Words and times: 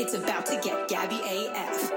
It's 0.00 0.14
about 0.14 0.46
to 0.46 0.58
get 0.62 0.88
Gabby 0.88 1.16
AF. 1.16 1.90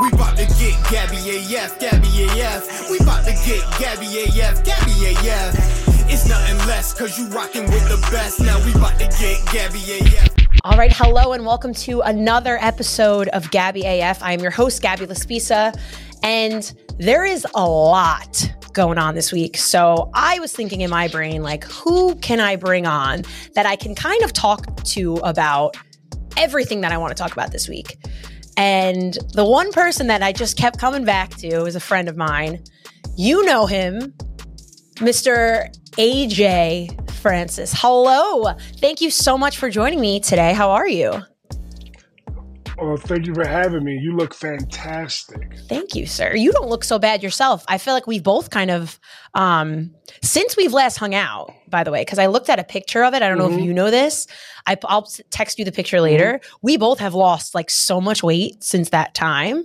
We 0.00 0.08
about 0.12 0.36
to 0.36 0.46
get 0.46 0.78
Gabby 0.88 1.16
AF, 1.34 1.80
Gabby 1.80 2.28
AF. 2.40 2.90
We 2.92 3.00
about 3.00 3.24
to 3.24 3.32
get 3.44 3.60
Gabby 3.76 4.06
AF, 4.22 4.62
Gabby 4.62 5.10
AF. 5.10 6.08
It's 6.08 6.28
nothing 6.28 6.56
less, 6.58 6.94
cause 6.94 7.18
you 7.18 7.26
rocking 7.30 7.64
with 7.64 7.88
the 7.88 7.98
best. 8.12 8.38
Now 8.38 8.64
we 8.64 8.72
about 8.74 9.00
to 9.00 9.06
get 9.18 9.44
Gabby 9.52 9.98
AF. 9.98 10.30
All 10.62 10.78
right, 10.78 10.92
hello 10.92 11.32
and 11.32 11.44
welcome 11.44 11.74
to 11.74 12.02
another 12.02 12.56
episode 12.60 13.26
of 13.30 13.50
Gabby 13.50 13.84
AF. 13.84 14.22
I 14.22 14.34
am 14.34 14.38
your 14.38 14.52
host, 14.52 14.80
Gabby 14.80 15.06
Laspisa, 15.06 15.76
and 16.22 16.72
there 16.98 17.24
is 17.24 17.44
a 17.56 17.68
lot 17.68 18.48
going 18.74 18.98
on 18.98 19.16
this 19.16 19.32
week. 19.32 19.56
So 19.56 20.08
I 20.14 20.38
was 20.38 20.52
thinking 20.52 20.82
in 20.82 20.90
my 20.90 21.08
brain, 21.08 21.42
like, 21.42 21.64
who 21.64 22.14
can 22.14 22.38
I 22.38 22.54
bring 22.54 22.86
on 22.86 23.24
that 23.54 23.66
I 23.66 23.74
can 23.74 23.96
kind 23.96 24.22
of 24.22 24.32
talk 24.32 24.84
to 24.84 25.16
about 25.16 25.76
everything 26.36 26.80
that 26.82 26.92
I 26.92 26.98
want 26.98 27.16
to 27.16 27.20
talk 27.20 27.32
about 27.32 27.52
this 27.52 27.68
week? 27.68 27.98
And 28.56 29.16
the 29.32 29.44
one 29.44 29.72
person 29.72 30.06
that 30.08 30.22
I 30.22 30.32
just 30.32 30.56
kept 30.56 30.78
coming 30.78 31.04
back 31.04 31.30
to 31.36 31.64
is 31.64 31.76
a 31.76 31.80
friend 31.80 32.08
of 32.08 32.16
mine. 32.16 32.62
You 33.16 33.44
know 33.44 33.66
him, 33.66 34.12
Mr. 34.96 35.74
AJ 35.92 37.10
Francis. 37.10 37.72
Hello. 37.74 38.52
Thank 38.78 39.00
you 39.00 39.10
so 39.10 39.38
much 39.38 39.58
for 39.58 39.70
joining 39.70 40.00
me 40.00 40.20
today. 40.20 40.52
How 40.52 40.70
are 40.70 40.88
you? 40.88 41.22
Oh, 42.84 42.96
thank 42.96 43.26
you 43.26 43.34
for 43.34 43.46
having 43.46 43.84
me. 43.84 43.96
You 43.96 44.16
look 44.16 44.34
fantastic. 44.34 45.56
Thank 45.68 45.94
you, 45.94 46.04
sir. 46.04 46.34
You 46.34 46.50
don't 46.50 46.68
look 46.68 46.82
so 46.82 46.98
bad 46.98 47.22
yourself. 47.22 47.64
I 47.68 47.78
feel 47.78 47.94
like 47.94 48.08
we've 48.08 48.24
both 48.24 48.50
kind 48.50 48.72
of, 48.72 48.98
um, 49.34 49.94
since 50.20 50.56
we've 50.56 50.72
last 50.72 50.96
hung 50.96 51.14
out, 51.14 51.54
by 51.68 51.84
the 51.84 51.92
way, 51.92 52.00
because 52.00 52.18
I 52.18 52.26
looked 52.26 52.48
at 52.48 52.58
a 52.58 52.64
picture 52.64 53.04
of 53.04 53.14
it. 53.14 53.22
I 53.22 53.28
don't 53.28 53.38
know 53.38 53.52
if 53.52 53.64
you 53.64 53.72
know 53.72 53.92
this. 53.92 54.26
I, 54.66 54.76
will 54.82 55.06
text 55.30 55.60
you 55.60 55.64
the 55.64 55.70
picture 55.70 56.00
later. 56.00 56.40
We 56.60 56.76
both 56.76 56.98
have 56.98 57.14
lost 57.14 57.54
like 57.54 57.70
so 57.70 58.00
much 58.00 58.24
weight 58.24 58.64
since 58.64 58.90
that 58.90 59.14
time. 59.14 59.62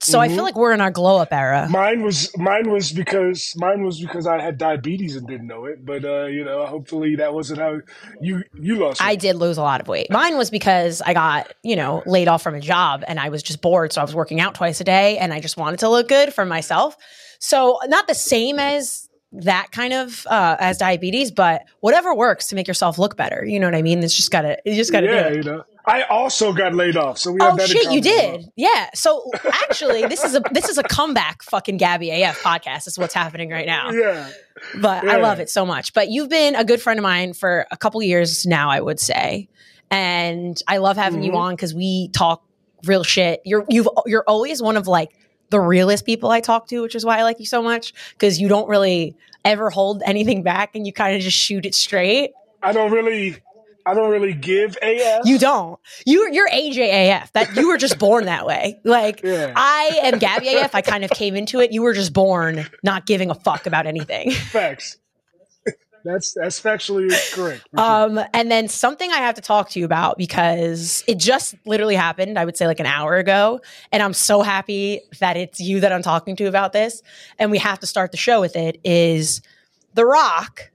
So 0.00 0.20
I 0.20 0.28
feel 0.28 0.44
like 0.44 0.54
we're 0.54 0.72
in 0.72 0.80
our 0.80 0.92
glow 0.92 1.18
up 1.18 1.32
era. 1.32 1.68
Mine 1.68 2.02
was 2.02 2.30
mine 2.36 2.70
was 2.70 2.92
because 2.92 3.52
mine 3.56 3.82
was 3.82 4.00
because 4.00 4.26
I 4.26 4.40
had 4.40 4.56
diabetes 4.56 5.16
and 5.16 5.26
didn't 5.26 5.46
know 5.48 5.64
it. 5.64 5.84
But 5.84 6.04
uh, 6.04 6.26
you 6.26 6.44
know, 6.44 6.64
hopefully 6.66 7.16
that 7.16 7.34
wasn't 7.34 7.58
how 7.58 7.80
you 8.20 8.44
you 8.54 8.76
lost. 8.76 9.02
I 9.02 9.12
it. 9.12 9.20
did 9.20 9.36
lose 9.36 9.58
a 9.58 9.62
lot 9.62 9.80
of 9.80 9.88
weight. 9.88 10.08
Mine 10.10 10.36
was 10.36 10.50
because 10.50 11.02
I 11.02 11.14
got, 11.14 11.52
you 11.64 11.74
know, 11.74 12.02
laid 12.06 12.28
off 12.28 12.42
from 12.42 12.54
a 12.54 12.60
job 12.60 13.02
and 13.08 13.18
I 13.18 13.28
was 13.28 13.42
just 13.42 13.60
bored. 13.60 13.92
So 13.92 14.00
I 14.00 14.04
was 14.04 14.14
working 14.14 14.40
out 14.40 14.54
twice 14.54 14.80
a 14.80 14.84
day 14.84 15.18
and 15.18 15.32
I 15.32 15.40
just 15.40 15.56
wanted 15.56 15.80
to 15.80 15.88
look 15.88 16.08
good 16.08 16.32
for 16.32 16.44
myself. 16.44 16.96
So 17.40 17.78
not 17.86 18.06
the 18.06 18.14
same 18.14 18.58
as 18.60 19.08
that 19.32 19.68
kind 19.72 19.92
of 19.92 20.26
uh, 20.28 20.56
as 20.58 20.78
diabetes, 20.78 21.30
but 21.30 21.64
whatever 21.80 22.14
works 22.14 22.48
to 22.48 22.54
make 22.54 22.66
yourself 22.68 22.98
look 22.98 23.16
better. 23.16 23.44
You 23.44 23.60
know 23.60 23.66
what 23.66 23.74
I 23.74 23.82
mean? 23.82 24.02
It's 24.02 24.14
just 24.14 24.30
gotta, 24.30 24.58
you 24.64 24.74
just 24.74 24.92
gotta 24.92 25.06
yeah, 25.06 25.28
do 25.28 25.34
it. 25.34 25.36
you 25.36 25.42
know. 25.42 25.64
I 25.88 26.02
also 26.02 26.52
got 26.52 26.74
laid 26.74 26.96
off, 26.96 27.18
so 27.18 27.32
we 27.32 27.38
have 27.42 27.54
Oh 27.54 27.56
that 27.56 27.62
in 27.62 27.68
shit, 27.76 27.82
you 27.92 28.00
common 28.02 28.06
as 28.06 28.06
well. 28.28 28.36
did. 28.38 28.46
Yeah. 28.56 28.90
So 28.94 29.30
actually, 29.64 30.06
this 30.06 30.22
is 30.22 30.34
a 30.34 30.42
this 30.52 30.68
is 30.68 30.76
a 30.78 30.82
comeback 30.82 31.42
fucking 31.42 31.78
Gabby 31.78 32.10
AF 32.10 32.40
podcast. 32.42 32.84
This 32.84 32.88
is 32.88 32.98
what's 32.98 33.14
happening 33.14 33.50
right 33.50 33.66
now. 33.66 33.90
Yeah, 33.90 34.28
But 34.80 35.08
I 35.08 35.16
love 35.20 35.40
it 35.40 35.48
so 35.50 35.64
much. 35.64 35.94
But 35.94 36.08
you've 36.10 36.28
been 36.28 36.54
a 36.54 36.64
good 36.64 36.80
friend 36.82 36.98
of 36.98 37.02
mine 37.02 37.32
for 37.32 37.66
a 37.70 37.76
couple 37.76 38.02
years 38.02 38.44
now, 38.46 38.70
I 38.70 38.80
would 38.80 39.00
say, 39.00 39.48
and 39.90 40.60
I 40.68 40.76
love 40.78 40.96
having 40.96 41.22
you 41.22 41.32
Mhm. 41.32 41.36
on 41.36 41.54
because 41.56 41.74
we 41.74 42.08
talk 42.12 42.42
real 42.84 43.02
shit. 43.02 43.40
You're 43.44 43.64
you've 43.68 43.88
you're 44.06 44.24
always 44.28 44.62
one 44.62 44.76
of 44.76 44.86
like 44.86 45.10
the 45.50 45.60
realest 45.60 46.04
people 46.04 46.30
I 46.30 46.40
talk 46.40 46.68
to, 46.68 46.82
which 46.82 46.94
is 46.94 47.04
why 47.06 47.18
I 47.18 47.22
like 47.22 47.40
you 47.40 47.46
so 47.46 47.62
much 47.62 47.94
because 48.12 48.38
you 48.38 48.48
don't 48.48 48.68
really 48.68 49.16
ever 49.44 49.70
hold 49.70 50.02
anything 50.04 50.42
back 50.42 50.74
and 50.74 50.86
you 50.86 50.92
kind 50.92 51.16
of 51.16 51.22
just 51.22 51.36
shoot 51.38 51.64
it 51.64 51.74
straight. 51.74 52.32
I 52.62 52.72
don't 52.72 52.90
really, 52.92 53.36
I 53.88 53.94
don't 53.94 54.10
really 54.10 54.34
give 54.34 54.76
AF. 54.82 55.22
You 55.24 55.38
don't. 55.38 55.80
You 56.04 56.30
you're 56.30 56.48
AJAF. 56.50 57.32
That 57.32 57.56
you 57.56 57.68
were 57.68 57.78
just 57.78 57.98
born 57.98 58.26
that 58.26 58.44
way. 58.44 58.78
Like 58.84 59.22
Yeah. 59.24 59.54
I 59.56 60.00
am 60.02 60.18
Gabby 60.18 60.54
AF. 60.54 60.74
I 60.74 60.82
kind 60.82 61.04
of 61.04 61.10
came 61.10 61.34
into 61.34 61.60
it. 61.60 61.72
You 61.72 61.80
were 61.80 61.94
just 61.94 62.12
born 62.12 62.66
not 62.82 63.06
giving 63.06 63.30
a 63.30 63.34
fuck 63.34 63.66
about 63.66 63.86
anything. 63.86 64.30
facts. 64.52 64.98
that's 66.04 66.34
that's 66.34 66.60
factually 66.60 67.08
correct. 67.34 67.66
Um, 67.78 68.20
and 68.34 68.50
then 68.50 68.68
something 68.68 69.10
I 69.10 69.16
have 69.16 69.36
to 69.36 69.40
talk 69.40 69.70
to 69.70 69.78
you 69.78 69.86
about 69.86 70.18
because 70.18 71.02
it 71.08 71.18
just 71.18 71.54
literally 71.64 71.96
happened, 71.96 72.38
I 72.38 72.44
would 72.44 72.58
say 72.58 72.66
like 72.66 72.80
an 72.80 72.86
hour 72.86 73.16
ago. 73.16 73.62
And 73.90 74.02
I'm 74.02 74.12
so 74.12 74.42
happy 74.42 75.00
that 75.20 75.38
it's 75.38 75.60
you 75.60 75.80
that 75.80 75.94
I'm 75.94 76.02
talking 76.02 76.36
to 76.36 76.44
about 76.44 76.74
this. 76.74 77.02
And 77.38 77.50
we 77.50 77.56
have 77.56 77.78
to 77.78 77.86
start 77.86 78.10
the 78.10 78.18
show 78.18 78.42
with 78.42 78.54
it 78.54 78.80
is 78.84 79.40
The 79.94 80.04
Rock. 80.04 80.70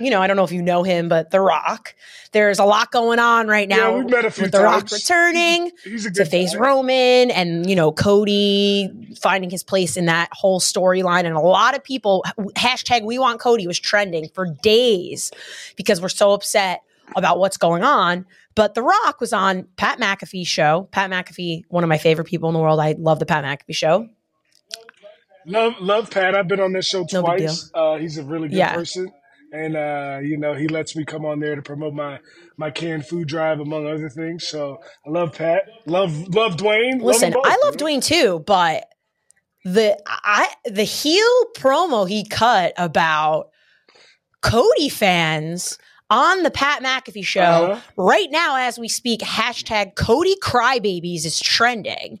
You 0.00 0.10
know, 0.10 0.20
I 0.20 0.26
don't 0.26 0.36
know 0.36 0.44
if 0.44 0.52
you 0.52 0.62
know 0.62 0.82
him, 0.82 1.08
but 1.08 1.30
The 1.30 1.40
Rock. 1.40 1.94
There's 2.32 2.58
a 2.58 2.64
lot 2.64 2.90
going 2.90 3.20
on 3.20 3.46
right 3.46 3.68
Yeah, 3.68 3.76
now 3.76 3.98
we've 3.98 4.10
met 4.10 4.24
a 4.24 4.30
few 4.30 4.42
with 4.44 4.52
The 4.52 4.60
Rock 4.62 4.90
returning 4.90 5.70
He's 5.84 6.04
a 6.06 6.10
to 6.10 6.24
face 6.24 6.52
guy. 6.54 6.60
Roman 6.60 7.30
and, 7.30 7.68
you 7.70 7.76
know, 7.76 7.92
Cody 7.92 9.14
finding 9.20 9.50
his 9.50 9.62
place 9.62 9.96
in 9.96 10.06
that 10.06 10.30
whole 10.32 10.58
storyline. 10.60 11.24
And 11.26 11.36
a 11.36 11.40
lot 11.40 11.76
of 11.76 11.84
people, 11.84 12.24
hashtag 12.56 13.04
we 13.04 13.18
want 13.18 13.40
Cody 13.40 13.66
was 13.68 13.78
trending 13.78 14.28
for 14.34 14.46
days 14.62 15.30
because 15.76 16.00
we're 16.00 16.08
so 16.08 16.32
upset 16.32 16.82
about 17.14 17.38
what's 17.38 17.56
going 17.56 17.84
on. 17.84 18.26
But 18.56 18.74
The 18.74 18.82
Rock 18.82 19.20
was 19.20 19.32
on 19.32 19.68
Pat 19.76 19.98
McAfee's 20.00 20.48
show. 20.48 20.88
Pat 20.90 21.10
McAfee, 21.10 21.64
one 21.68 21.84
of 21.84 21.88
my 21.88 21.98
favorite 21.98 22.26
people 22.26 22.48
in 22.48 22.54
the 22.54 22.60
world. 22.60 22.80
I 22.80 22.94
love 22.98 23.18
the 23.20 23.26
Pat 23.26 23.44
McAfee 23.44 23.74
show. 23.76 24.08
Love, 25.46 25.74
love 25.80 26.10
Pat. 26.10 26.34
I've 26.34 26.48
been 26.48 26.60
on 26.60 26.72
this 26.72 26.86
show 26.86 27.04
No 27.12 27.20
twice. 27.22 27.70
Uh, 27.74 27.96
he's 27.96 28.16
a 28.16 28.22
really 28.24 28.48
good 28.48 28.56
Yeah. 28.56 28.74
person, 28.74 29.12
and 29.54 29.76
uh, 29.76 30.18
you 30.22 30.36
know 30.36 30.54
he 30.54 30.66
lets 30.68 30.96
me 30.96 31.04
come 31.04 31.24
on 31.24 31.38
there 31.40 31.54
to 31.54 31.62
promote 31.62 31.94
my 31.94 32.18
my 32.56 32.70
canned 32.70 33.06
food 33.06 33.28
drive, 33.28 33.60
among 33.60 33.86
other 33.86 34.08
things. 34.08 34.46
So 34.46 34.78
I 35.06 35.10
love 35.10 35.32
Pat. 35.34 35.62
Love 35.86 36.12
love 36.34 36.56
Dwayne. 36.56 37.00
Listen, 37.00 37.32
love 37.32 37.42
them 37.44 37.52
I 37.52 37.58
love 37.64 37.80
man. 37.80 38.00
Dwayne 38.00 38.04
too, 38.04 38.42
but 38.46 38.86
the 39.64 39.96
I 40.06 40.52
the 40.64 40.82
heel 40.84 41.44
promo 41.56 42.08
he 42.08 42.24
cut 42.24 42.72
about 42.76 43.50
Cody 44.42 44.88
fans 44.88 45.78
on 46.10 46.42
the 46.42 46.50
Pat 46.50 46.82
McAfee 46.82 47.24
show 47.24 47.40
Uh-huh. 47.40 47.80
right 47.96 48.28
now 48.30 48.56
as 48.56 48.78
we 48.78 48.88
speak. 48.88 49.20
Hashtag 49.20 49.94
Cody 49.96 50.36
Crybabies 50.42 51.24
is 51.24 51.40
trending. 51.40 52.18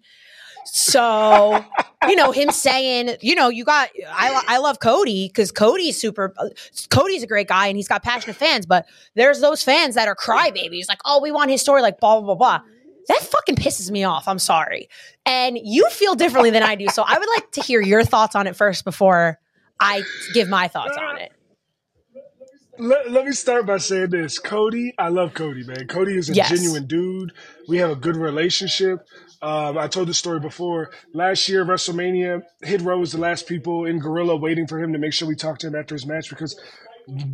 So 0.66 1.64
you 2.08 2.16
know 2.16 2.32
him 2.32 2.50
saying, 2.50 3.16
you 3.20 3.34
know, 3.34 3.48
you 3.48 3.64
got 3.64 3.90
I 4.08 4.42
I 4.48 4.58
love 4.58 4.80
Cody 4.80 5.28
because 5.28 5.52
Cody's 5.52 6.00
super. 6.00 6.34
uh, 6.38 6.48
Cody's 6.90 7.22
a 7.22 7.26
great 7.26 7.48
guy 7.48 7.68
and 7.68 7.76
he's 7.76 7.88
got 7.88 8.02
passionate 8.02 8.36
fans, 8.36 8.66
but 8.66 8.86
there's 9.14 9.40
those 9.40 9.62
fans 9.62 9.94
that 9.94 10.08
are 10.08 10.16
crybabies, 10.16 10.88
like, 10.88 11.00
oh, 11.04 11.20
we 11.22 11.30
want 11.32 11.50
his 11.50 11.60
story, 11.60 11.82
like 11.82 12.00
blah 12.00 12.20
blah 12.20 12.34
blah 12.34 12.34
blah. 12.34 12.60
That 13.08 13.20
fucking 13.20 13.56
pisses 13.56 13.90
me 13.90 14.04
off. 14.04 14.26
I'm 14.28 14.38
sorry, 14.38 14.88
and 15.26 15.58
you 15.62 15.88
feel 15.90 16.14
differently 16.14 16.50
than 16.50 16.62
I 16.62 16.74
do. 16.74 16.88
So 16.88 17.04
I 17.06 17.18
would 17.18 17.28
like 17.36 17.50
to 17.52 17.60
hear 17.62 17.80
your 17.80 18.04
thoughts 18.04 18.34
on 18.34 18.46
it 18.46 18.56
first 18.56 18.84
before 18.84 19.38
I 19.80 20.02
give 20.32 20.48
my 20.48 20.68
thoughts 20.68 20.96
on 20.96 21.18
it. 21.18 21.32
Let, 22.78 23.10
let 23.10 23.24
me 23.24 23.32
start 23.32 23.66
by 23.66 23.78
saying 23.78 24.10
this. 24.10 24.38
Cody, 24.38 24.94
I 24.98 25.08
love 25.08 25.34
Cody, 25.34 25.64
man. 25.64 25.86
Cody 25.86 26.16
is 26.16 26.28
a 26.30 26.34
Yes. 26.34 26.48
genuine 26.50 26.86
dude. 26.86 27.32
We 27.68 27.78
have 27.78 27.90
a 27.90 27.96
good 27.96 28.16
relationship. 28.16 29.06
Um, 29.44 29.76
I 29.76 29.88
told 29.88 30.08
the 30.08 30.14
story 30.14 30.40
before. 30.40 30.90
Last 31.12 31.50
year, 31.50 31.66
WrestleMania, 31.66 32.44
Hit 32.62 32.80
Row 32.80 32.98
was 32.98 33.12
the 33.12 33.18
last 33.18 33.46
people 33.46 33.84
in 33.84 33.98
Gorilla 33.98 34.36
waiting 34.36 34.66
for 34.66 34.82
him 34.82 34.94
to 34.94 34.98
make 34.98 35.12
sure 35.12 35.28
we 35.28 35.34
talked 35.34 35.60
to 35.60 35.66
him 35.66 35.74
after 35.74 35.94
his 35.94 36.06
match 36.06 36.30
because 36.30 36.58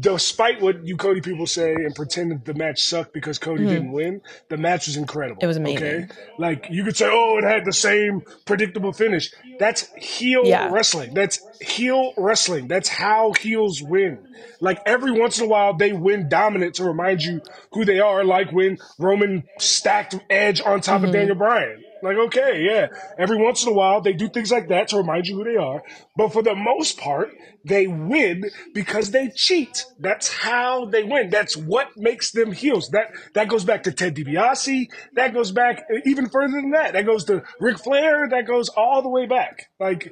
despite 0.00 0.60
what 0.60 0.84
you 0.84 0.96
Cody 0.96 1.20
people 1.20 1.46
say 1.46 1.72
and 1.72 1.94
pretend 1.94 2.32
that 2.32 2.44
the 2.44 2.54
match 2.54 2.80
sucked 2.80 3.12
because 3.12 3.38
Cody 3.38 3.64
didn't 3.64 3.92
win, 3.92 4.20
the 4.48 4.56
match 4.56 4.88
was 4.88 4.96
incredible. 4.96 5.36
Mm-hmm. 5.36 5.44
It 5.44 5.46
was 5.46 5.56
amazing. 5.56 5.84
Okay? 5.86 6.08
Like 6.38 6.66
you 6.68 6.82
could 6.82 6.96
say, 6.96 7.08
oh, 7.08 7.38
it 7.38 7.44
had 7.44 7.64
the 7.64 7.72
same 7.72 8.22
predictable 8.44 8.92
finish. 8.92 9.30
That's 9.60 9.88
heel 9.94 10.42
Yeah. 10.44 10.70
wrestling. 10.72 11.14
That's 11.14 11.40
heel 11.60 12.12
wrestling. 12.16 12.68
That's 12.68 12.88
how 12.88 13.32
heels 13.32 13.82
win. 13.82 14.26
Like 14.60 14.80
every 14.86 15.12
once 15.12 15.38
in 15.38 15.44
a 15.44 15.48
while, 15.48 15.76
they 15.76 15.92
win 15.92 16.28
dominant 16.28 16.74
to 16.76 16.84
remind 16.84 17.22
you 17.22 17.40
who 17.72 17.84
they 17.84 18.00
are. 18.00 18.24
Like 18.24 18.52
when 18.52 18.78
Roman 18.98 19.44
stacked 19.58 20.16
Edge 20.30 20.60
on 20.60 20.80
top 20.80 20.98
Mm-hmm. 21.00 21.04
of 21.06 21.12
Daniel 21.12 21.36
Bryan. 21.36 21.84
Like 22.02 22.16
okay, 22.16 22.62
yeah. 22.66 22.86
Every 23.18 23.36
once 23.36 23.62
in 23.62 23.68
a 23.68 23.74
while, 23.74 24.00
they 24.00 24.14
do 24.14 24.26
things 24.30 24.50
like 24.50 24.68
that 24.68 24.88
to 24.88 24.96
remind 24.96 25.26
you 25.26 25.36
who 25.36 25.44
they 25.44 25.56
are. 25.56 25.82
But 26.16 26.32
for 26.32 26.42
the 26.42 26.54
most 26.54 26.96
part, 26.98 27.28
they 27.62 27.86
win 27.86 28.44
because 28.72 29.10
they 29.10 29.28
cheat. 29.36 29.84
That's 29.98 30.32
how 30.32 30.86
they 30.86 31.02
win. 31.04 31.28
That's 31.28 31.58
what 31.58 31.88
makes 31.98 32.30
them 32.32 32.52
heels. 32.52 32.88
That 32.88 33.08
that 33.34 33.48
goes 33.48 33.64
back 33.66 33.82
to 33.82 33.92
Ted 33.92 34.14
DiBiase. 34.16 34.86
That 35.14 35.34
goes 35.34 35.52
back 35.52 35.84
even 36.06 36.30
further 36.30 36.54
than 36.62 36.70
that. 36.70 36.94
That 36.94 37.04
goes 37.04 37.24
to 37.24 37.42
Ric 37.60 37.78
Flair. 37.78 38.26
That 38.30 38.46
goes 38.46 38.70
all 38.70 39.02
the 39.02 39.10
way 39.10 39.26
back, 39.26 39.66
like 39.78 40.10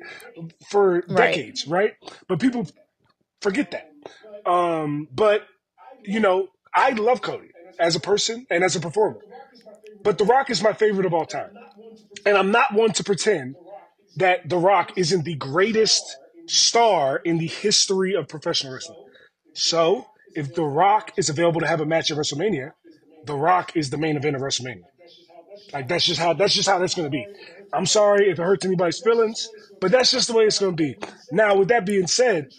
for 0.69 1.00
decades, 1.00 1.38
right? 1.67 1.94
But 2.29 2.40
people 2.40 2.67
forget 3.40 3.70
that. 3.73 4.50
Um, 4.50 5.08
but 5.14 5.43
you 6.05 6.20
know, 6.20 6.49
I 6.75 6.90
love 6.90 7.23
Cody 7.23 7.50
as 7.79 7.96
a 7.96 8.00
person 8.00 8.46
and 8.50 8.64
as 8.64 8.76
a 8.76 8.81
performer. 8.81 9.20
But 10.02 10.19
The 10.19 10.25
Rock 10.25 10.50
is 10.50 10.62
my 10.62 10.73
favorite 10.73 11.06
of 11.06 11.14
all 11.14 11.26
time. 11.26 11.50
And 12.25 12.37
I'm 12.37 12.50
not 12.50 12.73
one 12.73 12.93
to 12.93 13.05
pretend 13.05 13.56
that 14.17 14.49
The 14.49 14.58
Rock 14.58 14.93
isn't 14.96 15.25
the 15.25 15.35
greatest 15.35 16.17
star 16.46 17.17
in 17.17 17.38
the 17.38 17.46
history 17.46 18.14
of 18.14 18.29
professional 18.29 18.73
wrestling. 18.73 18.99
So, 19.55 20.06
if 20.34 20.55
The 20.55 20.64
Rock 20.64 21.12
is 21.17 21.29
available 21.29 21.61
to 21.61 21.67
have 21.67 21.81
a 21.81 21.87
match 21.87 22.11
at 22.11 22.17
WrestleMania, 22.17 22.73
The 23.25 23.34
Rock 23.34 23.76
is 23.76 23.91
the 23.91 23.99
main 23.99 24.17
event 24.17 24.37
of 24.37 24.43
WrestleMania. 24.43 24.84
Like 25.73 25.88
that's 25.88 26.05
just 26.05 26.19
how 26.19 26.32
that's 26.32 26.55
just 26.55 26.69
how 26.69 26.79
that's 26.79 26.94
gonna 26.94 27.11
be. 27.11 27.26
I'm 27.73 27.87
sorry 27.87 28.31
if 28.31 28.38
it 28.38 28.43
hurts 28.43 28.65
anybody's 28.65 29.00
feelings, 29.00 29.49
but 29.81 29.91
that's 29.91 30.11
just 30.11 30.29
the 30.29 30.35
way 30.35 30.44
it's 30.44 30.59
gonna 30.59 30.73
be. 30.73 30.97
Now, 31.31 31.56
with 31.56 31.69
that 31.69 31.87
being 31.87 32.06
said, 32.06 32.53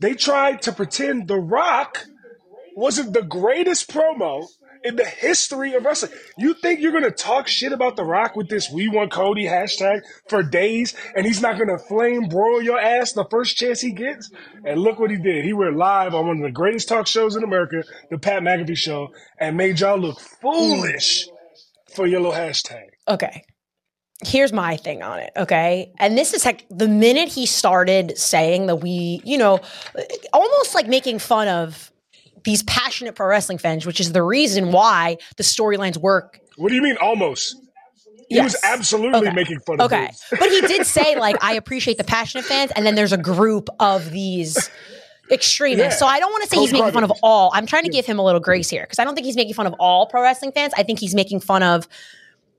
they 0.00 0.14
tried 0.14 0.62
to 0.62 0.72
pretend 0.72 1.28
The 1.28 1.38
Rock 1.38 2.06
wasn't 2.74 3.14
the 3.14 3.22
greatest 3.22 3.90
promo 3.90 4.46
in 4.84 4.94
the 4.94 5.04
history 5.04 5.74
of 5.74 5.84
wrestling. 5.84 6.12
You 6.38 6.54
think 6.54 6.80
you're 6.80 6.92
gonna 6.92 7.10
talk 7.10 7.48
shit 7.48 7.72
about 7.72 7.96
The 7.96 8.04
Rock 8.04 8.36
with 8.36 8.48
this 8.48 8.70
"We 8.70 8.88
Want 8.88 9.10
Cody" 9.10 9.46
hashtag 9.46 10.02
for 10.28 10.42
days, 10.42 10.94
and 11.16 11.26
he's 11.26 11.40
not 11.40 11.58
gonna 11.58 11.78
flame 11.78 12.28
broil 12.28 12.62
your 12.62 12.78
ass 12.78 13.12
the 13.12 13.24
first 13.30 13.56
chance 13.56 13.80
he 13.80 13.92
gets? 13.92 14.30
And 14.64 14.80
look 14.80 15.00
what 15.00 15.10
he 15.10 15.16
did. 15.16 15.44
He 15.44 15.52
went 15.52 15.76
live 15.76 16.14
on 16.14 16.26
one 16.28 16.36
of 16.36 16.42
the 16.42 16.52
greatest 16.52 16.88
talk 16.88 17.06
shows 17.06 17.34
in 17.34 17.42
America, 17.42 17.82
the 18.10 18.18
Pat 18.18 18.42
McAfee 18.42 18.76
Show, 18.76 19.08
and 19.40 19.56
made 19.56 19.80
y'all 19.80 19.98
look 19.98 20.20
foolish 20.20 21.26
for 21.94 22.06
your 22.06 22.20
little 22.20 22.36
hashtag. 22.36 22.84
Okay. 23.08 23.42
Here's 24.24 24.52
my 24.52 24.76
thing 24.78 25.02
on 25.02 25.18
it, 25.18 25.30
okay? 25.36 25.92
And 25.98 26.16
this 26.16 26.32
is 26.32 26.44
like 26.44 26.64
the 26.70 26.88
minute 26.88 27.28
he 27.28 27.44
started 27.44 28.16
saying 28.16 28.66
that 28.66 28.76
we, 28.76 29.20
you 29.24 29.36
know, 29.36 29.60
almost 30.32 30.74
like 30.74 30.86
making 30.88 31.18
fun 31.18 31.48
of 31.48 31.92
these 32.44 32.62
passionate 32.62 33.14
pro 33.14 33.26
wrestling 33.26 33.58
fans, 33.58 33.84
which 33.84 34.00
is 34.00 34.12
the 34.12 34.22
reason 34.22 34.72
why 34.72 35.18
the 35.36 35.42
storylines 35.42 35.98
work. 35.98 36.40
What 36.56 36.70
do 36.70 36.74
you 36.74 36.82
mean 36.82 36.96
almost? 37.00 37.56
He 38.28 38.40
was 38.40 38.56
absolutely 38.64 39.18
Okay. 39.20 39.32
making 39.34 39.60
fun 39.60 39.80
of 39.80 39.92
Okay. 39.92 40.10
but 40.30 40.48
he 40.50 40.60
did 40.62 40.86
say, 40.86 41.16
like, 41.18 41.36
I 41.44 41.52
appreciate 41.54 41.98
the 41.98 42.04
passionate 42.04 42.44
fans, 42.46 42.72
and 42.74 42.86
then 42.86 42.94
there's 42.94 43.12
a 43.12 43.18
group 43.18 43.68
of 43.78 44.10
these 44.10 44.70
extremists. 45.30 45.94
Yeah. 45.94 45.98
So 45.98 46.06
I 46.06 46.20
don't 46.20 46.30
want 46.30 46.42
to 46.44 46.48
say 46.48 46.56
he's 46.56 46.72
making 46.72 46.92
fun 46.92 47.04
of 47.04 47.12
all. 47.22 47.50
I'm 47.54 47.66
trying 47.66 47.84
to 47.84 47.90
give 47.90 48.06
him 48.06 48.18
a 48.18 48.24
little 48.24 48.40
grace 48.40 48.70
here 48.70 48.82
because 48.82 48.98
I 48.98 49.04
don't 49.04 49.14
think 49.14 49.26
he's 49.26 49.36
making 49.36 49.54
fun 49.54 49.66
of 49.66 49.74
all 49.78 50.06
pro 50.06 50.22
wrestling 50.22 50.52
fans. 50.52 50.72
I 50.76 50.82
think 50.84 50.98
he's 51.00 51.14
making 51.14 51.40
fun 51.40 51.62
of 51.62 51.86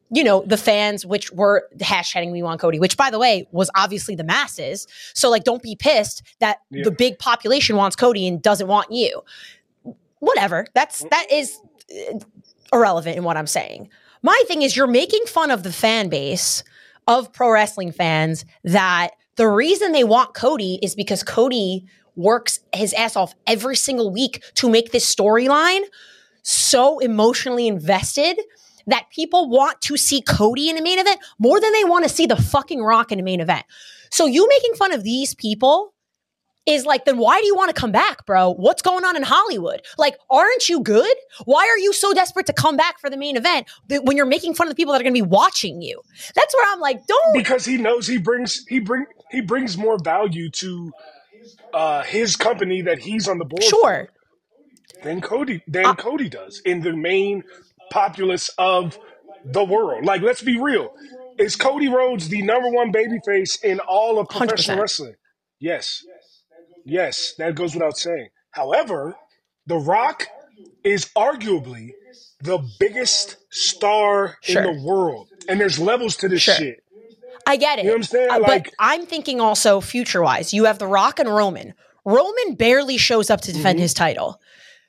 you 0.09 0.23
know, 0.23 0.43
the 0.45 0.57
fans, 0.57 1.05
which 1.05 1.31
were 1.33 1.67
hashtagging 1.79 2.31
We 2.31 2.41
Want 2.41 2.61
Cody, 2.61 2.79
which 2.79 2.95
by 2.95 3.09
the 3.09 3.19
way 3.19 3.47
was 3.51 3.69
obviously 3.75 4.15
the 4.15 4.23
masses. 4.23 4.87
So 5.13 5.29
like, 5.29 5.43
don't 5.43 5.61
be 5.61 5.75
pissed 5.75 6.23
that 6.39 6.59
Yeah. 6.71 6.83
the 6.85 6.91
big 6.91 7.19
population 7.19 7.75
wants 7.75 7.95
Cody 7.95 8.27
and 8.27 8.41
doesn't 8.41 8.67
want 8.67 8.91
you. 8.91 9.21
Whatever. 10.19 10.65
That's 10.73 11.03
that 11.11 11.27
is 11.31 11.59
uh, 11.91 12.19
irrelevant 12.73 13.17
in 13.17 13.23
what 13.23 13.37
I'm 13.37 13.47
saying. 13.47 13.89
My 14.23 14.41
thing 14.47 14.61
is, 14.63 14.75
you're 14.75 14.87
making 14.87 15.25
fun 15.27 15.51
of 15.51 15.63
the 15.63 15.71
fan 15.71 16.09
base 16.09 16.63
of 17.07 17.31
pro 17.33 17.51
wrestling 17.51 17.91
fans 17.91 18.45
that 18.63 19.09
the 19.35 19.47
reason 19.47 19.91
they 19.91 20.03
want 20.03 20.33
Cody 20.33 20.79
is 20.81 20.95
because 20.95 21.21
Cody 21.23 21.85
works 22.15 22.61
his 22.73 22.93
ass 22.93 23.15
off 23.15 23.35
every 23.45 23.75
single 23.75 24.11
week 24.11 24.41
to 24.55 24.69
make 24.69 24.91
this 24.91 25.13
storyline 25.13 25.81
so 26.41 26.97
emotionally 26.99 27.67
invested 27.67 28.39
that 28.87 29.09
people 29.09 29.49
want 29.49 29.81
to 29.81 29.97
see 29.97 30.21
Cody 30.21 30.69
in 30.69 30.77
a 30.77 30.81
main 30.81 30.99
event 30.99 31.19
more 31.39 31.59
than 31.61 31.71
they 31.73 31.83
want 31.83 32.03
to 32.03 32.09
see 32.09 32.25
the 32.25 32.35
fucking 32.35 32.81
Rock 32.81 33.11
in 33.11 33.19
a 33.19 33.23
main 33.23 33.39
event. 33.39 33.65
So 34.09 34.25
you 34.25 34.47
making 34.47 34.73
fun 34.75 34.93
of 34.93 35.03
these 35.03 35.35
people 35.35 35.93
is 36.65 36.85
like, 36.85 37.05
then 37.05 37.17
why 37.17 37.39
do 37.39 37.45
you 37.47 37.55
want 37.55 37.73
to 37.73 37.79
come 37.79 37.93
back, 37.93 38.25
bro? 38.25 38.53
What's 38.53 38.81
going 38.81 39.05
on 39.05 39.15
in 39.15 39.23
Hollywood? 39.23 39.81
Like, 39.97 40.17
aren't 40.29 40.67
you 40.67 40.81
good? 40.81 41.15
Why 41.45 41.61
are 41.61 41.77
you 41.77 41.93
so 41.93 42.13
desperate 42.13 42.45
to 42.47 42.53
come 42.53 42.75
back 42.75 42.99
for 42.99 43.09
the 43.09 43.15
main 43.17 43.37
event 43.37 43.67
when 43.89 44.17
you're 44.17 44.25
making 44.25 44.53
fun 44.53 44.67
of 44.67 44.71
the 44.71 44.75
people 44.75 44.91
that 44.93 44.99
are 44.99 45.03
going 45.03 45.13
to 45.13 45.21
be 45.23 45.27
watching 45.27 45.81
you? 45.81 46.01
That's 46.35 46.53
where 46.53 46.73
I'm 46.73 46.81
like, 46.81 47.05
don't. 47.07 47.33
because 47.33 47.63
he 47.63 47.77
knows 47.77 48.05
he 48.07 48.17
brings 48.17 48.65
he 48.67 48.79
bring 48.79 49.05
he 49.31 49.39
brings 49.41 49.77
more 49.77 49.97
value 49.97 50.49
to 50.49 50.91
uh, 51.73 52.03
his 52.03 52.35
company 52.35 52.81
that 52.81 52.99
he's 52.99 53.27
on 53.29 53.37
the 53.37 53.45
board 53.45 53.63
Sure. 53.63 54.09
for 54.09 55.03
than 55.03 55.21
Cody 55.21 55.61
than 55.67 55.85
Uh, 55.85 55.95
Cody 55.95 56.27
does 56.27 56.59
in 56.65 56.81
the 56.81 56.91
main 56.93 57.43
populace 57.91 58.49
of 58.57 58.97
the 59.45 59.63
world. 59.63 60.05
Like, 60.05 60.21
let's 60.21 60.41
be 60.41 60.59
real. 60.59 60.93
Is 61.37 61.55
Cody 61.55 61.87
Rhodes 61.87 62.29
the 62.29 62.41
number 62.41 62.69
one 62.69 62.91
babyface 62.91 63.63
in 63.63 63.79
all 63.81 64.19
of 64.19 64.27
professional 64.29 64.77
100%. 64.77 64.81
wrestling? 64.81 65.15
Yes. 65.59 66.03
Yes, 66.85 67.33
that 67.37 67.55
goes 67.55 67.73
without 67.73 67.97
saying. 67.97 68.29
However, 68.51 69.15
The 69.67 69.77
Rock 69.77 70.27
is 70.83 71.09
arguably 71.17 71.91
the 72.41 72.59
biggest 72.79 73.35
star 73.49 74.37
Sure. 74.41 74.63
in 74.63 74.77
the 74.77 74.83
world. 74.83 75.27
And 75.49 75.59
there's 75.59 75.77
levels 75.79 76.15
to 76.17 76.29
this 76.29 76.41
Sure. 76.41 76.55
shit. 76.55 76.83
I 77.45 77.57
get 77.57 77.79
it. 77.79 77.83
You 77.83 77.89
know 77.89 77.93
what 77.95 77.97
I'm 77.99 78.03
saying? 78.03 78.29
Uh, 78.31 78.39
Like- 78.39 78.63
but 78.65 78.73
I'm 78.79 79.05
thinking 79.05 79.39
also 79.41 79.81
future 79.81 80.21
wise. 80.21 80.53
You 80.53 80.65
have 80.65 80.79
The 80.79 80.87
Rock 80.87 81.19
and 81.19 81.33
Roman. 81.33 81.73
Roman 82.05 82.55
barely 82.55 82.97
shows 82.97 83.29
up 83.29 83.41
to 83.41 83.51
defend 83.53 83.77
Mm-hmm. 83.77 83.83
his 83.83 83.93
title. 83.93 84.39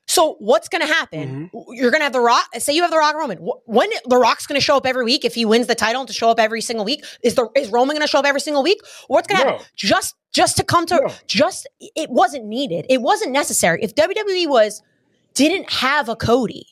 So 0.08 0.36
what's 0.40 0.68
going 0.68 0.80
to 0.84 0.92
happen? 0.92 1.50
Mm-hmm. 1.54 1.72
You're 1.74 1.90
going 1.90 2.00
to 2.00 2.04
have 2.04 2.12
The 2.14 2.20
Rock. 2.20 2.46
Say 2.58 2.72
you 2.74 2.82
have 2.82 2.90
The 2.90 2.96
Rock 2.96 3.12
and 3.14 3.20
Roman. 3.20 3.38
When 3.66 3.90
The 4.06 4.16
Rock's 4.16 4.46
going 4.46 4.58
to 4.58 4.64
show 4.64 4.76
up 4.76 4.86
every 4.86 5.04
week 5.04 5.24
if 5.24 5.34
he 5.34 5.44
wins 5.44 5.66
the 5.68 5.74
title 5.74 6.06
to 6.06 6.12
show 6.12 6.30
up 6.30 6.40
every 6.40 6.60
single 6.62 6.84
week? 6.84 7.04
Is 7.22 7.34
the 7.34 7.48
is 7.54 7.68
Roman 7.68 7.94
going 7.94 8.06
to 8.06 8.10
show 8.10 8.18
up 8.18 8.24
every 8.24 8.40
single 8.40 8.62
week? 8.62 8.80
What's 9.08 9.28
going 9.28 9.38
to 9.40 9.44
No. 9.44 9.50
happen? 9.52 9.66
Just 9.76 10.16
just 10.32 10.56
to 10.56 10.64
come 10.64 10.86
to 10.86 10.94
No. 10.96 11.12
just 11.26 11.68
it 11.80 12.10
wasn't 12.10 12.46
needed. 12.46 12.86
It 12.88 13.02
wasn't 13.02 13.32
necessary. 13.32 13.80
If 13.82 13.94
WWE 13.94 14.48
was 14.48 14.82
didn't 15.34 15.70
have 15.70 16.08
a 16.08 16.16
Cody 16.16 16.66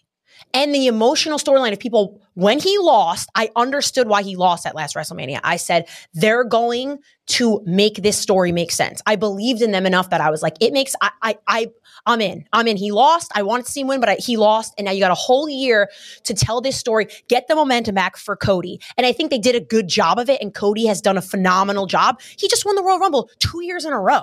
and 0.53 0.75
the 0.75 0.87
emotional 0.87 1.39
storyline 1.39 1.73
of 1.73 1.79
people 1.79 2.21
when 2.35 2.59
he 2.59 2.79
lost, 2.79 3.31
I 3.35 3.51
understood 3.57 4.09
why 4.09 4.23
he 4.23 4.37
lost 4.37 4.67
at 4.67 4.75
last 4.75 4.95
WrestleMania. 4.95 5.41
I 5.43 5.57
said 5.57 5.89
they're 6.15 6.45
going 6.45 6.99
to 7.27 7.63
make 7.65 8.03
this 8.03 8.19
story 8.19 8.53
make 8.53 8.71
sense. 8.71 9.03
I 9.07 9.17
believed 9.17 9.63
in 9.63 9.71
them 9.71 9.87
enough 9.87 10.11
that 10.11 10.21
I 10.21 10.31
was 10.31 10.43
like, 10.43 10.57
it 10.61 10.73
makes 10.73 10.95
I 11.01 11.11
I, 11.23 11.39
I 11.47 11.71
I'm 12.07 12.21
in. 12.21 12.45
I'm 12.53 12.69
in. 12.69 12.77
He 12.77 12.93
lost. 12.93 13.33
I 13.35 13.43
wanted 13.43 13.67
to 13.67 13.73
see 13.73 13.81
him 13.81 13.89
win, 13.89 14.01
but 14.01 14.09
I, 14.09 14.15
he 14.15 14.37
lost, 14.37 14.75
and 14.79 14.85
now 14.85 14.93
you 14.93 15.01
got 15.01 15.11
a 15.11 15.15
whole 15.15 15.49
year 15.49 15.91
to 16.25 16.35
tell 16.35 16.61
this 16.61 16.79
story, 16.79 17.09
get 17.29 17.49
the 17.49 17.57
momentum 17.57 17.97
back 17.97 18.17
for 18.17 18.37
Cody. 18.37 18.81
And 18.97 19.07
I 19.07 19.13
think 19.13 19.31
they 19.31 19.39
did 19.39 19.57
a 19.57 19.61
good 19.61 19.89
job 19.89 20.19
of 20.19 20.31
it, 20.31 20.41
and 20.41 20.55
Cody 20.55 20.87
has 20.87 21.01
done 21.01 21.19
a 21.19 21.23
phenomenal 21.23 21.87
job. 21.87 22.21
He 22.39 22.49
just 22.49 22.65
won 22.65 22.77
the 22.77 22.83
Royal 22.83 23.01
Rumble 23.01 23.31
two 23.41 23.65
years 23.65 23.85
in 23.85 23.93
a 23.93 24.01
row. 24.01 24.23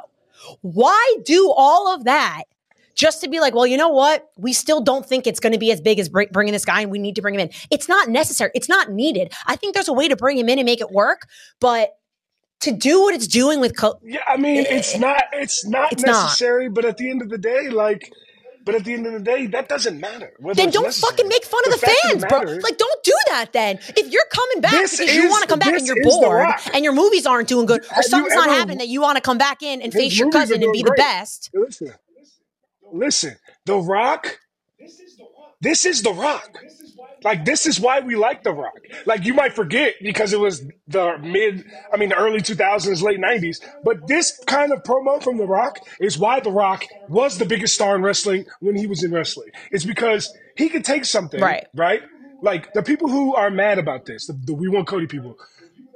Why 0.61 1.15
do 1.25 1.53
all 1.55 1.93
of 1.93 2.05
that 2.05 2.43
just 3.03 3.19
to 3.19 3.27
be 3.27 3.41
like, 3.41 3.53
well, 3.53 3.67
you 3.67 3.75
know 3.75 3.89
what? 3.89 4.29
We 4.37 4.53
still 4.53 4.79
don't 4.79 5.05
think 5.05 5.27
it's 5.27 5.41
going 5.41 5.51
to 5.51 5.59
be 5.59 5.73
as 5.73 5.81
big 5.81 5.99
as 5.99 6.07
br- 6.07 6.31
bringing 6.31 6.53
this 6.53 6.63
guy, 6.63 6.79
and 6.79 6.89
we 6.89 6.99
need 6.99 7.15
to 7.15 7.21
bring 7.21 7.35
him 7.35 7.41
in. 7.41 7.49
It's 7.69 7.89
not 7.89 8.07
necessary. 8.07 8.51
It's 8.55 8.69
not 8.69 8.91
needed. 8.91 9.33
I 9.45 9.57
think 9.57 9.73
there's 9.73 9.89
a 9.89 9.93
way 9.93 10.07
to 10.07 10.15
bring 10.15 10.37
him 10.37 10.47
in 10.47 10.57
and 10.57 10.65
make 10.65 10.79
it 10.79 10.89
work, 10.89 11.27
but 11.59 11.89
to 12.61 12.71
do 12.71 13.01
what 13.01 13.13
it's 13.13 13.27
doing 13.27 13.59
with 13.59 13.75
Co- 13.75 13.99
Yeah, 14.01 14.21
I 14.25 14.37
mean, 14.37 14.65
it's 14.69 14.95
eh, 14.95 14.99
not 14.99 15.21
it's 15.33 15.67
not 15.67 15.91
It's 15.91 16.05
not. 16.05 16.23
necessary, 16.23 16.69
but 16.69 16.85
at 16.85 16.95
the 16.95 17.09
end 17.09 17.21
of 17.21 17.27
the 17.27 17.37
day, 17.37 17.67
like 17.69 18.09
but 18.65 18.75
at 18.75 18.85
the 18.85 18.93
end 18.93 19.05
of 19.05 19.13
the 19.13 19.19
day, 19.19 19.47
that 19.47 19.67
doesn't 19.67 19.99
matter. 19.99 20.31
then 20.53 20.69
don't 20.69 20.83
necessary. 20.83 21.11
fucking 21.11 21.27
make 21.27 21.43
fun 21.43 21.61
of 21.65 21.71
the, 21.71 21.93
fans, 22.03 22.23
bro. 22.29 22.39
Like, 22.39 22.77
don't 22.77 23.03
do 23.03 23.13
that 23.27 23.51
then. 23.51 23.79
If 23.97 24.11
you're 24.11 24.25
coming 24.31 24.61
back 24.61 24.71
because 24.71 24.99
you 25.13 25.29
want 25.29 25.41
to 25.43 25.49
come 25.49 25.59
back 25.59 25.73
and 25.73 25.85
you're 25.85 26.01
bored 26.01 26.47
and 26.73 26.83
your 26.83 26.93
movies 26.93 27.25
aren't 27.25 27.49
doing 27.49 27.65
good 27.65 27.81
or 27.95 28.03
something's 28.03 28.35
not 28.35 28.49
happening 28.49 28.77
that 28.77 28.87
you 28.87 29.01
want 29.01 29.17
to 29.17 29.21
come 29.21 29.37
back 29.37 29.61
in 29.61 29.81
and 29.81 29.91
face 29.91 30.17
your 30.17 30.31
cousin 30.31 30.63
and 30.63 30.71
be 30.71 30.83
the 30.83 30.93
best. 30.95 31.49
Listen, 31.53 31.93
listen, 32.93 33.35
The 33.65 33.77
Rock. 33.77 34.39
This 35.61 35.85
is 35.85 36.01
The 36.01 36.11
Rock. 36.11 36.57
Like 37.23 37.45
this 37.45 37.65
is 37.65 37.79
why 37.79 38.01
we 38.01 38.15
like 38.15 38.43
The 38.43 38.51
Rock. 38.51 38.79
Like 39.05 39.25
you 39.25 39.33
might 39.33 39.53
forget 39.53 39.95
because 40.01 40.33
it 40.33 40.39
was 40.39 40.65
the 40.87 41.17
mid, 41.19 41.63
I 41.91 41.97
mean, 41.97 42.09
the 42.09 42.15
early 42.17 42.39
2000s, 42.39 43.01
late 43.01 43.19
90s. 43.19 43.57
But 43.83 44.07
this 44.07 44.39
kind 44.45 44.73
of 44.73 44.83
promo 44.83 45.23
from 45.23 45.37
The 45.37 45.45
Rock 45.47 45.79
is 46.01 46.17
why 46.17 46.41
The 46.41 46.51
Rock 46.51 46.83
was 47.07 47.37
the 47.37 47.45
biggest 47.45 47.75
star 47.75 47.95
in 47.95 48.01
wrestling 48.01 48.45
when 48.59 48.75
he 48.75 48.87
was 48.87 49.03
in 49.03 49.11
wrestling. 49.11 49.49
It's 49.71 49.85
because 49.85 50.35
he 50.57 50.69
could 50.69 50.83
take 50.83 51.05
something, 51.05 51.39
Right. 51.41 51.65
Right. 51.73 52.01
Like 52.41 52.73
the 52.73 52.83
people 52.83 53.07
who 53.07 53.33
are 53.35 53.49
mad 53.49 53.79
about 53.79 54.05
this, 54.05 54.27
the, 54.27 54.33
the 54.33 54.53
We 54.53 54.67
Want 54.67 54.85
Cody 54.85 55.07
people, 55.07 55.37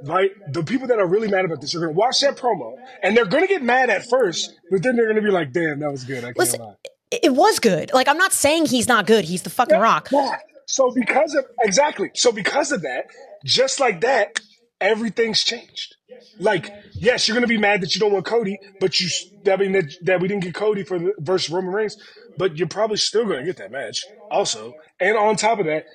right? 0.03 0.31
The 0.51 0.63
people 0.63 0.87
that 0.87 0.99
are 0.99 1.07
really 1.07 1.27
mad 1.27 1.45
about 1.45 1.61
this 1.61 1.73
are 1.75 1.79
going 1.79 1.93
to 1.93 1.97
watch 1.97 2.19
that 2.21 2.37
promo 2.37 2.75
and 3.03 3.15
they're 3.15 3.25
going 3.25 3.43
to 3.43 3.47
get 3.47 3.63
mad 3.63 3.89
at 3.89 4.05
first, 4.09 4.53
but 4.71 4.83
then 4.83 4.95
they're 4.95 5.05
going 5.05 5.15
to 5.17 5.21
be 5.21 5.31
like, 5.31 5.51
"Damn, 5.51 5.79
that 5.79 5.91
was 5.91 6.03
good." 6.03 6.19
I 6.19 6.27
can't 6.27 6.37
Listen, 6.39 6.61
lie. 6.61 6.75
it 7.11 7.33
was 7.33 7.59
good. 7.59 7.91
Like, 7.93 8.07
I'm 8.07 8.17
not 8.17 8.33
saying 8.33 8.67
he's 8.67 8.87
not 8.87 9.07
good. 9.07 9.25
He's 9.25 9.43
the 9.43 9.49
fucking 9.49 9.79
rock. 9.79 10.09
Yeah. 10.11 10.37
So 10.65 10.91
because 10.93 11.33
of 11.33 11.45
exactly, 11.61 12.11
so 12.13 12.31
because 12.31 12.71
of 12.73 12.81
that, 12.81 13.05
just 13.45 13.79
like 13.79 14.01
that, 14.01 14.39
everything's 14.81 15.43
changed. 15.43 15.95
Like, 16.39 16.71
yes, 16.93 17.27
you're 17.27 17.35
gonna 17.35 17.47
be 17.47 17.57
mad 17.57 17.81
that 17.81 17.95
you 17.95 18.01
don't 18.01 18.11
want 18.11 18.25
Cody, 18.25 18.57
but 18.79 18.99
you 18.99 19.07
that 19.45 19.59
mean 19.59 19.71
that 19.73 19.93
that 20.03 20.19
we 20.19 20.27
didn't 20.27 20.43
get 20.43 20.53
Cody 20.53 20.83
for 20.83 20.99
the 20.99 21.13
versus 21.19 21.49
Roman 21.49 21.73
Reigns, 21.73 21.95
but 22.37 22.57
you're 22.57 22.67
probably 22.67 22.97
still 22.97 23.23
gonna 23.25 23.45
get 23.45 23.57
that 23.57 23.71
match 23.71 24.03
also. 24.29 24.73
And 24.99 25.15
on 25.17 25.35
top 25.35 25.59
of 25.59 25.65
that, 25.67 25.85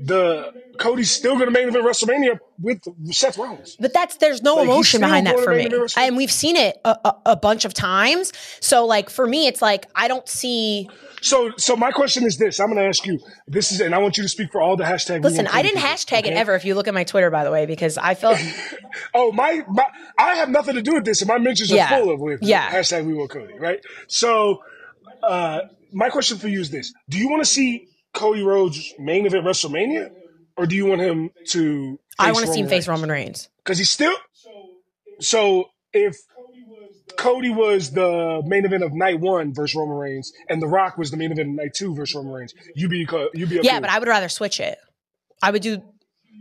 the 0.00 0.52
Cody's 0.78 1.10
still 1.10 1.36
gonna 1.38 1.50
main 1.50 1.68
event 1.68 1.84
WrestleMania 1.84 2.38
with 2.60 2.80
Seth 3.12 3.36
Rollins. 3.36 3.76
But 3.80 3.92
that's 3.92 4.16
there's 4.18 4.42
no 4.42 4.56
Like, 4.56 4.64
emotion 4.64 5.00
behind 5.00 5.26
that 5.26 5.38
for 5.40 5.50
me, 5.50 5.56
main 5.58 5.66
event 5.68 5.82
WrestleMania. 5.82 5.98
and 6.06 6.16
we've 6.16 6.30
seen 6.30 6.56
it 6.56 6.80
a, 6.84 6.96
a, 7.04 7.14
a 7.26 7.36
bunch 7.36 7.64
of 7.64 7.74
times. 7.74 8.32
So, 8.60 8.86
like 8.86 9.10
for 9.10 9.26
me, 9.26 9.46
it's 9.48 9.60
like 9.60 9.86
I 9.94 10.06
don't 10.08 10.28
see. 10.28 10.88
So, 11.20 11.50
so 11.56 11.74
my 11.74 11.90
question 11.90 12.24
is 12.24 12.36
this: 12.38 12.60
I'm 12.60 12.68
gonna 12.68 12.82
ask 12.88 13.04
you. 13.06 13.18
This 13.48 13.72
is, 13.72 13.80
and 13.80 13.92
I 13.94 13.98
want 13.98 14.16
you 14.16 14.22
to 14.22 14.28
speak 14.28 14.52
for 14.52 14.60
all 14.60 14.76
the 14.76 14.84
hashtag. 14.84 15.24
Listen, 15.24 15.48
I 15.48 15.62
didn't 15.62 15.78
people, 15.78 15.90
hashtag 15.90 16.26
it 16.26 16.32
ever. 16.34 16.54
If 16.54 16.64
you 16.64 16.74
look 16.76 16.86
at 16.86 16.94
my 16.94 17.02
Twitter, 17.04 17.30
by 17.30 17.42
the 17.42 17.50
way, 17.50 17.66
because 17.66 17.98
I 17.98 18.14
felt 18.14 18.38
Oh, 19.14 19.32
my, 19.32 19.62
my, 19.68 19.84
I 20.18 20.36
have 20.36 20.48
nothing 20.48 20.74
to 20.76 20.82
do 20.82 20.94
with 20.94 21.04
this, 21.04 21.20
and 21.22 21.28
my 21.28 21.38
mentions 21.38 21.70
Yeah. 21.70 21.86
are 21.86 21.98
full 22.00 22.10
of 22.12 22.20
with 22.20 22.40
Yeah. 22.42 22.70
hashtag 22.70 23.04
We 23.04 23.14
Want 23.14 23.30
Cody, 23.30 23.58
right? 23.58 23.80
So, 24.06 24.62
uh, 25.22 25.62
my 25.92 26.08
question 26.10 26.38
for 26.38 26.46
you 26.48 26.60
is 26.60 26.70
this: 26.70 26.92
Do 27.08 27.18
you 27.18 27.28
want 27.28 27.42
to 27.42 27.50
see 27.50 27.88
Cody 28.14 28.42
Rhodes 28.42 28.94
main 28.98 29.26
event 29.26 29.44
WrestleMania, 29.44 30.10
or 30.56 30.66
do 30.66 30.74
you 30.74 30.86
want 30.86 31.00
him 31.00 31.30
to? 31.50 31.98
I 32.18 32.32
want 32.32 32.46
to 32.46 32.52
see 32.52 32.60
him 32.60 32.68
face 32.68 32.88
Roman 32.88 33.10
Reigns. 33.10 33.48
because 33.64 33.78
he's 33.78 33.90
still. 33.90 34.14
So 35.20 35.70
if 35.92 36.16
Cody 37.16 37.50
was 37.50 37.90
the 37.90 38.42
main 38.46 38.64
event 38.64 38.82
of 38.82 38.92
night 38.92 39.20
one 39.20 39.52
versus 39.54 39.74
Roman 39.74 39.96
Reigns, 39.96 40.32
and 40.48 40.62
The 40.62 40.66
Rock 40.66 40.96
was 40.98 41.10
the 41.10 41.16
main 41.16 41.32
event 41.32 41.48
of 41.48 41.54
night 41.54 41.74
two 41.74 41.94
versus 41.94 42.14
Roman 42.14 42.32
Reigns, 42.32 42.54
you 42.74 42.88
be 42.88 43.04
co- 43.06 43.30
you 43.34 43.46
be 43.46 43.60
Yeah, 43.62 43.80
but 43.80 43.90
I 43.90 43.98
would 43.98 44.08
rather 44.08 44.28
switch 44.28 44.60
it. 44.60 44.78
I 45.42 45.50
would 45.50 45.62
do, 45.62 45.82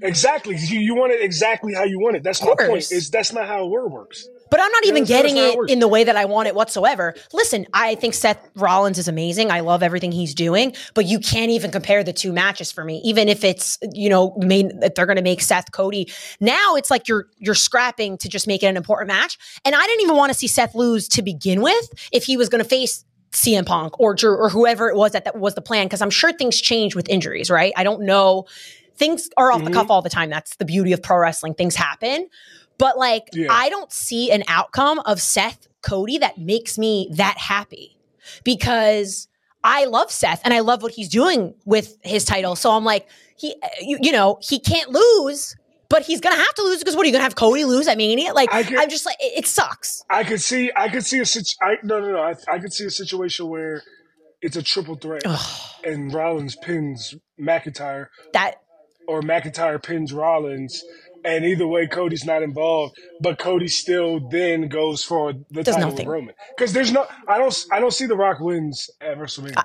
Exactly. 0.02 0.56
You, 0.58 0.80
you 0.80 0.96
want 0.96 1.12
it 1.12 1.22
exactly 1.22 1.74
how 1.74 1.84
you 1.84 2.00
want 2.00 2.16
it. 2.16 2.24
That's 2.24 2.42
my 2.42 2.54
point. 2.56 2.92
Is 2.92 3.10
that's 3.10 3.34
not 3.34 3.48
how 3.48 3.66
it 3.66 3.70
works. 3.92 4.28
But 4.50 4.60
I'm 4.60 4.72
not 4.72 4.86
even 4.86 5.04
that's 5.04 5.10
getting 5.10 5.38
it 5.38 5.58
in 5.70 5.80
the 5.80 5.88
way 5.88 6.04
that 6.04 6.16
I 6.16 6.26
want 6.26 6.48
it 6.48 6.56
whatsoever. 6.56 7.14
Listen, 7.34 7.66
I 7.74 7.96
think 7.96 8.14
Seth 8.14 8.50
Rollins 8.56 8.98
is 8.98 9.08
amazing. 9.08 9.52
I 9.52 9.60
love 9.62 9.84
everything 9.84 10.12
he's 10.12 10.34
doing, 10.34 10.74
but 10.94 11.06
you 11.06 11.20
can't 11.20 11.52
even 11.52 11.72
compare 11.72 12.04
the 12.04 12.14
two 12.14 12.32
matches 12.32 12.72
for 12.72 12.84
me. 12.84 13.02
Even 13.04 13.30
if 13.30 13.44
it's 13.44 13.78
you 13.94 14.10
know 14.10 14.36
if 14.42 14.96
they're 14.96 15.06
going 15.06 15.18
to 15.18 15.22
make 15.22 15.42
Seth 15.42 15.72
Cody 15.72 16.12
now, 16.40 16.76
it's 16.76 16.90
like 16.92 17.08
you're 17.08 17.28
you're 17.38 17.56
scrapping 17.56 18.18
to 18.20 18.30
just 18.30 18.48
make 18.48 18.64
it 18.64 18.68
an 18.68 18.78
important 18.78 19.08
match. 19.08 19.38
And 19.66 19.76
I 19.76 19.86
didn't 19.86 20.02
even 20.02 20.16
want 20.16 20.32
to 20.32 20.38
see 20.38 20.48
Seth 20.48 20.76
lose 20.76 21.08
to 21.10 21.22
begin 21.22 21.62
with 21.62 21.90
if 22.12 22.24
he 22.26 22.38
was 22.38 22.50
going 22.50 22.64
to 22.64 22.70
face. 22.70 23.04
CM 23.34 23.66
Punk 23.66 24.00
or 24.00 24.16
Drew 24.16 24.36
or 24.38 24.50
whoever 24.50 24.88
it 24.90 24.96
was 24.96 25.12
that, 25.12 25.26
that 25.26 25.38
was 25.38 25.54
the 25.54 25.62
plan 25.62 25.86
because 25.86 26.02
I'm 26.02 26.10
sure 26.10 26.32
things 26.32 26.60
change 26.60 26.96
with 26.96 27.08
injuries, 27.10 27.52
right? 27.52 27.74
I 27.76 27.84
don't 27.84 28.04
know. 28.04 28.46
Things 28.96 29.30
are 29.38 29.52
off 29.52 29.64
the 29.64 29.70
Mhm. 29.70 29.74
cuff 29.74 29.88
all 29.92 30.02
the 30.02 30.10
time. 30.10 30.30
That's 30.30 30.56
the 30.56 30.66
beauty 30.66 30.94
of 30.94 31.04
pro 31.04 31.18
wrestling. 31.18 31.54
Things 31.54 31.76
happen. 31.76 32.30
But 32.78 32.98
like, 32.98 33.30
Yeah. 33.34 33.48
I 33.52 33.70
don't 33.70 33.92
see 33.92 34.32
an 34.32 34.44
outcome 34.48 35.00
of 35.00 35.22
Seth 35.22 35.68
Cody 35.82 36.18
that 36.20 36.38
makes 36.38 36.78
me 36.78 37.10
that 37.14 37.38
happy 37.38 37.98
because 38.44 39.28
I 39.64 39.86
love 39.86 40.12
Seth 40.12 40.42
and 40.44 40.54
I 40.54 40.60
love 40.60 40.82
what 40.84 40.94
he's 40.94 41.10
doing 41.10 41.54
with 41.66 41.98
his 42.04 42.24
title. 42.26 42.56
So 42.56 42.72
I'm 42.72 42.84
like, 42.86 43.08
he, 43.38 43.56
uh, 43.62 43.68
you, 43.82 43.98
you 44.02 44.12
know, 44.12 44.40
he 44.42 44.60
can't 44.60 44.90
lose, 44.90 45.56
but 45.90 46.04
he's 46.04 46.22
gonna 46.22 46.36
have 46.36 46.54
to 46.56 46.64
lose 46.64 46.80
because 46.80 46.96
what 46.96 47.04
are 47.04 47.08
you 47.08 47.12
gonna 47.14 47.24
have 47.24 47.36
Cody 47.36 47.66
lose 47.66 47.88
at 47.88 47.98
Mania? 47.98 48.34
Like, 48.34 48.54
I 48.54 48.64
get- 48.64 48.80
I'm 48.80 48.90
just 48.90 49.06
like, 49.06 49.18
it, 49.20 49.40
it 49.40 49.48
sucks. 49.48 50.04
I 50.10 50.24
could 50.24 50.42
see. 50.42 50.72
I 50.76 50.90
could 50.90 51.06
see 51.06 51.20
a 51.20 51.26
situ- 51.26 51.56
I 51.62 51.76
No, 51.84 52.00
no, 52.00 52.12
no. 52.12 52.20
I, 52.22 52.36
I 52.48 52.60
could 52.60 52.74
see 52.74 52.86
a 52.86 52.90
situation 52.90 53.48
where 53.48 53.84
it's 54.42 54.56
a 54.56 54.62
triple 54.64 54.96
threat, 54.96 55.24
and 55.84 56.14
Rollins 56.14 56.56
pins 56.56 57.16
McIntyre, 57.40 58.08
That 58.34 58.56
or 59.08 59.22
McIntyre 59.22 59.82
pins 59.82 60.12
Rollins, 60.14 60.84
and 61.28 61.46
either 61.46 61.68
way, 61.68 61.88
Cody's 61.88 62.26
not 62.26 62.42
involved. 62.42 62.98
But 63.22 63.38
Cody 63.38 63.68
still 63.68 64.20
then 64.30 64.70
goes 64.70 65.04
for 65.04 65.34
the 65.52 65.64
Does 65.64 65.76
title 65.76 65.92
nothing. 65.92 66.08
with 66.08 66.14
Roman 66.14 66.36
because 66.56 66.74
there's 66.74 66.92
no. 66.92 67.06
I 67.28 67.38
don't. 67.38 67.66
I 67.72 67.80
don't 67.80 67.94
see 67.94 68.06
The 68.06 68.16
Rock 68.16 68.40
wins 68.40 68.90
at 69.02 69.18
WrestleMania. 69.18 69.58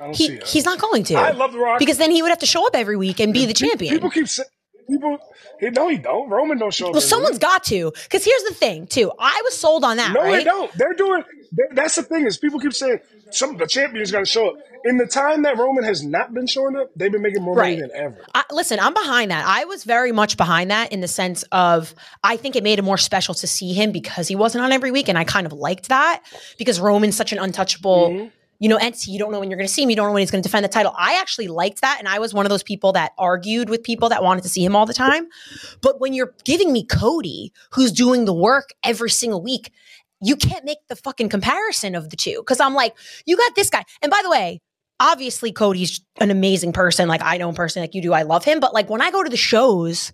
I 0.00 0.04
don't 0.06 0.14
see 0.14 0.34
it. 0.34 0.46
he's 0.46 0.64
not 0.64 0.80
going 0.80 1.04
to. 1.04 1.14
I 1.14 1.30
love 1.32 1.52
The 1.52 1.58
Rock 1.58 1.78
because 1.78 1.98
then 1.98 2.10
he 2.10 2.22
would 2.22 2.28
have 2.28 2.40
to 2.40 2.46
show 2.46 2.66
up 2.66 2.74
every 2.76 2.96
week 2.96 3.20
and 3.20 3.32
be 3.32 3.46
the 3.46 3.54
champion. 3.54 3.94
People 3.94 4.10
keep 4.10 4.28
saying. 4.28 4.48
People, 4.88 5.18
he, 5.60 5.70
no, 5.70 5.88
he 5.88 5.98
don't. 5.98 6.28
Roman 6.28 6.58
don't 6.58 6.72
show 6.74 6.86
up. 6.86 6.92
well, 6.92 6.98
every 7.02 7.08
someone's 7.08 7.34
week. 7.34 7.40
got 7.40 7.64
to. 7.64 7.92
Because 8.02 8.24
here's 8.24 8.42
the 8.44 8.54
thing, 8.54 8.86
too. 8.86 9.10
I 9.18 9.40
was 9.44 9.56
sold 9.56 9.84
on 9.84 9.96
that. 9.98 10.12
No, 10.12 10.22
right? 10.22 10.38
they 10.38 10.44
don't. 10.44 10.72
They're 10.76 10.94
doing. 10.94 11.22
they- 11.52 11.74
That's 11.74 11.94
the 11.96 12.02
thing 12.02 12.26
is 12.26 12.36
people 12.36 12.58
keep 12.60 12.72
saying 12.74 12.98
some 13.30 13.56
the 13.56 13.66
champions 13.66 14.10
got 14.10 14.20
to 14.20 14.26
show 14.26 14.48
up. 14.50 14.56
In 14.84 14.98
the 14.98 15.06
time 15.06 15.42
that 15.44 15.56
Roman 15.56 15.84
has 15.84 16.02
not 16.04 16.34
been 16.34 16.46
showing 16.48 16.74
up, 16.76 16.90
they've 16.96 17.12
been 17.12 17.22
making 17.22 17.42
more 17.42 17.54
Right. 17.54 17.78
money 17.78 17.88
than 17.88 17.96
ever. 17.96 18.24
I, 18.34 18.42
listen, 18.50 18.80
I'm 18.80 18.92
behind 18.94 19.30
that. 19.30 19.44
I 19.46 19.64
was 19.64 19.84
very 19.84 20.10
much 20.10 20.36
behind 20.36 20.70
that 20.72 20.92
in 20.92 21.00
the 21.00 21.08
sense 21.08 21.44
of 21.52 21.94
I 22.24 22.36
think 22.36 22.56
it 22.56 22.64
made 22.64 22.78
it 22.80 22.82
more 22.82 22.98
special 22.98 23.32
to 23.34 23.46
see 23.46 23.72
him 23.72 23.92
because 23.92 24.26
he 24.28 24.34
wasn't 24.34 24.64
on 24.64 24.72
every 24.72 24.90
week, 24.90 25.08
and 25.08 25.16
I 25.16 25.22
kind 25.24 25.46
of 25.46 25.52
liked 25.52 25.88
that 25.88 26.22
because 26.58 26.80
Roman's 26.80 27.16
such 27.16 27.32
an 27.32 27.38
untouchable. 27.38 28.10
Mm-hmm. 28.10 28.26
You 28.62 28.68
know, 28.68 28.76
entity. 28.76 29.10
You 29.10 29.18
don't 29.18 29.32
know 29.32 29.40
when 29.40 29.50
you're 29.50 29.58
going 29.58 29.66
to 29.66 29.72
see 29.72 29.82
him. 29.82 29.90
You 29.90 29.96
don't 29.96 30.06
know 30.06 30.12
when 30.12 30.20
he's 30.20 30.30
going 30.30 30.40
to 30.40 30.48
defend 30.48 30.64
the 30.64 30.68
title. 30.68 30.94
I 30.96 31.18
actually 31.20 31.48
liked 31.48 31.80
that, 31.80 31.96
and 31.98 32.06
I 32.06 32.20
was 32.20 32.32
one 32.32 32.46
of 32.46 32.50
those 32.50 32.62
people 32.62 32.92
that 32.92 33.10
argued 33.18 33.68
with 33.68 33.82
people 33.82 34.08
that 34.10 34.22
wanted 34.22 34.42
to 34.42 34.48
see 34.48 34.64
him 34.64 34.76
all 34.76 34.86
the 34.86 34.94
time. 34.94 35.26
But 35.80 36.00
when 36.00 36.14
you're 36.14 36.32
giving 36.44 36.72
me 36.72 36.84
Cody, 36.84 37.52
who's 37.72 37.90
doing 37.90 38.24
the 38.24 38.32
work 38.32 38.70
every 38.84 39.10
single 39.10 39.42
week, 39.42 39.72
you 40.20 40.36
can't 40.36 40.64
make 40.64 40.78
the 40.88 40.94
fucking 40.94 41.28
comparison 41.28 41.96
of 41.96 42.10
the 42.10 42.16
two 42.16 42.36
because 42.38 42.60
I'm 42.60 42.74
like, 42.74 42.94
you 43.26 43.36
got 43.36 43.56
this 43.56 43.68
guy. 43.68 43.84
And 44.00 44.10
by 44.10 44.20
the 44.22 44.30
way, 44.30 44.60
obviously 45.00 45.50
Cody's 45.50 46.00
an 46.20 46.30
amazing 46.30 46.72
person. 46.72 47.08
Like 47.08 47.22
I 47.22 47.38
know 47.38 47.48
him 47.48 47.56
personally, 47.56 47.88
like 47.88 47.94
you 47.96 48.02
do. 48.02 48.12
I 48.12 48.22
love 48.22 48.44
him. 48.44 48.60
But 48.60 48.72
like 48.72 48.88
when 48.88 49.02
I 49.02 49.10
go 49.10 49.24
to 49.24 49.30
the 49.30 49.36
shows, 49.36 50.12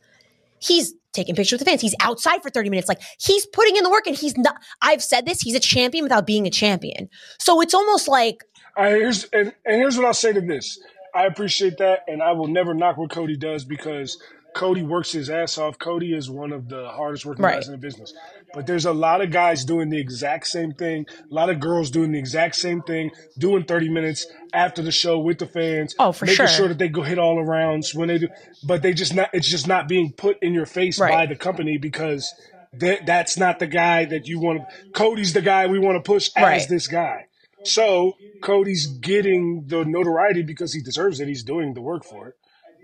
he's 0.58 0.94
taking 1.12 1.34
pictures 1.34 1.58
with 1.58 1.64
the 1.64 1.70
fans. 1.70 1.80
He's 1.80 1.94
outside 2.00 2.42
for 2.42 2.50
30 2.50 2.70
minutes. 2.70 2.88
Like 2.88 3.00
he's 3.18 3.46
putting 3.46 3.76
in 3.76 3.84
the 3.84 3.90
work 3.90 4.06
and 4.06 4.16
he's 4.16 4.36
not, 4.36 4.56
I've 4.82 5.02
said 5.02 5.26
this, 5.26 5.40
he's 5.40 5.54
a 5.54 5.60
champion 5.60 6.04
without 6.04 6.26
being 6.26 6.46
a 6.46 6.50
champion. 6.50 7.08
So 7.38 7.60
it's 7.60 7.74
almost 7.74 8.08
like, 8.08 8.44
here's 8.76 9.24
and, 9.32 9.52
and 9.64 9.76
here's 9.76 9.96
what 9.96 10.06
I'll 10.06 10.14
say 10.14 10.32
to 10.32 10.40
this. 10.40 10.78
I 11.14 11.24
appreciate 11.26 11.78
that, 11.78 12.00
and 12.06 12.22
I 12.22 12.32
will 12.32 12.46
never 12.46 12.74
knock 12.74 12.96
what 12.96 13.10
Cody 13.10 13.36
does 13.36 13.64
because 13.64 14.22
Cody 14.58 14.82
works 14.82 15.12
his 15.12 15.30
ass 15.30 15.56
off. 15.56 15.78
Cody 15.78 16.12
is 16.12 16.28
one 16.28 16.52
of 16.52 16.68
the 16.68 16.88
hardest 16.88 17.24
working 17.24 17.44
Right. 17.44 17.54
guys 17.54 17.66
in 17.68 17.72
the 17.72 17.78
business. 17.78 18.12
But 18.52 18.66
there's 18.66 18.86
a 18.86 18.92
lot 18.92 19.20
of 19.20 19.30
guys 19.30 19.64
doing 19.64 19.88
the 19.88 20.00
exact 20.00 20.48
same 20.48 20.72
thing. 20.72 21.06
A 21.30 21.32
lot 21.32 21.48
of 21.48 21.60
girls 21.60 21.90
doing 21.92 22.10
the 22.10 22.18
exact 22.18 22.56
same 22.56 22.82
thing, 22.82 23.12
doing 23.38 23.62
30 23.62 23.88
minutes 23.88 24.26
after 24.52 24.82
the 24.82 24.90
show 24.90 25.16
with 25.20 25.38
the 25.38 25.46
fans. 25.46 25.94
Oh, 26.00 26.10
for 26.10 26.26
making 26.26 26.48
sure. 26.48 26.66
that 26.66 26.78
they 26.78 26.88
go 26.88 27.02
hit 27.02 27.20
all 27.20 27.36
arounds 27.36 27.94
when 27.94 28.08
they 28.08 28.18
do. 28.18 28.28
But 28.66 28.82
they 28.82 28.92
just 28.94 29.14
not. 29.14 29.30
It's 29.32 29.48
just 29.48 29.68
not 29.68 29.86
being 29.86 30.10
put 30.12 30.42
in 30.42 30.54
your 30.54 30.66
face 30.66 30.98
Right. 30.98 31.12
by 31.12 31.26
the 31.26 31.36
company 31.36 31.78
because 31.78 32.34
that 32.72 33.06
that's 33.06 33.38
not 33.38 33.60
the 33.60 33.68
guy 33.68 34.06
that 34.06 34.26
you 34.26 34.40
want 34.40 34.62
to. 34.68 34.90
Cody's 34.90 35.34
the 35.34 35.40
guy 35.42 35.68
we 35.68 35.78
want 35.78 36.02
to 36.02 36.06
push 36.12 36.30
as 36.34 36.42
Right. 36.42 36.66
this 36.68 36.88
guy. 36.88 37.26
So 37.62 38.16
Cody's 38.42 38.88
getting 38.88 39.66
the 39.68 39.84
notoriety 39.84 40.42
because 40.42 40.72
he 40.72 40.82
deserves 40.82 41.20
it. 41.20 41.28
He's 41.28 41.44
doing 41.44 41.74
the 41.74 41.80
work 41.80 42.02
for 42.04 42.26
it. 42.28 42.34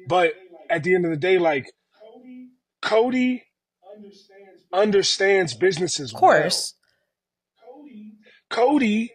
But 0.07 0.35
at 0.71 0.83
the 0.85 0.95
end 0.95 1.05
of 1.05 1.11
the 1.11 1.17
day, 1.17 1.39
like 1.39 1.67
Cody 2.83 3.45
understands 4.73 5.55
business 5.55 6.01
as 6.01 6.13
of 6.13 6.19
course, 6.19 6.75
well. 7.67 7.85
Cody 8.51 9.13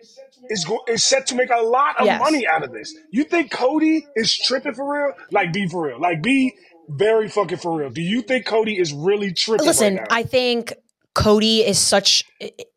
is 0.50 0.66
go- 0.66 0.84
is 0.88 1.04
set 1.04 1.28
to 1.28 1.36
make 1.36 1.50
a 1.50 1.62
lot 1.62 2.00
of 2.00 2.06
Yes. 2.06 2.20
money 2.20 2.48
out 2.48 2.64
of 2.64 2.72
this. 2.72 2.94
You 3.12 3.24
think 3.24 3.52
Cody 3.52 4.06
is 4.16 4.36
tripping 4.38 4.74
for 4.74 4.92
real? 4.92 5.14
Like 5.32 5.54
be 5.54 5.68
for 5.68 5.88
real. 5.88 6.00
Like 6.00 6.22
be 6.22 6.54
very 6.90 7.30
fucking 7.30 7.58
for 7.60 7.78
real. 7.78 7.90
Do 7.90 8.02
you 8.02 8.22
think 8.22 8.46
Cody 8.46 8.80
is 8.80 8.92
really 8.94 9.32
tripping? 9.34 9.68
listen, 9.68 9.96
right? 9.98 10.08
I 10.10 10.24
think 10.24 10.74
Cody 11.20 11.60
is 11.60 11.78
such 11.78 12.24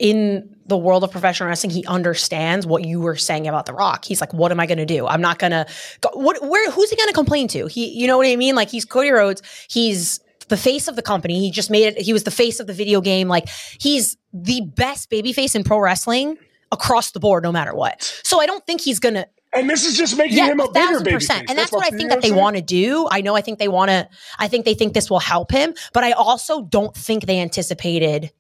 in 0.01 0.57
the 0.67 0.77
world 0.77 1.05
of 1.05 1.13
professional 1.13 1.49
wrestling. 1.49 1.71
He 1.71 1.87
understands 1.87 2.67
what 2.67 2.85
you 2.85 3.01
were 3.01 3.15
saying 3.15 3.47
about 3.47 3.67
The 3.67 3.73
Rock. 3.73 4.05
He's 4.05 4.21
like, 4.21 4.35
"What 4.35 4.51
am 4.51 4.59
I 4.59 4.67
going 4.67 4.79
to 4.79 4.87
do? 4.87 5.07
I'm 5.07 5.21
not 5.21 5.39
going 5.39 5.53
to. 5.53 5.65
What? 6.13 6.43
Where? 6.43 6.69
Who's 6.73 6.91
he 6.91 6.97
going 6.97 7.09
to 7.09 7.15
complain 7.15 7.47
to? 7.49 7.67
He, 7.67 7.91
you 7.91 8.09
know 8.09 8.17
what 8.17 8.27
I 8.27 8.35
mean? 8.35 8.57
Like 8.57 8.69
he's 8.69 8.85
Cody 8.85 9.11
Rhodes. 9.11 9.43
He's 9.71 10.19
the 10.49 10.57
face 10.57 10.89
of 10.89 10.97
the 10.97 11.03
company. 11.03 11.39
He 11.39 11.53
just 11.53 11.71
made 11.71 11.85
it. 11.85 12.01
He 12.01 12.13
was 12.13 12.25
the 12.25 12.33
face 12.33 12.59
of 12.59 12.67
the 12.67 12.73
video 12.73 13.01
game. 13.01 13.29
Like 13.29 13.49
he's 13.79 14.17
the 14.33 14.61
best 14.75 15.09
babyface 15.09 15.55
in 15.55 15.63
pro 15.63 15.79
wrestling 15.79 16.37
across 16.73 17.13
the 17.13 17.21
board, 17.21 17.45
no 17.45 17.53
matter 17.53 17.75
what. 17.75 18.03
So 18.25 18.41
I 18.41 18.47
don't 18.47 18.67
think 18.67 18.81
he's 18.81 18.99
going 18.99 19.15
to. 19.15 19.29
And 19.55 19.69
this 19.69 19.87
is 19.87 19.97
just 19.97 20.17
making 20.17 20.37
Yeah, 20.39 20.47
him 20.47 20.61
a 20.61 20.65
a 20.65 20.73
bigger 20.73 20.87
thousand 20.87 21.05
baby 21.05 21.15
percent. 21.17 21.51
And 21.51 21.59
that's, 21.59 21.73
my- 21.73 21.77
what 21.79 21.93
I 21.93 21.97
think 21.97 22.11
that 22.11 22.23
they 22.23 22.33
want 22.33 22.57
to 22.57 22.63
do. 22.63 23.07
I 23.11 23.21
know 23.21 23.35
I 23.37 23.41
think 23.41 23.59
they 23.59 23.69
want 23.69 23.91
to, 23.91 24.09
I 24.39 24.49
think 24.49 24.65
they 24.65 24.75
think 24.75 24.95
this 24.95 25.11
will 25.11 25.21
help 25.21 25.51
him, 25.51 25.75
but 25.93 26.05
I 26.05 26.13
also 26.13 26.63
don't 26.63 26.95
think 26.97 27.27
they 27.27 27.41
anticipated 27.41 28.31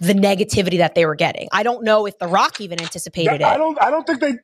the 0.00 0.12
negativity 0.14 0.78
that 0.78 0.94
they 0.94 1.04
were 1.06 1.16
getting. 1.16 1.48
I 1.52 1.62
don't 1.64 1.82
know 1.84 2.06
if 2.06 2.18
The 2.18 2.28
Rock 2.28 2.60
even 2.60 2.80
anticipated 2.80 3.40
That- 3.40 3.54
I 3.54 3.56
don't. 3.56 3.82
I 3.82 3.90
don't 3.90 4.06
think 4.06 4.20
they. 4.20 4.34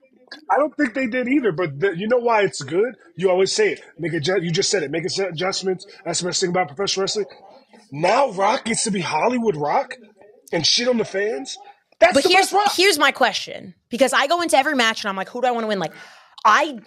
I 0.51 0.57
don't 0.57 0.75
think 0.77 0.95
they 0.95 1.07
did 1.07 1.29
either. 1.29 1.53
But 1.53 1.79
the, 1.79 1.97
you 1.97 2.09
know 2.09 2.17
why 2.19 2.43
it's 2.43 2.61
good? 2.61 2.95
You 3.17 3.31
always 3.31 3.53
say 3.53 3.73
it. 3.73 3.81
Make 3.99 4.15
adjust. 4.15 4.43
You 4.43 4.51
just 4.51 4.69
said 4.71 4.83
it. 4.83 4.91
Make 4.91 5.05
adjustments. 5.05 5.87
That's 6.05 6.21
the 6.21 6.27
best 6.27 6.41
thing 6.41 6.51
about 6.51 6.67
professional 6.69 7.03
wrestling. 7.05 7.27
Now 7.93 8.31
Rock 8.33 8.65
gets 8.65 8.83
to 8.85 8.91
be 8.91 9.01
Hollywood 9.01 9.55
Rock 9.55 9.95
and 10.53 10.67
shit 10.67 10.89
on 10.89 10.99
the 10.99 11.05
fans. 11.05 11.57
That's 12.05 12.23
But 12.23 12.31
here's 12.33 12.55
here's 12.77 12.99
my 12.99 13.13
question 13.13 13.75
because 13.89 14.13
I 14.13 14.27
go 14.27 14.43
into 14.43 14.57
every 14.57 14.75
match 14.75 15.03
and 15.05 15.09
I'm 15.09 15.17
like, 15.17 15.29
who 15.29 15.41
do 15.41 15.47
I 15.47 15.51
want 15.51 15.65
to 15.65 15.69
win? 15.69 15.79
Like, 15.79 15.93
I 16.45 16.79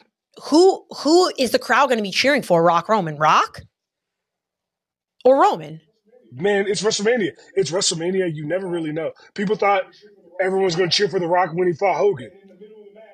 who 0.43 0.85
who 0.97 1.31
is 1.37 1.51
the 1.51 1.59
crowd 1.59 1.87
going 1.87 1.97
to 1.97 2.03
be 2.03 2.11
cheering 2.11 2.43
for? 2.43 2.61
Rock 2.63 2.89
Roman, 2.89 3.17
Rock 3.17 3.61
or 5.25 5.41
Roman? 5.41 5.81
Man, 6.31 6.65
it's 6.67 6.83
WrestleMania. 6.83 7.31
It's 7.55 7.71
WrestleMania. 7.71 8.29
You 8.33 8.45
never 8.45 8.67
really 8.67 8.91
know. 8.91 9.11
People 9.33 9.55
thought 9.55 9.83
everyone 10.39 10.65
was 10.65 10.75
going 10.75 10.89
to 10.89 10.95
cheer 10.95 11.09
for 11.09 11.19
The 11.19 11.27
Rock 11.27 11.49
when 11.53 11.67
he 11.67 11.73
fought 11.73 11.95
Hogan, 11.95 12.29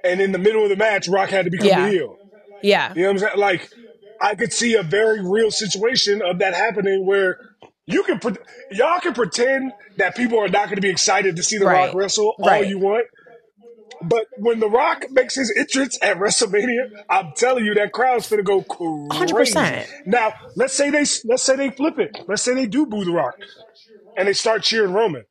and 0.03 0.19
in 0.19 0.31
the 0.31 0.39
middle 0.39 0.63
of 0.63 0.69
the 0.69 0.75
match, 0.75 1.07
Rock 1.07 1.29
had 1.29 1.45
to 1.45 1.51
become 1.51 1.67
Yeah. 1.67 1.85
the 1.85 1.91
heel. 1.91 2.17
Yeah, 2.63 2.93
You 2.95 3.03
know 3.03 3.09
what 3.09 3.13
I'm 3.13 3.19
saying? 3.19 3.37
Like, 3.37 3.69
I 4.21 4.35
could 4.35 4.53
see 4.53 4.75
a 4.75 4.83
very 4.83 5.21
real 5.21 5.51
situation 5.51 6.21
of 6.21 6.39
that 6.39 6.53
happening 6.53 7.05
where 7.05 7.37
you 7.85 8.03
can, 8.03 8.19
pre- 8.19 8.35
y'all 8.71 8.99
can 8.99 9.13
pretend 9.13 9.73
that 9.97 10.15
people 10.15 10.39
are 10.39 10.47
not 10.47 10.65
going 10.65 10.75
to 10.75 10.81
be 10.81 10.89
excited 10.89 11.35
to 11.35 11.43
see 11.43 11.57
The 11.57 11.65
Right. 11.65 11.87
Rock 11.87 11.95
wrestle 11.95 12.35
all 12.39 12.47
Right. 12.47 12.67
you 12.67 12.79
want. 12.79 13.07
But 14.01 14.25
when 14.37 14.59
The 14.59 14.69
Rock 14.69 15.05
makes 15.11 15.35
his 15.35 15.53
entrance 15.57 15.97
at 16.01 16.17
WrestleMania, 16.17 17.03
I'm 17.09 17.31
telling 17.35 17.63
you 17.65 17.73
that 17.75 17.91
crowd's 17.93 18.29
gonna 18.29 18.43
go 18.43 18.61
crazy. 18.63 19.53
100%. 19.53 19.87
Now, 20.05 20.33
let's 20.55 20.73
say 20.73 20.89
they 20.89 21.05
let's 21.25 21.43
say 21.43 21.55
they 21.55 21.69
flip 21.69 21.99
it. 21.99 22.17
Let's 22.27 22.41
say 22.41 22.53
they 22.53 22.65
do 22.65 22.85
boo 22.85 23.05
The 23.05 23.11
Rock, 23.11 23.35
and 24.17 24.27
they 24.27 24.33
start 24.33 24.63
cheering 24.63 24.93
Roman. 24.93 25.23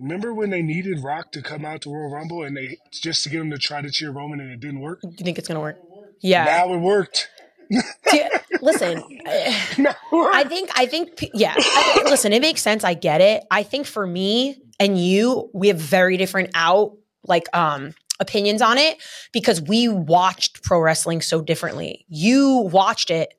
Remember 0.00 0.32
when 0.32 0.50
they 0.50 0.62
needed 0.62 1.02
Rock 1.02 1.32
to 1.32 1.42
come 1.42 1.64
out 1.64 1.82
to 1.82 1.90
Royal 1.90 2.10
Rumble 2.12 2.44
and 2.44 2.56
they 2.56 2.78
just 2.92 3.24
to 3.24 3.30
get 3.30 3.40
him 3.40 3.50
to 3.50 3.58
try 3.58 3.82
to 3.82 3.90
cheer 3.90 4.10
Roman 4.12 4.40
and 4.40 4.52
it 4.52 4.60
didn't 4.60 4.80
work? 4.80 5.00
you 5.02 5.10
think 5.24 5.38
it's 5.38 5.48
going 5.48 5.56
to 5.56 5.60
work? 5.60 5.76
Yeah, 6.20 6.44
Now 6.44 6.72
it 6.72 6.78
worked. 6.78 7.28
Listen, 8.60 9.02
No, 9.78 9.92
I 10.12 10.44
think 10.48 10.70
I 10.74 10.86
think 10.86 11.28
yeah. 11.34 11.54
I- 11.56 12.02
listen, 12.04 12.32
it 12.32 12.40
makes 12.40 12.62
sense. 12.62 12.84
I 12.84 12.94
get 12.94 13.20
it. 13.20 13.44
I 13.50 13.62
think 13.62 13.86
for 13.86 14.06
me 14.06 14.56
and 14.80 14.98
you, 14.98 15.50
we 15.52 15.68
have 15.68 15.78
very 15.78 16.16
different 16.16 16.50
out 16.54 16.96
like 17.24 17.46
um 17.56 17.94
opinions 18.20 18.62
on 18.62 18.78
it 18.78 18.96
because 19.32 19.60
we 19.62 19.88
watched 19.88 20.62
pro 20.62 20.80
wrestling 20.80 21.20
so 21.20 21.40
differently. 21.40 22.04
You 22.08 22.68
watched 22.72 23.10
it 23.10 23.34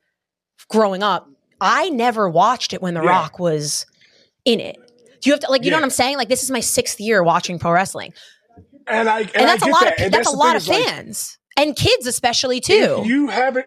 growing 0.68 1.02
up. 1.02 1.28
I 1.60 1.90
never 1.90 2.28
watched 2.30 2.72
it 2.72 2.80
when 2.80 2.94
The 2.94 3.02
Yeah. 3.02 3.10
Rock 3.10 3.38
was 3.38 3.84
in 4.44 4.60
it. 4.60 4.76
Do 5.20 5.28
you 5.28 5.34
have 5.34 5.40
to 5.40 5.50
like 5.50 5.64
you 5.64 5.70
know 5.70 5.76
what 5.76 5.84
I'm 5.84 5.90
saying? 5.90 6.16
Like 6.16 6.28
this 6.28 6.42
is 6.42 6.50
my 6.50 6.60
sixth 6.60 6.98
year 7.00 7.22
watching 7.22 7.58
pro 7.58 7.72
wrestling, 7.72 8.14
and 8.86 9.06
I 9.08 9.20
and, 9.20 9.30
and, 9.36 9.48
that's 9.48 9.62
I 9.62 9.68
a 9.68 9.70
lot 9.70 9.80
that. 9.82 9.98
of 9.98 10.04
and 10.06 10.14
that's 10.14 10.28
a 10.28 10.36
lot 10.36 10.56
of 10.56 10.62
is, 10.62 10.68
like, 10.68 10.84
fans 10.86 11.38
and 11.58 11.76
kids 11.76 12.06
especially 12.06 12.60
too. 12.60 13.02
You 13.04 13.28
haven't, 13.28 13.66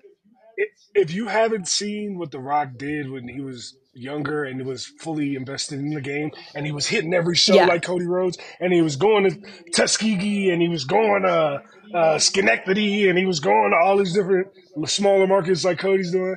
if, 0.95 1.13
you 1.13 1.27
haven't 1.27 1.67
seen 1.67 2.17
what 2.17 2.31
The 2.31 2.39
Rock 2.39 2.69
did 2.77 3.09
when 3.09 3.27
he 3.27 3.41
was 3.41 3.75
younger 3.93 4.43
and 4.43 4.65
was 4.65 4.85
fully 4.85 5.35
invested 5.35 5.79
in 5.79 5.91
the 5.91 6.01
game, 6.01 6.31
and 6.55 6.65
he 6.65 6.71
was 6.71 6.87
hitting 6.87 7.13
every 7.13 7.35
show 7.35 7.55
Yeah. 7.55 7.67
like 7.67 7.83
Cody 7.83 8.05
Rhodes, 8.05 8.37
and 8.59 8.73
he 8.73 8.81
was 8.81 8.95
going 8.95 9.29
to 9.29 9.37
Tuskegee, 9.73 10.49
and 10.49 10.61
he 10.61 10.67
was 10.69 10.85
going 10.85 11.23
to 11.23 11.61
uh, 11.93 12.17
Schenectady, 12.17 13.07
and 13.07 13.17
he 13.19 13.25
was 13.25 13.39
going 13.39 13.71
to 13.71 13.77
all 13.77 13.97
these 13.97 14.13
different 14.13 14.47
smaller 14.85 15.27
markets 15.27 15.63
like 15.63 15.77
Cody's 15.79 16.11
doing. 16.11 16.35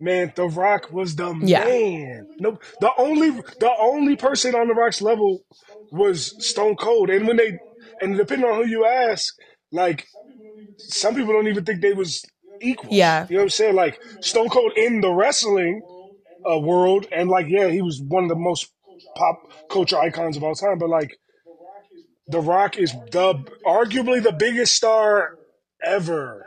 Man, 0.00 0.32
The 0.34 0.48
Rock 0.48 0.90
was 0.90 1.14
the 1.16 1.34
Yeah. 1.42 1.64
man. 1.64 2.26
No, 2.38 2.58
the 2.80 2.90
only 2.98 3.30
the 3.60 3.70
only 3.78 4.16
person 4.16 4.54
on 4.54 4.68
The 4.68 4.74
Rock's 4.74 5.00
level 5.02 5.44
was 5.90 6.34
Stone 6.44 6.76
Cold, 6.76 7.10
and 7.10 7.26
when 7.28 7.36
they 7.36 7.58
and 8.00 8.16
depending 8.16 8.48
on 8.48 8.62
who 8.62 8.68
you 8.68 8.84
ask, 8.86 9.32
like 9.70 10.06
some 10.78 11.14
people 11.14 11.32
don't 11.32 11.48
even 11.48 11.64
think 11.64 11.80
they 11.80 11.92
was 11.92 12.22
equal. 12.60 12.90
Yeah. 12.92 13.26
You 13.28 13.36
know 13.36 13.40
what 13.40 13.44
I'm 13.44 13.50
saying? 13.50 13.74
Like 13.76 14.00
Stone 14.20 14.48
Cold 14.50 14.72
in 14.76 15.00
the 15.00 15.12
wrestling 15.12 15.82
uh, 16.50 16.58
world, 16.58 17.06
and 17.12 17.28
like, 17.30 17.46
yeah, 17.48 17.68
he 17.68 17.82
was 17.82 18.00
one 18.00 18.24
of 18.24 18.28
the 18.28 18.36
most 18.36 18.72
pop 19.16 19.36
culture 19.70 19.98
icons 19.98 20.36
of 20.36 20.44
all 20.44 20.54
time. 20.54 20.78
But 20.78 20.88
like, 20.90 21.16
The 22.28 22.40
Rock 22.40 22.78
is 22.78 22.92
the 23.12 23.34
arguably 23.66 24.22
the 24.22 24.32
biggest 24.32 24.74
star 24.74 25.30
ever, 25.84 26.46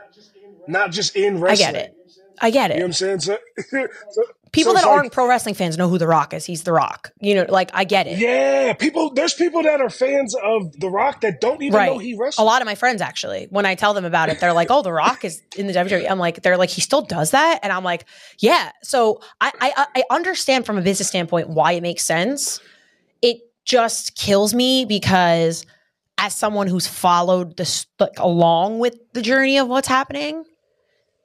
not 0.66 0.92
just 0.92 1.16
in 1.16 1.40
wrestling. 1.40 1.68
I 1.68 1.72
get 1.72 1.82
it. 1.84 1.94
I 2.40 2.50
get 2.50 2.70
it. 2.70 2.74
You 2.74 2.80
know 2.80 2.84
what. 2.84 2.88
I'm 2.88 2.92
saying? 2.94 3.20
So, 3.20 3.38
so 3.70 4.22
People 4.52 4.72
so 4.72 4.78
that 4.78 4.86
like- 4.86 4.96
aren't 4.96 5.12
pro 5.12 5.28
wrestling 5.28 5.54
fans 5.54 5.76
know 5.76 5.88
who 5.88 5.98
The 5.98 6.06
Rock 6.06 6.32
is. 6.32 6.44
He's 6.44 6.62
The 6.62 6.72
Rock. 6.72 7.10
You 7.20 7.34
know, 7.34 7.46
like 7.48 7.70
I 7.74 7.84
get 7.84 8.06
it. 8.06 8.18
yeah, 8.18 8.72
people. 8.72 9.12
There's 9.12 9.34
people 9.34 9.62
that 9.62 9.80
are 9.80 9.90
fans 9.90 10.34
of 10.42 10.78
The 10.80 10.88
Rock 10.88 11.20
that 11.22 11.40
don't 11.40 11.62
even 11.62 11.84
know 11.84 11.98
he 11.98 12.12
he 12.12 12.20
A 12.38 12.44
lot 12.44 12.62
of 12.62 12.66
my 12.66 12.74
friends 12.74 13.02
actually, 13.02 13.46
when 13.50 13.66
I 13.66 13.74
tell 13.74 13.94
them 13.94 14.04
about 14.04 14.28
it, 14.28 14.40
they're 14.40 14.52
like, 14.52 14.68
"Oh, 14.70 14.82
The 14.82 14.92
Rock 14.92 15.24
is 15.24 15.42
in 15.56 15.66
the 15.66 15.72
WWE." 15.72 16.10
I'm 16.10 16.18
like, 16.18 16.42
they're 16.42 16.56
like, 16.56 16.70
"He 16.70 16.80
still 16.80 17.02
does 17.02 17.32
that," 17.32 17.60
and 17.62 17.72
I'm 17.72 17.84
like, 17.84 18.04
"Yeah." 18.38 18.70
So 18.82 19.20
I 19.40 19.52
I, 19.60 19.72
uh, 19.76 19.84
I 19.96 20.04
understand 20.10 20.66
from 20.66 20.78
a 20.78 20.82
business 20.82 21.08
standpoint 21.08 21.48
why 21.48 21.72
it 21.72 21.82
makes 21.82 22.04
sense. 22.04 22.60
It 23.22 23.38
just 23.64 24.16
kills 24.16 24.54
me 24.54 24.84
because 24.84 25.66
as 26.16 26.34
someone 26.34 26.66
who's 26.66 26.86
followed 26.86 27.56
this 27.56 27.86
like 27.98 28.18
along 28.18 28.78
with 28.78 28.96
the 29.12 29.22
journey 29.22 29.58
of 29.58 29.68
what's 29.68 29.88
happening, 29.88 30.44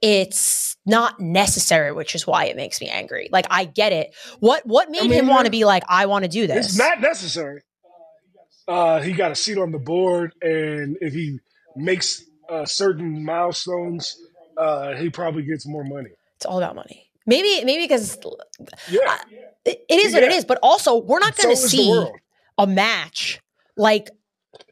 it's 0.01 0.72
not 0.85 1.19
necessary, 1.19 1.91
which 1.91 2.15
is 2.15 2.27
why 2.27 2.45
it 2.45 2.55
makes 2.55 2.81
me 2.81 2.89
angry. 2.89 3.29
Like 3.31 3.47
I 3.49 3.65
get 3.65 3.93
it. 3.93 4.13
What 4.39 4.65
what 4.65 4.89
made 4.89 5.01
mean, 5.03 5.11
him 5.11 5.27
want 5.27 5.45
to 5.45 5.51
be 5.51 5.65
like, 5.65 5.83
I 5.87 6.05
want 6.05 6.23
to 6.23 6.29
do 6.29 6.47
this? 6.47 6.67
It's 6.67 6.77
not 6.77 7.01
necessary. 7.01 7.61
Uh, 8.67 9.01
he 9.01 9.11
got 9.13 9.31
a 9.31 9.35
seat 9.35 9.57
on 9.57 9.71
the 9.71 9.79
board, 9.79 10.33
and 10.41 10.97
if 11.01 11.13
he 11.13 11.39
makes 11.75 12.23
uh, 12.49 12.65
certain 12.65 13.23
milestones, 13.25 14.17
uh, 14.57 14.93
he 14.95 15.09
probably 15.09 15.43
gets 15.43 15.67
more 15.67 15.83
money. 15.83 16.11
It's 16.37 16.45
all 16.45 16.57
about 16.57 16.75
money. 16.75 17.09
Maybe 17.25 17.63
maybe 17.63 17.83
because 17.83 18.17
Yeah, 18.89 19.17
it, 19.65 19.85
it 19.89 20.05
is 20.05 20.13
what 20.13 20.23
it 20.23 20.31
is. 20.31 20.45
But 20.45 20.59
also 20.61 20.97
we're 20.97 21.19
not 21.19 21.37
going 21.37 21.55
to 21.55 21.61
the 21.61 21.67
see 21.67 22.05
a 22.57 22.67
match 22.67 23.39
like 23.77 24.09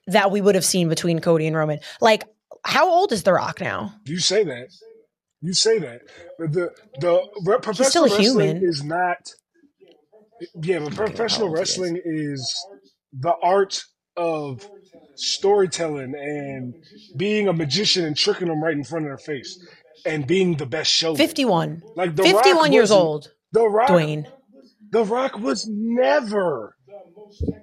that 0.08 0.32
we 0.32 0.42
would 0.42 0.56
have 0.56 0.66
seen 0.66 0.90
between 0.90 1.20
Cody 1.20 1.48
and 1.48 1.56
Roman. 1.56 1.80
Like, 2.02 2.26
how 2.64 2.90
old 2.90 3.12
is 3.12 3.24
The 3.24 3.34
Rock 3.34 3.62
now? 3.62 3.94
You 4.06 4.20
say 4.20 4.44
that. 4.44 4.70
You 5.42 5.54
say 5.54 5.80
that. 5.80 6.02
But 6.38 6.54
the 6.54 6.72
the 7.00 7.22
re- 7.46 7.58
professional 7.62 8.08
still 8.08 8.18
wrestling 8.18 8.56
human. 8.58 8.64
is 8.64 8.84
not. 8.84 9.32
Yeah, 10.62 10.80
but 10.80 10.96
professional 10.96 11.50
wrestling 11.50 12.00
is 12.04 12.66
the 13.14 13.34
art 13.44 13.84
of 14.18 14.68
storytelling 15.16 16.14
and 16.16 16.74
being 17.16 17.48
a 17.48 17.54
magician 17.54 18.06
and 18.06 18.18
tricking 18.18 18.48
them 18.48 18.64
right 18.64 18.74
in 18.76 18.84
front 18.84 19.06
of 19.06 19.10
their 19.10 19.18
face 19.18 19.60
and 20.06 20.26
being 20.26 20.58
the 20.58 20.66
best 20.66 20.92
show. 20.92 21.16
51. 21.16 21.84
Like 21.96 22.16
The 22.16 22.24
51 22.24 22.72
years 22.74 22.90
old, 22.92 23.32
The 23.52 23.68
Rock, 23.68 23.90
Dwayne. 23.90 24.26
The 24.92 25.04
Rock 25.06 25.40
was 25.40 25.68
never 25.70 26.76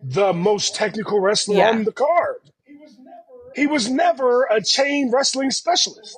the 0.03 0.33
most 0.33 0.75
technical 0.77 1.21
wrestler 1.21 1.57
Yeah. 1.57 1.71
on 1.71 1.85
the 1.85 1.93
card. 1.93 2.37
He 3.57 3.67
was 3.67 3.91
never 3.91 4.45
a 4.45 4.63
chain 4.63 5.11
wrestling 5.13 5.51
specialist. 5.51 6.17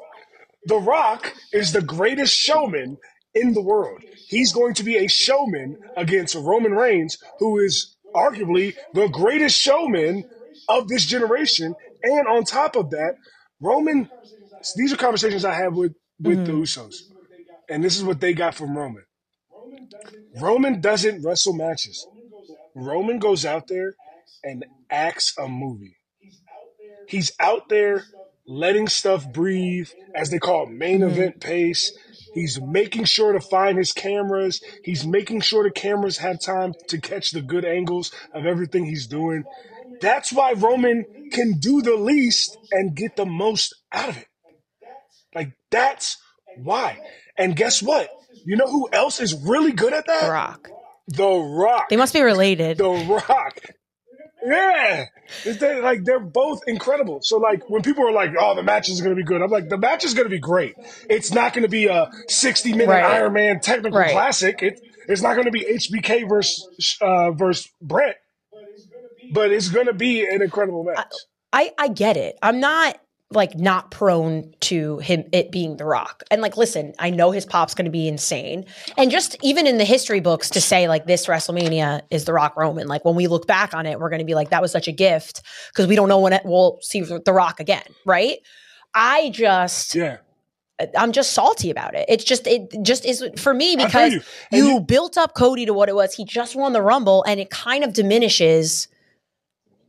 The 0.64 0.78
Rock 0.78 1.34
is 1.52 1.72
the 1.72 1.82
greatest 1.82 2.36
showman 2.36 2.98
in 3.34 3.54
the 3.54 3.62
world. 3.62 4.02
He's 4.28 4.52
going 4.52 4.74
to 4.74 4.84
be 4.84 4.96
a 4.96 5.08
showman 5.08 5.78
against 5.96 6.34
Roman 6.34 6.72
Reigns, 6.72 7.18
who 7.38 7.58
is 7.58 7.96
arguably 8.14 8.74
the 8.92 9.08
greatest 9.08 9.58
showman 9.58 10.24
of 10.68 10.88
this 10.88 11.04
generation. 11.06 11.74
And 12.02 12.26
on 12.26 12.44
top 12.44 12.76
of 12.76 12.90
that, 12.90 13.16
Roman, 13.60 14.10
these 14.76 14.92
are 14.92 14.96
conversations 14.96 15.44
I 15.44 15.54
have 15.54 15.74
with, 15.74 15.94
with 16.20 16.44
the 16.44 16.52
mm-hmm. 16.52 16.62
Usos. 16.62 17.02
And 17.68 17.84
this 17.84 17.96
is 17.96 18.04
what 18.04 18.20
they 18.20 18.32
got 18.32 18.54
from 18.54 18.76
Roman. 18.76 19.04
Roman 20.40 20.80
doesn't 20.80 21.22
wrestle 21.24 21.54
matches. 21.54 22.06
Roman 22.74 23.18
goes 23.18 23.44
out 23.44 23.68
there 23.68 23.94
and 24.42 24.64
acts 24.90 25.34
a 25.38 25.48
movie. 25.48 25.96
He's 27.08 27.32
out 27.40 27.68
there 27.68 28.04
letting 28.50 28.88
stuff 28.88 29.32
breathe, 29.32 29.88
as 30.14 30.30
they 30.30 30.38
call 30.38 30.64
it, 30.64 30.70
main 30.70 31.00
mm-hmm. 31.00 31.10
event 31.10 31.40
pace. 31.40 31.96
He's 32.34 32.60
making 32.60 33.04
sure 33.04 33.32
to 33.32 33.40
find 33.40 33.78
his 33.78 33.92
cameras. 33.92 34.60
He's 34.84 35.06
making 35.06 35.40
sure 35.40 35.62
the 35.62 35.70
cameras 35.70 36.18
have 36.18 36.40
time 36.40 36.74
to 36.88 37.00
catch 37.00 37.30
the 37.30 37.42
good 37.42 37.64
angles 37.64 38.12
of 38.34 38.46
everything 38.46 38.84
he's 38.84 39.06
doing. 39.06 39.44
That's 40.00 40.32
why 40.32 40.52
Roman 40.52 41.04
can 41.32 41.58
do 41.58 41.80
the 41.80 41.96
least 41.96 42.56
and 42.72 42.94
get 42.94 43.16
the 43.16 43.26
most 43.26 43.74
out 43.92 44.08
of 44.08 44.16
it. 44.16 44.26
Like, 45.34 45.52
that's 45.70 46.16
why. 46.56 46.98
And 47.36 47.54
guess 47.54 47.82
what? 47.82 48.08
You 48.44 48.56
know 48.56 48.66
who 48.66 48.88
else 48.92 49.20
is 49.20 49.34
really 49.34 49.72
good 49.72 49.92
at 49.92 50.06
that? 50.06 50.22
The 50.22 50.30
Rock. 50.30 50.68
The 51.08 51.28
Rock. 51.28 51.88
They 51.88 51.96
must 51.96 52.14
be 52.14 52.20
related. 52.20 52.78
The 52.78 52.88
Rock. 53.28 53.60
Yeah. 54.44 55.06
It's 55.44 55.58
they- 55.60 55.80
like 55.80 56.04
they're 56.04 56.18
both 56.20 56.60
incredible. 56.66 57.20
So 57.22 57.38
like 57.38 57.68
when 57.68 57.82
people 57.82 58.06
are 58.06 58.12
like, 58.12 58.30
"Oh, 58.38 58.54
the 58.54 58.62
match 58.62 58.88
is 58.88 59.00
going 59.00 59.10
to 59.14 59.16
be 59.16 59.24
good," 59.24 59.42
I'm 59.42 59.50
like, 59.50 59.68
"The 59.68 59.78
match 59.78 60.04
is 60.04 60.14
going 60.14 60.26
to 60.26 60.30
be 60.30 60.38
great. 60.40 60.74
It's 61.08 61.32
not 61.32 61.52
going 61.52 61.62
to 61.62 61.68
be 61.68 61.86
a 61.86 62.10
60 62.28 62.72
minute 62.72 62.88
Right. 62.88 63.04
Iron 63.04 63.32
Man 63.32 63.60
technical 63.60 63.98
Right. 63.98 64.12
classic. 64.12 64.62
It, 64.62 64.80
it's 65.08 65.22
not 65.22 65.34
going 65.34 65.46
to 65.46 65.50
be 65.50 65.60
HBK 65.64 66.28
versus 66.28 66.96
uh, 67.00 67.32
versus 67.32 67.68
Brett, 67.80 68.16
but 69.32 69.50
it's 69.52 69.68
going 69.68 69.86
to 69.86 69.94
be 69.94 70.26
an 70.26 70.42
incredible 70.42 70.84
match." 70.84 71.12
I, 71.52 71.72
I 71.78 71.88
get 71.88 72.16
it. 72.16 72.36
I'm 72.42 72.60
not 72.60 72.98
like 73.32 73.56
not 73.56 73.92
prone 73.92 74.52
to 74.60 74.98
him 74.98 75.24
it 75.32 75.52
being 75.52 75.76
the 75.76 75.84
rock. 75.84 76.24
And 76.30 76.42
like 76.42 76.56
listen, 76.56 76.94
I 76.98 77.10
know 77.10 77.30
his 77.30 77.46
pop's 77.46 77.74
gonna 77.74 77.90
be 77.90 78.08
insane. 78.08 78.66
And 78.98 79.10
just 79.10 79.36
even 79.42 79.66
in 79.66 79.78
the 79.78 79.84
history 79.84 80.20
books 80.20 80.50
to 80.50 80.60
say 80.60 80.88
like 80.88 81.06
this 81.06 81.26
WrestleMania 81.26 82.02
is 82.10 82.24
the 82.24 82.32
Rock 82.32 82.56
Roman, 82.56 82.88
like 82.88 83.04
when 83.04 83.14
we 83.14 83.28
look 83.28 83.46
back 83.46 83.72
on 83.72 83.86
it, 83.86 84.00
we're 84.00 84.10
gonna 84.10 84.24
be 84.24 84.34
like, 84.34 84.50
that 84.50 84.60
was 84.60 84.72
such 84.72 84.88
a 84.88 84.92
gift 84.92 85.42
because 85.72 85.86
we 85.86 85.94
don't 85.94 86.08
know 86.08 86.18
when 86.18 86.32
it, 86.32 86.42
we'll 86.44 86.78
see 86.82 87.02
the 87.02 87.32
rock 87.32 87.60
again, 87.60 87.84
right? 88.04 88.38
I 88.94 89.30
just 89.30 89.94
yeah. 89.94 90.18
I'm 90.96 91.12
just 91.12 91.32
salty 91.32 91.70
about 91.70 91.94
it. 91.94 92.06
It's 92.08 92.24
just 92.24 92.46
it 92.46 92.74
just 92.82 93.04
is 93.04 93.22
for 93.36 93.54
me 93.54 93.76
because 93.76 94.12
you. 94.12 94.20
you, 94.50 94.68
you- 94.70 94.80
built 94.80 95.16
up 95.16 95.34
Cody 95.34 95.66
to 95.66 95.74
what 95.74 95.88
it 95.88 95.94
was. 95.94 96.14
He 96.14 96.24
just 96.24 96.56
won 96.56 96.72
the 96.72 96.82
Rumble, 96.82 97.22
and 97.28 97.38
it 97.38 97.50
kind 97.50 97.84
of 97.84 97.92
diminishes 97.92 98.88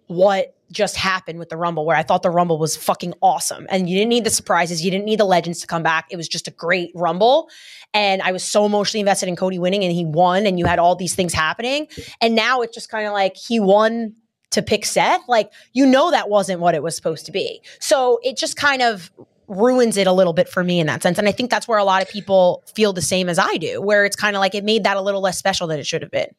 what 0.08 0.54
just 0.72 0.96
happened 0.96 1.40
with 1.40 1.50
the 1.50 1.58
Rumble, 1.58 1.86
where 1.86 1.98
I 1.98 2.04
thought 2.04 2.24
the 2.24 2.30
Rumble 2.30 2.58
was 2.58 2.76
fucking 2.76 3.14
awesome. 3.22 3.68
And 3.70 3.90
you 3.90 3.98
didn't 3.98 4.10
need 4.10 4.24
the 4.24 4.30
surprises, 4.30 4.84
you 4.84 4.92
didn't 4.92 5.06
need 5.06 5.20
the 5.20 5.26
legends 5.26 5.62
to 5.62 5.68
come 5.68 5.84
back. 5.84 6.08
It 6.10 6.18
was 6.18 6.28
just 6.28 6.48
a 6.48 6.52
great 6.52 6.92
Rumble. 6.96 7.50
And 7.94 8.22
I 8.22 8.32
was 8.32 8.44
so 8.44 8.66
emotionally 8.66 9.02
invested 9.02 9.28
in 9.28 9.36
Cody 9.36 9.60
winning, 9.60 9.84
and 9.84 9.92
he 9.92 10.06
won, 10.06 10.46
and 10.46 10.58
you 10.58 10.66
had 10.66 10.80
all 10.80 10.96
these 10.96 11.16
things 11.16 11.34
happening. 11.34 11.88
And 12.22 12.36
now 12.36 12.62
it's 12.62 12.74
just 12.74 12.90
kind 12.90 13.06
of 13.06 13.14
like 13.14 13.36
he 13.36 13.60
won 13.60 14.16
to 14.52 14.62
pick 14.62 14.86
Seth. 14.86 15.22
Like, 15.28 15.52
you 15.74 15.86
know, 15.86 16.12
that 16.12 16.30
wasn't 16.30 16.60
what 16.60 16.76
it 16.76 16.84
was 16.84 16.96
supposed 16.96 17.26
to 17.26 17.32
be. 17.32 17.62
So 17.80 18.20
it 18.24 18.38
just 18.38 18.56
kind 18.56 18.82
of 18.82 19.12
ruins 19.48 19.98
it 19.98 20.08
a 20.08 20.14
little 20.14 20.32
bit 20.32 20.48
for 20.48 20.64
me 20.64 20.80
in 20.80 20.88
that 20.88 21.04
sense. 21.04 21.18
And 21.18 21.28
I 21.28 21.34
think 21.34 21.50
that's 21.52 21.68
where 21.68 21.78
a 21.78 21.84
lot 21.84 22.02
of 22.02 22.10
people 22.10 22.64
feel 22.74 22.94
the 22.94 23.02
same 23.02 23.28
as 23.28 23.38
I 23.38 23.58
do, 23.58 23.82
where 23.82 24.06
it's 24.06 24.16
kind 24.16 24.36
of 24.36 24.40
like 24.40 24.56
it 24.56 24.64
made 24.64 24.86
that 24.86 24.96
a 24.96 25.02
little 25.02 25.22
less 25.22 25.38
special 25.38 25.68
than 25.68 25.80
it 25.80 25.86
should 25.86 26.02
have 26.02 26.12
been. 26.12 26.34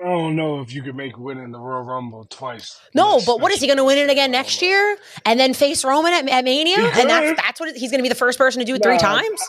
I 0.00 0.04
don't 0.08 0.36
know 0.36 0.60
if 0.60 0.72
you 0.72 0.82
could 0.82 0.94
make 0.94 1.18
winning 1.18 1.50
the 1.50 1.58
Royal 1.58 1.82
Rumble 1.82 2.24
twice. 2.24 2.78
No, 2.94 3.20
but 3.26 3.40
what 3.40 3.50
is 3.52 3.60
he 3.60 3.66
going 3.66 3.78
to 3.78 3.84
win 3.84 3.98
it 3.98 4.08
again 4.10 4.30
next 4.30 4.62
year 4.62 4.96
and 5.24 5.40
then 5.40 5.54
face 5.54 5.84
Roman 5.84 6.12
at, 6.12 6.28
at 6.28 6.44
Mania? 6.44 6.76
And 6.78 7.10
that's 7.10 7.40
that's 7.42 7.58
what 7.60 7.70
it- 7.70 7.76
he's 7.76 7.90
going 7.90 7.98
to 7.98 8.02
be 8.04 8.08
the 8.08 8.14
first 8.14 8.38
person 8.38 8.60
to 8.60 8.64
do 8.64 8.74
it 8.76 8.82
three 8.82 8.98
times. 8.98 9.42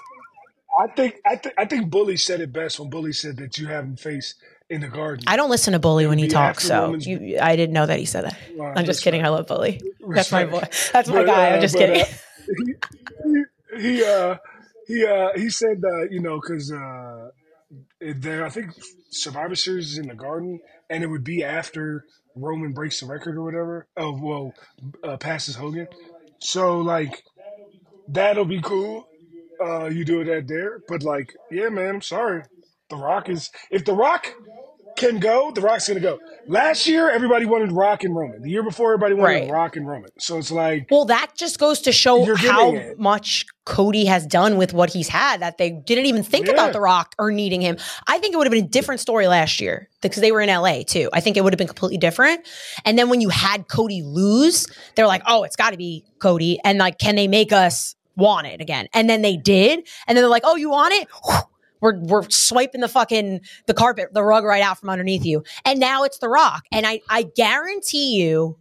I 0.80 0.88
think 0.88 1.16
I 1.26 1.36
think 1.36 1.56
I 1.58 1.66
think 1.66 1.90
Bully 1.90 2.18
said 2.18 2.42
it 2.42 2.52
best 2.54 2.80
when 2.80 2.90
Bully 2.90 3.14
said 3.14 3.38
that 3.38 3.58
you 3.58 3.68
have 3.68 3.84
him 3.84 3.96
face 3.96 4.36
in 4.70 4.82
the 4.82 4.88
garden. 4.88 5.24
I 5.28 5.36
don't 5.36 5.50
listen 5.50 5.74
to 5.74 5.80
Bully 5.80 6.08
when 6.08 6.18
he 6.18 6.28
talks, 6.28 6.64
so 6.64 6.96
you, 6.96 7.38
I 7.42 7.56
didn't 7.56 7.74
know 7.74 7.86
that 7.86 8.00
he 8.00 8.06
said 8.06 8.24
that. 8.26 8.38
I'm 8.76 8.86
just 8.86 9.04
kidding. 9.04 9.24
I 9.26 9.30
love 9.30 9.46
Bully. 9.48 9.82
That's 10.10 10.32
my 10.32 10.46
boy. 10.46 10.64
That's 10.94 11.10
my 11.10 11.16
But, 11.16 11.26
guy. 11.26 11.52
uh, 11.52 11.56
I'm 11.56 11.62
just 11.62 11.76
but, 11.76 11.80
kidding. 11.80 12.02
uh, 12.82 13.78
he, 13.78 13.82
he 13.82 14.04
uh 14.06 14.38
he 14.88 15.06
uh 15.06 15.30
he 15.36 15.50
said 15.50 15.84
uh 15.84 16.04
you 16.10 16.20
know 16.22 16.40
because 16.40 16.72
uh 16.72 17.30
there 18.02 18.46
I 18.46 18.50
think 18.50 18.72
Survivor 19.10 19.56
Series 19.56 19.92
is 19.92 19.98
in 19.98 20.08
the 20.08 20.16
Garden 20.16 20.60
and 20.90 21.04
it 21.04 21.08
would 21.08 21.24
be 21.24 21.44
after 21.44 22.06
Roman 22.36 22.74
breaks 22.74 23.00
the 23.00 23.06
record 23.06 23.36
or 23.36 23.44
whatever. 23.44 23.88
Oh 23.98 24.18
well, 24.22 24.54
uh, 25.04 25.18
passes 25.18 25.56
Hogan. 25.56 25.88
So 26.40 26.80
like 26.80 27.24
that'll 28.08 28.46
be 28.46 28.62
cool. 28.62 29.08
Uh, 29.62 29.86
you 29.86 30.06
do 30.06 30.22
it 30.22 30.28
at 30.28 30.48
there, 30.48 30.80
but 30.88 31.04
like 31.04 31.34
yeah, 31.52 31.70
man, 31.70 31.96
I'm 31.96 32.02
sorry. 32.02 32.44
The 32.90 32.96
Rock 32.96 33.30
is 33.30 33.52
if 33.70 33.86
The 33.86 33.94
Rock 33.94 34.34
can 35.00 35.20
go, 35.20 35.50
The 35.52 35.62
Rock's 35.62 35.88
gonna 35.88 36.00
go. 36.00 36.20
Last 36.48 36.86
year, 36.88 37.10
everybody 37.10 37.46
wanted 37.46 37.72
Rock 37.72 38.04
and 38.04 38.16
Roman. 38.16 38.42
The 38.42 38.50
year 38.50 38.64
before, 38.64 38.94
everybody 38.94 39.14
wanted 39.16 39.42
Right. 39.42 39.50
Rock 39.52 39.76
and 39.76 39.88
Roman. 39.88 40.10
So 40.20 40.38
it's 40.38 40.52
like 40.52 40.88
Well, 40.92 41.06
that 41.06 41.32
just 41.36 41.58
goes 41.58 41.82
to 41.82 41.92
show 41.92 42.26
how 42.36 42.74
it. 42.76 43.00
much 43.00 43.46
Cody 43.66 44.06
has 44.06 44.26
done 44.28 44.58
with 44.58 44.74
what 44.74 44.92
he's 44.92 45.08
had 45.08 45.40
that 45.42 45.58
they 45.58 45.70
didn't 45.72 46.06
even 46.08 46.24
think 46.24 46.48
Yeah. 46.48 46.54
about 46.54 46.74
The 46.74 46.82
Rock 46.82 47.16
or 47.18 47.32
needing 47.32 47.62
him. 47.62 47.78
I 48.08 48.18
think 48.20 48.34
it 48.34 48.38
would 48.38 48.46
have 48.48 48.52
been 48.52 48.66
a 48.66 48.68
different 48.68 49.00
story 49.00 49.28
last 49.28 49.62
year 49.62 49.88
because 50.02 50.22
they 50.22 50.32
were 50.32 50.42
in 50.42 50.50
LA 50.50 50.84
too. 50.84 51.10
I 51.14 51.22
think 51.22 51.38
it 51.38 51.44
would 51.44 51.54
have 51.54 51.58
been 51.60 51.68
completely 51.68 51.98
different. 51.98 52.46
And 52.84 52.98
then 53.00 53.10
when 53.10 53.22
you 53.22 53.30
had 53.30 53.68
Cody 53.68 54.02
lose, 54.04 54.68
they're 54.96 55.08
like, 55.08 55.22
oh, 55.28 55.44
it's 55.44 55.56
got 55.56 55.70
to 55.72 55.78
be 55.78 56.04
Cody. 56.20 56.60
And 56.66 56.78
like, 56.80 56.98
can 56.98 57.16
they 57.16 57.28
make 57.28 57.52
us 57.54 57.96
want 58.18 58.48
it 58.48 58.60
again? 58.60 58.88
And 58.94 59.10
then 59.10 59.22
they 59.22 59.38
did. 59.38 59.80
And 60.08 60.18
then 60.18 60.24
they're 60.24 60.28
like, 60.30 60.44
oh, 60.46 60.56
you 60.58 60.70
want 60.70 60.94
it? 60.96 61.08
We're, 61.82 62.00
we're 62.00 62.30
swiping 62.30 62.82
the 62.82 62.88
fucking 62.88 63.42
the 63.68 63.74
carpet 63.74 64.14
the 64.14 64.24
rug 64.24 64.44
right 64.44 64.62
out 64.64 64.80
from 64.80 64.90
underneath 64.90 65.26
you 65.26 65.44
and 65.66 65.80
now 65.80 66.04
it's 66.04 66.20
the 66.20 66.30
rock 66.30 66.66
and 66.72 66.86
i 66.86 67.00
i 67.10 67.24
guarantee 67.36 68.18
you 68.18 68.58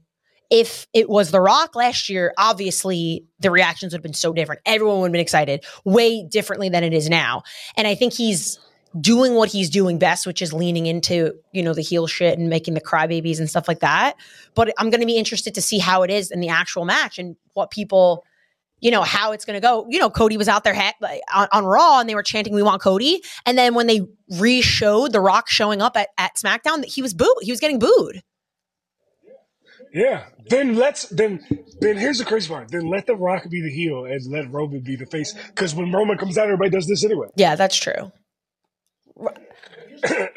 if 0.51 0.87
it 0.95 1.09
was 1.09 1.31
The 1.31 1.41
Rock 1.41 1.77
last 1.77 2.09
year, 2.09 2.33
obviously 2.39 3.27
the 3.41 3.51
reactions 3.51 3.93
would 3.93 3.99
have 3.99 4.03
been 4.03 4.15
so 4.15 4.33
different. 4.33 4.63
Everyone 4.65 5.01
would 5.01 5.09
have 5.09 5.13
been 5.13 5.21
excited 5.21 5.65
way 5.85 6.25
differently 6.25 6.69
than 6.69 6.85
it 6.85 6.95
is 6.95 7.09
now. 7.09 7.43
And 7.77 7.87
I 7.87 7.95
think 7.95 8.15
he's 8.15 8.59
doing 8.99 9.35
what 9.35 9.51
he's 9.51 9.69
doing 9.69 9.99
best, 9.99 10.27
which 10.27 10.41
is 10.41 10.53
leaning 10.53 10.87
into, 10.87 11.35
you 11.53 11.63
know, 11.63 11.75
the 11.75 11.83
heel 11.83 12.07
shit 12.07 12.39
and 12.39 12.49
making 12.49 12.75
the 12.75 12.81
crybabies 12.81 13.39
and 13.39 13.49
stuff 13.49 13.69
like 13.69 13.81
that. 13.81 14.17
But 14.55 14.73
I'm 14.79 14.91
going 14.91 15.01
to 15.01 15.07
be 15.07 15.19
interested 15.19 15.55
to 15.55 15.63
see 15.63 15.79
how 15.79 16.03
it 16.03 16.11
is 16.11 16.31
in 16.31 16.41
the 16.41 16.49
actual 16.49 16.85
match 16.85 17.19
and 17.19 17.37
what 17.53 17.71
people, 17.71 18.25
you 18.81 18.91
know, 18.91 19.03
how 19.03 19.33
it's 19.33 19.45
going 19.45 19.61
to 19.61 19.61
go. 19.61 19.87
You 19.89 19.99
know, 19.99 20.11
Cody 20.11 20.37
was 20.37 20.49
out 20.49 20.65
there 20.65 20.75
on, 21.35 21.49
on 21.53 21.65
Raw 21.65 22.01
and 22.01 22.09
they 22.09 22.15
were 22.15 22.23
chanting, 22.23 22.55
we 22.55 22.63
want 22.63 22.81
Cody. 22.83 23.23
And 23.47 23.59
then 23.59 23.75
when 23.75 23.87
they 23.87 24.07
re-showed 24.39 25.13
The 25.13 25.21
Rock 25.21 25.49
showing 25.49 25.83
up 25.83 25.97
at, 25.97 26.09
at 26.19 26.37
SmackDown, 26.37 26.85
he 26.85 27.03
was 27.03 27.15
booed. 27.15 27.29
He 27.43 27.51
was 27.51 27.61
getting 27.61 27.79
booed. 27.79 28.23
Yeah. 29.93 30.27
Then 30.49 30.77
let's 30.77 31.09
then 31.09 31.45
then 31.81 31.97
here's 31.97 32.19
the 32.19 32.25
crazy 32.25 32.49
part. 32.49 32.71
Then 32.71 32.89
let 32.89 33.07
the 33.07 33.17
Rock 33.17 33.49
be 33.49 33.63
the 33.63 33.71
heel 33.71 34.05
and 34.05 34.21
let 34.31 34.51
Roman 34.53 34.81
be 34.81 34.97
the 34.97 35.07
face. 35.07 35.35
Because 35.49 35.75
when 35.75 35.93
Roman 35.93 36.19
comes 36.19 36.37
out, 36.39 36.45
everybody 36.45 36.71
does 36.71 36.87
this 36.87 37.05
anyway. 37.05 37.29
Yeah, 37.37 37.55
that's 37.55 37.77
true. 37.77 38.13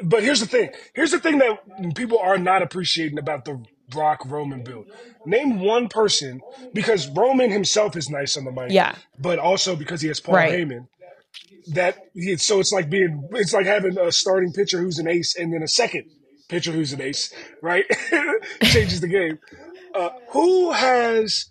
But 0.04 0.24
here's 0.24 0.40
the 0.40 0.48
thing. 0.48 0.72
Here's 0.96 1.12
the 1.12 1.20
thing 1.20 1.38
that 1.38 1.96
people 1.96 2.18
are 2.18 2.40
not 2.40 2.64
appreciating 2.64 3.20
about 3.20 3.46
the 3.46 3.64
Rock 3.96 4.22
Roman 4.26 4.64
build. 4.64 4.88
Name 5.26 5.60
one 5.60 5.88
person 5.88 6.42
because 6.74 7.08
Roman 7.10 7.52
himself 7.52 7.96
is 7.96 8.10
nice 8.10 8.38
on 8.38 8.46
the 8.46 8.52
mic. 8.52 8.72
Yeah. 8.72 8.96
But 9.20 9.40
also 9.40 9.76
because 9.76 10.02
he 10.02 10.08
has 10.08 10.20
Paul 10.20 10.36
Right. 10.36 10.52
Heyman. 10.54 10.88
That 11.74 11.98
he, 12.14 12.38
so 12.38 12.60
it's 12.60 12.72
like 12.72 12.90
being 12.90 13.28
it's 13.34 13.54
like 13.54 13.66
having 13.66 13.98
a 13.98 14.12
starting 14.12 14.52
pitcher 14.52 14.80
who's 14.80 14.98
an 14.98 15.08
ace 15.08 15.36
and 15.36 15.54
then 15.54 15.62
a 15.62 15.68
second 15.68 16.06
pitcher 16.50 16.72
who's 16.72 16.92
an 16.92 17.02
ace, 17.02 17.32
right? 17.62 17.86
Changes 18.64 19.00
the 19.02 19.08
game. 19.08 19.38
Uh, 19.94 20.10
who 20.32 20.72
has 20.72 21.46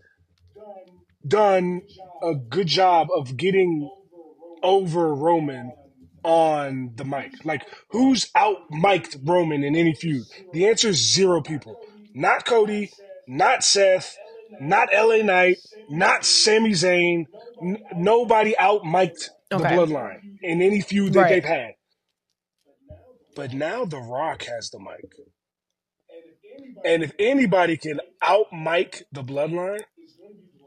done 1.26 1.82
a 2.22 2.34
good 2.34 2.66
job 2.66 3.08
of 3.16 3.36
getting 3.36 3.88
over 4.62 5.14
Roman 5.14 5.72
on 6.22 6.92
the 6.96 7.04
mic? 7.04 7.32
Like, 7.44 7.66
who's 7.90 8.30
out 8.34 8.58
mic'd 8.70 9.16
Roman 9.24 9.62
in 9.64 9.76
any 9.76 9.94
feud? 9.94 10.24
The 10.52 10.66
answer 10.66 10.88
is 10.88 11.14
zero 11.14 11.40
people. 11.40 11.80
Not 12.14 12.44
Cody, 12.46 12.90
not 13.26 13.64
Seth, 13.64 14.16
not 14.60 14.88
LA 14.92 15.18
Knight, 15.22 15.58
not 15.90 16.24
Sami 16.24 16.72
Zayn. 16.72 17.26
N- 17.62 17.78
nobody 17.94 18.56
out 18.58 18.84
mic'd 18.84 19.30
the 19.50 19.56
Okay. 19.56 19.66
bloodline 19.66 20.38
in 20.42 20.62
any 20.62 20.80
feud 20.80 21.14
that 21.14 21.20
Right. 21.20 21.28
they've 21.28 21.44
had. 21.44 21.72
But 23.36 23.52
now 23.54 23.84
The 23.84 23.98
Rock 23.98 24.44
has 24.44 24.70
the 24.70 24.80
mic. 24.80 25.04
And 26.84 27.02
if 27.02 27.12
anybody 27.18 27.76
can 27.76 28.00
out 28.22 28.46
mic 28.52 29.04
the 29.12 29.22
bloodline, 29.22 29.84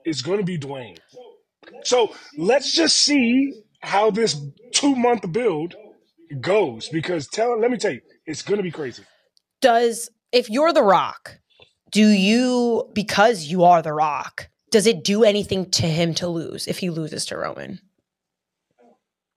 it's 0.06 0.22
going 0.22 0.40
to 0.40 0.46
be 0.46 0.58
Dwayne. 0.58 1.00
So 1.84 2.16
let's 2.38 2.74
just 2.74 3.00
see 3.00 3.54
how 3.82 4.12
this 4.12 4.40
two 4.72 4.96
month 4.96 5.32
build 5.32 5.76
goes 6.42 6.90
because 6.90 7.28
tell 7.28 7.60
let 7.60 7.72
me 7.72 7.78
tell 7.78 7.94
you, 7.94 8.02
it's 8.26 8.42
going 8.42 8.58
to 8.58 8.64
be 8.64 8.72
crazy. 8.72 9.04
does 9.62 10.10
if 10.34 10.50
you're 10.50 10.74
the 10.74 10.84
rock 10.84 11.40
do 11.92 12.08
you 12.10 12.90
because 12.94 13.46
you 13.46 13.64
are 13.64 13.82
the 13.82 13.94
rock 13.94 14.50
does 14.72 14.86
it 14.88 15.04
do 15.04 15.24
anything 15.24 15.70
to 15.72 15.86
him 15.88 16.14
to 16.16 16.28
lose 16.28 16.68
if 16.68 16.80
he 16.80 16.90
loses 16.90 17.26
to 17.26 17.38
roman 17.38 17.80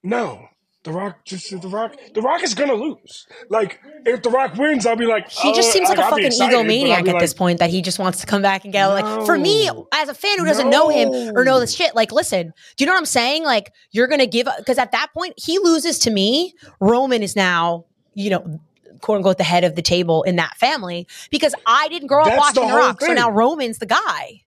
No. 0.02 0.48
The 0.84 0.92
Rock 0.92 1.24
just 1.24 1.50
the 1.50 1.66
Rock 1.68 1.96
the 2.14 2.22
Rock 2.22 2.44
is 2.44 2.54
gonna 2.54 2.74
lose. 2.74 3.26
Like 3.50 3.80
if 4.04 4.22
the 4.22 4.30
Rock 4.30 4.54
wins, 4.54 4.86
I'll 4.86 4.94
be 4.94 5.04
like 5.04 5.28
he 5.28 5.52
just 5.52 5.70
uh, 5.70 5.72
seems 5.72 5.88
like 5.88 5.98
a 5.98 6.04
I'll 6.04 6.10
fucking 6.10 6.26
excited, 6.26 6.56
egomaniac 6.56 6.98
at 6.98 7.06
like, 7.06 7.18
this 7.18 7.34
point 7.34 7.58
that 7.58 7.70
he 7.70 7.82
just 7.82 7.98
wants 7.98 8.20
to 8.20 8.26
come 8.28 8.40
back 8.40 8.62
and 8.62 8.72
get 8.72 8.86
like 8.86 9.26
for 9.26 9.36
me 9.36 9.68
as 9.92 10.08
a 10.08 10.14
fan 10.14 10.38
who 10.38 10.44
doesn't 10.44 10.70
know 10.70 10.88
him 10.88 11.08
or 11.36 11.44
know 11.44 11.54
No. 11.54 11.60
this 11.60 11.74
shit 11.74 11.96
like 11.96 12.12
listen 12.12 12.52
do 12.76 12.84
you 12.84 12.86
know 12.86 12.92
what 12.92 13.00
i'm 13.00 13.04
saying 13.06 13.42
like 13.42 13.72
you're 13.90 14.06
gonna 14.06 14.26
give 14.28 14.46
up 14.46 14.58
because 14.58 14.78
at 14.78 14.92
that 14.92 15.08
point 15.12 15.34
he 15.36 15.58
loses 15.58 15.98
to 15.98 16.10
me 16.12 16.54
roman 16.78 17.20
is 17.20 17.34
now 17.34 17.84
you 18.14 18.30
know 18.30 18.60
quote 19.00 19.16
unquote 19.18 19.38
the 19.38 19.44
head 19.44 19.64
of 19.64 19.74
the 19.76 19.82
table 19.82 20.22
in 20.24 20.36
that 20.36 20.56
family 20.56 21.06
because 21.30 21.54
i 21.66 21.88
didn't 21.88 22.08
grow 22.08 22.22
up 22.22 22.28
That's 22.28 22.38
watching 22.56 22.68
the, 22.68 22.74
rock 22.76 23.00
so 23.00 23.12
now 23.12 23.30
roman's 23.30 23.78
the 23.78 23.86
guy 23.86 24.42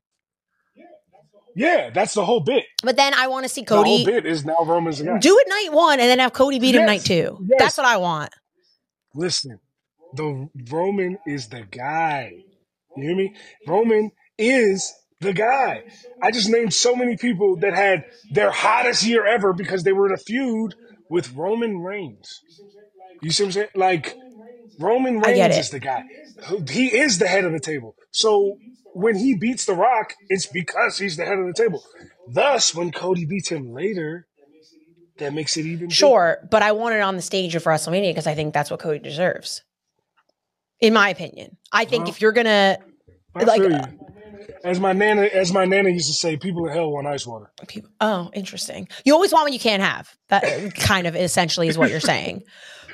Yeah, 1.56 1.90
that's 1.90 2.14
the 2.14 2.24
whole 2.24 2.40
bit. 2.42 2.66
but 2.84 2.96
then 2.96 3.14
i 3.14 3.28
want 3.28 3.44
to 3.46 3.50
see 3.50 3.64
Cody. 3.64 4.04
The 4.04 4.12
whole 4.12 4.22
bit 4.22 4.26
is 4.26 4.46
now 4.46 4.58
Roman's 4.66 5.00
the 5.00 5.06
guy. 5.06 5.20
do 5.20 5.38
it 5.38 5.48
night 5.50 5.70
one 5.74 6.00
and 6.00 6.10
then 6.10 6.20
have 6.20 6.34
Cody 6.34 6.60
beat 6.60 6.76
him 6.76 6.86
night 6.86 7.02
two. 7.02 7.38
yes. 7.48 7.60
That's 7.60 7.78
what 7.78 7.86
I 7.88 7.98
want. 7.98 8.32
Listen, 9.16 9.60
the 10.14 10.50
Roman 10.70 11.18
is 11.26 11.48
the 11.48 11.62
guy. 11.64 12.44
You 12.96 13.04
hear 13.04 13.16
me? 13.16 13.36
Roman 13.68 14.12
is 14.38 14.94
the 15.20 15.34
guy. 15.34 15.84
I 16.22 16.32
just 16.32 16.50
named 16.50 16.74
so 16.74 16.96
many 16.96 17.18
people 17.18 17.58
that 17.58 17.74
had 17.74 18.06
their 18.32 18.52
hottest 18.52 19.04
year 19.06 19.26
ever 19.26 19.52
because 19.54 19.84
they 19.84 19.92
were 19.92 20.08
in 20.08 20.14
a 20.14 20.18
feud 20.18 20.76
with 21.10 21.34
Roman 21.36 21.80
Reigns. 21.80 22.42
You 23.22 23.32
see 23.32 23.44
what 23.44 23.48
I'm 23.48 23.52
saying? 23.54 23.68
Like 23.76 24.16
Roman 24.80 25.18
I 25.24 25.34
get 25.34 25.52
Reigns 25.52 25.58
it. 25.58 25.60
is 25.60 25.70
the 25.70 25.80
guy. 25.80 26.04
He 26.70 26.88
is 26.88 27.20
the 27.20 27.28
head 27.28 27.46
of 27.46 27.52
the 27.52 27.60
table. 27.60 27.96
So 28.12 28.58
when 28.94 29.16
he 29.16 29.36
beats 29.36 29.66
The 29.66 29.74
Rock, 29.74 30.14
it's 30.30 30.48
because 30.48 30.98
he's 30.98 31.18
the 31.18 31.26
head 31.26 31.38
of 31.38 31.46
the 31.48 31.54
table. 31.54 31.84
Thus, 32.28 32.74
when 32.74 32.92
Cody 32.92 33.26
beats 33.26 33.50
him 33.50 33.74
later, 33.74 34.28
that 35.18 35.34
makes 35.34 35.58
it 35.58 35.66
even 35.66 35.88
bigger. 35.88 35.94
Sure, 35.94 36.38
but 36.50 36.62
I 36.62 36.72
want 36.72 36.96
it 36.96 37.02
on 37.02 37.16
the 37.16 37.22
stage 37.22 37.56
of 37.56 37.64
WrestleMania 37.64 38.12
because 38.12 38.28
I 38.28 38.36
think 38.36 38.54
that's 38.54 38.72
what 38.72 38.80
Cody 38.80 39.00
deserves. 39.00 39.64
In 40.80 40.94
my 40.94 41.10
opinion, 41.10 41.58
I 41.74 41.84
think 41.86 42.08
if 42.08 42.22
you're 42.22 42.32
gonna 42.32 42.78
I 43.36 43.44
like, 43.44 43.62
feel 43.62 43.74
uh, 43.74 43.88
you. 43.88 44.00
As 44.64 44.80
my 44.80 44.94
nana, 44.94 45.24
as 45.24 45.52
my 45.54 45.66
nana 45.66 45.90
used 45.90 46.08
to 46.08 46.14
say, 46.14 46.38
people 46.38 46.66
in 46.68 46.74
hell 46.74 46.92
want 46.92 47.08
ice 47.08 47.28
water. 47.28 47.52
people, 47.68 47.90
oh, 48.02 48.30
interesting. 48.34 48.88
You 49.06 49.14
always 49.14 49.32
want 49.34 49.44
what 49.46 49.54
you 49.54 49.60
can't 49.60 49.84
have. 49.84 50.10
That 50.30 50.74
kind 50.80 51.06
of 51.06 51.16
essentially 51.16 51.68
is 51.68 51.78
what 51.78 51.90
you're 51.90 52.00
saying. 52.00 52.44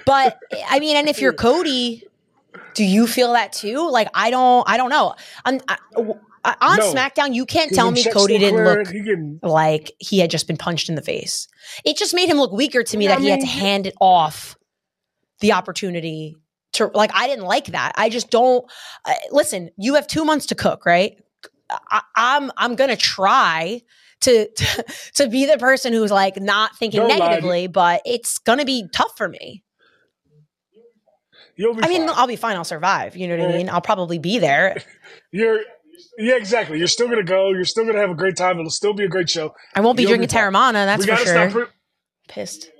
But 0.06 0.38
I 0.68 0.80
mean, 0.80 0.98
and 0.98 1.08
if 1.10 1.22
you're 1.22 1.34
Cody, 1.34 2.04
do 2.74 2.84
you 2.84 3.08
feel 3.08 3.34
that 3.34 3.54
too? 3.54 3.90
Like 3.90 4.08
I 4.14 4.30
don't, 4.30 4.68
I 4.70 4.78
don't 4.78 4.90
know. 4.90 5.16
On, 5.46 5.60
I, 5.68 5.78
on 6.62 6.78
No. 6.78 6.94
SmackDown, 6.94 7.34
you 7.34 7.46
can't 7.46 7.74
tell 7.74 7.92
me 7.92 8.04
Cody 8.04 8.38
didn't 8.38 8.64
clearing, 8.64 8.86
look 8.86 8.94
He 8.94 9.40
like 9.42 9.92
he 10.00 10.20
had 10.20 10.30
just 10.30 10.48
been 10.48 10.58
punched 10.58 10.90
in 10.90 10.96
the 10.96 11.02
face. 11.02 11.48
It 11.84 11.98
just 11.98 12.14
made 12.14 12.30
him 12.30 12.38
look 12.38 12.52
weaker 12.52 12.84
to 12.84 12.98
me 12.98 13.06
Yeah, 13.06 13.12
that 13.12 13.20
I 13.20 13.22
he 13.22 13.30
had 13.30 13.40
to 13.42 13.48
hand 13.48 13.88
it 13.88 13.96
off 14.00 14.56
the 15.40 15.54
opportunity 15.54 16.38
to 16.74 16.92
like 16.94 17.12
I 17.14 17.28
didn't 17.28 17.46
like 17.46 17.68
that. 17.68 17.94
I 17.96 18.10
just 18.10 18.30
don't 18.30 18.66
uh, 19.06 19.14
listen, 19.32 19.70
you 19.78 19.96
have 19.96 20.08
2 20.08 20.24
months 20.24 20.46
to 20.48 20.56
cook, 20.56 20.86
right? 20.86 21.20
I, 21.70 22.02
I'm 22.16 22.52
I'm 22.58 22.76
going 22.76 22.92
to 22.92 22.96
try 22.96 23.82
to, 24.22 24.48
to 24.48 24.86
to 25.16 25.28
be 25.28 25.46
the 25.46 25.58
person 25.58 25.94
who's 25.94 26.12
like 26.12 26.40
not 26.40 26.78
thinking 26.78 27.02
lie 27.02 27.08
negatively, 27.18 27.68
but 27.68 28.02
it's 28.06 28.38
to 28.60 28.66
be 28.66 28.88
tough 28.94 29.18
for 29.18 29.28
me. 29.28 29.64
You'll 31.58 31.74
be 31.74 31.84
I 31.84 31.88
mean, 31.88 32.08
fine. 32.08 32.16
I'll 32.18 32.28
be 32.28 32.36
fine. 32.36 32.58
I'll 32.58 32.64
survive. 32.64 33.16
You 33.16 33.28
know 33.28 33.38
what 33.38 33.54
I 33.54 33.58
mean? 33.58 33.70
I'll 33.70 33.82
probably 33.82 34.20
be 34.20 34.40
there. 34.40 34.82
You're 35.32 35.62
yeah, 36.18 36.36
exactly. 36.36 36.78
You're 36.78 36.88
still 36.88 37.08
gonna 37.08 37.24
go. 37.24 37.52
You're 37.52 37.64
still 37.66 37.86
gonna 37.86 38.00
have 38.00 38.10
a 38.10 38.16
great 38.16 38.36
time. 38.36 38.60
It'll 38.60 38.70
still 38.70 38.94
be 38.94 39.06
a 39.06 39.10
great 39.10 39.30
show. 39.30 39.54
I 39.74 39.82
won't 39.82 39.98
be 39.98 40.04
You'll 40.04 40.12
drinking 40.12 40.30
fine. 40.30 40.52
Teremana, 40.54 40.74
that's 40.74 41.06
we 41.06 41.12
for 41.12 41.26
sure. 41.26 41.52
Pre- 41.52 41.66
Pissed. 42.28 42.72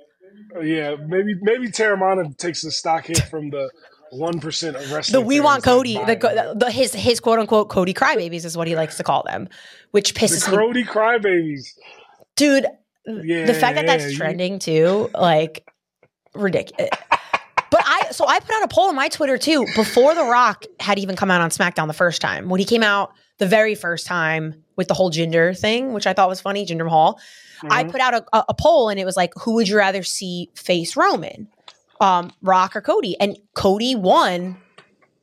Uh, 0.54 0.60
yeah, 0.60 0.96
maybe 0.96 1.34
maybe 1.40 1.68
Teremana 1.68 2.36
takes 2.36 2.64
a 2.64 2.70
stock 2.70 3.06
hit 3.06 3.18
from 3.30 3.50
the 3.50 3.70
one 4.10 4.40
percent 4.40 4.76
of 4.76 5.06
The 5.06 5.20
we 5.20 5.40
want 5.40 5.64
Cody, 5.64 5.94
the, 5.94 6.16
the, 6.16 6.54
the 6.56 6.70
his 6.70 6.94
his 6.94 7.20
quote 7.20 7.38
unquote 7.38 7.68
Cody 7.68 7.94
crybabies 7.94 8.44
is 8.44 8.56
what 8.56 8.68
he 8.68 8.76
likes 8.76 8.96
to 8.98 9.02
call 9.02 9.22
them, 9.26 9.48
which 9.90 10.14
the 10.14 10.20
pisses 10.20 10.50
me. 10.50 10.56
Crody 10.56 10.84
crybabies. 10.84 11.66
Dude, 12.36 12.66
Yeah, 13.06 13.46
the 13.46 13.54
fact 13.54 13.76
that 13.76 13.86
that's 13.86 14.14
trending 14.14 14.58
too, 14.58 15.10
like 15.14 15.66
ridiculous. 16.34 16.90
I 17.86 18.08
so 18.10 18.26
I 18.26 18.40
put 18.40 18.50
out 18.54 18.62
a 18.64 18.68
poll 18.68 18.88
on 18.88 18.94
my 18.96 19.08
Twitter 19.08 19.38
too 19.38 19.64
before 19.76 20.14
The 20.14 20.24
Rock 20.24 20.64
had 20.80 20.98
even 20.98 21.16
come 21.16 21.30
out 21.30 21.40
on 21.40 21.50
SmackDown 21.50 21.86
the 21.86 21.92
first 21.94 22.20
time. 22.20 22.48
When 22.48 22.58
he 22.60 22.66
came 22.66 22.82
out 22.82 23.12
the 23.38 23.46
very 23.46 23.74
first 23.74 24.06
time 24.06 24.64
with 24.76 24.88
the 24.88 24.94
whole 24.94 25.10
Jinder 25.10 25.56
thing, 25.58 25.92
which 25.92 26.06
I 26.06 26.12
thought 26.12 26.28
was 26.28 26.40
funny, 26.40 26.66
Jinder 26.66 26.84
Mahal. 26.84 27.18
I 27.70 27.84
Mhm. 27.84 27.90
put 27.92 28.00
out 28.00 28.14
a, 28.14 28.24
a, 28.32 28.44
a 28.50 28.54
poll 28.54 28.88
and 28.90 28.98
it 29.00 29.04
was 29.04 29.16
like, 29.16 29.32
who 29.36 29.54
would 29.54 29.68
you 29.68 29.76
rather 29.76 30.02
see 30.02 30.50
face 30.54 30.96
Roman, 30.96 31.48
um, 32.00 32.32
Rock 32.42 32.76
or 32.76 32.80
Cody? 32.82 33.18
And 33.20 33.38
Cody 33.54 33.94
won 33.94 34.58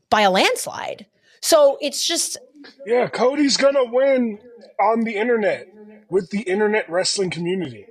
by 0.10 0.22
a 0.22 0.32
landslide. 0.32 1.06
So 1.42 1.78
it's 1.82 2.06
just 2.08 2.38
Yeah, 2.86 3.08
Cody's 3.10 3.58
gonna 3.58 3.84
win 3.84 4.40
on 4.80 5.02
the 5.02 5.16
internet 5.18 5.68
with 6.10 6.30
the 6.30 6.42
internet 6.44 6.90
wrestling 6.90 7.30
community. 7.30 7.86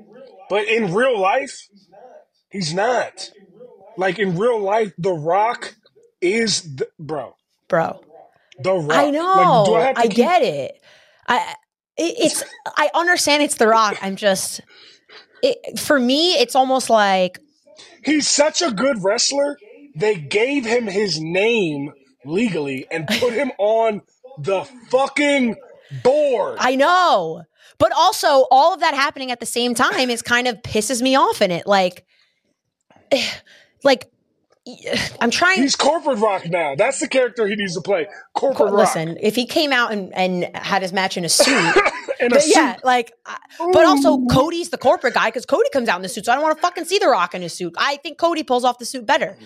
But 0.48 0.66
in 0.66 0.92
real 0.94 1.18
life, 1.18 1.68
he's 2.50 2.72
not. 2.72 3.30
Like 3.96 4.18
in 4.18 4.36
real 4.38 4.60
life, 4.60 4.92
The 4.98 5.12
Rock 5.12 5.74
is 6.20 6.76
the, 6.76 6.88
bro. 6.98 7.34
bro. 7.68 8.00
The 8.62 8.72
Rock. 8.74 8.92
I 8.92 9.04
Like, 9.04 9.12
know. 9.14 9.64
do 9.66 9.74
I 9.74 9.92
I 9.96 10.02
keep- 10.06 10.16
get 10.16 10.42
it. 10.42 10.80
I 11.26 11.54
it, 11.96 12.14
it's 12.18 12.44
I 12.76 12.90
understand 12.94 13.42
it's 13.42 13.56
The 13.56 13.68
Rock. 13.68 13.98
I'm 14.02 14.16
just 14.16 14.60
it, 15.42 15.78
for 15.78 15.98
me, 15.98 16.34
it's 16.34 16.54
almost 16.54 16.88
like 16.90 17.38
He's 18.04 18.28
such 18.28 18.62
a 18.62 18.70
good 18.70 19.02
wrestler. 19.02 19.56
They 19.94 20.14
gave 20.16 20.64
him 20.64 20.86
his 20.86 21.20
name 21.20 21.92
legally 22.24 22.86
and 22.90 23.06
put 23.20 23.32
him 23.32 23.52
on 23.58 24.02
the 24.38 24.64
fucking 24.90 25.56
board. 26.02 26.56
I 26.60 26.76
know, 26.76 27.42
but 27.78 27.92
also 27.92 28.46
all 28.50 28.72
of 28.74 28.80
that 28.80 28.94
happening 28.94 29.30
at 29.30 29.40
the 29.40 29.46
same 29.46 29.74
time 29.74 30.08
is 30.10 30.22
kind 30.22 30.48
of 30.48 30.56
pisses 30.62 31.02
me 31.02 31.14
off 31.16 31.42
in 31.42 31.50
it. 31.50 31.66
Like, 31.66 32.04
like 33.84 34.08
I'm 35.20 35.30
trying. 35.30 35.60
He's 35.60 35.74
corporate 35.76 36.18
rock 36.18 36.48
now. 36.48 36.74
That's 36.76 37.00
the 37.00 37.08
character 37.08 37.46
he 37.48 37.56
needs 37.56 37.74
to 37.74 37.80
play. 37.80 38.06
Corporate 38.34 38.70
rock. 38.72 38.78
Listen, 38.94 39.18
if 39.20 39.34
he 39.34 39.44
came 39.46 39.72
out 39.72 39.92
and, 39.92 40.14
and 40.14 40.48
had 40.56 40.82
his 40.82 40.92
match 40.92 41.16
in 41.16 41.24
a 41.24 41.28
suit, 41.28 41.76
In 42.20 42.32
a 42.32 42.40
suit. 42.40 42.54
yeah, 42.54 42.76
like, 42.84 43.12
I- 43.26 43.38
but 43.72 43.84
also 43.84 44.24
Cody's 44.26 44.68
the 44.70 44.78
corporate 44.78 45.14
guy 45.14 45.28
because 45.28 45.46
Cody 45.46 45.68
comes 45.72 45.88
out 45.88 45.96
in 45.96 46.02
the 46.02 46.08
suit, 46.08 46.26
so 46.26 46.32
I 46.32 46.36
don't 46.36 46.44
want 46.44 46.56
to 46.56 46.62
fucking 46.62 46.84
see 46.84 46.98
The 47.00 47.08
Rock 47.08 47.34
in 47.34 47.42
a 47.42 47.48
suit. 47.48 47.74
I 47.76 47.96
think 47.96 48.18
Cody 48.18 48.44
pulls 48.44 48.64
off 48.64 48.78
the 48.78 48.84
suit 48.84 49.04
better. 49.04 49.36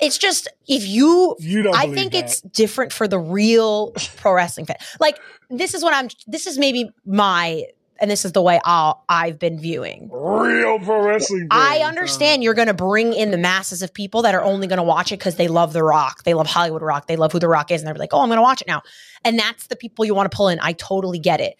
It's 0.00 0.16
just 0.18 0.48
if 0.66 0.86
you, 0.86 1.36
You 1.38 1.62
don't 1.62 1.76
I 1.76 1.92
think 1.92 2.12
that. 2.12 2.24
it's 2.24 2.40
different 2.40 2.92
for 2.92 3.06
the 3.06 3.18
real 3.18 3.92
pro 4.16 4.32
wrestling 4.32 4.64
fan. 4.66 4.76
Like 4.98 5.18
this 5.50 5.74
is 5.74 5.82
what 5.84 5.92
I'm. 5.94 6.08
This 6.26 6.46
is 6.46 6.58
maybe 6.58 6.88
my, 7.04 7.64
and 8.00 8.10
this 8.10 8.24
is 8.24 8.32
the 8.32 8.42
way 8.42 8.60
I'll, 8.64 9.04
I've 9.08 9.38
been 9.38 9.58
viewing. 9.58 10.10
real 10.12 10.78
pro 10.80 11.04
wrestling. 11.04 11.48
I 11.50 11.78
understand 11.78 12.42
you're 12.42 12.54
going 12.54 12.68
to 12.68 12.74
bring 12.74 13.12
in 13.12 13.30
the 13.30 13.38
masses 13.38 13.82
of 13.82 13.94
people 13.94 14.22
that 14.22 14.34
are 14.34 14.42
only 14.42 14.66
going 14.66 14.78
to 14.78 14.82
watch 14.82 15.12
it 15.12 15.18
because 15.18 15.36
they 15.36 15.48
love 15.48 15.72
The 15.72 15.82
Rock. 15.82 16.24
They 16.24 16.34
love 16.34 16.46
Hollywood 16.46 16.82
Rock. 16.82 17.06
They 17.06 17.16
love 17.16 17.32
who 17.32 17.38
The 17.38 17.48
Rock 17.48 17.70
is. 17.70 17.80
And 17.80 17.86
they're 17.86 17.94
like, 17.94 18.12
oh, 18.12 18.20
I'm 18.20 18.28
going 18.28 18.38
to 18.38 18.42
watch 18.42 18.60
it 18.60 18.66
now. 18.66 18.82
And 19.24 19.38
that's 19.38 19.68
the 19.68 19.76
people 19.76 20.04
you 20.04 20.14
want 20.14 20.30
to 20.30 20.36
pull 20.36 20.48
in. 20.48 20.58
I 20.60 20.72
totally 20.72 21.18
get 21.18 21.40
it. 21.40 21.56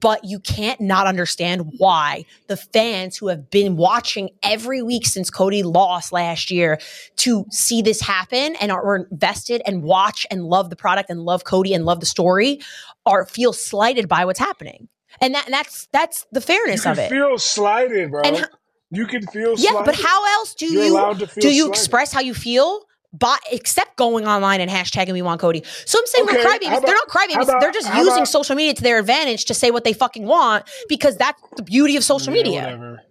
But 0.00 0.22
you 0.22 0.38
can't 0.38 0.82
not 0.82 1.06
understand 1.06 1.72
why 1.78 2.26
the 2.46 2.58
fans 2.58 3.16
who 3.16 3.28
have 3.28 3.48
been 3.48 3.76
watching 3.76 4.28
every 4.42 4.82
week 4.82 5.06
since 5.06 5.30
Cody 5.30 5.62
lost 5.62 6.12
last 6.12 6.50
year 6.50 6.78
to 7.16 7.46
see 7.50 7.80
this 7.80 8.02
happen 8.02 8.54
and 8.56 8.70
are 8.70 8.96
invested 8.96 9.62
and 9.64 9.82
watch 9.82 10.26
and 10.30 10.44
love 10.44 10.68
the 10.68 10.76
product 10.76 11.08
and 11.08 11.22
love 11.22 11.44
Cody 11.44 11.72
and 11.72 11.86
love 11.86 12.00
the 12.00 12.06
story 12.06 12.60
are 13.06 13.24
feel 13.24 13.54
slighted 13.54 14.08
by 14.08 14.26
what's 14.26 14.38
happening. 14.38 14.88
And 15.20 15.34
that 15.34 15.46
that's 15.50 15.88
that's 15.92 16.26
the 16.32 16.40
fairness 16.40 16.86
of 16.86 16.98
it. 16.98 17.10
feel 17.10 17.38
slighted, 17.38 18.10
bro. 18.10 18.22
And 18.22 18.46
you 18.90 19.06
can 19.06 19.26
feel 19.26 19.54
Yeah, 19.58 19.70
slighted. 19.70 19.84
but 19.86 19.94
how 19.96 20.24
else 20.38 20.54
do 20.54 20.66
You're 20.66 20.84
you 20.84 21.28
do 21.40 21.48
you 21.50 21.62
slighted. 21.64 21.68
express 21.78 22.12
how 22.12 22.20
you 22.20 22.34
feel? 22.34 22.82
But 23.12 23.40
except 23.50 23.96
going 23.96 24.26
online 24.26 24.60
and 24.60 24.70
hashtagging 24.70 25.12
we 25.14 25.22
want 25.22 25.40
Cody. 25.40 25.62
So 25.86 25.98
I'm 25.98 26.06
saying 26.06 26.24
Okay, 26.26 26.36
we're 26.36 26.44
crybabies. 26.44 26.66
about- 26.68 26.82
They're 26.86 26.94
not 26.94 27.08
crybabies. 27.08 27.42
about- 27.42 27.60
They're 27.62 27.70
just 27.72 27.88
using 27.94 28.12
about- 28.12 28.28
social 28.28 28.54
media 28.54 28.74
to 28.74 28.82
their 28.82 28.98
advantage 28.98 29.46
to 29.46 29.54
say 29.54 29.70
what 29.70 29.84
they 29.84 29.94
fucking 29.94 30.26
want 30.26 30.64
because 30.90 31.16
that's 31.16 31.40
the 31.56 31.62
beauty 31.62 31.96
of 31.96 32.04
social 32.04 32.34
Yeah, 32.34 32.42
media. 32.42 32.60
whatever. 32.64 33.02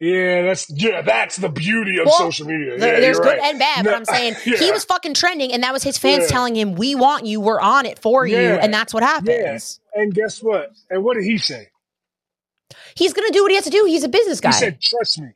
Yeah, 0.00 0.42
that's 0.42 0.70
yeah, 0.70 1.02
that's 1.02 1.36
the 1.36 1.50
beauty 1.50 1.98
of 1.98 2.06
Well, 2.06 2.14
social 2.14 2.46
media. 2.46 2.78
There- 2.78 2.94
yeah, 2.94 3.00
there's 3.00 3.18
good 3.18 3.38
right. 3.38 3.42
and 3.42 3.58
bad, 3.58 3.84
No, 3.84 3.90
but 3.90 3.96
I'm 3.98 4.04
saying 4.06 4.34
he 4.44 4.70
was 4.70 4.84
fucking 4.84 5.12
trending, 5.14 5.52
and 5.52 5.62
that 5.62 5.72
was 5.74 5.82
his 5.82 5.98
fans 5.98 6.22
Yeah. 6.24 6.28
telling 6.28 6.56
him, 6.56 6.74
"We 6.74 6.94
want 6.94 7.26
you. 7.26 7.40
We're 7.40 7.60
on 7.60 7.84
it 7.84 7.98
for 7.98 8.26
you," 8.26 8.36
and 8.38 8.72
that's 8.72 8.94
what 8.94 9.02
happens. 9.02 9.78
And 9.94 10.14
guess 10.14 10.42
what? 10.42 10.70
And 10.88 11.04
what 11.04 11.14
did 11.16 11.24
he 11.24 11.36
say? 11.36 11.68
He's 12.94 13.12
gonna 13.12 13.30
do 13.30 13.42
what 13.42 13.50
he 13.50 13.56
has 13.56 13.64
to 13.64 13.70
do. 13.70 13.84
He's 13.84 14.04
a 14.04 14.08
business 14.08 14.40
guy. 14.40 14.52
He 14.52 14.54
said, 14.58 14.80
"Trust 14.80 15.20
me." 15.20 15.32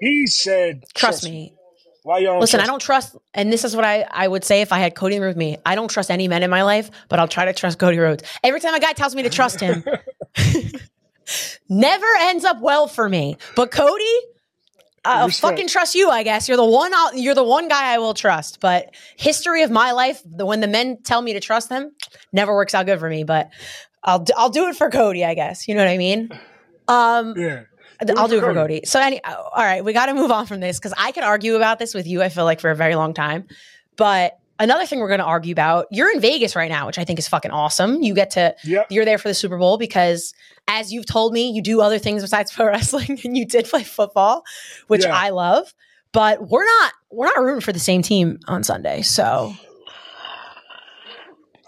He 0.00 0.26
said, 0.26 0.84
Trust 0.94 1.24
me. 1.24 1.54
Why 2.02 2.18
y'all? 2.18 2.38
Listen, 2.38 2.60
I 2.60 2.66
don't 2.66 2.80
trust, 2.82 3.16
and 3.32 3.50
this 3.50 3.64
is 3.64 3.74
what 3.74 3.84
I, 3.86 4.06
I 4.10 4.28
would 4.28 4.44
say 4.44 4.60
if 4.60 4.72
I 4.72 4.78
had 4.78 4.94
Cody 4.94 5.18
Rhodes 5.18 5.30
with 5.30 5.36
me. 5.38 5.56
I 5.64 5.74
don't 5.74 5.88
trust 5.88 6.10
any 6.10 6.28
men 6.28 6.42
in 6.42 6.50
my 6.50 6.62
life, 6.62 6.90
but 7.08 7.18
I'll 7.18 7.26
try 7.28 7.46
to 7.46 7.54
trust 7.54 7.78
Cody 7.78 7.96
Rhodes. 7.98 8.22
Every 8.44 8.60
time 8.60 8.74
a 8.74 8.78
guy 8.80 8.92
tells 8.92 9.14
me 9.14 9.22
to 9.22 9.30
trust 9.30 9.58
him, 9.58 9.82
never 11.68 12.06
ends 12.20 12.44
up 12.44 12.60
well 12.60 12.86
for 12.88 13.08
me. 13.08 13.36
But 13.54 13.70
Cody, 13.70 14.04
Respect. 15.06 15.40
fucking 15.40 15.68
trust 15.68 15.94
you. 15.94 16.10
I 16.10 16.22
guess 16.22 16.48
you're 16.48 16.56
the 16.56 16.64
one. 16.64 16.92
I'll, 16.94 17.14
you're 17.14 17.34
the 17.34 17.44
one 17.44 17.68
guy 17.68 17.94
I 17.94 17.98
will 17.98 18.14
trust. 18.14 18.60
But 18.60 18.94
history 19.16 19.62
of 19.62 19.70
my 19.70 19.92
life, 19.92 20.20
the 20.24 20.44
when 20.46 20.60
the 20.60 20.66
men 20.68 20.98
tell 21.04 21.22
me 21.22 21.32
to 21.34 21.40
trust 21.40 21.68
them, 21.68 21.92
never 22.32 22.54
works 22.54 22.74
out 22.74 22.86
good 22.86 22.98
for 22.98 23.08
me. 23.08 23.22
But 23.24 23.50
I'll 24.02 24.20
do- 24.20 24.32
I'll 24.36 24.50
do 24.50 24.68
it 24.68 24.76
for 24.76 24.90
Cody. 24.90 25.24
I 25.24 25.34
guess 25.34 25.68
you 25.68 25.74
know 25.74 25.82
what 25.84 25.90
I 25.90 25.98
mean. 25.98 26.30
Um, 26.88 27.34
Yeah. 27.36 27.62
I'll 28.16 28.28
do 28.28 28.36
it 28.36 28.40
for 28.42 28.46
for 28.52 28.54
Cody. 28.54 28.82
So, 28.84 29.00
any, 29.00 29.20
all 29.24 29.50
right, 29.56 29.84
we 29.84 29.92
got 29.92 30.06
to 30.06 30.14
move 30.14 30.30
on 30.30 30.46
from 30.46 30.60
this 30.60 30.78
because 30.78 30.94
I 30.96 31.10
could 31.10 31.24
argue 31.24 31.56
about 31.56 31.80
this 31.80 31.94
with 31.94 32.06
you. 32.06 32.22
I 32.22 32.28
feel 32.28 32.44
like 32.44 32.60
for 32.60 32.70
a 32.70 32.76
very 32.76 32.94
long 32.94 33.12
time. 33.12 33.46
But 33.96 34.38
another 34.58 34.86
thing 34.86 35.00
we're 35.00 35.08
going 35.08 35.20
to 35.20 35.24
argue 35.26 35.52
about, 35.52 35.86
you're 35.90 36.10
in 36.12 36.20
Vegas 36.20 36.54
right 36.56 36.70
now, 36.70 36.86
which 36.86 36.98
I 36.98 37.04
think 37.04 37.18
is 37.18 37.28
fucking 37.28 37.50
awesome. 37.50 38.02
You 38.02 38.14
get 38.14 38.30
to, 38.32 38.54
Yep. 38.64 38.86
you're 38.90 39.04
there 39.04 39.18
for 39.18 39.28
the 39.28 39.34
Super 39.34 39.58
Bowl 39.58 39.78
because, 39.78 40.32
as 40.68 40.92
you've 40.92 41.06
told 41.06 41.32
me, 41.32 41.50
you 41.50 41.62
do 41.62 41.80
other 41.80 41.98
things 41.98 42.22
besides 42.22 42.52
pro 42.54 42.66
wrestling, 42.66 43.18
and 43.24 43.36
you 43.36 43.46
did 43.46 43.66
play 43.66 43.82
football, 43.84 44.42
which 44.88 45.04
Yeah. 45.04 45.14
I 45.16 45.30
love. 45.30 45.72
But 46.12 46.48
we're 46.48 46.64
not, 46.64 46.92
we're 47.10 47.26
not 47.26 47.40
rooting 47.40 47.60
for 47.60 47.72
the 47.72 47.78
same 47.78 48.00
team 48.02 48.38
on 48.48 48.62
Sunday. 48.64 49.02
So, 49.02 49.54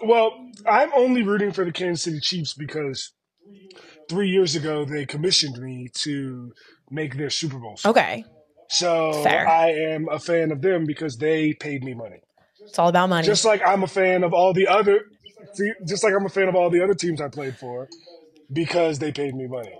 Well, 0.01 0.31
I'm 0.65 0.89
only 0.95 1.23
rooting 1.23 1.51
for 1.51 1.65
the 1.65 1.71
Kansas 1.71 2.03
City 2.03 2.19
Chiefs 2.19 2.53
because 2.53 3.11
three 4.09 4.29
years 4.29 4.55
ago 4.55 4.85
they 4.85 5.05
commissioned 5.05 5.57
me 5.59 5.89
to 5.95 6.51
make 6.89 7.17
their 7.17 7.29
Super 7.29 7.59
Bowl. 7.59 7.77
okay, 7.85 8.23
So 8.69 9.11
Fair. 9.23 9.47
I 9.47 9.69
am 9.71 10.07
a 10.09 10.19
fan 10.19 10.51
of 10.51 10.61
them 10.61 10.85
because 10.85 11.17
they 11.17 11.53
paid 11.53 11.83
me 11.83 11.93
money. 11.93 12.21
It's 12.67 12.79
all 12.79 12.89
about 12.89 13.09
money. 13.09 13.25
Just 13.25 13.45
like 13.45 13.61
I'm 13.65 13.83
a 13.83 13.87
fan 13.87 14.23
of 14.23 14.33
all 14.33 14.53
the 14.53 14.67
other, 14.67 15.01
just 15.87 16.03
like 16.03 16.13
I'm 16.17 16.25
a 16.25 16.29
fan 16.29 16.47
of 16.49 16.55
all 16.55 16.69
the 16.69 16.83
other 16.83 16.95
teams 16.95 17.21
I 17.21 17.29
played 17.29 17.57
for 17.57 17.89
because 18.51 18.99
they 18.99 19.11
paid 19.11 19.35
me 19.35 19.47
money. 19.47 19.73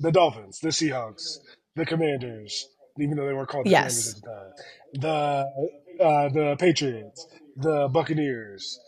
The 0.00 0.12
Dolphins, 0.12 0.60
the 0.60 0.70
Seahawks, 0.70 1.38
the 1.76 1.86
Commanders, 1.86 2.70
even 3.00 3.16
though 3.16 3.26
they 3.26 3.32
weren't 3.34 3.48
called 3.48 3.66
the 3.66 3.70
Yes. 3.70 3.72
Commanders 3.72 4.08
at 4.08 4.16
the 4.16 4.30
time. 4.30 4.52
The 4.94 6.04
uh, 6.04 6.28
the 6.30 6.56
Patriots, 6.58 7.26
the 7.56 7.88
Buccaneers. 7.92 8.80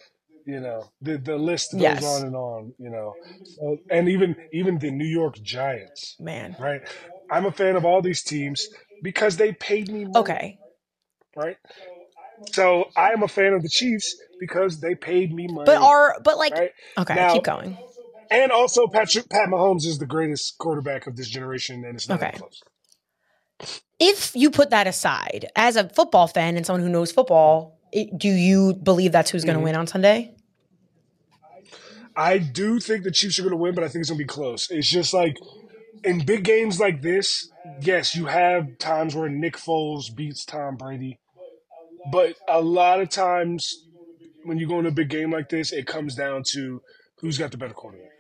You 0.47 0.61
know, 0.61 0.91
the 1.03 1.19
the 1.19 1.37
list 1.37 1.79
goes 1.79 2.03
Yes. 2.03 2.05
on 2.05 2.25
and 2.25 2.37
on. 2.37 2.75
You 2.79 2.91
know, 2.91 3.15
so, 3.45 3.79
and 3.91 4.09
even 4.09 4.37
even 4.53 4.79
the 4.79 4.91
New 4.93 5.07
York 5.09 5.37
Giants. 5.43 6.17
Man. 6.19 6.57
Right. 6.59 6.83
I'm 7.31 7.47
a 7.47 7.53
fan 7.53 7.77
of 7.77 7.85
all 7.85 8.03
these 8.03 8.23
teams 8.23 8.69
because 9.03 9.37
they 9.37 9.53
paid 9.53 9.91
me 9.91 10.05
money 10.07 10.17
Okay. 10.21 10.59
right? 11.37 11.57
So 12.53 12.91
I 12.97 13.11
am 13.13 13.23
a 13.23 13.29
fan 13.29 13.53
of 13.55 13.63
the 13.63 13.69
Chiefs 13.69 14.15
because 14.41 14.81
they 14.81 14.95
paid 14.95 15.33
me 15.33 15.47
money. 15.47 15.65
But 15.67 15.79
are, 15.83 16.17
but 16.23 16.37
like, 16.39 16.53
right? 16.55 16.71
okay, 16.99 17.15
Now- 17.15 17.33
keep 17.35 17.45
going. 17.45 17.77
And 18.31 18.51
also, 18.51 18.89
Patrick 18.89 19.29
Pat 19.31 19.49
Mahomes 19.49 19.87
is 19.87 19.99
the 19.99 20.07
greatest 20.07 20.59
quarterback 20.59 21.07
of 21.07 21.15
this 21.17 21.29
generation, 21.29 21.85
and 21.85 21.95
it's 21.95 22.09
not 22.09 22.21
Okay. 22.23 22.37
close. 22.37 22.63
if 23.99 24.35
you 24.37 24.51
put 24.51 24.69
that 24.71 24.87
aside, 24.87 25.47
as 25.57 25.77
a 25.77 25.89
football 25.89 26.27
fan 26.27 26.57
and 26.57 26.67
someone 26.67 26.83
who 26.83 26.89
knows 26.91 27.11
football, 27.13 27.79
it, 27.93 28.19
do 28.19 28.29
you 28.29 28.75
believe 28.75 29.11
that's 29.13 29.31
who's 29.31 29.45
going 29.45 29.55
to 29.55 29.61
Mhm. 29.61 29.65
win 29.65 29.75
on 29.77 29.87
Sunday? 29.87 30.35
I 32.17 32.39
do 32.39 32.81
think 32.81 33.05
the 33.05 33.11
Chiefs 33.11 33.39
are 33.39 33.43
going 33.43 33.53
to 33.53 33.57
win, 33.57 33.75
but 33.75 33.85
I 33.85 33.89
think 33.89 34.01
it's 34.03 34.11
going 34.11 34.19
to 34.19 34.25
be 34.25 34.29
close. 34.29 34.71
It's 34.71 34.89
just 34.91 35.13
like 35.15 35.37
in 36.05 36.25
big 36.25 36.45
games 36.45 36.81
like 36.81 37.01
this, 37.03 37.51
yes, 37.81 38.15
you 38.15 38.27
have 38.27 38.79
times 38.79 39.15
where 39.15 39.29
Nick 39.29 39.57
Foles 39.57 40.15
beats 40.15 40.45
Tom 40.45 40.77
Brady, 40.77 41.19
but 42.11 42.37
a 42.49 42.61
lot 42.61 43.01
of 43.01 43.09
times 43.09 43.85
when 44.45 44.59
you 44.59 44.69
go 44.69 44.79
in 44.79 44.87
a 44.87 44.91
big 44.91 45.09
game 45.11 45.31
like 45.33 45.49
this, 45.49 45.73
it 45.73 45.87
comes 45.87 46.15
down 46.15 46.43
to 46.53 46.81
who's 47.21 47.39
got 47.39 47.51
the 47.51 47.57
better 47.57 47.75
quarterback. 47.75 48.11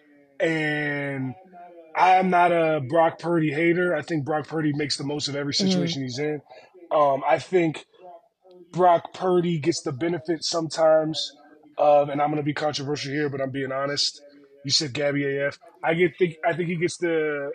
And 0.40 1.34
I'm 1.94 2.30
not 2.30 2.52
a 2.52 2.80
Brock 2.88 3.18
Purdy 3.18 3.52
hater. 3.52 3.94
I 3.94 4.02
think 4.02 4.24
Brock 4.24 4.46
Purdy 4.48 4.72
makes 4.74 4.96
the 4.96 5.04
most 5.04 5.28
of 5.28 5.36
every 5.36 5.52
Mm-hmm. 5.52 5.66
situation 5.68 6.02
he's 6.02 6.18
in. 6.18 6.40
Um, 6.90 7.22
I 7.26 7.38
think 7.38 7.86
Brock 8.72 9.12
Purdy 9.14 9.58
gets 9.58 9.82
the 9.82 9.92
benefit 9.92 10.44
sometimes 10.44 11.32
of, 11.78 12.08
and 12.08 12.20
I'm 12.20 12.28
going 12.28 12.40
to 12.40 12.44
be 12.44 12.54
controversial 12.54 13.12
here, 13.12 13.28
but 13.28 13.40
I'm 13.40 13.50
being 13.50 13.72
honest. 13.72 14.20
You 14.64 14.70
said 14.70 14.92
Gabby 14.92 15.38
AF. 15.38 15.58
I 15.82 15.94
get 15.94 16.18
think 16.18 16.34
I 16.44 16.52
think 16.52 16.68
he 16.68 16.76
gets 16.76 16.96
the 16.96 17.52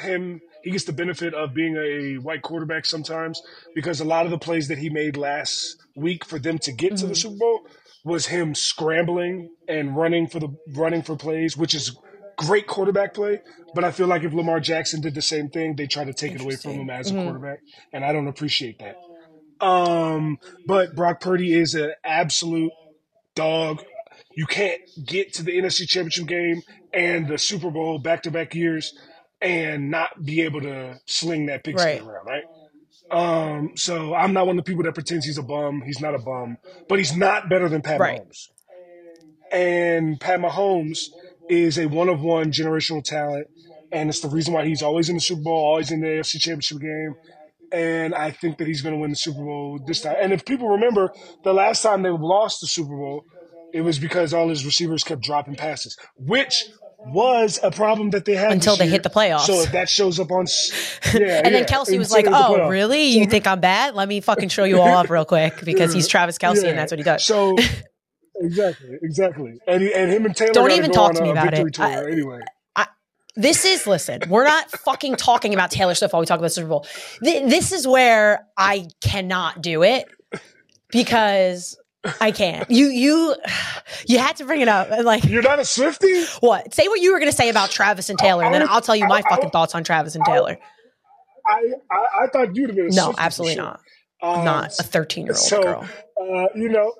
him 0.00 0.40
he 0.62 0.70
gets 0.70 0.84
the 0.84 0.92
benefit 0.92 1.34
of 1.34 1.54
being 1.54 1.76
a 1.76 2.16
white 2.16 2.42
quarterback 2.42 2.84
sometimes 2.84 3.40
because 3.74 4.00
a 4.00 4.04
lot 4.04 4.24
of 4.24 4.30
the 4.30 4.38
plays 4.38 4.68
that 4.68 4.78
he 4.78 4.90
made 4.90 5.16
last 5.16 5.76
week 5.96 6.24
for 6.24 6.38
them 6.38 6.58
to 6.58 6.72
get 6.72 6.96
to 6.96 7.06
the 7.06 7.14
Super 7.14 7.36
Bowl 7.36 7.66
was 8.04 8.26
him 8.26 8.54
scrambling 8.54 9.50
and 9.68 9.96
running 9.96 10.26
for 10.26 10.40
the 10.40 10.48
running 10.74 11.02
for 11.02 11.16
plays, 11.16 11.56
which 11.56 11.74
is 11.74 11.96
great 12.36 12.66
quarterback 12.66 13.14
play. 13.14 13.40
But 13.74 13.84
I 13.84 13.90
feel 13.90 14.06
like 14.06 14.22
if 14.22 14.32
Lamar 14.32 14.60
Jackson 14.60 15.00
did 15.00 15.14
the 15.14 15.22
same 15.22 15.48
thing, 15.50 15.76
they 15.76 15.86
try 15.86 16.04
to 16.04 16.14
take 16.14 16.32
it 16.32 16.40
away 16.40 16.56
from 16.56 16.72
him 16.72 16.90
as 16.90 17.10
a 17.10 17.14
quarterback, 17.14 17.60
and 17.92 18.04
I 18.04 18.12
don't 18.12 18.28
appreciate 18.28 18.78
that. 18.78 18.96
Um, 19.64 20.38
but 20.66 20.94
Brock 20.94 21.20
Purdy 21.20 21.52
is 21.52 21.74
an 21.74 21.92
absolute 22.04 22.72
dog. 23.34 23.84
You 24.34 24.46
can't 24.46 24.80
get 25.04 25.32
to 25.34 25.42
the 25.42 25.52
NFC 25.52 25.86
Championship 25.88 26.26
game 26.26 26.62
and 26.94 27.28
the 27.28 27.38
Super 27.38 27.70
Bowl 27.70 27.98
back 27.98 28.22
to 28.22 28.30
back 28.30 28.54
years 28.54 28.94
and 29.40 29.90
not 29.90 30.24
be 30.24 30.42
able 30.42 30.60
to 30.62 30.98
sling 31.06 31.46
that 31.46 31.64
pigskin 31.64 32.04
Right. 32.04 32.14
around, 32.14 32.26
right? 32.26 32.44
Um, 33.10 33.76
so 33.76 34.14
I'm 34.14 34.32
not 34.32 34.46
one 34.46 34.58
of 34.58 34.64
the 34.64 34.68
people 34.68 34.84
that 34.84 34.94
pretends 34.94 35.24
he's 35.24 35.38
a 35.38 35.42
bum. 35.42 35.82
He's 35.86 36.00
not 36.00 36.14
a 36.14 36.18
bum, 36.18 36.58
but 36.88 36.98
he's 36.98 37.16
not 37.16 37.48
better 37.48 37.68
than 37.68 37.80
Pat 37.82 38.00
Right. 38.00 38.20
Mahomes. 38.20 38.48
And 39.50 40.20
Pat 40.20 40.40
Mahomes 40.40 41.06
is 41.48 41.78
a 41.78 41.86
one 41.86 42.08
of 42.08 42.20
one 42.20 42.52
generational 42.52 43.02
talent, 43.02 43.46
and 43.90 44.10
it's 44.10 44.20
the 44.20 44.28
reason 44.28 44.52
why 44.52 44.66
he's 44.66 44.82
always 44.82 45.08
in 45.08 45.14
the 45.14 45.20
Super 45.20 45.42
Bowl, 45.42 45.54
always 45.64 45.90
in 45.90 46.00
the 46.00 46.06
AFC 46.08 46.38
Championship 46.38 46.80
game. 46.80 47.14
And 47.72 48.14
I 48.14 48.30
think 48.30 48.58
that 48.58 48.66
he's 48.66 48.82
going 48.82 48.94
to 48.94 49.00
win 49.00 49.10
the 49.10 49.16
Super 49.16 49.42
Bowl 49.42 49.78
this 49.86 50.00
time. 50.02 50.16
And 50.20 50.32
if 50.32 50.44
people 50.44 50.68
remember, 50.68 51.12
the 51.44 51.52
last 51.54 51.82
time 51.82 52.02
they 52.02 52.10
lost 52.10 52.60
the 52.60 52.66
Super 52.66 52.96
Bowl, 52.96 53.24
it 53.72 53.82
was 53.82 53.98
because 53.98 54.32
all 54.32 54.48
his 54.48 54.64
receivers 54.64 55.04
kept 55.04 55.22
dropping 55.22 55.54
passes, 55.54 55.96
which 56.16 56.66
was 56.98 57.58
a 57.62 57.70
problem 57.70 58.10
that 58.10 58.24
they 58.24 58.34
had 58.34 58.52
Until 58.52 58.76
they 58.76 58.84
year. 58.84 58.92
hit 58.92 59.02
the 59.04 59.10
playoffs. 59.10 59.46
So 59.46 59.60
if 59.62 59.72
that 59.72 59.88
shows 59.88 60.18
up 60.20 60.30
on, 60.32 60.46
yeah, 60.46 61.12
and 61.14 61.20
yeah, 61.20 61.42
then 61.50 61.64
Kelce 61.64 61.96
was 61.96 62.12
until 62.12 62.16
like, 62.16 62.24
they 62.24 62.30
hit 62.30 62.58
the 62.58 62.64
"Oh, 62.64 62.68
really? 62.68 63.04
You 63.04 63.26
think 63.26 63.46
I'm 63.46 63.60
bad? 63.60 63.94
Let 63.94 64.08
me 64.08 64.20
fucking 64.20 64.48
show 64.48 64.64
you 64.64 64.80
all 64.80 64.88
up 64.96 65.08
real 65.08 65.24
quick 65.24 65.60
because 65.64 65.92
he's 65.94 66.08
Travis 66.08 66.38
Kelce 66.38 66.62
Yeah. 66.62 66.70
and 66.70 66.78
that's 66.78 66.92
what 66.92 66.98
he 66.98 67.04
does." 67.04 67.24
So 67.24 67.56
exactly, 68.36 68.98
exactly, 69.02 69.58
and 69.66 69.82
he- 69.82 69.94
and 69.94 70.10
him 70.12 70.26
and 70.26 70.36
Taylor 70.36 70.52
Don't 70.52 70.72
even 70.72 70.90
talk 70.90 71.14
to 71.14 71.22
me 71.22 71.30
about 71.30 71.54
it. 71.54 71.78
I- 71.80 72.04
anyway, 72.10 72.40
This 73.36 73.64
is 73.64 73.86
listen. 73.86 74.22
We're 74.28 74.44
not 74.44 74.68
fucking 74.70 75.14
talking 75.16 75.54
about 75.54 75.70
Taylor 75.70 75.94
Swift 75.94 76.12
while 76.12 76.20
we 76.20 76.26
talk 76.26 76.38
about 76.40 76.46
the 76.46 76.50
Super 76.50 76.68
Bowl. 76.68 76.86
Th- 77.22 77.48
this 77.48 77.70
is 77.72 77.86
where 77.86 78.44
I 78.56 78.88
cannot 79.00 79.62
do 79.62 79.84
it 79.84 80.08
because 80.90 81.78
I 82.20 82.30
can't. 82.30 82.70
You 82.70 82.86
you 82.86 83.34
you 84.06 84.18
had 84.18 84.36
to 84.36 84.44
bring 84.44 84.60
it 84.60 84.68
up. 84.68 84.88
Like 85.04 85.24
you're 85.24 85.42
not 85.42 85.58
a 85.58 85.64
Swifty. 85.64 86.24
what? 86.40 86.72
Say 86.74 86.88
what 86.88 87.00
you 87.00 87.12
were 87.12 87.18
going 87.18 87.30
to 87.30 87.36
say 87.36 87.48
about 87.48 87.70
Travis 87.70 88.08
and 88.10 88.18
Taylor, 88.18 88.44
and 88.44 88.54
then 88.54 88.62
I- 88.62 88.66
I'll 88.72 88.80
tell 88.80 88.96
you 88.96 89.06
my 89.06 89.16
I- 89.16 89.22
I- 89.26 89.30
fucking 89.30 89.50
thoughts 89.50 89.74
on 89.74 89.84
Travis 89.84 90.14
and 90.14 90.24
Taylor. 90.24 90.58
I, 91.46 91.72
I 91.90 92.24
I 92.24 92.26
thought 92.28 92.54
you'd 92.54 92.68
have 92.70 92.76
been 92.76 92.86
a 92.92 92.94
No, 92.94 93.14
absolutely 93.16 93.54
sure. 93.56 93.64
not. 93.64 93.80
Um, 94.20 94.44
Not 94.44 94.78
a 94.80 94.82
13 94.82 95.24
year 95.26 95.32
old 95.32 95.38
so 95.38 95.62
girl. 95.62 95.88
uh, 96.20 96.46
you 96.56 96.68
know, 96.68 96.92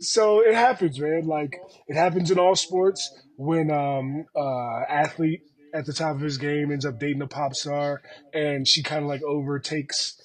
so 0.00 0.40
it 0.40 0.54
happens, 0.54 0.98
man. 1.00 1.26
Like 1.26 1.58
it 1.88 1.96
happens 1.96 2.30
in 2.30 2.38
all 2.38 2.54
sports 2.56 3.12
when 3.36 3.70
um 3.70 4.24
uh 4.36 4.80
athlete 4.88 5.40
at 5.74 5.84
the 5.86 5.92
top 5.92 6.14
of 6.14 6.20
his 6.20 6.38
game 6.38 6.70
ends 6.70 6.86
up 6.86 6.98
dating 7.00 7.22
a 7.22 7.26
pop 7.26 7.54
star, 7.54 8.00
and 8.32 8.66
she 8.66 8.82
kind 8.82 9.02
of 9.02 9.08
like 9.08 9.22
overtakes 9.22 10.20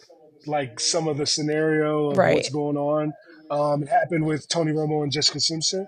like 0.46 0.80
some 0.80 1.08
of 1.08 1.18
the 1.18 1.26
scenario 1.26 2.12
of 2.12 2.18
Right. 2.18 2.36
what's 2.36 2.50
going 2.50 2.78
on. 2.78 3.12
Um, 3.50 3.84
it 3.84 3.90
happened 3.90 4.26
with 4.26 4.48
Tony 4.48 4.72
Romo 4.72 5.04
and 5.04 5.12
Jessica 5.12 5.40
Simpson. 5.40 5.88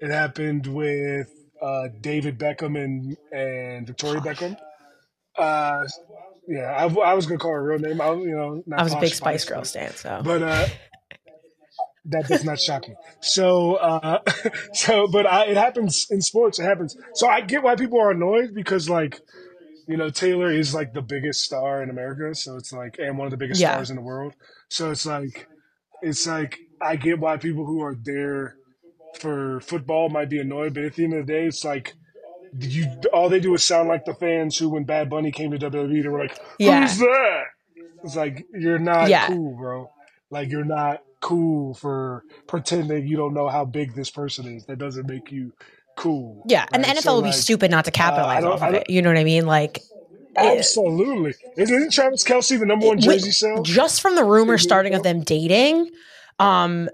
It 0.00 0.10
happened 0.10 0.66
with 0.66 1.28
uh, 1.62 1.88
David 2.00 2.38
Beckham 2.38 2.82
and 2.82 3.16
and 3.32 3.86
Victoria 3.86 4.20
Beckham. 4.20 4.56
Uh, 5.36 5.84
yeah, 6.48 6.72
I, 6.72 6.84
I 6.84 7.14
was 7.14 7.26
gonna 7.26 7.38
call 7.38 7.52
her 7.52 7.72
a 7.72 7.78
real 7.78 7.78
name. 7.78 8.00
I, 8.00 8.12
you 8.12 8.34
know, 8.36 8.62
not 8.66 8.80
I 8.80 8.82
was 8.84 8.92
a 8.94 9.00
big 9.00 9.14
Spice 9.14 9.42
Spice, 9.42 9.44
Girl 9.44 9.64
stan, 9.64 9.92
so 9.92 10.20
but 10.24 10.42
uh 10.42 10.66
that 12.06 12.26
does 12.26 12.44
not 12.44 12.58
shock 12.58 12.88
me 12.88 12.94
so 13.20 13.74
uh 13.74 14.18
so 14.72 15.06
but 15.06 15.26
I, 15.26 15.44
it 15.46 15.56
happens 15.56 16.06
in 16.10 16.22
sports 16.22 16.58
it 16.58 16.64
happens 16.64 16.96
so 17.14 17.28
i 17.28 17.42
get 17.42 17.62
why 17.62 17.76
people 17.76 18.00
are 18.00 18.10
annoyed 18.10 18.54
because 18.54 18.88
like 18.88 19.20
you 19.86 19.98
know 19.98 20.08
taylor 20.08 20.50
is 20.50 20.74
like 20.74 20.94
the 20.94 21.02
biggest 21.02 21.42
star 21.42 21.82
in 21.82 21.90
america 21.90 22.34
so 22.34 22.56
it's 22.56 22.72
like 22.72 22.96
and 22.98 23.18
one 23.18 23.26
of 23.26 23.30
the 23.30 23.36
biggest 23.36 23.60
Yeah. 23.60 23.72
stars 23.72 23.90
in 23.90 23.96
the 23.96 24.02
world 24.02 24.34
so 24.70 24.90
it's 24.90 25.04
like 25.04 25.46
it's 26.00 26.26
like 26.26 26.58
i 26.80 26.96
get 26.96 27.18
why 27.18 27.36
people 27.36 27.64
who 27.66 27.82
are 27.82 27.94
there 27.94 28.56
for 29.18 29.60
football 29.60 30.08
might 30.08 30.28
be 30.28 30.38
annoyed 30.40 30.72
but 30.74 30.84
at 30.84 30.94
the 30.94 31.04
end 31.04 31.14
of 31.14 31.26
the 31.26 31.32
day 31.32 31.46
it's 31.46 31.64
like 31.64 31.94
you 32.60 32.86
all 33.12 33.28
they 33.28 33.40
do 33.40 33.54
is 33.54 33.62
sound 33.64 33.88
like 33.88 34.04
the 34.04 34.14
fans 34.14 34.56
who 34.56 34.68
when 34.68 34.84
bad 34.84 35.08
bunny 35.10 35.30
came 35.30 35.50
to 35.50 35.58
wwe 35.58 36.02
they 36.02 36.08
were 36.08 36.18
like 36.20 36.38
Yeah. 36.58 36.82
who's 36.82 36.98
that 36.98 37.42
it's 38.04 38.16
like 38.16 38.46
you're 38.52 38.78
not 38.78 39.08
Yeah. 39.08 39.26
cool 39.28 39.56
bro 39.56 39.90
like 40.30 40.50
you're 40.50 40.64
not 40.64 41.02
cool 41.20 41.74
for 41.74 42.24
pretending 42.46 43.06
you 43.06 43.16
don't 43.16 43.34
know 43.34 43.48
how 43.48 43.64
big 43.66 43.94
this 43.94 44.10
person 44.10 44.46
is. 44.56 44.64
That 44.64 44.78
doesn't 44.78 45.06
make 45.06 45.30
you 45.30 45.52
cool. 45.96 46.42
yeah. 46.46 46.64
And 46.72 46.82
the? 46.82 46.88
NFL 46.88 47.02
So, 47.02 47.16
would 47.16 47.24
be 47.24 47.32
stupid 47.32 47.70
not 47.70 47.84
to 47.84 47.90
uh, 47.90 47.92
capitalize 47.92 48.42
don't- 48.42 48.52
off 48.54 48.62
of 48.62 48.72
it. 48.72 48.88
You 48.88 49.02
know 49.02 49.10
what 49.10 49.18
I 49.18 49.24
mean? 49.24 49.44
Like 49.44 49.82
Absolutely. 50.36 51.34
Isn't 51.56 51.92
Travis 51.92 52.24
Kelce 52.24 52.58
the 52.58 52.64
number 52.66 52.86
one 52.86 53.00
jersey 53.00 53.30
sale? 53.32 53.62
just 53.62 54.00
from 54.00 54.14
the 54.14 54.24
rumor 54.24 54.56
starting 54.58 54.94
of 54.94 55.02
them 55.02 55.20
dating 55.22 55.90
um 56.40 56.88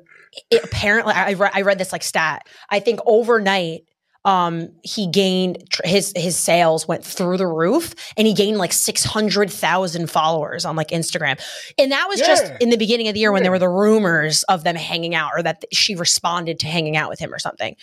it, 0.50 0.62
apparently 0.64 1.14
I, 1.14 1.30
re- 1.30 1.50
I 1.54 1.62
read 1.62 1.78
this 1.78 1.92
like 1.92 2.02
stat. 2.02 2.46
I 2.68 2.80
think 2.80 3.00
overnight 3.06 3.82
um 4.26 4.68
he 4.82 5.06
gained 5.06 5.62
tr- 5.70 5.87
his 5.87 6.12
his 6.16 6.37
sales 6.37 6.87
went 6.88 7.04
through 7.04 7.37
the 7.38 7.46
roof 7.46 7.94
and 8.16 8.26
he 8.26 8.35
gained 8.35 8.59
like 8.59 8.72
600,000 8.72 10.11
followers 10.11 10.64
on 10.64 10.76
like 10.76 10.88
Instagram. 10.88 11.40
And 11.78 11.92
that 11.92 12.06
was 12.09 12.20
just 12.20 12.52
in 12.61 12.70
the 12.70 12.76
beginning 12.76 13.09
of 13.09 13.14
the 13.14 13.20
year 13.20 13.32
when 13.32 13.42
there 13.42 13.52
were 13.52 13.59
the 13.59 13.68
rumors 13.68 14.42
of 14.44 14.64
them 14.64 14.76
hanging 14.76 15.14
out 15.14 15.30
or 15.35 15.42
that 15.42 15.64
she 15.72 15.94
responded 15.94 16.59
to 16.61 16.66
hanging 16.66 16.96
out 16.96 17.09
with 17.09 17.18
him 17.18 17.32
or 17.32 17.38
something. 17.38 17.76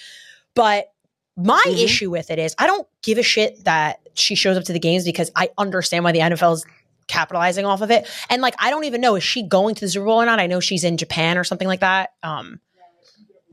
But 0.53 0.87
my 1.35 1.63
Mhm. 1.65 1.83
issue 1.83 2.11
with 2.11 2.29
it 2.29 2.37
is 2.39 2.53
I 2.59 2.67
don't 2.67 2.87
give 3.01 3.17
a 3.17 3.23
shit 3.23 3.63
that 3.65 3.99
she 4.13 4.35
shows 4.35 4.57
up 4.57 4.65
to 4.65 4.73
the 4.73 4.79
games 4.79 5.05
because 5.05 5.31
I 5.35 5.49
understand 5.57 6.03
why 6.03 6.11
the 6.11 6.19
NFL 6.19 6.53
is 6.53 6.65
capitalizing 7.07 7.65
off 7.65 7.81
of 7.81 7.91
it. 7.91 8.07
And 8.29 8.41
like 8.41 8.55
I 8.59 8.69
don't 8.69 8.83
even 8.85 9.01
know 9.01 9.15
is 9.15 9.23
she 9.23 9.43
going 9.43 9.75
to 9.75 9.81
the 9.81 9.89
Super 9.89 10.05
Bowl 10.05 10.21
or 10.21 10.25
not? 10.25 10.39
I 10.39 10.47
know 10.47 10.59
she's 10.59 10.83
in 10.83 10.97
Japan 10.97 11.37
or 11.37 11.43
something 11.43 11.67
like 11.67 11.79
that. 11.81 12.11
Um 12.23 12.59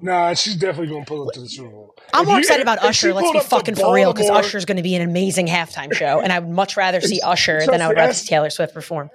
Nah, 0.02 0.32
she's 0.32 0.56
definitely 0.56 0.86
going 0.86 1.04
to 1.04 1.08
pull 1.08 1.28
up 1.28 1.34
to 1.34 1.40
the 1.40 1.48
Super 1.48 1.68
Bowl. 1.68 1.94
I'm 2.14 2.22
If 2.22 2.26
more 2.28 2.36
you- 2.36 2.40
excited 2.40 2.62
about 2.62 2.78
Usher. 2.78 3.12
Let's 3.12 3.32
be 3.32 3.40
fucking 3.40 3.74
for 3.74 3.92
real 3.94 4.12
because 4.14 4.28
Baltimore- 4.28 4.46
Usher's 4.46 4.64
going 4.64 4.78
to 4.78 4.82
be 4.82 4.94
an 4.94 5.02
amazing 5.02 5.46
halftime 5.46 5.92
show, 5.94 6.20
and 6.20 6.32
I 6.32 6.38
would 6.38 6.48
much 6.48 6.76
rather 6.78 7.02
see 7.02 7.20
Usher 7.24 7.60
than 7.66 7.82
I 7.82 7.88
would 7.88 7.98
rather 7.98 8.14
see 8.14 8.26
Taylor 8.26 8.48
Swift 8.48 8.72
perform. 8.72 9.10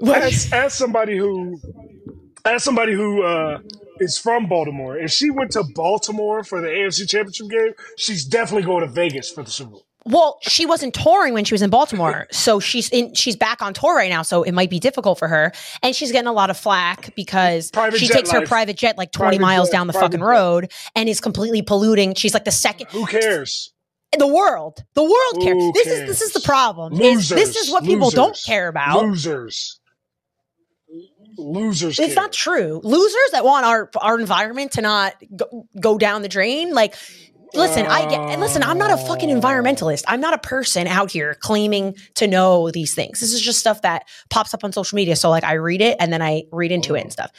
as, 0.04 0.52
as 0.52 0.74
somebody 0.74 1.16
who 1.16 1.60
as 2.44 2.64
somebody 2.64 2.94
who 2.94 3.22
uh, 3.22 3.60
is 4.00 4.18
from 4.18 4.46
Baltimore, 4.48 4.96
if 4.98 5.12
she 5.12 5.30
went 5.30 5.52
to 5.52 5.62
Baltimore 5.74 6.42
for 6.42 6.60
the 6.60 6.66
AFC 6.68 7.08
Championship 7.08 7.48
game, 7.48 7.72
she's 7.96 8.24
definitely 8.24 8.64
going 8.66 8.84
to 8.84 8.92
Vegas 8.92 9.30
for 9.30 9.44
the 9.44 9.50
Super 9.50 9.70
Bowl. 9.72 9.86
Well, 10.10 10.38
she 10.42 10.66
wasn't 10.66 10.94
touring 10.94 11.34
when 11.34 11.44
she 11.44 11.54
was 11.54 11.62
in 11.62 11.70
Baltimore, 11.70 12.26
so 12.30 12.60
she's 12.60 12.88
in. 12.90 13.14
She's 13.14 13.36
back 13.36 13.62
on 13.62 13.72
tour 13.74 13.94
right 13.94 14.10
now, 14.10 14.22
so 14.22 14.42
it 14.42 14.52
might 14.52 14.70
be 14.70 14.80
difficult 14.80 15.18
for 15.18 15.28
her, 15.28 15.52
and 15.82 15.94
she's 15.94 16.12
getting 16.12 16.28
a 16.28 16.32
lot 16.32 16.50
of 16.50 16.56
flack 16.56 17.14
because 17.14 17.70
Private 17.70 17.98
she 17.98 18.08
takes 18.08 18.30
her 18.30 18.44
private 18.46 18.76
jet 18.76 18.98
like 18.98 19.12
twenty 19.12 19.38
Private 19.38 19.42
miles 19.54 19.68
jet, 19.68 19.72
down 19.72 19.86
the 19.86 19.92
fucking 19.92 20.20
jet. 20.20 20.24
road 20.26 20.72
and 20.94 21.08
is 21.08 21.20
completely 21.20 21.62
polluting. 21.62 22.14
She's 22.14 22.34
like 22.34 22.44
the 22.44 22.50
second. 22.50 22.88
Who 22.90 23.06
cares? 23.06 23.72
The 24.18 24.26
world, 24.26 24.82
the 24.94 25.04
world 25.04 25.42
cares. 25.44 25.62
Who 25.62 25.72
This 25.72 25.86
is 25.86 26.00
this 26.08 26.20
is 26.22 26.32
the 26.32 26.40
cares? 26.40 26.46
problem. 26.46 27.00
Is 27.00 27.28
this 27.28 27.56
is 27.56 27.70
what 27.70 27.84
people 27.84 28.10
don't 28.10 28.36
care 28.44 28.66
about. 28.68 29.02
Losers. 29.04 29.78
Losers. 31.38 31.98
It's 31.98 32.14
care. 32.14 32.22
not 32.24 32.32
true. 32.32 32.80
Losers 32.82 33.30
that 33.32 33.44
want 33.44 33.64
our 33.64 33.88
our 34.00 34.18
environment 34.18 34.72
to 34.72 34.82
not 34.82 35.14
go, 35.34 35.66
go 35.80 35.96
down 35.96 36.22
the 36.22 36.28
drain. 36.28 36.74
Like, 36.74 36.94
listen, 37.54 37.86
I 37.86 38.08
get. 38.08 38.20
And 38.20 38.40
listen, 38.40 38.62
I'm 38.62 38.78
not 38.78 38.90
a 38.90 38.96
fucking 38.96 39.28
environmentalist. 39.28 40.04
I'm 40.06 40.20
not 40.20 40.34
a 40.34 40.38
person 40.38 40.86
out 40.86 41.10
here 41.10 41.34
claiming 41.40 41.96
to 42.14 42.26
know 42.26 42.70
these 42.70 42.94
things. 42.94 43.20
This 43.20 43.32
is 43.32 43.40
just 43.40 43.58
stuff 43.58 43.82
that 43.82 44.08
pops 44.28 44.54
up 44.54 44.64
on 44.64 44.72
social 44.72 44.96
media. 44.96 45.16
So 45.16 45.30
like, 45.30 45.44
I 45.44 45.54
read 45.54 45.80
it 45.80 45.96
and 46.00 46.12
then 46.12 46.22
I 46.22 46.44
read 46.52 46.72
into 46.72 46.94
it 46.94 47.02
and 47.02 47.12
stuff. 47.12 47.30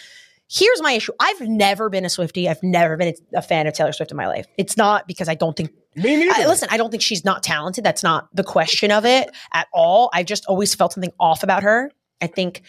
Here's 0.49 0.81
my 0.81 0.91
issue. 0.93 1.13
I've 1.17 1.39
never 1.41 1.89
been 1.89 2.03
a 2.03 2.09
Swifty. 2.09 2.49
I've 2.49 2.61
never 2.61 2.97
been 2.97 3.13
a 3.33 3.41
fan 3.41 3.67
of 3.67 3.73
Taylor 3.73 3.93
Swift 3.93 4.11
in 4.11 4.17
my 4.17 4.27
life. 4.27 4.45
It's 4.57 4.75
not 4.75 5.07
because 5.07 5.29
I 5.29 5.35
don't 5.35 5.55
think 5.55 5.71
Me 5.95 6.17
neither. 6.17 6.41
I, 6.41 6.45
listen, 6.45 6.67
I 6.71 6.75
don't 6.75 6.91
think 6.91 7.01
she's 7.01 7.23
not 7.23 7.41
talented. 7.41 7.85
That's 7.85 8.03
not 8.03 8.27
the 8.33 8.43
question 8.43 8.91
of 8.91 9.05
it 9.05 9.29
at 9.53 9.67
all. 9.73 10.09
I've 10.13 10.25
just 10.25 10.45
always 10.47 10.75
felt 10.75 10.91
something 10.91 11.13
off 11.21 11.43
about 11.43 11.63
her. 11.63 11.89
I 12.21 12.27
think 12.27 12.63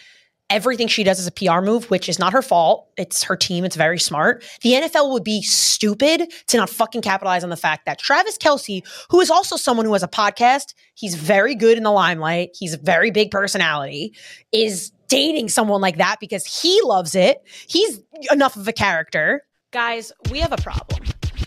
everything 0.52 0.86
she 0.86 1.02
does 1.02 1.18
is 1.18 1.26
a 1.26 1.32
PR 1.32 1.60
move, 1.60 1.90
which 1.90 2.08
is 2.08 2.18
not 2.18 2.32
her 2.32 2.42
fault. 2.42 2.88
It's 2.96 3.22
her 3.24 3.36
team. 3.36 3.64
It's 3.64 3.74
very 3.74 3.98
smart. 3.98 4.44
The 4.60 4.72
NFL 4.72 5.10
would 5.12 5.24
be 5.24 5.42
stupid 5.42 6.30
to 6.48 6.56
not 6.58 6.68
fucking 6.68 7.00
capitalize 7.00 7.42
on 7.42 7.50
the 7.50 7.56
fact 7.56 7.86
that 7.86 7.98
Travis 7.98 8.36
Kelce, 8.36 8.82
who 9.10 9.20
is 9.20 9.30
also 9.30 9.56
someone 9.56 9.86
who 9.86 9.94
has 9.94 10.02
a 10.02 10.08
podcast, 10.08 10.74
he's 10.94 11.14
very 11.14 11.54
good 11.54 11.78
in 11.78 11.84
the 11.84 11.90
limelight. 11.90 12.50
He's 12.54 12.74
a 12.74 12.78
very 12.78 13.10
big 13.10 13.30
personality, 13.30 14.14
is 14.52 14.92
dating 15.08 15.48
someone 15.48 15.80
like 15.80 15.96
that 15.96 16.16
because 16.20 16.44
he 16.44 16.80
loves 16.84 17.14
it. 17.14 17.38
He's 17.66 18.00
enough 18.30 18.56
of 18.56 18.68
a 18.68 18.72
character. 18.72 19.42
Guys, 19.72 20.12
we 20.30 20.38
have 20.40 20.52
a 20.52 20.58
problem. 20.58 21.02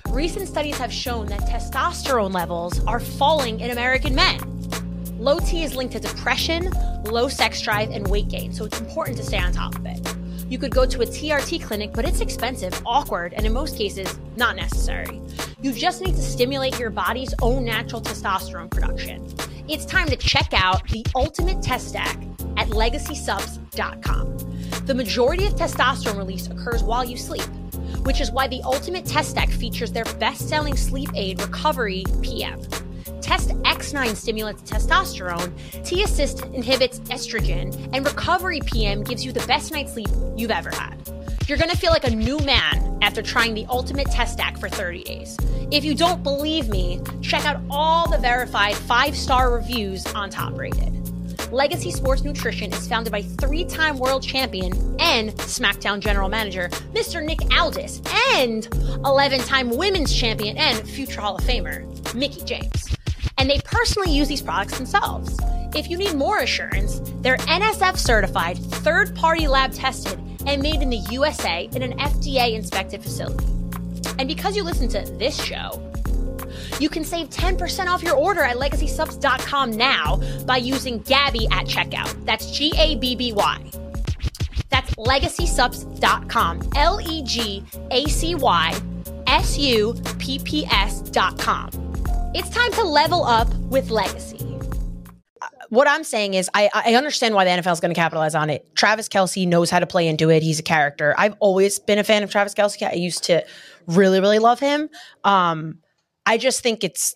Recent 0.10 0.47
studies 0.47 0.78
have 0.78 0.91
shown 0.91 1.28
that 1.28 1.41
testosterone 1.41 2.34
levels 2.34 2.84
are 2.86 2.99
falling 2.99 3.60
in 3.60 3.70
American 3.70 4.16
men. 4.16 4.55
Low 5.26 5.39
T 5.39 5.63
is 5.63 5.76
linked 5.76 5.93
to 5.93 5.99
depression, 5.99 6.71
low 7.05 7.28
sex 7.28 7.59
drive, 7.59 7.89
and 7.89 8.07
weight 8.09 8.28
gain, 8.28 8.53
so 8.53 8.63
it's 8.65 8.80
important 8.80 9.17
to 9.17 9.23
stay 9.23 9.39
on 9.39 9.51
top 9.51 9.73
of 9.73 9.84
it. 9.84 9.99
You 10.47 10.59
could 10.59 10.69
go 10.69 10.86
to 10.86 11.01
a 11.01 11.05
TRT 11.07 11.63
clinic, 11.63 11.93
but 11.93 12.05
it's 12.05 12.21
expensive, 12.21 12.80
awkward, 12.86 13.34
and 13.34 13.43
in 13.43 13.51
most 13.51 13.76
cases, 13.76 14.19
not 14.36 14.55
necessary. 14.55 15.19
You 15.63 15.73
just 15.73 16.03
need 16.03 16.13
to 16.13 16.21
stimulate 16.21 16.78
your 16.78 16.91
body's 16.91 17.34
own 17.41 17.65
natural 17.65 18.03
testosterone 18.03 18.69
production. 18.69 19.28
It's 19.67 19.84
time 19.84 20.09
to 20.09 20.15
check 20.15 20.49
out 20.53 20.88
the 20.89 21.03
ultimate 21.15 21.63
test 21.63 21.88
stack 21.88 22.19
at 22.57 22.67
legacysupps.com. 22.67 24.38
The 24.86 24.93
majority 24.93 25.47
of 25.47 25.55
testosterone 25.55 26.19
release 26.19 26.45
occurs 26.51 26.84
while 26.84 27.03
you 27.03 27.17
sleep, 27.17 27.49
which 28.03 28.21
is 28.21 28.30
why 28.30 28.47
the 28.47 28.61
ultimate 28.61 29.07
test 29.07 29.32
stack 29.32 29.49
features 29.49 29.91
their 29.91 30.05
best 30.19 30.47
selling 30.47 30.78
sleep 30.78 31.09
aid 31.15 31.41
recovery 31.41 32.03
PM. 32.21 32.61
Test 33.26 33.49
X9 33.63 34.15
stimulates 34.15 34.61
testosterone, 34.61 35.51
T 35.84 36.03
Assist 36.03 36.45
inhibits 36.53 36.99
estrogen, 37.09 37.89
and 37.91 38.05
Recovery 38.05 38.59
PM 38.67 39.03
gives 39.03 39.26
you 39.26 39.32
the 39.32 39.43
best 39.47 39.71
night's 39.71 39.93
sleep 39.93 40.09
you've 40.38 40.51
ever 40.51 40.69
had. 40.69 40.95
You're 41.47 41.57
gonna 41.57 41.76
feel 41.76 41.89
like 41.89 42.03
a 42.03 42.11
new 42.11 42.38
man 42.38 42.99
after 43.01 43.23
trying 43.23 43.55
the 43.55 43.65
ultimate 43.67 44.05
test 44.11 44.34
stack 44.34 44.59
for 44.59 44.69
30 44.69 45.05
days. 45.05 45.38
If 45.71 45.84
you 45.84 45.95
don't 45.95 46.21
believe 46.21 46.69
me, 46.69 47.01
check 47.23 47.43
out 47.47 47.63
all 47.67 48.07
the 48.07 48.19
verified 48.19 48.76
five 48.76 49.17
star 49.17 49.51
reviews 49.51 50.05
on 50.13 50.30
Top 50.30 50.55
Rated. 50.55 50.91
Legacy 51.51 51.89
Sports 51.89 52.23
Nutrition 52.23 52.71
is 52.73 52.88
founded 52.88 53.11
by 53.11 53.23
three 53.23 53.65
time 53.65 53.97
world 53.97 54.21
champion 54.21 54.71
and 54.99 55.32
SmackDown 55.38 55.99
general 55.99 56.30
manager, 56.30 56.69
Mr. 56.93 57.26
Nick 57.26 57.39
Aldis, 57.59 58.03
and 58.36 58.67
11 59.03 59.39
time 59.39 59.71
women's 59.71 60.13
champion 60.13 60.57
and 60.57 60.88
future 60.88 61.21
Hall 61.21 61.38
of 61.38 61.43
Famer, 61.43 62.13
Mickie 62.13 62.43
James 62.43 62.95
and 63.38 63.49
they 63.49 63.59
personally 63.63 64.11
use 64.11 64.27
these 64.27 64.41
products 64.41 64.77
themselves. 64.77 65.39
If 65.75 65.89
you 65.89 65.97
need 65.97 66.15
more 66.15 66.39
assurance, 66.39 67.01
they're 67.21 67.38
NSF 67.38 67.97
certified, 67.97 68.57
third 68.57 69.15
party 69.15 69.47
lab 69.47 69.73
tested, 69.73 70.19
and 70.45 70.61
made 70.61 70.81
in 70.81 70.89
the 70.89 71.03
USA 71.11 71.69
in 71.73 71.81
an 71.81 71.97
FDA 71.97 72.53
inspected 72.53 73.01
facility. 73.01 73.45
And 74.17 74.27
because 74.27 74.55
you 74.55 74.63
listen 74.63 74.88
to 74.89 75.01
this 75.17 75.41
show, 75.41 75.81
you 76.79 76.89
can 76.89 77.03
save 77.03 77.29
10% 77.29 77.88
off 77.88 78.03
your 78.03 78.15
order 78.15 78.41
at 78.41 78.57
legacysupps.com 78.57 79.71
now 79.71 80.17
by 80.45 80.57
using 80.57 80.99
Gabby 80.99 81.47
at 81.51 81.65
checkout. 81.65 82.25
That's 82.25 82.51
G 82.51 82.73
A 82.77 82.95
B 82.95 83.15
B 83.15 83.33
Y. 83.33 83.71
That's 84.69 84.93
legacysupps.com. 84.95 86.69
L 86.75 86.99
E 87.01 87.23
G 87.23 87.63
A 87.91 88.05
C 88.05 88.36
Y 88.36 88.81
S 89.27 89.57
U 89.57 89.95
P 90.19 90.39
P 90.39 90.65
S.com. 90.65 91.95
It's 92.38 92.49
time 92.49 92.69
to 92.73 92.83
level 92.83 93.23
up 93.23 93.47
with 93.69 93.89
legacy. 93.89 94.39
What 95.69 95.88
I'm 95.88 96.03
saying 96.03 96.33
is, 96.33 96.49
I, 96.53 96.69
I 96.73 96.95
understand 96.95 97.33
why 97.33 97.45
the 97.45 97.51
NFL 97.51 97.71
is 97.71 97.79
going 97.79 97.93
to 97.93 97.99
capitalize 97.99 98.36
on 98.36 98.49
it. 98.49 98.75
Travis 98.75 99.07
Kelce 99.07 99.47
knows 99.47 99.69
how 99.69 99.79
to 99.79 99.88
play 99.88 100.05
into 100.05 100.29
it. 100.29 100.43
He's 100.43 100.59
a 100.59 100.63
character. 100.63 101.15
I've 101.17 101.36
always 101.39 101.79
been 101.79 101.97
a 101.97 102.03
fan 102.03 102.23
of 102.23 102.31
Travis 102.31 102.53
Kelce. 102.53 102.86
I 102.86 102.95
used 102.95 103.23
to 103.25 103.45
really, 103.88 104.19
really 104.19 104.39
love 104.39 104.59
him. 104.59 104.89
Um, 105.23 105.77
I 106.25 106.38
just 106.38 106.61
think 106.61 106.83
it's 106.83 107.15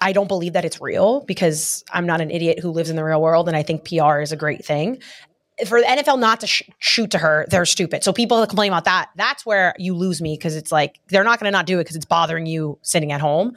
I 0.00 0.12
don't 0.12 0.28
believe 0.28 0.52
that 0.52 0.64
it's 0.64 0.80
real 0.80 1.24
because 1.24 1.82
I'm 1.92 2.06
not 2.06 2.20
an 2.20 2.30
idiot 2.30 2.60
who 2.60 2.70
lives 2.70 2.90
in 2.90 2.96
the 2.96 3.02
real 3.02 3.20
world, 3.20 3.48
and 3.48 3.56
I 3.56 3.64
think 3.64 3.84
PR 3.84 4.20
is 4.20 4.30
a 4.30 4.36
great 4.36 4.64
thing. 4.64 5.02
For 5.66 5.80
the 5.80 5.86
NFL 5.86 6.20
not 6.20 6.38
to 6.40 6.46
sh- 6.46 6.62
shoot 6.78 7.10
to 7.10 7.18
her, 7.18 7.44
they're 7.50 7.66
stupid. 7.66 8.04
So 8.04 8.12
people 8.12 8.46
complain 8.46 8.70
about 8.70 8.84
that. 8.84 9.10
That's 9.16 9.44
where 9.44 9.74
you 9.78 9.96
lose 9.96 10.22
me 10.22 10.36
because 10.36 10.54
it's 10.54 10.70
like 10.70 11.00
they're 11.08 11.24
not 11.24 11.40
going 11.40 11.48
to 11.48 11.50
not 11.50 11.66
do 11.66 11.80
it 11.80 11.84
because 11.84 11.96
it's 11.96 12.06
bothering 12.06 12.46
you 12.46 12.78
sitting 12.82 13.10
at 13.10 13.20
home. 13.20 13.56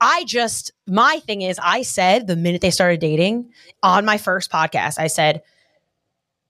I 0.00 0.24
just, 0.24 0.72
my 0.86 1.20
thing 1.20 1.42
is, 1.42 1.58
I 1.62 1.82
said 1.82 2.26
the 2.26 2.36
minute 2.36 2.60
they 2.60 2.70
started 2.70 3.00
dating 3.00 3.50
on 3.82 4.04
my 4.04 4.18
first 4.18 4.50
podcast, 4.50 4.98
I 4.98 5.06
said, 5.06 5.42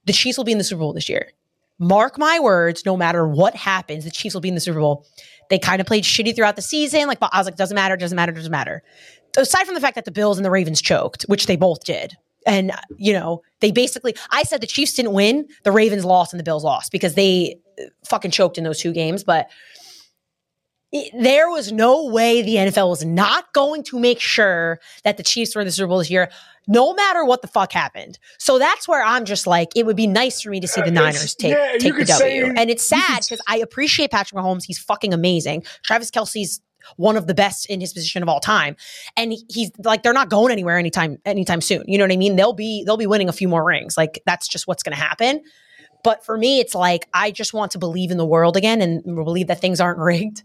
the 0.05 0.13
Chiefs 0.13 0.37
will 0.37 0.45
be 0.45 0.53
in 0.53 0.59
the 0.59 0.65
Super 0.65 0.81
Bowl 0.81 0.93
this 0.93 1.09
year. 1.09 1.33
Mark 1.79 2.19
my 2.19 2.39
words, 2.41 2.87
no 2.87 2.97
matter 2.97 3.27
what 3.27 3.55
happens, 3.55 4.05
the 4.05 4.11
Chiefs 4.11 4.35
will 4.35 4.41
be 4.41 4.49
in 4.49 4.55
the 4.55 4.61
Super 4.61 4.81
Bowl. 4.81 5.07
They 5.51 5.59
kind 5.59 5.81
of 5.81 5.87
played 5.87 6.05
shitty 6.05 6.35
throughout 6.35 6.57
the 6.57 6.63
season. 6.63 7.07
Like, 7.07 7.19
I 7.21 7.39
was 7.39 7.47
like, 7.47 7.57
doesn't 7.57 7.75
matter, 7.75 7.97
doesn't 7.97 8.17
matter, 8.17 8.33
doesn't 8.33 8.51
matter. 8.51 8.83
Aside 9.37 9.65
from 9.65 9.75
the 9.75 9.81
fact 9.81 9.95
that 9.97 10.07
the 10.07 10.11
Bills 10.11 10.39
and 10.39 10.45
the 10.45 10.51
Ravens 10.51 10.81
choked, 10.81 11.25
which 11.25 11.47
they 11.47 11.57
both 11.57 11.85
did. 11.85 12.17
And, 12.47 12.73
you 12.97 13.13
know, 13.13 13.43
they 13.61 13.73
basically, 13.73 14.15
I 14.31 14.45
said 14.45 14.61
the 14.61 14.67
Chiefs 14.67 14.95
didn't 14.95 15.13
win, 15.13 15.47
the 15.65 15.73
Ravens 15.73 16.05
lost 16.05 16.33
and 16.33 16.41
the 16.41 16.45
Bills 16.45 16.65
lost 16.65 16.93
because 16.93 17.15
they 17.15 17.59
fucking 18.05 18.31
choked 18.31 18.57
in 18.57 18.65
those 18.65 18.79
two 18.79 18.93
games. 18.93 19.25
But 19.25 19.49
it, 20.93 21.13
there 21.21 21.51
was 21.51 21.73
no 21.73 22.07
way 22.07 22.43
the 22.43 22.55
NFL 22.57 22.89
was 22.89 23.05
not 23.05 23.53
going 23.53 23.83
to 23.85 23.99
make 23.99 24.21
sure 24.21 24.79
that 25.05 25.17
the 25.17 25.23
Chiefs 25.23 25.55
were 25.55 25.61
in 25.61 25.67
the 25.67 25.73
Super 25.73 25.89
Bowl 25.89 25.99
this 25.99 26.11
year, 26.11 26.31
no 26.69 26.95
matter 26.95 27.25
what 27.25 27.43
the 27.43 27.49
fuck 27.49 27.73
happened. 27.73 28.19
So 28.39 28.59
that's 28.59 28.87
where 28.89 29.03
I'm 29.05 29.25
just 29.25 29.47
like, 29.47 29.69
it 29.77 29.85
would 29.87 29.97
be 29.97 30.07
nice 30.07 30.41
for 30.41 30.51
me 30.51 30.61
to 30.61 30.69
see 30.69 30.81
the 30.81 30.91
Niners 30.93 31.35
take, 31.35 31.53
yeah, 31.53 31.73
take 31.79 31.95
the 31.95 32.05
W. 32.05 32.45
And 32.57 32.71
it's 32.71 32.87
sad 32.87 33.21
because 33.21 33.41
I 33.49 33.59
appreciate 33.59 34.11
Patrick 34.11 34.41
Mahomes. 34.41 34.65
He's 34.65 34.79
fucking 34.79 35.13
amazing. 35.13 35.65
Travis 35.83 36.11
Kelce's 36.11 36.61
one 36.97 37.17
of 37.17 37.27
the 37.27 37.35
best 37.35 37.67
in 37.67 37.81
his 37.81 37.93
position 37.93 38.23
of 38.23 38.29
all 38.29 38.39
time. 38.39 38.77
And 39.17 39.33
he- 39.33 39.45
he's 39.49 39.73
like, 39.85 40.05
they're 40.05 40.13
not 40.13 40.31
going 40.31 40.53
anywhere 40.53 40.79
anytime, 40.79 41.19
anytime 41.25 41.61
soon. 41.61 41.83
You 41.89 41.99
know 41.99 42.05
what 42.05 42.13
I 42.13 42.17
mean? 42.17 42.37
They'll 42.37 42.53
be, 42.53 42.85
they'll 42.85 42.97
be 42.97 43.09
winning 43.09 43.29
a 43.29 43.33
few 43.33 43.49
more 43.49 43.65
rings. 43.65 43.97
Like 43.97 44.23
that's 44.25 44.47
just 44.47 44.69
what's 44.69 44.85
going 44.85 44.97
to 44.97 45.03
happen. 45.03 45.43
But 46.05 46.25
for 46.25 46.39
me, 46.39 46.61
it's 46.61 46.75
like, 46.77 47.09
I 47.13 47.33
just 47.33 47.53
want 47.53 47.73
to 47.73 47.79
believe 47.79 48.13
in 48.13 48.17
the 48.19 48.27
world 48.27 48.57
again 48.57 48.81
and 48.81 49.03
believe 49.03 49.49
that 49.49 49.61
things 49.61 49.81
aren't 49.81 49.99
rigged 50.13 50.43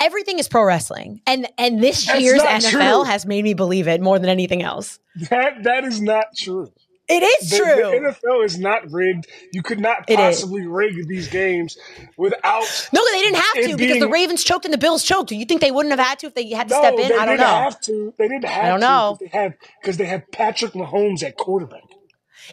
everything 0.00 0.38
is 0.38 0.48
pro 0.48 0.62
wrestling 0.64 1.20
and 1.26 1.46
and 1.58 1.82
this 1.82 2.06
That's 2.06 2.20
year's 2.20 2.40
NFL 2.42 2.70
true. 2.70 3.02
has 3.04 3.26
made 3.26 3.44
me 3.44 3.54
believe 3.54 3.86
it 3.88 4.00
more 4.00 4.18
than 4.18 4.28
anything 4.30 4.62
else. 4.62 4.98
That 5.30 5.62
that 5.64 5.84
is 5.84 6.00
not 6.00 6.26
true. 6.36 6.72
It 7.12 7.24
is 7.24 7.50
The, 7.50 7.56
true. 7.56 7.66
the 7.66 8.14
NFL 8.14 8.44
is 8.44 8.56
not 8.56 8.88
rigged. 8.88 9.26
You 9.52 9.62
could 9.64 9.80
not 9.80 10.06
possibly 10.06 10.64
rig 10.68 11.08
these 11.08 11.26
games 11.26 11.76
without. 12.16 12.88
no, 12.92 13.02
they 13.12 13.20
didn't 13.22 13.36
have 13.38 13.64
to 13.68 13.76
because 13.76 13.98
the 13.98 14.08
Ravens 14.08 14.44
choked 14.44 14.64
and 14.64 14.72
the 14.72 14.78
Bills 14.78 15.02
choked. 15.02 15.28
Do 15.30 15.34
you 15.36 15.44
think 15.44 15.60
they 15.60 15.72
wouldn't 15.72 15.90
have 15.90 16.06
had 16.06 16.20
to 16.20 16.28
if 16.28 16.34
they 16.36 16.48
had 16.50 16.68
to 16.68 16.74
No, 16.74 16.80
step 16.80 16.94
in? 17.10 17.18
I 17.18 17.24
don't 17.26 17.36
know. 17.36 17.36
They 17.36 17.36
didn't 17.36 17.64
have 17.64 17.80
to. 17.80 18.14
They 18.16 18.28
didn't 18.28 18.44
have 18.44 18.64
I 18.64 18.68
don't 18.68 18.80
to 18.80 18.86
know. 18.86 19.08
'cause 19.10 19.18
They 19.18 19.38
had 19.38 19.54
because 19.80 19.96
they 19.96 20.06
had 20.06 20.30
Patrick 20.30 20.72
Mahomes 20.74 21.24
at 21.24 21.36
quarterback. 21.36 21.82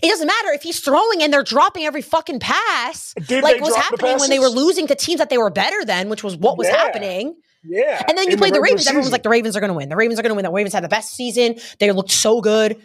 It 0.02 0.08
doesn't 0.10 0.28
matter 0.28 0.50
if 0.52 0.62
he's 0.64 0.80
throwing 0.80 1.22
and 1.24 1.32
they're 1.34 1.44
dropping 1.44 1.86
every 1.86 2.02
fucking 2.02 2.40
pass. 2.40 3.14
Did 3.28 3.44
like 3.44 3.56
they 3.56 3.62
was 3.62 3.74
the 3.74 3.80
happening 3.80 4.18
when 4.20 4.30
they 4.30 4.40
were 4.40 4.50
losing 4.50 4.88
to 4.88 4.96
teams 4.96 5.20
that 5.20 5.30
they 5.30 5.38
were 5.38 5.50
better 5.50 5.84
than, 5.86 6.10
which 6.10 6.24
was 6.24 6.36
what 6.36 6.58
was 6.58 6.68
Yeah. 6.68 6.78
happening. 6.78 7.36
Yeah, 7.70 8.02
And 8.08 8.18
then 8.18 8.28
you 8.28 8.34
in 8.34 8.38
played 8.38 8.54
the 8.54 8.62
regular 8.62 8.76
Ravens. 8.76 8.88
Everyone 8.88 9.06
was 9.06 9.12
like, 9.12 9.24
the 9.24 9.30
Ravens 9.30 9.58
are 9.58 9.60
going 9.60 9.70
to 9.72 9.74
win. 9.74 9.90
The 9.90 9.96
Ravens 9.98 10.20
are 10.20 10.22
going 10.22 10.30
to 10.30 10.36
win. 10.36 10.46
The 10.46 10.52
Ravens 10.52 10.74
had 10.74 10.84
the 10.84 10.88
best 10.90 11.16
season. 11.16 11.56
They 11.80 11.92
looked 11.92 12.12
so 12.12 12.40
good. 12.40 12.78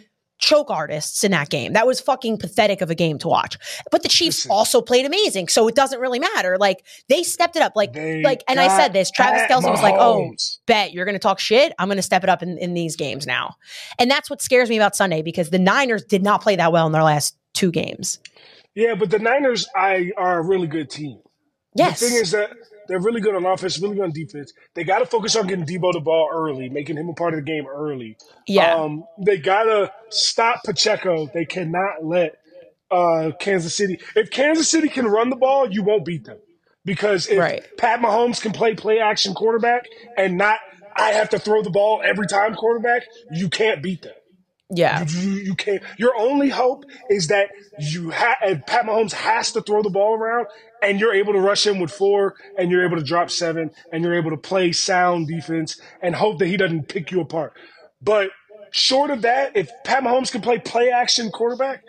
Choke 0.43 0.69
artists 0.69 1.23
in 1.23 1.31
that 1.31 1.49
game. 1.49 1.71
That 1.71 1.87
was 1.87 2.01
fucking 2.01 2.37
pathetic 2.37 2.81
of 2.81 2.89
a 2.89 2.95
game 2.95 3.17
to 3.19 3.29
watch. 3.29 3.57
But 3.91 4.03
the 4.03 4.09
Chiefs 4.09 4.45
also 4.49 4.81
played 4.81 5.05
amazing. 5.05 5.47
So 5.47 5.69
it 5.69 5.75
doesn't 5.75 6.01
really 6.01 6.19
matter. 6.19 6.57
Like 6.57 6.85
they 7.07 7.23
stepped 7.23 7.55
it 7.55 7.61
up. 7.61 7.77
Like, 7.77 7.93
They 7.93 8.21
like, 8.21 8.43
and 8.49 8.59
I 8.59 8.67
said 8.67 8.91
this. 8.91 9.09
Travis 9.09 9.43
Kelce 9.43 9.71
was 9.71 9.81
like, 9.81 9.95
oh, 9.97 10.33
bet 10.65 10.91
you're 10.91 11.05
going 11.05 11.15
to 11.15 11.19
talk 11.19 11.39
shit. 11.39 11.71
I'm 11.79 11.87
going 11.87 11.95
to 11.95 12.03
step 12.03 12.23
it 12.23 12.29
up 12.29 12.43
in, 12.43 12.57
in 12.57 12.73
these 12.73 12.97
games 12.97 13.25
now. 13.25 13.55
And 13.97 14.11
that's 14.11 14.29
what 14.29 14.41
scares 14.41 14.67
me 14.67 14.75
about 14.75 14.97
Sunday 14.97 15.21
because 15.21 15.49
the 15.49 15.59
Niners 15.59 16.03
did 16.03 16.23
not 16.23 16.41
play 16.41 16.57
that 16.57 16.73
well 16.73 16.85
in 16.87 16.91
their 16.91 17.03
last 17.03 17.37
two 17.53 17.71
games. 17.71 18.19
Yeah, 18.75 18.95
but 18.95 19.11
the 19.11 19.19
Niners, 19.19 19.65
I 19.77 20.11
are 20.17 20.39
a 20.39 20.41
really 20.41 20.67
good 20.67 20.89
team. 20.89 21.19
Yes. 21.73 22.01
The 22.01 22.07
thing 22.07 22.17
is 22.17 22.31
that 22.31 22.51
they're 22.87 22.99
really 22.99 23.21
good 23.21 23.35
on 23.35 23.45
offense, 23.45 23.79
really 23.81 23.95
good 23.95 24.03
on 24.03 24.11
defense. 24.11 24.53
They 24.73 24.83
got 24.83 24.99
to 24.99 25.05
focus 25.05 25.35
on 25.35 25.47
getting 25.47 25.65
Deebo 25.65 25.93
the 25.93 25.99
ball 25.99 26.29
early, 26.33 26.69
making 26.69 26.97
him 26.97 27.09
a 27.09 27.13
part 27.13 27.33
of 27.33 27.39
the 27.39 27.45
game 27.45 27.65
early. 27.67 28.17
yeah. 28.47 28.75
Um, 28.75 29.05
they 29.23 29.37
got 29.37 29.63
to 29.63 29.91
stop 30.09 30.63
Pacheco. 30.63 31.29
They 31.33 31.45
cannot 31.45 32.03
let 32.03 32.37
uh, 32.91 33.31
Kansas 33.39 33.75
City. 33.75 33.99
If 34.15 34.29
Kansas 34.31 34.69
City 34.69 34.89
can 34.89 35.05
run 35.07 35.29
the 35.29 35.35
ball, 35.35 35.71
you 35.71 35.83
won't 35.83 36.05
beat 36.05 36.25
them. 36.25 36.37
Because 36.85 37.27
if 37.27 37.39
Right. 37.39 37.63
Pat 37.77 38.01
Mahomes 38.01 38.41
can 38.41 38.51
play 38.51 38.75
play 38.75 38.99
action 38.99 39.33
quarterback 39.33 39.85
and 40.17 40.37
not 40.37 40.59
I 40.95 41.11
have 41.11 41.29
to 41.29 41.39
throw 41.39 41.63
the 41.63 41.69
ball 41.69 42.01
every 42.03 42.27
time 42.27 42.55
quarterback, 42.55 43.03
you 43.31 43.49
can't 43.49 43.81
beat 43.81 44.01
them. 44.03 44.13
Yeah. 44.73 45.05
You, 45.07 45.31
you 45.31 45.55
can't. 45.55 45.83
Your 45.97 46.15
only 46.15 46.49
hope 46.49 46.85
is 47.09 47.27
that 47.27 47.49
you 47.79 48.09
have 48.09 48.37
Pat 48.65 48.85
Mahomes 48.85 49.13
has 49.13 49.51
to 49.53 49.61
throw 49.61 49.83
the 49.83 49.89
ball 49.89 50.15
around, 50.15 50.47
and 50.81 50.99
you're 50.99 51.13
able 51.13 51.33
to 51.33 51.39
rush 51.39 51.65
him 51.65 51.79
with 51.79 51.91
four, 51.91 52.35
and 52.57 52.71
you're 52.71 52.85
able 52.85 52.97
to 52.97 53.03
drop 53.03 53.29
seven, 53.29 53.71
and 53.91 54.03
you're 54.03 54.17
able 54.17 54.31
to 54.31 54.37
play 54.37 54.71
sound 54.71 55.27
defense, 55.27 55.79
and 56.01 56.15
hope 56.15 56.39
that 56.39 56.47
he 56.47 56.57
doesn't 56.57 56.87
pick 56.87 57.11
you 57.11 57.21
apart. 57.21 57.53
But 58.01 58.31
short 58.71 59.11
of 59.11 59.21
that, 59.21 59.55
if 59.55 59.69
Pat 59.83 60.03
Mahomes 60.03 60.31
can 60.31 60.41
play 60.41 60.59
play 60.59 60.89
action 60.89 61.29
quarterback, 61.29 61.83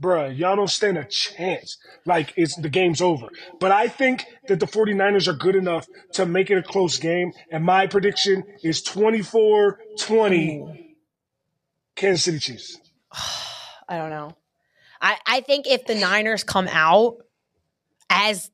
bruh, 0.00 0.36
y'all 0.36 0.56
don't 0.56 0.70
stand 0.70 0.98
a 0.98 1.04
chance. 1.04 1.78
Like 2.04 2.34
it's 2.36 2.56
the 2.56 2.68
game's 2.68 3.00
over. 3.00 3.28
But 3.58 3.72
I 3.72 3.88
think 3.88 4.26
that 4.48 4.60
the 4.60 4.66
49ers 4.66 5.28
are 5.28 5.32
good 5.32 5.56
enough 5.56 5.86
to 6.12 6.26
make 6.26 6.50
it 6.50 6.58
a 6.58 6.62
close 6.62 6.98
game. 6.98 7.32
And 7.50 7.64
my 7.64 7.86
prediction 7.86 8.44
is 8.62 8.84
24-20 8.84 10.85
Kansas 11.96 12.24
City 12.24 12.38
Chiefs. 12.38 12.78
I 13.88 13.96
don't 13.98 14.10
know. 14.10 14.32
I, 15.00 15.16
I 15.26 15.40
think 15.40 15.66
if 15.66 15.86
the 15.86 15.94
Niners 15.94 16.44
come 16.44 16.68
out 16.68 17.16
as 18.10 18.50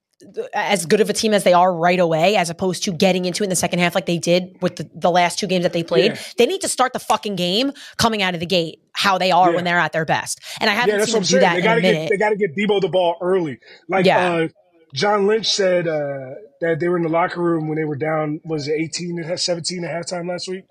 as 0.55 0.87
good 0.87 1.01
of 1.01 1.11
a 1.11 1.13
team 1.13 1.35
as 1.35 1.43
they 1.43 1.53
are 1.53 1.75
right 1.75 1.99
away, 1.99 2.37
as 2.37 2.49
opposed 2.49 2.85
to 2.85 2.93
getting 2.93 3.25
into 3.25 3.43
it 3.43 3.47
in 3.47 3.51
the 3.51 3.57
second 3.57 3.81
half 3.81 3.93
like 3.97 4.07
they 4.07 4.19
did 4.19 4.57
with 4.63 4.77
the, 4.77 4.89
the 4.95 5.11
last 5.11 5.41
two 5.41 5.49
games 5.49 5.65
that 5.65 5.73
they 5.73 5.83
played, 5.83 6.13
Yeah. 6.13 6.21
they 6.39 6.47
need 6.47 6.61
to 6.61 6.69
start 6.69 6.93
the 6.93 7.01
fucking 7.01 7.35
game 7.35 7.73
coming 7.97 8.23
out 8.23 8.33
of 8.35 8.39
the 8.39 8.47
gate 8.47 8.81
how 8.93 9.19
they 9.19 9.33
are 9.33 9.51
Yeah. 9.51 9.57
when 9.57 9.65
they're 9.65 9.81
at 9.81 9.91
their 9.91 10.05
best. 10.05 10.41
And 10.61 10.71
I 10.71 10.75
haven't 10.75 10.97
Yeah, 10.97 11.05
seen 11.07 11.15
them 11.15 11.23
do 11.25 11.41
that 11.41 11.55
They 11.57 11.63
gotta 11.63 11.79
a 11.79 11.83
get 11.83 11.93
minute. 11.93 12.11
they 12.11 12.17
gotta 12.19 12.37
get 12.37 12.55
Deebo 12.57 12.81
the 12.81 12.89
ball 12.89 13.17
early. 13.21 13.59
Like 13.89 14.07
uh 14.07 14.47
John 14.95 15.27
Lynch 15.27 15.49
said 15.51 15.89
uh 15.89 16.35
that 16.61 16.77
they 16.79 16.87
were 16.89 16.99
in 16.99 17.03
the 17.03 17.09
locker 17.09 17.43
room 17.43 17.67
when 17.67 17.77
they 17.77 17.85
were 17.85 17.97
down 17.97 18.41
was 18.45 18.69
it 18.69 18.75
18 18.81 19.19
and 19.25 19.41
17 19.41 19.85
at 19.85 19.91
halftime 20.07 20.29
last 20.29 20.49
week? 20.49 20.67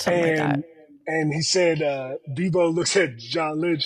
Something 0.00 0.22
like 0.22 0.36
that. 0.36 0.64
And 1.12 1.32
he 1.34 1.42
said 1.42 1.82
uh 1.82 2.14
Deebo 2.36 2.72
looked 2.72 2.96
at 2.96 3.16
John 3.18 3.60
Lynch 3.60 3.84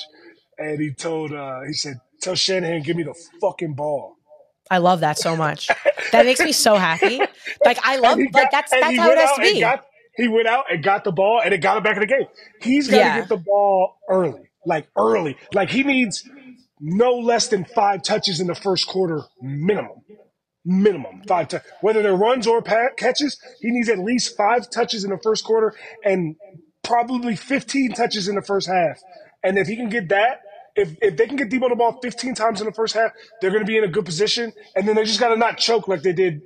and 0.58 0.78
he 0.80 0.92
told 0.92 1.32
uh 1.32 1.60
he 1.66 1.72
said, 1.72 1.94
Tell 2.20 2.34
Shanahan, 2.34 2.82
give 2.82 2.96
me 2.96 3.02
the 3.04 3.14
fucking 3.40 3.74
ball. 3.74 4.16
I 4.70 4.78
love 4.78 5.00
that 5.00 5.18
so 5.18 5.36
much. 5.36 5.68
that 6.12 6.24
makes 6.26 6.40
me 6.40 6.52
so 6.52 6.76
happy. 6.76 7.20
Like 7.64 7.78
I 7.82 7.96
love 8.04 8.18
he 8.18 8.28
like 8.32 8.50
that's 8.50 8.70
that's 8.70 8.96
how 8.98 9.10
it 9.10 9.18
has 9.18 9.32
to 9.36 9.40
be. 9.40 9.60
got- 9.60 9.86
he 10.16 10.28
went 10.28 10.46
out 10.46 10.66
and 10.70 10.82
got 10.82 11.02
the 11.02 11.10
ball 11.12 11.40
and 11.44 11.52
it 11.52 11.58
got 11.58 11.76
him 11.76 11.82
back 11.82 11.96
in 11.96 12.00
the 12.00 12.06
game. 12.06 12.26
He's 12.62 12.86
got 12.88 12.98
to 12.98 13.02
Yeah. 13.02 13.18
get 13.20 13.28
the 13.28 13.36
ball 13.36 13.96
early, 14.08 14.42
like 14.64 14.86
early. 14.96 15.36
Like 15.52 15.70
he 15.70 15.82
needs 15.82 16.28
no 16.80 17.14
less 17.14 17.48
than 17.48 17.64
five 17.64 18.02
touches 18.04 18.38
in 18.40 18.46
the 18.46 18.54
first 18.54 18.86
quarter 18.86 19.22
minimum. 19.42 20.02
Minimum 20.64 21.22
five 21.26 21.48
touches. 21.48 21.66
Whether 21.80 22.02
they're 22.02 22.14
runs 22.14 22.46
or 22.46 22.62
catches, 22.62 23.38
he 23.60 23.70
needs 23.70 23.88
at 23.88 23.98
least 23.98 24.36
five 24.36 24.70
touches 24.70 25.02
in 25.04 25.10
the 25.10 25.18
first 25.18 25.44
quarter 25.44 25.74
and 26.04 26.36
probably 26.84 27.34
15 27.36 27.92
touches 27.92 28.28
in 28.28 28.34
the 28.34 28.42
first 28.42 28.68
half. 28.68 29.00
And 29.42 29.58
if 29.58 29.66
he 29.66 29.76
can 29.76 29.88
get 29.88 30.08
that, 30.10 30.42
if, 30.76 30.96
if 31.02 31.16
they 31.16 31.26
can 31.26 31.36
get 31.36 31.50
Deebo 31.50 31.68
the 31.68 31.76
ball 31.76 31.98
15 32.02 32.34
times 32.34 32.60
in 32.60 32.66
the 32.66 32.72
first 32.72 32.94
half, 32.94 33.12
they're 33.40 33.50
going 33.50 33.62
to 33.62 33.66
be 33.66 33.76
in 33.76 33.84
a 33.84 33.88
good 33.88 34.04
position. 34.04 34.52
And 34.74 34.86
then 34.86 34.96
they 34.96 35.04
just 35.04 35.20
got 35.20 35.28
to 35.28 35.36
not 35.36 35.58
choke 35.58 35.88
like 35.88 36.02
they 36.02 36.12
did 36.12 36.42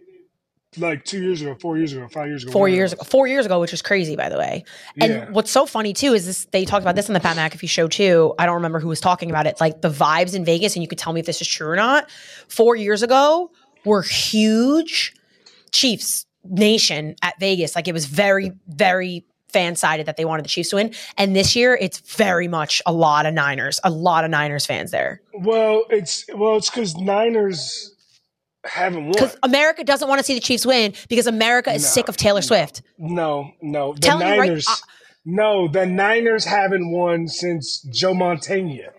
like 0.76 1.04
two 1.04 1.22
years 1.22 1.40
ago, 1.40 1.56
four 1.58 1.78
years 1.78 1.94
ago, 1.94 2.06
five 2.08 2.28
years 2.28 2.42
ago. 2.42 2.52
four 2.52 2.68
years 2.68 2.92
ago, 2.92 3.02
four 3.04 3.26
years 3.26 3.46
ago, 3.46 3.58
which 3.58 3.72
is 3.72 3.80
crazy, 3.80 4.16
by 4.16 4.28
the 4.28 4.36
way. 4.36 4.64
And 5.00 5.12
Yeah. 5.12 5.30
what's 5.30 5.50
so 5.50 5.64
funny 5.64 5.94
too 5.94 6.12
is 6.12 6.26
this. 6.26 6.44
They 6.46 6.66
talked 6.66 6.82
about 6.82 6.94
this 6.94 7.08
in 7.08 7.14
the 7.14 7.20
Pat 7.20 7.36
McAfee 7.36 7.70
show 7.70 7.88
too. 7.88 8.34
I 8.38 8.44
don't 8.44 8.56
remember 8.56 8.78
who 8.78 8.88
was 8.88 9.00
talking 9.00 9.30
about 9.30 9.46
it. 9.46 9.58
Like 9.60 9.80
the 9.80 9.90
vibes 9.90 10.34
in 10.34 10.44
Vegas, 10.44 10.74
and 10.76 10.82
you 10.82 10.88
could 10.88 10.98
tell 10.98 11.12
me 11.14 11.20
if 11.20 11.26
this 11.26 11.40
is 11.40 11.48
true 11.48 11.68
or 11.68 11.76
not. 11.76 12.10
Four 12.48 12.76
years 12.76 13.02
ago 13.02 13.50
were 13.84 14.02
huge. 14.02 15.14
Chiefs 15.72 16.26
nation 16.44 17.16
at 17.22 17.38
Vegas, 17.40 17.74
like 17.74 17.88
it 17.88 17.92
was 17.92 18.06
very, 18.06 18.52
very 18.68 19.24
fan 19.52 19.76
sided 19.76 20.06
that 20.06 20.16
they 20.16 20.24
wanted 20.24 20.44
the 20.44 20.48
Chiefs 20.48 20.70
to 20.70 20.76
win. 20.76 20.94
And 21.16 21.34
this 21.34 21.56
year, 21.56 21.76
it's 21.80 21.98
very 22.16 22.48
much 22.48 22.82
a 22.86 22.92
lot 22.92 23.26
of 23.26 23.34
Niners, 23.34 23.80
a 23.84 23.90
lot 23.90 24.24
of 24.24 24.30
Niners 24.30 24.66
fans 24.66 24.90
there 24.90 25.20
Well, 25.34 25.84
it's 25.90 26.24
well, 26.34 26.56
it's 26.56 26.68
because 26.70 26.96
Niners 26.96 27.94
haven't 28.64 29.04
won. 29.04 29.12
because 29.12 29.36
America 29.42 29.84
doesn't 29.84 30.08
want 30.08 30.18
to 30.18 30.24
see 30.24 30.34
the 30.34 30.40
Chiefs 30.40 30.66
win 30.66 30.92
because 31.08 31.26
America 31.26 31.72
is 31.72 31.82
No, 31.82 31.88
sick 31.88 32.08
of 32.08 32.16
Taylor 32.16 32.42
Swift. 32.42 32.82
No, 32.98 33.52
no, 33.62 33.94
the 33.94 34.00
Telling 34.00 34.26
you 34.28 34.38
right- 34.38 34.48
Niners. 34.48 34.68
uh, 34.68 34.74
no, 35.24 35.68
the 35.68 35.86
Niners 35.86 36.44
haven't 36.44 36.90
won 36.90 37.28
since 37.28 37.80
Joe 37.92 38.14
Montana. 38.14 38.90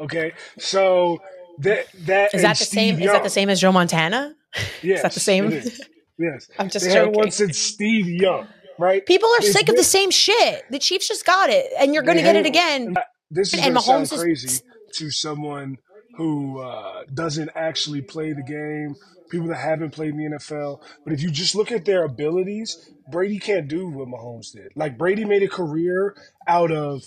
Okay, 0.00 0.32
so 0.58 1.18
that 1.58 1.86
that 2.06 2.34
Is 2.34 2.42
that 2.42 2.58
the 2.58 2.64
Steve 2.64 2.96
same? 2.96 3.02
Is 3.02 3.10
that 3.12 3.22
the 3.24 3.30
same 3.30 3.48
as 3.50 3.60
Joe 3.60 3.72
Montana? 3.72 4.34
Yes, 4.82 5.02
that 5.02 5.12
the 5.12 5.20
same? 5.20 5.52
is. 5.52 5.80
Yes, 6.18 6.48
I'm 6.58 6.70
just 6.70 6.84
they 6.86 6.92
haven't 6.92 7.10
joking. 7.14 7.20
won 7.20 7.30
since 7.30 7.58
Steve 7.58 8.08
Young, 8.08 8.46
right? 8.78 9.04
People 9.06 9.28
are 9.30 9.38
It's 9.38 9.52
sick 9.52 9.68
of 9.68 9.76
the 9.76 9.84
same 9.84 10.10
shit. 10.10 10.64
The 10.70 10.78
Chiefs 10.78 11.08
just 11.08 11.24
got 11.26 11.50
it, 11.50 11.66
and 11.78 11.94
you're 11.94 12.02
going 12.02 12.18
to 12.18 12.22
get 12.24 12.36
it 12.36 12.46
again. 12.46 12.94
This 13.30 13.52
is 13.52 13.60
And 13.60 13.74
gonna 13.74 13.80
sound 13.82 14.06
Mahomes 14.06 14.12
is- 14.14 14.20
crazy 14.22 14.62
to 14.94 15.10
someone 15.10 15.78
who 16.16 16.60
uh, 16.60 17.04
doesn't 17.14 17.50
actually 17.54 18.00
play 18.02 18.32
the 18.32 18.42
game, 18.42 18.96
people 19.30 19.46
that 19.48 19.56
haven't 19.58 19.90
played 19.90 20.10
in 20.14 20.16
the 20.18 20.36
NFL. 20.38 20.80
But 21.04 21.12
if 21.12 21.22
you 21.22 21.30
just 21.30 21.54
look 21.54 21.70
at 21.70 21.84
their 21.84 22.04
abilities, 22.04 22.90
Brady 23.12 23.38
can't 23.38 23.68
do 23.68 23.88
what 23.88 24.08
Mahomes 24.08 24.50
did. 24.52 24.72
Like 24.74 24.96
Brady 24.98 25.24
made 25.24 25.42
a 25.42 25.48
career 25.48 26.16
out 26.48 26.72
of 26.72 27.04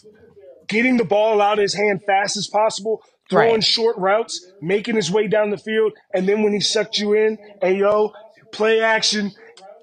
getting 0.68 0.98
the 0.98 1.04
ball 1.06 1.42
out 1.42 1.58
of 1.60 1.64
his 1.64 1.74
hand 1.74 2.02
fast 2.06 2.38
as 2.38 2.48
possible, 2.48 3.04
throwing 3.30 3.56
Right. 3.56 3.64
short 3.64 3.98
routes, 3.98 4.46
making 4.62 4.96
his 4.96 5.12
way 5.12 5.28
down 5.28 5.50
the 5.50 5.58
field, 5.58 5.94
and 6.14 6.28
then 6.30 6.44
when 6.44 6.54
he 6.54 6.60
sucked 6.62 6.98
you 7.00 7.14
in, 7.14 7.38
hey 7.62 7.78
yo, 7.80 8.14
play 8.54 8.80
action, 8.80 9.32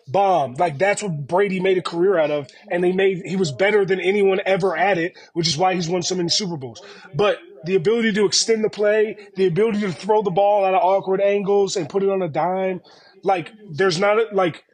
bomb. 0.09 0.55
Like 0.55 0.79
that's 0.79 1.03
what 1.03 1.27
Brady 1.27 1.61
made 1.61 1.79
a 1.79 1.83
career 1.83 2.19
out 2.19 2.31
of, 2.31 2.49
and 2.71 2.83
they 2.83 2.93
made 2.93 3.23
he 3.25 3.37
was 3.37 3.53
better 3.53 3.85
than 3.85 4.01
anyone 4.01 4.41
ever 4.45 4.77
at 4.77 4.99
it, 4.99 5.17
which 5.35 5.49
is 5.49 5.57
why 5.57 5.75
he's 5.75 5.89
won 5.89 6.03
so 6.03 6.15
many 6.15 6.29
Super 6.29 6.57
Bowls. 6.57 6.83
But 7.15 7.39
the 7.65 7.75
ability 7.75 8.13
to 8.13 8.25
extend 8.25 8.65
the 8.65 8.71
play, 8.71 9.17
the 9.37 9.47
ability 9.47 9.81
to 9.81 9.93
throw 9.93 10.23
the 10.23 10.31
ball 10.31 10.65
out 10.65 10.75
of 10.75 10.83
awkward 10.83 11.21
angles 11.21 11.77
and 11.77 11.89
put 11.89 12.03
it 12.03 12.09
on 12.09 12.23
a 12.23 12.29
dime, 12.29 12.81
like 13.23 13.53
there's 13.71 13.99
not 13.99 14.19
a, 14.19 14.27
like 14.33 14.65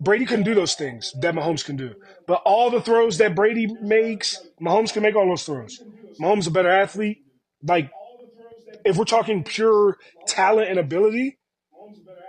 Brady 0.00 0.24
couldn't 0.24 0.44
do 0.44 0.54
those 0.54 0.74
things 0.74 1.12
that 1.20 1.34
Mahomes 1.34 1.64
can 1.64 1.76
do. 1.76 1.94
But 2.26 2.42
all 2.44 2.70
the 2.70 2.80
throws 2.80 3.18
that 3.18 3.34
Brady 3.34 3.66
makes, 3.82 4.38
Mahomes 4.60 4.92
can 4.92 5.02
make 5.02 5.14
all 5.14 5.26
those 5.28 5.44
throws. 5.44 5.82
Mahomes 6.20 6.46
a 6.46 6.50
better 6.50 6.70
athlete. 6.70 7.18
Like, 7.62 7.90
if 8.84 8.96
we're 8.96 9.04
talking 9.04 9.44
pure 9.44 9.98
talent 10.26 10.70
and 10.70 10.78
ability, 10.78 11.38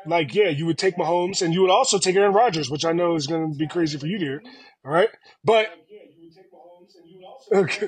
like, 0.06 0.34
yeah, 0.34 0.50
you 0.50 0.66
would 0.66 0.78
take 0.78 0.96
Mahomes 0.96 1.42
and 1.42 1.54
you 1.54 1.62
would 1.62 1.70
also 1.72 1.98
take 2.00 2.16
Aaron 2.16 2.34
Rodgers, 2.34 2.70
which 2.70 2.86
I 2.86 2.92
know 2.92 3.16
is 3.16 3.28
going 3.28 3.52
to 3.52 3.58
be 3.58 3.68
crazy 3.68 3.98
for 3.98 4.08
you 4.08 4.18
to 4.20 4.26
hear. 4.26 4.42
All 4.86 4.92
right. 4.92 5.10
But, 5.44 5.68
okay. 5.68 5.76
Yeah. 5.92 6.00
You 6.02 7.12
would 7.12 7.24
also. 7.24 7.88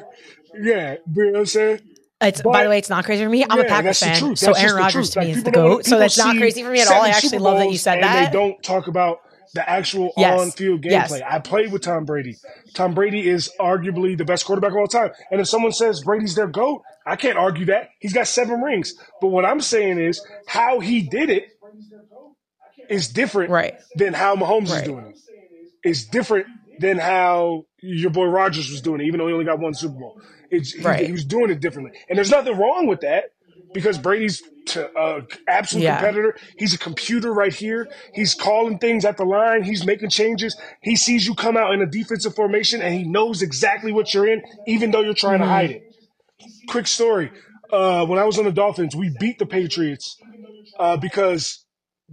Yeah, 0.55 0.95
you 1.15 1.25
know 1.25 1.31
what 1.31 1.39
I'm 1.39 1.45
saying? 1.45 1.79
It's 2.21 2.41
But- 2.41 2.53
by 2.53 2.63
the 2.63 2.69
way, 2.69 2.77
it's 2.77 2.89
not 2.89 3.05
crazy 3.05 3.23
for 3.23 3.29
me. 3.29 3.43
I'm 3.49 3.59
a 3.59 3.63
Yeah, 3.63 3.67
Packers 3.69 3.99
that's 3.99 4.19
the 4.19 4.25
fan, 4.27 4.35
so 4.35 4.53
Aaron 4.53 4.75
Rodgers 4.77 5.09
to 5.11 5.19
me 5.21 5.31
is 5.31 5.43
the 5.43 5.51
goat. 5.51 5.85
So 5.85 5.99
that's 5.99 6.17
not 6.17 6.37
crazy 6.37 6.63
for 6.63 6.69
me 6.69 6.81
at 6.81 6.87
all. 6.87 7.01
I 7.01 7.09
actually 7.09 7.39
love 7.39 7.57
that 7.57 7.71
you 7.71 7.77
said 7.77 7.95
and 7.95 8.03
that. 8.03 8.31
They 8.31 8.37
don't 8.37 8.61
talk 8.63 8.87
about 8.87 9.19
the 9.55 9.67
actual 9.69 10.11
Yes. 10.17 10.39
on-field 10.41 10.83
Yes. 10.83 11.11
gameplay. 11.11 11.21
I 11.29 11.39
played 11.39 11.71
with 11.71 11.81
Tom 11.83 12.05
Brady. 12.05 12.35
Tom 12.73 12.93
Brady 12.95 13.27
is 13.29 13.51
arguably 13.59 14.17
the 14.17 14.25
best 14.25 14.45
quarterback 14.45 14.71
of 14.71 14.77
all 14.77 14.87
time. 14.87 15.11
And 15.31 15.41
if 15.41 15.47
someone 15.47 15.71
says 15.71 16.01
Brady's 16.01 16.33
their 16.35 16.47
goat, 16.47 16.81
I 17.05 17.17
can't 17.17 17.37
argue 17.37 17.65
that. 17.65 17.89
He's 17.99 18.13
got 18.13 18.27
seven 18.27 18.61
rings. 18.61 18.93
But 19.21 19.27
what 19.27 19.45
I'm 19.45 19.59
saying 19.59 19.99
is 19.99 20.25
how 20.47 20.79
he 20.79 21.01
did 21.01 21.29
it 21.29 21.43
is 22.93 23.07
different 23.09 23.49
Right. 23.49 23.73
than 23.95 24.13
how 24.13 24.35
Mahomes 24.35 24.75
is 24.75 24.81
doing 24.83 25.05
it. 25.07 25.17
It's 25.83 26.05
different 26.05 26.47
than 26.79 26.97
how 26.97 27.63
your 27.81 28.09
boy 28.11 28.25
Rodgers 28.25 28.69
was 28.69 28.81
doing 28.81 29.01
it, 29.01 29.05
even 29.05 29.19
though 29.19 29.27
he 29.27 29.33
only 29.33 29.45
got 29.45 29.59
one 29.59 29.73
Super 29.73 29.99
Bowl. 29.99 30.21
It's, 30.49 30.71
he, 30.73 30.81
Right. 30.83 31.05
he 31.05 31.11
was 31.11 31.25
doing 31.25 31.49
it 31.49 31.59
differently. 31.59 31.97
And 32.09 32.17
there's 32.17 32.31
nothing 32.31 32.55
wrong 32.57 32.87
with 32.87 33.01
that 33.01 33.25
because 33.73 33.97
Brady's 33.97 34.41
t- 34.67 34.79
uh, 34.95 35.21
absolute 35.47 35.83
Yeah. 35.83 35.97
competitor. 35.97 36.35
He's 36.57 36.73
a 36.73 36.77
computer 36.77 37.33
right 37.33 37.53
here. 37.53 37.87
He's 38.13 38.33
calling 38.35 38.77
things 38.77 39.03
at 39.03 39.17
the 39.17 39.25
line. 39.25 39.63
He's 39.63 39.85
making 39.85 40.09
changes. 40.09 40.55
He 40.81 40.95
sees 40.95 41.25
you 41.27 41.33
come 41.35 41.57
out 41.57 41.73
in 41.73 41.81
a 41.81 41.85
defensive 41.87 42.35
formation 42.35 42.81
and 42.81 42.93
he 42.93 43.03
knows 43.03 43.41
exactly 43.41 43.91
what 43.91 44.13
you're 44.13 44.27
in, 44.27 44.41
even 44.67 44.91
though 44.91 45.01
you're 45.01 45.13
trying 45.15 45.39
Mm-hmm. 45.39 45.49
to 45.49 45.55
hide 45.55 45.71
it. 45.71 45.83
Quick 46.69 46.87
story. 46.87 47.31
Uh, 47.71 48.05
when 48.05 48.19
I 48.19 48.23
was 48.25 48.37
on 48.37 48.45
the 48.45 48.51
Dolphins, 48.51 48.95
we 48.95 49.09
beat 49.19 49.39
the 49.39 49.45
Patriots 49.47 50.15
uh, 50.79 50.97
because 50.97 51.62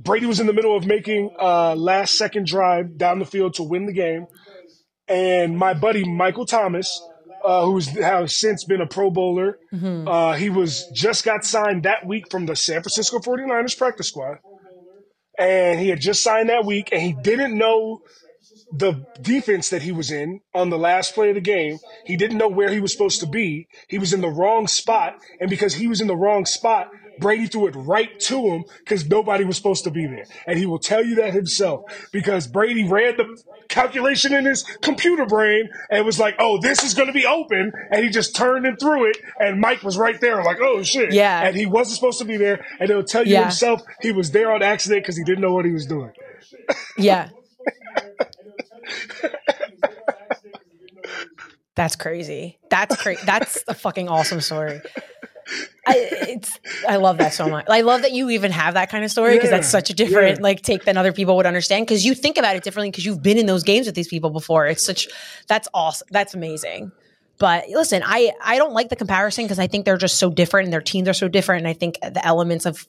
Brady 0.02 0.26
was 0.26 0.40
in 0.40 0.46
the 0.46 0.52
middle 0.52 0.76
of 0.76 0.86
making 0.86 1.30
a 1.38 1.74
last 1.76 2.16
second 2.16 2.46
drive 2.46 2.96
down 2.96 3.18
the 3.18 3.26
field 3.26 3.54
to 3.54 3.62
win 3.62 3.86
the 3.86 3.92
game. 3.92 4.26
And 5.08 5.58
my 5.58 5.74
buddy 5.74 6.04
Michael 6.08 6.46
Thomas, 6.46 7.02
uh, 7.44 7.64
who's 7.66 7.88
has 7.88 8.34
since 8.36 8.64
been 8.64 8.80
a 8.80 8.86
Pro 8.86 9.10
Bowler, 9.10 9.58
uh, 10.08 10.34
he 10.34 10.48
was 10.50 10.86
just 10.94 11.24
got 11.24 11.44
signed 11.44 11.82
that 11.82 12.06
week 12.06 12.30
from 12.30 12.46
the 12.46 12.56
San 12.56 12.82
Francisco 12.82 13.18
49ers 13.18 13.76
practice 13.76 14.08
squad. 14.08 14.38
And 15.38 15.80
he 15.80 15.88
had 15.88 16.00
just 16.00 16.22
signed 16.22 16.48
that 16.50 16.64
week, 16.66 16.90
and 16.92 17.00
he 17.00 17.12
didn't 17.12 17.56
know 17.56 18.02
the 18.72 19.04
defense 19.20 19.70
that 19.70 19.82
he 19.82 19.90
was 19.90 20.10
in 20.10 20.40
on 20.54 20.70
the 20.70 20.78
last 20.78 21.14
play 21.14 21.30
of 21.30 21.34
the 21.34 21.40
game. 21.40 21.78
He 22.04 22.16
didn't 22.16 22.38
know 22.38 22.48
where 22.48 22.70
he 22.70 22.80
was 22.80 22.92
supposed 22.92 23.20
to 23.20 23.26
be. 23.26 23.66
He 23.88 23.98
was 23.98 24.12
in 24.12 24.20
the 24.20 24.28
wrong 24.28 24.66
spot. 24.66 25.16
And 25.40 25.50
because 25.50 25.74
he 25.74 25.88
was 25.88 26.00
in 26.00 26.06
the 26.06 26.16
wrong 26.16 26.44
spot, 26.44 26.88
Brady 27.20 27.46
threw 27.46 27.66
it 27.68 27.74
right 27.76 28.18
to 28.20 28.40
him 28.48 28.64
because 28.78 29.06
nobody 29.08 29.44
was 29.44 29.56
supposed 29.56 29.84
to 29.84 29.90
be 29.90 30.06
there. 30.06 30.24
And 30.46 30.58
he 30.58 30.66
will 30.66 30.78
tell 30.78 31.04
you 31.04 31.16
that 31.16 31.32
himself 31.32 31.82
because 32.12 32.46
Brady 32.46 32.88
ran 32.88 33.16
the 33.16 33.40
calculation 33.68 34.32
in 34.34 34.44
his 34.46 34.62
computer 34.82 35.26
brain 35.26 35.68
and 35.90 36.04
was 36.04 36.18
like, 36.18 36.34
oh, 36.38 36.58
this 36.60 36.82
is 36.82 36.94
going 36.94 37.06
to 37.08 37.12
be 37.12 37.26
open. 37.26 37.72
And 37.90 38.02
he 38.04 38.10
just 38.10 38.34
turned 38.34 38.66
and 38.66 38.78
threw 38.80 39.08
it. 39.08 39.18
And 39.38 39.60
Mike 39.60 39.82
was 39.82 39.96
right 39.98 40.20
there, 40.20 40.42
like, 40.42 40.58
oh, 40.60 40.82
shit. 40.82 41.12
Yeah. 41.12 41.46
And 41.46 41.54
he 41.56 41.66
wasn't 41.66 41.96
supposed 41.96 42.18
to 42.18 42.24
be 42.24 42.36
there. 42.36 42.64
And 42.80 42.88
he'll 42.88 43.04
tell 43.04 43.24
you 43.26 43.34
Yeah. 43.34 43.42
himself 43.42 43.82
he 44.00 44.12
was 44.12 44.30
there 44.32 44.50
on 44.52 44.62
accident 44.62 45.02
because 45.04 45.16
he 45.16 45.24
didn't 45.24 45.40
know 45.42 45.52
what 45.52 45.64
he 45.64 45.72
was 45.72 45.86
doing. 45.86 46.10
Yeah. 46.98 47.30
That's 51.74 51.96
crazy. 51.96 52.58
That's 52.68 52.96
crazy. 52.96 53.22
That's 53.24 53.62
a 53.68 53.74
fucking 53.74 54.08
awesome 54.08 54.40
story. 54.40 54.80
I, 55.86 56.08
it's 56.28 56.58
I 56.88 56.96
love 56.96 57.18
that 57.18 57.32
so 57.32 57.48
much. 57.48 57.66
I 57.68 57.80
love 57.80 58.02
that 58.02 58.12
you 58.12 58.30
even 58.30 58.52
have 58.52 58.74
that 58.74 58.90
kind 58.90 59.04
of 59.04 59.10
story 59.10 59.34
because 59.34 59.50
that's 59.50 59.68
such 59.68 59.90
a 59.90 59.94
different 59.94 60.38
yeah. 60.38 60.42
like 60.42 60.62
take 60.62 60.84
than 60.84 60.96
other 60.96 61.12
people 61.12 61.36
would 61.36 61.46
understand 61.46 61.86
because 61.86 62.04
you 62.04 62.14
think 62.14 62.36
about 62.36 62.56
it 62.56 62.62
differently 62.62 62.90
because 62.90 63.04
you've 63.04 63.22
been 63.22 63.38
in 63.38 63.46
those 63.46 63.62
games 63.62 63.86
with 63.86 63.94
these 63.94 64.08
people 64.08 64.30
before. 64.30 64.66
It's 64.66 64.84
such 64.84 65.08
that's 65.48 65.68
awesome. 65.74 66.08
That's 66.10 66.34
amazing. 66.34 66.92
But 67.38 67.68
listen, 67.70 68.02
I 68.04 68.32
I 68.42 68.58
don't 68.58 68.74
like 68.74 68.90
the 68.90 68.96
comparison 68.96 69.44
because 69.44 69.58
I 69.58 69.66
think 69.66 69.84
they're 69.84 69.96
just 69.96 70.18
so 70.18 70.30
different 70.30 70.66
and 70.66 70.72
their 70.72 70.82
teams 70.82 71.08
are 71.08 71.14
so 71.14 71.28
different 71.28 71.60
and 71.60 71.68
I 71.68 71.72
think 71.72 71.98
the 72.00 72.24
elements 72.24 72.66
of 72.66 72.86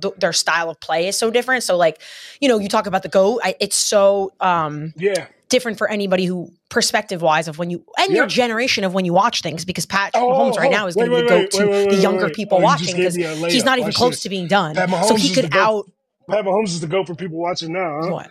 th- 0.00 0.14
their 0.18 0.32
style 0.32 0.70
of 0.70 0.80
play 0.80 1.08
is 1.08 1.18
so 1.18 1.30
different. 1.30 1.62
So 1.64 1.76
like, 1.76 2.00
you 2.40 2.48
know, 2.48 2.58
you 2.58 2.68
talk 2.68 2.86
about 2.86 3.02
the 3.02 3.08
goat, 3.08 3.40
I, 3.44 3.54
it's 3.60 3.76
so 3.76 4.32
um 4.40 4.92
Yeah. 4.96 5.26
different 5.48 5.78
for 5.78 5.88
anybody 5.88 6.24
who 6.24 6.50
perspective 6.70 7.22
wise 7.22 7.46
of 7.46 7.58
when 7.58 7.70
you 7.70 7.84
and 7.98 8.12
your 8.12 8.26
generation 8.26 8.82
of 8.82 8.92
when 8.94 9.04
you 9.04 9.12
watch 9.12 9.42
things 9.42 9.64
because 9.64 9.86
Patrick 9.86 10.22
Oh, 10.22 10.30
Mahomes 10.32 10.56
right 10.58 10.68
oh, 10.68 10.70
now 10.70 10.86
is 10.86 10.96
going 10.96 11.10
to 11.10 11.16
be 11.16 11.22
the 11.22 11.28
wait, 11.28 11.52
go 11.52 11.64
wait, 11.66 11.84
to 11.84 11.88
the 11.90 11.96
younger 12.02 12.26
wait. 12.26 12.34
people 12.34 12.58
Oh, 12.58 12.62
watching 12.62 12.96
because 12.96 13.14
he's 13.14 13.64
not 13.64 13.78
even 13.78 13.88
Watch 13.88 13.96
close 13.96 14.10
this. 14.12 14.22
to 14.24 14.28
being 14.28 14.48
done. 14.48 14.74
So 14.74 15.14
he 15.14 15.30
could 15.34 15.50
GOAT. 15.50 15.58
out 15.60 15.90
Pat 16.28 16.44
Mahomes 16.44 16.68
is 16.68 16.80
the 16.80 16.86
go 16.86 17.04
for 17.04 17.14
people 17.14 17.38
watching 17.38 17.72
now, 17.72 18.00
huh? 18.02 18.10
what? 18.12 18.30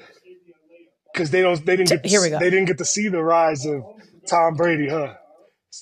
Because 1.13 1.29
they 1.29 1.41
don't, 1.41 1.63
they 1.65 1.75
didn't 1.77 1.89
get, 1.89 2.03
to, 2.03 2.09
Here 2.09 2.21
we 2.21 2.29
go. 2.31 2.39
they 2.39 2.49
didn't 2.49 2.65
get 2.65 2.79
to 2.79 2.85
see 2.85 3.07
the 3.07 3.23
rise 3.23 3.65
of 3.65 3.83
Tom 4.27 4.55
Brady, 4.55 4.89
huh? 4.89 5.13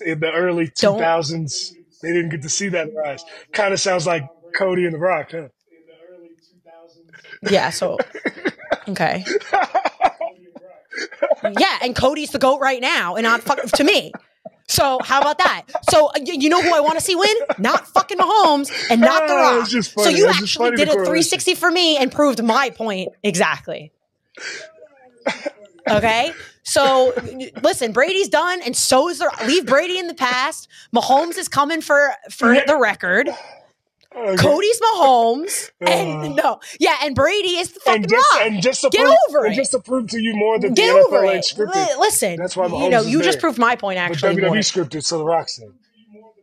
In 0.05 0.19
the 0.19 0.31
early 0.31 0.67
two 0.67 0.87
thousands, 0.97 1.73
they 2.01 2.09
didn't 2.09 2.29
get 2.29 2.41
to 2.43 2.49
see 2.49 2.69
that 2.69 2.89
rise. 2.95 3.23
Kind 3.53 3.73
of 3.73 3.79
sounds 3.79 4.05
like 4.05 4.23
Cody 4.55 4.85
and 4.85 4.93
The 4.93 4.99
Rock, 4.99 5.29
huh? 5.31 5.47
Yeah, 7.49 7.69
so 7.71 7.97
okay. 8.89 9.25
Yeah, 11.43 11.77
and 11.81 11.95
Cody's 11.95 12.29
the 12.31 12.39
goat 12.39 12.59
right 12.59 12.81
now, 12.81 13.15
and 13.15 13.23
not 13.23 13.41
fuck 13.41 13.61
to 13.63 13.83
me. 13.83 14.11
So 14.67 14.99
how 15.03 15.19
about 15.19 15.37
that? 15.39 15.63
So 15.89 16.07
uh, 16.07 16.11
you 16.23 16.49
know 16.49 16.61
who 16.61 16.73
I 16.73 16.79
want 16.79 16.95
to 16.97 17.01
see 17.03 17.15
win? 17.15 17.35
Not 17.57 17.87
fucking 17.87 18.17
Mahomes 18.17 18.71
and 18.89 19.01
not 19.01 19.27
The 19.27 19.33
Ah, 19.33 19.57
Rock. 19.59 19.67
it's 19.73 19.91
so 19.91 20.09
you 20.09 20.27
actually 20.27 20.71
did 20.71 20.87
the 20.87 20.91
a 20.93 20.95
360 20.95 21.55
for 21.55 21.69
me 21.71 21.97
and 21.97 22.11
proved 22.11 22.41
my 22.43 22.69
point 22.69 23.09
exactly. 23.23 23.91
Okay. 25.89 26.31
So 26.63 27.11
listen, 27.63 27.91
Brady's 27.91 28.29
done, 28.29 28.61
and 28.61 28.75
so 28.77 29.09
is 29.09 29.19
the 29.19 29.29
leave 29.45 29.65
Brady 29.65 29.97
in 29.97 30.07
the 30.07 30.13
past. 30.13 30.69
Mahomes 30.95 31.37
is 31.37 31.47
coming 31.49 31.81
for 31.81 32.11
for 32.29 32.53
the 32.65 32.77
record. 32.77 33.29
Okay. 34.13 34.35
Cody's 34.35 34.79
Mahomes, 34.81 35.71
and 35.79 36.33
uh. 36.37 36.43
no, 36.43 36.59
yeah, 36.81 36.97
and 37.03 37.15
Brady 37.15 37.55
is 37.57 37.71
the 37.71 37.79
fucking 37.79 38.03
and 38.03 38.09
just, 38.09 38.33
rock. 38.33 38.41
and 38.45 38.61
just 38.61 38.81
to 38.81 38.89
Get 38.89 39.03
prove, 39.05 39.15
over 39.29 39.45
and 39.45 39.53
it. 39.53 39.55
just 39.55 39.71
to 39.71 39.79
prove 39.79 40.09
to 40.09 40.19
you 40.19 40.35
more 40.35 40.59
that 40.59 40.73
Get 40.75 40.93
the 40.93 40.99
over 40.99 41.23
it. 41.23 41.45
scripted. 41.49 41.75
Li- 41.75 41.95
Listen, 41.97 42.35
That's 42.35 42.57
why 42.57 42.67
you 42.67 42.89
know 42.89 43.01
is 43.01 43.09
you 43.09 43.21
just 43.23 43.39
proved 43.39 43.57
my 43.57 43.77
point 43.77 43.97
But 43.97 44.11
actually. 44.11 44.35
WWE 44.35 44.47
more. 44.47 44.55
scripted, 44.57 45.03
so 45.05 45.17
The 45.19 45.23
Rock's 45.25 45.59
in. 45.59 45.73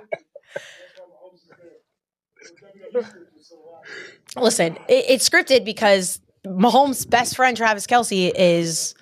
Listen, 4.36 4.76
it, 4.88 5.04
it's 5.08 5.28
scripted 5.28 5.64
because 5.64 6.20
Mahomes' 6.46 7.08
best 7.08 7.36
friend 7.36 7.56
Travis 7.56 7.86
Kelce 7.86 8.30
is 8.34 8.94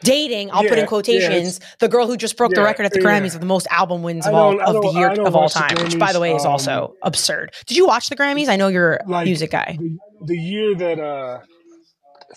dating. 0.00 0.50
I'll 0.50 0.62
put 0.62 0.78
in 0.78 0.86
quotations 0.86 1.58
it's- 1.58 1.76
the 1.78 1.88
girl 1.88 2.06
who 2.06 2.16
just 2.16 2.36
broke 2.36 2.52
the 2.54 2.62
record 2.62 2.86
at 2.86 2.92
the 2.92 3.00
yeah. 3.00 3.06
Grammys 3.20 3.34
of 3.34 3.40
the 3.40 3.46
most 3.46 3.66
album 3.70 4.02
wins 4.02 4.26
of 4.26 4.34
all 4.34 4.60
of 4.60 4.82
the 4.82 4.98
year 4.98 5.10
of 5.10 5.34
all 5.36 5.48
time, 5.48 5.76
which 5.82 5.98
by 5.98 6.12
the 6.12 6.20
way 6.20 6.34
is 6.34 6.44
um, 6.44 6.52
also 6.52 6.94
absurd. 7.02 7.52
Did 7.66 7.76
you 7.76 7.86
watch 7.86 8.08
the 8.08 8.16
Grammys? 8.16 8.48
I 8.48 8.56
know 8.56 8.68
you're 8.68 8.94
a 8.96 9.24
music 9.24 9.50
guy. 9.50 9.76
The, 9.78 9.98
the 10.26 10.36
year 10.36 10.74
that 10.74 11.00
uh, 11.00 11.38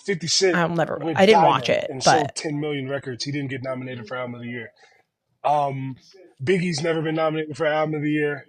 50 0.06 0.28
Cent 0.28 0.56
I'll 0.56 0.70
never- 0.70 1.02
I 1.16 1.26
didn't 1.26 1.44
watch 1.44 1.70
it, 1.70 1.88
and 1.90 2.02
but- 2.04 2.18
sold 2.18 2.36
10 2.36 2.60
million 2.60 2.90
records, 2.90 3.24
he 3.24 3.32
didn't 3.32 3.50
get 3.50 3.64
nominated 3.64 4.08
for 4.08 4.18
Album 4.18 4.36
of 4.36 4.42
the 4.42 4.48
Year. 4.48 4.70
Um, 5.44 5.96
Biggie's 6.44 6.82
never 6.82 7.02
been 7.02 7.16
nominated 7.16 7.58
for 7.58 7.66
Album 7.66 7.96
of 7.96 8.02
the 8.02 8.12
Year. 8.12 8.46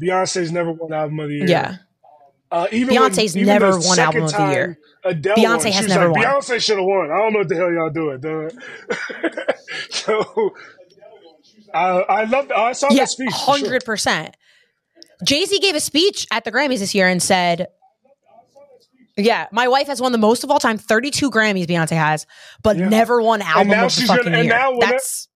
Beyonce's 0.00 0.52
never 0.52 0.72
won 0.72 0.92
Album 0.92 1.18
of 1.20 1.28
the 1.28 1.34
Year. 1.36 1.48
Yeah. 1.48 1.76
Uh, 2.50 2.66
even 2.72 2.94
when- 2.94 3.10
Beyonce's 3.12 3.36
even 3.36 3.46
never 3.46 3.78
won 3.78 3.98
Album 3.98 4.22
of 4.24 4.32
the 4.32 4.50
Year. 4.50 4.78
Adele 5.04 5.36
Beyonce 5.36 5.64
won, 5.64 5.72
has 5.72 5.88
never 5.88 6.08
like, 6.08 6.16
won. 6.24 6.24
Beyonce 6.40 6.60
should 6.62 6.76
have 6.78 6.86
won. 6.86 7.10
I 7.10 7.16
don't 7.18 7.32
know 7.32 7.38
what 7.40 7.48
the 7.48 7.54
hell 7.56 7.72
y'all 7.72 7.90
doing. 7.90 8.20
duh." 8.20 9.52
so 9.90 10.50
I, 11.74 11.88
I 12.00 12.24
love. 12.24 12.50
I 12.50 12.72
saw 12.72 12.88
Yeah, 12.90 13.00
that 13.00 13.08
speech. 13.10 13.30
hundred 13.32 13.84
percent. 13.84 14.36
Jay 15.24 15.44
Z 15.44 15.58
gave 15.60 15.74
a 15.74 15.80
speech 15.80 16.26
at 16.32 16.44
the 16.44 16.52
Grammys 16.52 16.78
this 16.78 16.94
year 16.94 17.06
and 17.08 17.22
said, 17.22 17.68
"Yeah, 19.16 19.46
my 19.52 19.68
wife 19.68 19.86
has 19.88 20.00
won 20.00 20.12
the 20.12 20.18
most 20.18 20.44
of 20.44 20.50
all 20.50 20.58
time, 20.58 20.78
thirty-two 20.78 21.30
Grammys. 21.30 21.66
Beyonce 21.66 21.96
has, 21.96 22.26
but 22.62 22.76
Yeah. 22.76 22.88
never 22.88 23.20
won 23.20 23.42
album 23.42 23.72
of 23.72 23.76
the 23.76 23.88
she's 23.88 24.06
gonna- 24.08 24.22
fucking 24.24 24.34
year. 24.34 24.44
now 24.44 24.78
That's 24.80 25.28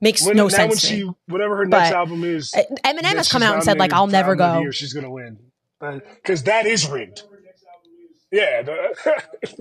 makes 0.00 0.24
When, 0.26 0.36
no 0.36 0.48
sense 0.48 0.70
when 0.70 0.78
she, 0.78 1.10
whatever 1.28 1.56
her 1.58 1.64
next 1.66 1.90
But, 1.90 1.96
album 1.96 2.24
is, 2.24 2.52
Eminem 2.84 3.16
has 3.16 3.30
come 3.30 3.42
out 3.42 3.54
and 3.54 3.64
said 3.64 3.78
like, 3.78 3.92
"I'll 3.92 4.06
never 4.06 4.32
Album 4.32 4.46
of 4.46 4.52
the 4.52 4.56
go." 4.58 4.60
Year, 4.62 4.72
she's 4.72 4.92
gonna 4.92 5.10
win 5.10 5.38
because 6.22 6.42
that 6.44 6.66
is 6.66 6.88
rigged. 6.88 7.22
Yeah. 8.32 8.62
the- 8.62 9.22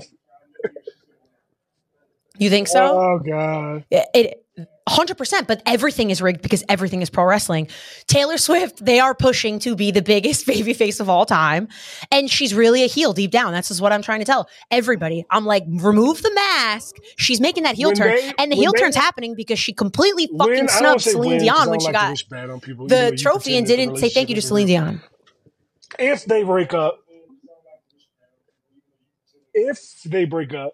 You 2.39 2.49
think 2.49 2.67
so? 2.67 2.99
oh 2.99 3.19
god. 3.19 3.85
Yeah, 3.91 4.05
it 4.15 4.39
hundred 4.89 5.17
percent, 5.19 5.47
but 5.47 5.61
everything 5.67 6.09
is 6.09 6.19
rigged 6.19 6.41
because 6.41 6.63
everything 6.67 7.03
is 7.03 7.09
pro 7.11 7.25
wrestling. 7.25 7.67
Taylor 8.07 8.37
Swift, 8.39 8.83
they 8.83 8.99
are 8.99 9.13
pushing 9.13 9.59
to 9.59 9.75
be 9.75 9.91
the 9.91 10.01
biggest 10.01 10.47
baby 10.47 10.73
face 10.73 10.99
of 10.99 11.09
all 11.09 11.27
time, 11.27 11.67
and 12.11 12.31
she's 12.31 12.55
really 12.55 12.83
a 12.83 12.87
heel 12.87 13.13
deep 13.13 13.29
down. 13.29 13.51
That's 13.53 13.67
just 13.67 13.81
what 13.81 13.93
I'm 13.93 14.01
trying 14.01 14.19
to 14.21 14.25
tell 14.25 14.49
everybody. 14.71 15.23
I'm 15.29 15.45
like, 15.45 15.63
remove 15.67 16.23
the 16.23 16.31
mask. 16.33 16.95
She's 17.17 17.39
making 17.39 17.63
that 17.63 17.75
heel 17.75 17.89
When 17.89 17.97
turn, 17.97 18.15
they- 18.15 18.33
and 18.39 18.51
the 18.51 18.55
when 18.55 18.63
heel 18.63 18.71
they- 18.73 18.79
turn's 18.79 18.95
happening 18.95 19.35
because 19.35 19.59
she 19.59 19.71
completely 19.71 20.27
Win- 20.31 20.39
fucking 20.39 20.53
I 20.55 20.57
don't 20.57 20.69
snubbed 20.69 21.01
say 21.01 21.11
Celine 21.11 21.29
win 21.29 21.37
'cause 21.37 21.43
Dion 21.59 21.69
when 21.69 21.79
she 21.79 21.85
like 21.85 21.93
to 21.93 21.99
got 21.99 22.09
wish 22.09 22.23
bad 22.29 22.49
on 22.49 22.59
people. 22.59 22.85
You 22.85 22.89
know, 22.95 23.05
the 23.05 23.11
you 23.11 23.17
trophy 23.17 23.39
pretend 23.51 23.57
and 23.57 23.67
didn't 23.67 23.97
say 23.99 24.09
thank 24.09 24.29
you 24.29 24.35
to 24.35 24.41
relationship 24.41 24.47
Celine 24.47 24.67
Dion. 24.67 25.01
If 25.99 26.25
they 26.25 26.43
break 26.43 26.73
up, 26.73 26.99
if 29.53 29.79
they 30.05 30.25
break 30.25 30.53
up, 30.53 30.73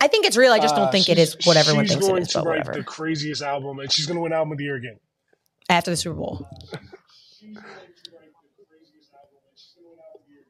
I 0.00 0.08
think 0.08 0.26
it's 0.26 0.36
real. 0.36 0.52
I 0.52 0.58
just 0.58 0.74
uh, 0.74 0.78
don't 0.78 0.92
think 0.92 1.08
it 1.08 1.18
is 1.18 1.36
what 1.44 1.56
everyone 1.56 1.84
she's 1.84 1.92
thinks 1.92 2.06
it 2.06 2.10
going 2.10 2.22
is, 2.22 2.28
to 2.28 2.38
but 2.38 2.46
write 2.46 2.58
whatever. 2.66 2.78
The 2.78 2.84
craziest 2.84 3.42
album, 3.42 3.78
and 3.78 3.92
she's 3.92 4.06
going 4.06 4.16
to 4.16 4.22
win 4.22 4.32
album 4.32 4.52
of 4.52 4.58
the 4.58 4.64
year 4.64 4.76
again. 4.76 4.98
After 5.68 5.90
the 5.90 5.96
Super 5.96 6.16
Bowl. 6.16 6.48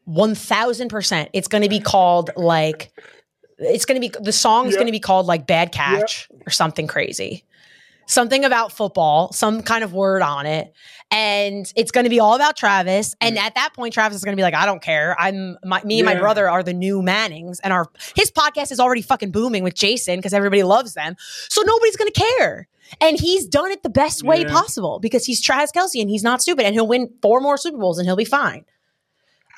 One 0.04 0.34
thousand 0.34 0.88
percent. 0.88 1.30
It's 1.32 1.48
going 1.48 1.62
to 1.62 1.68
be 1.68 1.80
called 1.80 2.30
like. 2.36 2.92
It's 3.58 3.86
going 3.86 4.00
to 4.00 4.08
be 4.08 4.14
the 4.22 4.32
song 4.32 4.66
is 4.66 4.74
Yeah. 4.74 4.78
going 4.80 4.86
to 4.86 4.92
be 4.92 5.00
called 5.00 5.26
like 5.26 5.46
"Bad 5.46 5.72
Catch" 5.72 6.28
or 6.46 6.50
something 6.50 6.86
crazy, 6.86 7.44
something 8.06 8.44
about 8.44 8.70
football, 8.70 9.32
some 9.32 9.62
kind 9.62 9.82
of 9.82 9.92
word 9.94 10.22
on 10.22 10.46
it, 10.46 10.72
and 11.10 11.72
it's 11.76 11.90
going 11.90 12.04
to 12.04 12.10
be 12.10 12.20
all 12.20 12.34
about 12.34 12.56
Travis. 12.56 13.14
And 13.20 13.38
at 13.38 13.54
that 13.54 13.74
point, 13.74 13.94
Travis 13.94 14.16
is 14.16 14.24
going 14.24 14.36
to 14.36 14.40
be 14.40 14.42
like, 14.42 14.54
"I 14.54 14.66
don't 14.66 14.82
care. 14.82 15.14
I'm 15.18 15.56
my, 15.64 15.82
me 15.84 16.00
and 16.00 16.06
my 16.06 16.14
brother 16.16 16.48
are 16.50 16.62
the 16.62 16.74
new 16.74 17.02
Mannings, 17.02 17.60
and 17.60 17.72
our 17.72 17.86
his 18.14 18.30
podcast 18.30 18.72
is 18.72 18.80
already 18.80 19.02
fucking 19.02 19.30
booming 19.30 19.62
with 19.62 19.74
Jason 19.74 20.16
because 20.16 20.32
everybody 20.34 20.62
loves 20.62 20.94
them. 20.94 21.14
So 21.48 21.62
nobody's 21.62 21.96
going 21.96 22.10
to 22.12 22.20
care." 22.38 22.68
And 23.00 23.18
he's 23.18 23.46
done 23.46 23.72
it 23.72 23.82
the 23.82 23.88
best 23.90 24.22
way 24.22 24.42
Yeah. 24.42 24.52
possible 24.52 25.00
because 25.00 25.24
he's 25.26 25.40
Travis 25.40 25.72
Kelce 25.72 26.00
and 26.00 26.08
he's 26.08 26.22
not 26.22 26.40
stupid 26.40 26.64
and 26.66 26.72
he'll 26.72 26.86
win 26.86 27.10
four 27.20 27.40
more 27.40 27.56
Super 27.56 27.78
Bowls 27.78 27.98
and 27.98 28.06
he'll 28.06 28.14
be 28.14 28.24
fine. 28.24 28.64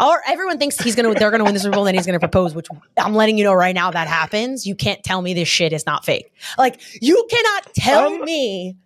Or 0.00 0.20
everyone 0.26 0.58
thinks 0.58 0.78
he's 0.78 0.94
gonna 0.94 1.12
they're 1.14 1.30
gonna 1.30 1.44
win 1.44 1.54
the 1.54 1.60
Super 1.60 1.74
Bowl 1.74 1.82
and 1.82 1.88
then 1.88 1.94
he's 1.94 2.06
gonna 2.06 2.20
propose, 2.20 2.54
which 2.54 2.66
I'm 2.96 3.14
letting 3.14 3.36
you 3.36 3.44
know 3.44 3.52
right 3.54 3.74
now 3.74 3.90
that 3.90 4.06
happens. 4.06 4.66
You 4.66 4.74
can't 4.74 5.02
tell 5.02 5.20
me 5.20 5.34
this 5.34 5.48
shit 5.48 5.72
is 5.72 5.86
not 5.86 6.04
fake. 6.04 6.32
Like 6.56 6.80
you 7.02 7.26
cannot 7.28 7.74
tell 7.74 8.06
Um, 8.14 8.20
me 8.24 8.76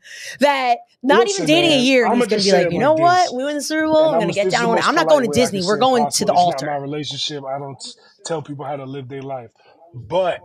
that 0.40 0.78
not 1.02 1.26
listen, 1.26 1.44
even 1.44 1.54
dating 1.54 1.72
a 1.72 1.82
year 1.82 2.06
I'ma 2.06 2.24
he's 2.24 2.26
gonna 2.28 2.42
be 2.42 2.52
like, 2.64 2.72
you 2.72 2.78
know 2.78 2.94
what? 2.94 3.24
this. 3.24 3.32
We 3.32 3.44
win 3.44 3.56
the 3.56 3.62
Super 3.62 3.86
Bowl. 3.86 4.06
And 4.06 4.14
I'm 4.16 4.20
gonna 4.22 4.32
get 4.32 4.50
down 4.50 4.70
on 4.70 4.78
it. 4.78 4.86
I'm 4.88 4.94
not 4.94 5.08
going 5.08 5.24
to 5.24 5.32
Disney. 5.38 5.62
We're 5.64 5.76
going 5.78 6.10
to 6.10 6.24
the 6.24 6.32
altar. 6.32 6.66
My 6.66 6.76
relationship. 6.76 7.44
I 7.44 7.58
don't 7.58 7.82
tell 8.24 8.40
people 8.40 8.64
how 8.64 8.76
to 8.76 8.84
live 8.84 9.08
their 9.08 9.22
life, 9.22 9.50
but 9.94 10.40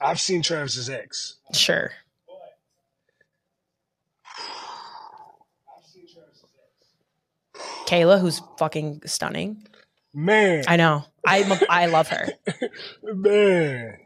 I've 0.00 0.20
seen 0.20 0.42
Travis's 0.42 0.90
ex. 0.90 1.36
Sure. 1.52 1.92
Kayla, 7.86 8.20
who's 8.20 8.40
fucking 8.58 9.02
stunning. 9.06 9.66
Man, 10.14 10.64
I 10.68 10.76
know. 10.76 11.04
I 11.26 11.60
I 11.68 11.86
love 11.86 12.08
her. 12.08 12.28
man, 13.02 13.96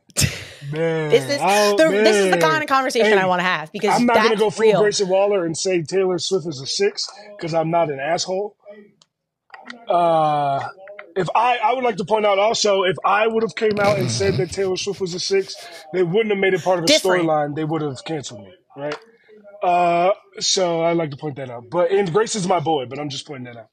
man. 0.73 1.11
This 1.11 1.29
is 1.29 1.41
Oh, 1.43 1.77
the, 1.77 1.91
this 1.91 2.17
is 2.17 2.31
the 2.31 2.39
kind 2.39 2.63
of 2.63 2.69
conversation 2.69 3.07
Hey, 3.07 3.19
I 3.19 3.27
want 3.27 3.41
to 3.41 3.45
have 3.45 3.73
because 3.73 3.99
I'm 3.99 4.07
not 4.07 4.17
gonna 4.17 4.37
go 4.37 4.51
full 4.51 4.63
real. 4.63 4.81
Grayson 4.81 5.09
Waller 5.09 5.45
and 5.45 5.57
say 5.57 5.83
Taylor 5.83 6.19
Swift 6.19 6.47
is 6.47 6.61
a 6.61 6.67
six 6.67 7.09
because 7.37 7.55
I'm 7.55 7.71
not 7.71 7.91
an 7.91 7.99
asshole. 7.99 8.57
Uh, 9.89 10.69
if 11.17 11.29
I, 11.35 11.57
I 11.57 11.73
would 11.73 11.83
like 11.83 11.97
to 11.97 12.05
point 12.05 12.27
out 12.27 12.39
also, 12.39 12.83
if 12.85 12.97
I 13.05 13.27
would 13.27 13.43
have 13.43 13.57
came 13.57 13.81
out 13.81 13.99
and 13.99 14.11
said 14.11 14.35
that 14.37 14.51
Taylor 14.53 14.77
Swift 14.77 15.01
was 15.01 15.15
a 15.15 15.19
six, 15.19 15.57
they 15.93 16.03
wouldn't 16.03 16.31
have 16.31 16.39
made 16.39 16.55
it 16.55 16.63
part 16.63 16.79
of 16.79 16.87
the 16.87 16.93
storyline. 16.93 17.57
They 17.57 17.65
would 17.65 17.83
have 17.83 18.05
canceled 18.05 18.41
me, 18.41 18.55
right? 18.77 18.97
Uh, 19.63 20.11
so 20.39 20.83
I'd 20.85 20.97
like 20.97 21.11
to 21.11 21.17
point 21.17 21.37
that 21.37 21.51
out. 21.51 21.65
But 21.71 21.91
and 21.91 22.13
Grace 22.13 22.35
is 22.35 22.47
my 22.47 22.61
boy, 22.61 22.87
but 22.87 22.99
I'm 22.99 23.09
just 23.09 23.27
pointing 23.27 23.53
that 23.53 23.57
out. 23.61 23.69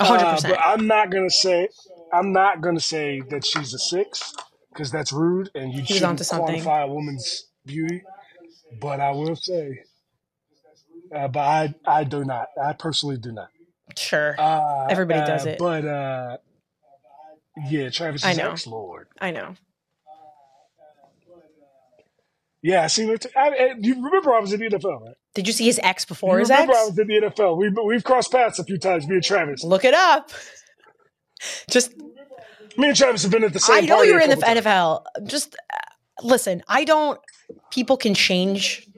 Hundred 0.00 0.24
Uh, 0.26 0.34
percent. 0.34 0.54
but 0.54 0.62
I'm 0.64 0.86
not 0.86 1.10
gonna 1.10 1.30
say 1.30 1.68
I'm 2.12 2.32
not 2.32 2.60
gonna 2.60 2.80
say 2.80 3.22
that 3.30 3.44
she's 3.44 3.72
a 3.74 3.78
six 3.78 4.34
because 4.72 4.90
that's 4.90 5.12
rude 5.12 5.50
and 5.54 5.72
you 5.72 5.82
He 5.82 5.94
was 5.94 5.98
shouldn't 6.00 6.20
something. 6.20 6.60
quantify 6.62 6.84
a 6.84 6.86
woman's 6.88 7.46
beauty. 7.64 8.02
But 8.80 9.00
I 9.00 9.10
will 9.12 9.36
say, 9.36 9.80
uh, 11.14 11.28
but 11.28 11.40
I 11.40 11.74
I 11.86 12.04
do 12.04 12.24
not. 12.24 12.48
I 12.62 12.72
personally 12.74 13.16
do 13.16 13.32
not. 13.32 13.48
Sure. 13.96 14.34
Uh, 14.38 14.86
Everybody 14.90 15.20
uh, 15.20 15.26
does 15.26 15.46
it. 15.46 15.58
But 15.58 15.84
uh, 15.86 16.36
yeah, 17.68 17.88
Travis 17.90 18.24
I 18.24 18.32
is 18.32 18.38
know. 18.38 18.50
ex 18.50 18.66
Lord. 18.66 19.08
I 19.20 19.30
know. 19.30 19.54
Yeah, 22.66 22.82
I 22.82 22.88
seen. 22.88 23.16
I, 23.36 23.48
I, 23.48 23.74
you 23.78 23.94
remember 24.02 24.34
I 24.34 24.40
was 24.40 24.52
in 24.52 24.58
the 24.58 24.66
NFL, 24.66 25.00
right? 25.00 25.14
Did 25.34 25.46
you 25.46 25.52
see 25.52 25.66
his 25.66 25.78
ex 25.84 26.04
You 26.04 26.08
before 26.08 26.40
his 26.40 26.50
remember 26.50 26.72
ex? 26.72 26.80
I 26.80 26.86
was 26.86 26.98
in 26.98 27.06
the 27.06 27.14
NFL. 27.14 27.56
We 27.56 27.70
we've 27.86 28.02
crossed 28.02 28.32
paths 28.32 28.58
a 28.58 28.64
few 28.64 28.76
times. 28.76 29.06
Me 29.06 29.14
and 29.14 29.22
Travis. 29.22 29.62
Look 29.62 29.84
it 29.84 29.94
up. 29.94 30.32
Just 31.70 31.96
Me 32.76 32.88
and 32.88 32.96
Travis 32.96 33.22
have 33.22 33.30
been 33.30 33.44
at 33.44 33.52
the 33.52 33.60
same. 33.60 33.76
I 33.76 33.80
know 33.82 34.02
you're 34.02 34.18
in 34.18 34.30
the 34.30 34.36
times. 34.36 34.62
NFL. 34.62 35.04
Just 35.26 35.54
uh, 35.54 35.78
listen. 36.24 36.64
I 36.66 36.82
don't. 36.82 37.20
People 37.70 37.96
can 37.96 38.14
change. 38.14 38.88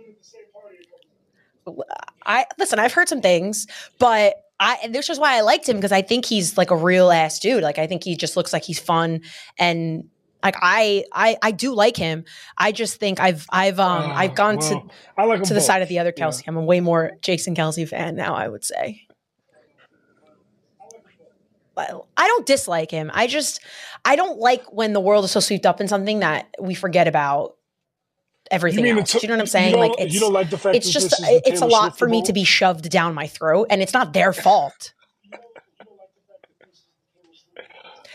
I 2.25 2.47
listen. 2.59 2.79
I've 2.79 2.95
heard 2.95 3.11
some 3.11 3.21
things, 3.21 3.66
but 3.99 4.37
I. 4.59 4.89
This 4.89 5.11
is 5.11 5.19
why 5.19 5.37
I 5.37 5.43
liked 5.43 5.69
him 5.69 5.77
because 5.77 5.93
I 5.93 6.01
think 6.01 6.25
he's 6.25 6.57
like 6.57 6.71
a 6.71 6.77
real 6.77 7.11
ass 7.11 7.39
dude. 7.39 7.62
Like 7.62 7.79
I 7.79 7.87
think 7.87 8.03
he 8.03 8.16
just 8.16 8.35
looks 8.35 8.55
like 8.55 8.64
he's 8.64 8.79
fun 8.79 9.21
and 9.59 10.09
like 10.43 10.57
I. 10.61 11.05
I. 11.12 11.36
I 11.43 11.51
do 11.51 11.74
like 11.74 11.97
him. 11.97 12.24
I 12.57 12.72
just 12.72 12.99
think 12.99 13.20
I've. 13.20 13.47
I've. 13.51 13.80
Um. 13.80 14.11
Uh, 14.11 14.14
I've 14.14 14.34
gone 14.34 14.57
well, 14.59 14.68
to 14.68 14.91
I 15.16 15.24
like 15.24 15.43
to 15.43 15.49
the 15.49 15.61
both. 15.61 15.64
side 15.64 15.82
of 15.82 15.89
the 15.89 15.99
other 15.99 16.12
Yeah. 16.16 16.26
Kelce. 16.26 16.45
I'm 16.47 16.57
a 16.57 16.64
way 16.64 16.80
more 16.80 17.12
Jason 17.22 17.55
Kelce 17.55 17.89
fan 17.89 18.14
now. 18.14 18.34
I 18.34 18.49
would 18.49 18.64
say. 18.64 19.09
I 21.78 22.26
don't 22.26 22.47
dislike 22.47 22.91
him. 22.91 23.11
I 23.14 23.26
just 23.26 23.61
I 24.05 24.16
don't 24.16 24.39
like 24.39 24.64
when 24.72 24.93
the 24.93 25.01
world 25.01 25.24
is 25.24 25.30
so 25.30 25.41
swept 25.41 25.66
up 25.66 25.80
in 25.80 25.89
something 25.89 26.20
that 26.20 26.49
we 26.61 26.74
forget 26.74 27.09
about 27.09 27.55
everything 28.51 28.84
mean 28.84 28.99
else. 28.99 29.12
Do 29.12 29.18
you 29.22 29.28
know 29.28 29.34
what 29.34 29.41
I'm 29.41 29.47
saying? 29.47 29.76
Like 29.78 29.93
it's 29.99 30.12
you 30.12 30.20
don't 30.20 30.32
like 30.32 30.51
the 30.51 30.59
fact 30.59 30.76
it's 30.76 30.91
just 30.91 31.11
this 31.11 31.20
is 31.20 31.26
the 31.26 31.43
it's 31.47 31.61
a 31.61 31.66
lot 31.66 31.93
Swift 31.93 31.99
for 31.99 32.09
me 32.09 32.22
to 32.22 32.32
be 32.32 32.45
shoved 32.45 32.91
down 32.91 33.14
my 33.14 33.26
throat, 33.26 33.68
and 33.70 33.80
it's 33.82 33.93
not 33.93 34.12
their 34.12 34.32
fault. 34.32 34.93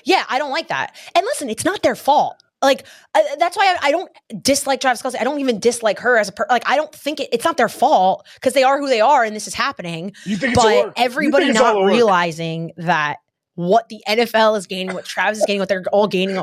Yeah, 0.05 0.23
I 0.29 0.37
don't 0.39 0.51
like 0.51 0.67
that. 0.69 0.95
And 1.15 1.25
listen, 1.25 1.49
it's 1.49 1.65
not 1.65 1.81
their 1.83 1.95
fault. 1.95 2.35
Like 2.61 2.85
uh, 3.13 3.21
that's 3.39 3.57
why 3.57 3.75
I, 3.81 3.87
I 3.89 3.91
don't 3.91 4.09
dislike 4.41 4.79
Travis 4.79 5.01
Kelce. 5.01 5.19
I 5.19 5.25
don't 5.25 5.39
even 5.41 5.59
dislike 5.59 5.99
her 5.99 6.17
as 6.17 6.29
a 6.29 6.31
per- 6.31 6.47
like. 6.49 6.63
I 6.65 6.77
don't 6.77 6.93
think 6.95 7.19
it, 7.19 7.27
it's 7.33 7.43
not 7.43 7.57
their 7.57 7.67
fault 7.67 8.25
because 8.35 8.53
they 8.53 8.63
are 8.63 8.79
who 8.79 8.87
they 8.87 9.01
are, 9.01 9.23
and 9.25 9.35
this 9.35 9.47
is 9.47 9.53
happening. 9.53 10.13
You 10.25 10.37
think 10.37 10.53
it's 10.53 10.63
a 10.63 10.65
But 10.67 10.85
work. 10.87 10.97
You 10.97 11.03
everybody 11.03 11.45
think 11.45 11.55
it's 11.55 11.61
not 11.61 11.75
a 11.75 11.79
work. 11.79 11.91
realizing 11.91 12.71
that 12.77 13.17
what 13.55 13.89
the 13.89 14.01
NFL 14.07 14.57
is 14.57 14.65
gaining, 14.65 14.95
what 14.95 15.03
Travis 15.03 15.39
is 15.39 15.45
gaining, 15.45 15.59
what 15.59 15.67
they're 15.67 15.83
all 15.91 16.07
gaining. 16.07 16.41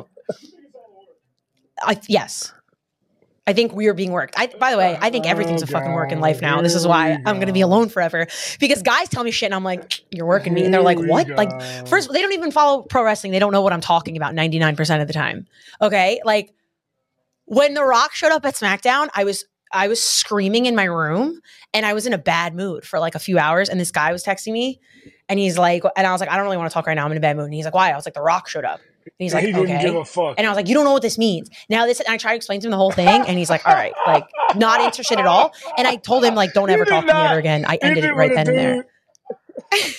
I 1.82 1.98
yes, 2.06 2.52
I 3.50 3.52
think 3.52 3.72
we 3.72 3.88
are 3.88 3.94
being 3.94 4.12
worked. 4.12 4.34
I 4.36 4.46
by 4.46 4.70
the 4.70 4.78
way, 4.78 4.96
I 5.00 5.10
think 5.10 5.26
everything's 5.26 5.62
Oh, 5.62 5.64
a 5.64 5.66
fucking 5.66 5.92
work 5.92 6.12
in 6.12 6.20
life 6.20 6.40
now. 6.40 6.62
This 6.62 6.74
is 6.76 6.86
why 6.86 7.18
I'm 7.26 7.36
going 7.36 7.48
to 7.48 7.52
be 7.52 7.60
alone 7.60 7.88
forever 7.88 8.26
because 8.60 8.82
guys 8.82 9.08
tell 9.08 9.24
me 9.24 9.30
shit, 9.32 9.46
and 9.46 9.54
I'm 9.54 9.64
like, 9.64 10.00
"You're 10.10 10.26
working 10.26 10.54
me," 10.54 10.64
and 10.64 10.72
they're 10.72 10.82
like, 10.82 10.98
"What?" 11.00 11.28
Like 11.28 11.50
first, 11.88 12.12
they 12.12 12.22
don't 12.22 12.32
even 12.32 12.52
follow 12.52 12.82
pro 12.82 13.02
wrestling. 13.02 13.32
They 13.32 13.38
don't 13.40 13.52
know 13.52 13.62
what 13.62 13.72
I'm 13.72 13.80
talking 13.80 14.16
about 14.16 14.34
99 14.34 14.76
percent 14.76 15.02
of 15.02 15.08
the 15.08 15.14
time. 15.14 15.46
Okay, 15.82 16.20
like 16.24 16.54
when 17.46 17.74
The 17.74 17.84
Rock 17.84 18.14
showed 18.14 18.30
up 18.30 18.46
at 18.46 18.54
SmackDown, 18.54 19.08
I 19.14 19.24
was 19.24 19.44
I 19.72 19.88
was 19.88 20.02
screaming 20.02 20.66
in 20.66 20.74
my 20.74 20.84
room 20.84 21.40
and 21.72 21.86
I 21.86 21.92
was 21.92 22.06
in 22.06 22.12
a 22.12 22.18
bad 22.18 22.54
mood 22.54 22.84
for 22.84 22.98
like 22.98 23.14
a 23.14 23.20
few 23.20 23.38
hours. 23.38 23.68
And 23.68 23.80
this 23.80 23.92
guy 23.92 24.12
was 24.12 24.24
texting 24.24 24.52
me 24.52 24.80
and 25.28 25.38
he's 25.38 25.56
like, 25.58 25.84
and 25.96 26.06
I 26.06 26.12
was 26.12 26.20
like, 26.20 26.30
I 26.30 26.36
don't 26.36 26.44
really 26.44 26.56
want 26.56 26.70
to 26.70 26.74
talk 26.74 26.86
right 26.86 26.94
now. 26.94 27.04
I'm 27.04 27.12
in 27.12 27.18
a 27.18 27.20
bad 27.20 27.36
mood. 27.36 27.46
And 27.46 27.54
he's 27.54 27.64
like, 27.64 27.74
why? 27.74 27.90
I 27.90 27.94
was 27.94 28.04
like, 28.04 28.14
The 28.14 28.22
Rock 28.22 28.48
showed 28.48 28.64
up. 28.64 28.80
And 29.04 29.12
he's 29.18 29.34
like, 29.34 29.44
he 29.44 29.52
didn't 29.52 29.70
okay. 29.70 29.82
give 29.82 29.96
a 29.96 30.04
fuck. 30.04 30.34
And 30.38 30.46
I 30.46 30.50
was 30.50 30.56
like, 30.56 30.68
you 30.68 30.74
don't 30.74 30.84
know 30.84 30.92
what 30.92 31.02
this 31.02 31.18
means. 31.18 31.50
Now 31.68 31.86
this, 31.86 32.00
and 32.00 32.08
I 32.08 32.16
tried 32.16 32.32
to 32.32 32.36
explain 32.36 32.60
to 32.60 32.66
him 32.66 32.70
the 32.70 32.76
whole 32.76 32.92
thing, 32.92 33.08
and 33.08 33.38
he's 33.38 33.50
like, 33.50 33.66
all 33.66 33.74
right, 33.74 33.92
like 34.06 34.26
not 34.56 34.80
interested 34.80 35.18
at 35.18 35.26
all. 35.26 35.54
And 35.76 35.86
I 35.86 35.96
told 35.96 36.24
him 36.24 36.34
like, 36.34 36.52
don't 36.52 36.70
ever 36.70 36.84
talk 36.84 37.06
to 37.06 37.14
me 37.14 37.20
ever 37.20 37.38
again. 37.38 37.64
I 37.66 37.76
ended 37.80 38.04
it 38.04 38.14
right 38.14 38.32
then 38.34 38.48
and 38.48 38.56
there. 38.56 38.86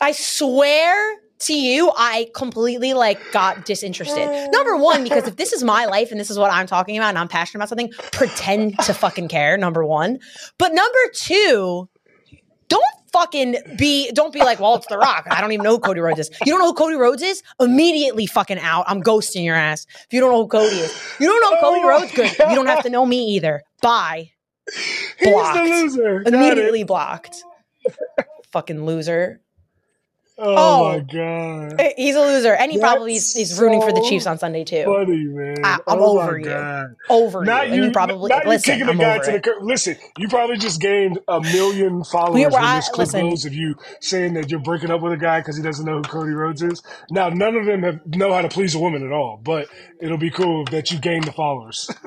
I 0.00 0.12
swear 0.12 1.16
to 1.40 1.54
you, 1.54 1.92
I 1.96 2.30
completely 2.34 2.94
like 2.94 3.20
got 3.32 3.64
disinterested. 3.64 4.50
Number 4.52 4.76
one, 4.76 5.04
because 5.04 5.26
if 5.26 5.36
this 5.36 5.52
is 5.52 5.62
my 5.62 5.86
life 5.86 6.10
and 6.10 6.18
this 6.18 6.30
is 6.30 6.38
what 6.38 6.52
I'm 6.52 6.66
talking 6.66 6.96
about 6.96 7.10
and 7.10 7.18
I'm 7.18 7.28
passionate 7.28 7.60
about 7.60 7.68
something, 7.68 7.92
pretend 8.12 8.78
to 8.80 8.94
fucking 8.94 9.28
care. 9.28 9.56
Number 9.56 9.84
one. 9.84 10.18
But 10.58 10.74
number 10.74 10.98
two, 11.14 11.88
don't 12.68 12.84
fucking 13.12 13.56
be 13.76 14.10
don't 14.12 14.32
be 14.32 14.40
like, 14.40 14.60
well, 14.60 14.74
it's 14.76 14.86
The 14.86 14.98
Rock. 14.98 15.26
I 15.30 15.40
don't 15.40 15.52
even 15.52 15.64
know 15.64 15.72
who 15.72 15.80
Cody 15.80 16.00
Rhodes 16.00 16.20
is. 16.20 16.30
You 16.44 16.52
don't 16.52 16.60
know 16.60 16.66
who 16.68 16.74
Cody 16.74 16.96
Rhodes 16.96 17.22
is? 17.22 17.42
Immediately 17.60 18.26
fucking 18.26 18.58
out. 18.58 18.84
I'm 18.86 19.02
ghosting 19.02 19.44
your 19.44 19.54
ass. 19.56 19.86
If 20.04 20.06
you 20.12 20.20
don't 20.20 20.30
know 20.32 20.42
who 20.42 20.48
Cody 20.48 20.76
is. 20.76 21.02
You 21.20 21.26
don't 21.28 21.40
know 21.40 21.58
oh 21.58 21.60
Cody 21.60 21.80
Oh 21.80 21.82
my 21.82 21.88
Rhodes? 21.88 22.12
Good. 22.12 22.30
You 22.50 22.54
don't 22.56 22.66
have 22.66 22.82
to 22.84 22.90
know 22.90 23.04
me 23.06 23.24
either. 23.36 23.62
Bye. 23.82 24.30
He's 25.18 25.28
Blocked. 25.32 25.56
the 25.56 25.62
loser. 25.70 26.18
Got 26.20 26.32
it. 26.32 26.34
Immediately 26.34 26.84
blocked. 26.84 27.42
fucking 28.52 28.84
loser. 28.84 29.40
Oh, 30.40 30.54
Oh. 30.56 30.88
my 30.92 31.00
god. 31.00 31.80
Eh, 31.80 31.92
He's 31.96 32.14
a 32.14 32.20
loser, 32.20 32.54
and 32.54 32.70
he 32.70 32.78
probably 32.78 33.14
is, 33.16 33.34
is 33.36 33.58
rooting 33.60 33.80
for 33.82 33.90
the 33.92 34.04
Chiefs 34.08 34.24
on 34.26 34.38
Sunday 34.38 34.62
too. 34.62 34.84
Funny 34.84 35.24
man. 35.24 35.56
I- 35.64 35.80
I'm 35.88 35.98
oh 36.00 36.18
over 36.20 36.32
my 36.32 36.38
you. 36.38 36.44
God. 36.44 36.86
over 37.10 37.44
Not 37.44 37.68
you, 37.68 37.74
you, 37.74 37.78
and 37.82 37.84
you 37.86 37.92
probably 37.92 38.28
not 38.28 38.46
you 38.46 38.58
kicking 38.60 38.86
the 38.86 38.94
guy 38.94 39.18
to 39.18 39.32
the 39.32 39.40
curb. 39.40 39.62
Listen, 39.62 39.96
you 40.16 40.28
probably 40.28 40.56
just 40.56 40.80
gained 40.80 41.18
a 41.26 41.40
million 41.40 42.04
followers 42.04 42.34
We- 42.34 42.46
when 42.46 42.76
this 42.76 42.88
clip 42.88 43.06
listen. 43.08 43.28
goes 43.30 43.44
of 43.46 43.54
you 43.54 43.74
saying 44.00 44.34
that 44.34 44.48
you're 44.50 44.60
breaking 44.60 44.92
up 44.92 45.00
with 45.00 45.12
a 45.12 45.16
guy 45.16 45.40
because 45.40 45.56
he 45.56 45.62
doesn't 45.62 45.84
know 45.84 45.96
who 45.96 46.02
Cody 46.02 46.30
Rhodes 46.32 46.62
is. 46.62 46.82
Now, 47.10 47.30
none 47.30 47.56
of 47.56 47.66
them 47.66 47.82
have, 47.82 48.00
know 48.06 48.32
how 48.32 48.42
to 48.42 48.48
please 48.48 48.76
a 48.76 48.78
woman 48.78 49.04
at 49.04 49.10
all, 49.12 49.40
but 49.42 49.66
it'll 50.00 50.18
be 50.18 50.30
cool 50.30 50.64
that 50.66 50.92
you 50.92 50.98
gain 51.00 51.22
the 51.22 51.32
followers. 51.32 51.90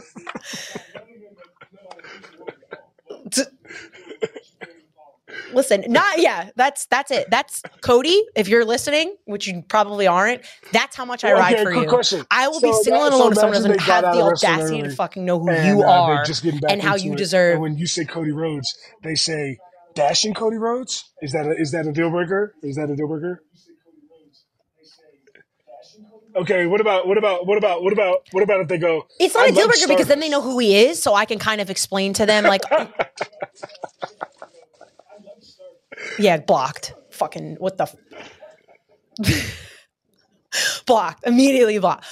Listen, 5.54 5.84
not 5.88 6.20
yeah. 6.20 6.50
That's 6.56 6.86
that's 6.88 7.12
it. 7.12 7.30
That's 7.30 7.62
Cody. 7.82 8.24
If 8.36 8.48
you're 8.48 8.66
listening, 8.66 9.16
which 9.26 9.48
you 9.48 9.64
probably 9.68 10.08
aren't, 10.08 10.42
that's 10.72 10.96
how 10.96 11.06
much 11.06 11.24
I 11.24 11.34
ride 11.34 11.54
okay, 11.54 11.64
for 11.64 11.74
you. 11.74 11.88
question. 11.88 12.26
I 12.32 12.48
will 12.48 12.60
So 12.60 12.68
be 12.68 12.84
single 12.84 13.06
and 13.06 13.14
alone 13.14 13.32
if 13.32 13.38
someone 13.38 13.54
doesn't 13.54 13.82
have 13.82 14.04
the 14.04 14.22
audacity 14.22 14.82
to 14.82 14.90
fucking 14.92 15.26
know 15.26 15.40
who 15.40 15.50
and, 15.50 15.68
you 15.68 15.84
uh, 15.84 15.88
are 15.88 16.26
back 16.26 16.72
and 16.72 16.82
how 16.82 16.96
you 16.96 17.14
it. 17.14 17.18
deserve. 17.18 17.54
And 17.54 17.62
when 17.62 17.78
you 17.78 17.88
say 17.88 18.06
Cody 18.06 18.32
Rhodes, 18.32 18.76
they 19.04 19.16
say 19.16 19.58
dashing 19.96 20.34
Cody 20.34 20.58
Rhodes. 20.58 21.04
Is 21.22 21.32
that 21.34 21.46
a, 21.46 21.52
is 21.52 21.72
that 21.72 21.88
a 21.88 21.92
deal 21.92 22.10
breaker? 22.10 22.54
Is 22.64 22.76
that 22.76 22.90
a 22.90 22.96
deal 22.96 23.08
breaker? 23.08 23.44
Okay, 26.34 26.66
what 26.66 26.80
about 26.80 27.08
what 27.08 27.18
about 27.18 27.46
what 27.46 27.58
about 27.58 27.84
what 27.84 27.92
about 27.92 28.20
what 28.32 28.42
about 28.44 28.62
if 28.62 28.68
they 28.70 28.78
go? 28.78 29.06
It's 29.20 29.36
not 29.36 29.48
"I 29.48 29.50
a 29.50 29.52
deal 29.52 29.68
breaker 29.68 29.88
because 29.88 30.08
then 30.08 30.22
they 30.22 30.30
know 30.30 30.42
who 30.42 30.60
he 30.60 30.86
is, 30.86 31.02
so 31.02 31.14
I 31.14 31.26
can 31.26 31.40
kind 31.40 31.60
of 31.60 31.70
explain 31.70 32.14
to 32.14 32.26
them 32.26 32.46
like, 32.46 32.62
yeah, 36.20 36.38
blocked. 36.38 36.94
Fucking 37.12 37.56
what 37.60 37.78
the. 37.78 37.88
F- 39.24 39.58
blocked 40.86 41.26
immediately 41.26 41.80
blocked 41.80 42.06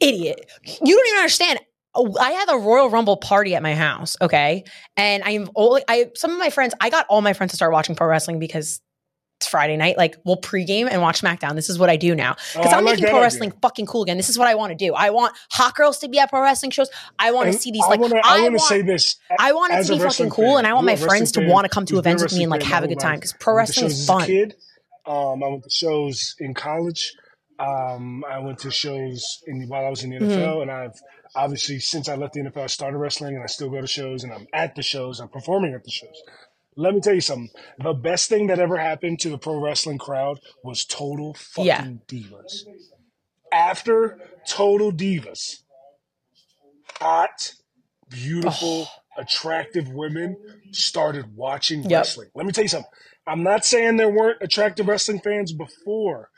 idiot 0.00 0.48
you 0.64 0.94
don't 0.94 1.06
even 1.08 1.18
understand 1.18 1.58
I 1.94 2.30
had 2.30 2.48
a 2.50 2.56
Royal 2.56 2.88
Rumble 2.88 3.18
party 3.18 3.54
at 3.54 3.62
my 3.62 3.74
house, 3.74 4.16
okay? 4.22 4.64
And 4.96 5.22
I'm 5.24 5.50
only 5.54 5.82
I 5.88 6.10
some 6.14 6.30
of 6.30 6.38
my 6.38 6.48
friends, 6.48 6.74
I 6.80 6.88
got 6.88 7.04
all 7.08 7.20
my 7.20 7.34
friends 7.34 7.52
to 7.52 7.56
start 7.56 7.72
watching 7.72 7.94
pro 7.94 8.06
wrestling 8.06 8.38
because 8.38 8.80
it's 9.42 9.50
Friday 9.50 9.76
night. 9.76 9.96
Like 9.98 10.16
we'll 10.24 10.36
pregame 10.36 10.88
and 10.90 11.02
watch 11.02 11.20
SmackDown. 11.20 11.54
This 11.54 11.68
is 11.68 11.78
what 11.78 11.90
I 11.90 11.96
do 11.96 12.14
now. 12.14 12.34
Because 12.54 12.72
Oh, 12.72 12.76
I'm 12.76 12.84
like 12.84 12.94
making 12.94 13.04
pro 13.06 13.14
idea. 13.14 13.22
wrestling 13.22 13.52
fucking 13.60 13.86
cool 13.86 14.02
again. 14.04 14.16
This 14.16 14.28
is 14.30 14.38
what 14.38 14.48
I 14.48 14.54
want 14.54 14.70
to 14.70 14.76
do. 14.76 14.94
I 14.94 15.10
want 15.10 15.34
hot 15.50 15.74
girls 15.74 15.98
to 15.98 16.08
be 16.08 16.18
at 16.18 16.30
pro 16.30 16.40
wrestling 16.40 16.70
shows. 16.70 16.88
I 17.18 17.32
want 17.32 17.52
to 17.52 17.58
see 17.58 17.70
these 17.72 17.82
I 17.84 17.88
like 17.88 18.00
wanna, 18.00 18.16
I, 18.24 18.38
I 18.38 18.40
want 18.48 18.60
say 18.62 18.82
this. 18.82 19.16
I 19.38 19.52
want 19.52 19.72
it 19.74 19.76
to 19.76 19.80
be 19.82 19.86
fucking 19.94 20.02
wrestling 20.04 20.30
cool, 20.30 20.44
fan, 20.56 20.58
and 20.58 20.66
I 20.68 20.72
want 20.74 20.86
my 20.86 20.96
friends 20.96 21.32
to 21.32 21.46
want 21.46 21.64
to 21.64 21.68
come 21.68 21.84
to 21.86 21.94
who's 21.94 22.02
been 22.02 22.12
a 22.12 22.14
events 22.14 22.22
with 22.32 22.38
me 22.38 22.44
and 22.44 22.50
like 22.50 22.62
have 22.62 22.84
a 22.84 22.88
good 22.88 23.00
time 23.00 23.16
because 23.16 23.32
pro 23.34 23.54
to 23.54 23.58
wrestling 23.58 23.86
is 23.86 24.06
fun. 24.06 24.24
kid. 24.26 24.54
Um, 25.06 25.42
I 25.42 25.48
went 25.48 25.64
to 25.64 25.70
shows 25.70 26.36
in 26.38 26.54
college. 26.54 27.12
Um, 27.58 28.24
I 28.28 28.38
went 28.38 28.58
to 28.60 28.70
shows 28.70 29.42
in, 29.46 29.68
while 29.68 29.84
I 29.86 29.90
was 29.90 30.02
in 30.04 30.10
the 30.10 30.16
Mm-hmm. 30.18 30.30
NFL, 30.30 30.62
and 30.62 30.70
I've 30.70 31.00
obviously 31.34 31.78
since 31.80 32.08
I 32.08 32.14
left 32.16 32.34
the 32.34 32.40
NFL, 32.40 32.62
I 32.62 32.66
started 32.66 32.98
wrestling, 32.98 33.34
and 33.34 33.42
I 33.42 33.46
still 33.46 33.68
go 33.70 33.80
to 33.80 33.86
shows, 33.86 34.24
and 34.24 34.32
I'm 34.32 34.46
at 34.52 34.74
the 34.74 34.82
shows, 34.82 35.20
I'm 35.20 35.28
performing 35.28 35.74
at 35.74 35.84
the 35.84 35.90
shows. 35.90 36.22
Let 36.76 36.94
me 36.94 37.00
tell 37.00 37.14
you 37.14 37.20
something. 37.20 37.50
The 37.78 37.92
best 37.92 38.28
thing 38.28 38.46
that 38.46 38.58
ever 38.58 38.76
happened 38.78 39.20
to 39.20 39.30
the 39.30 39.38
pro 39.38 39.60
wrestling 39.62 39.98
crowd 39.98 40.40
was 40.64 40.84
Total 40.84 41.34
fucking 41.34 41.66
Yeah. 41.66 41.86
Divas. 42.08 42.62
After 43.52 44.18
Total 44.48 44.90
Divas, 44.90 45.62
hot, 46.98 47.52
beautiful, 48.08 48.88
attractive 49.18 49.88
women 49.90 50.36
started 50.72 51.36
watching 51.36 51.82
Yep. 51.82 51.90
wrestling. 51.90 52.28
Let 52.34 52.46
me 52.46 52.52
tell 52.52 52.64
you 52.64 52.68
something. 52.68 52.90
I'm 53.26 53.42
not 53.42 53.64
saying 53.64 53.96
there 53.98 54.08
weren't 54.10 54.38
attractive 54.40 54.88
wrestling 54.88 55.20
fans 55.20 55.52
before 55.52 56.30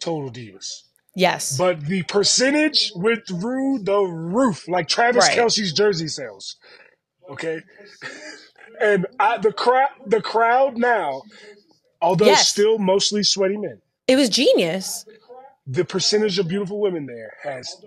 Total 0.00 0.30
Divas, 0.30 0.84
Yes. 1.14 1.56
but 1.58 1.82
the 1.82 2.02
percentage 2.04 2.90
went 2.96 3.26
through 3.28 3.80
the 3.84 4.00
roof, 4.00 4.66
like 4.66 4.88
Travis 4.88 5.26
Right. 5.28 5.38
Kelce's 5.38 5.72
jersey 5.72 6.08
sales. 6.08 6.56
Okay, 7.30 7.60
and 8.80 9.06
I, 9.18 9.38
the 9.38 9.52
crowd, 9.52 9.90
the 10.06 10.20
crowd 10.20 10.76
now, 10.78 11.22
although 12.00 12.26
Yes. 12.26 12.48
still 12.48 12.78
mostly 12.78 13.22
sweaty 13.22 13.56
men, 13.56 13.80
it 14.06 14.16
was 14.16 14.28
genius. 14.28 15.06
the 15.66 15.84
percentage 15.84 16.38
of 16.38 16.46
beautiful 16.48 16.80
women 16.80 17.06
there 17.06 17.32
has 17.42 17.82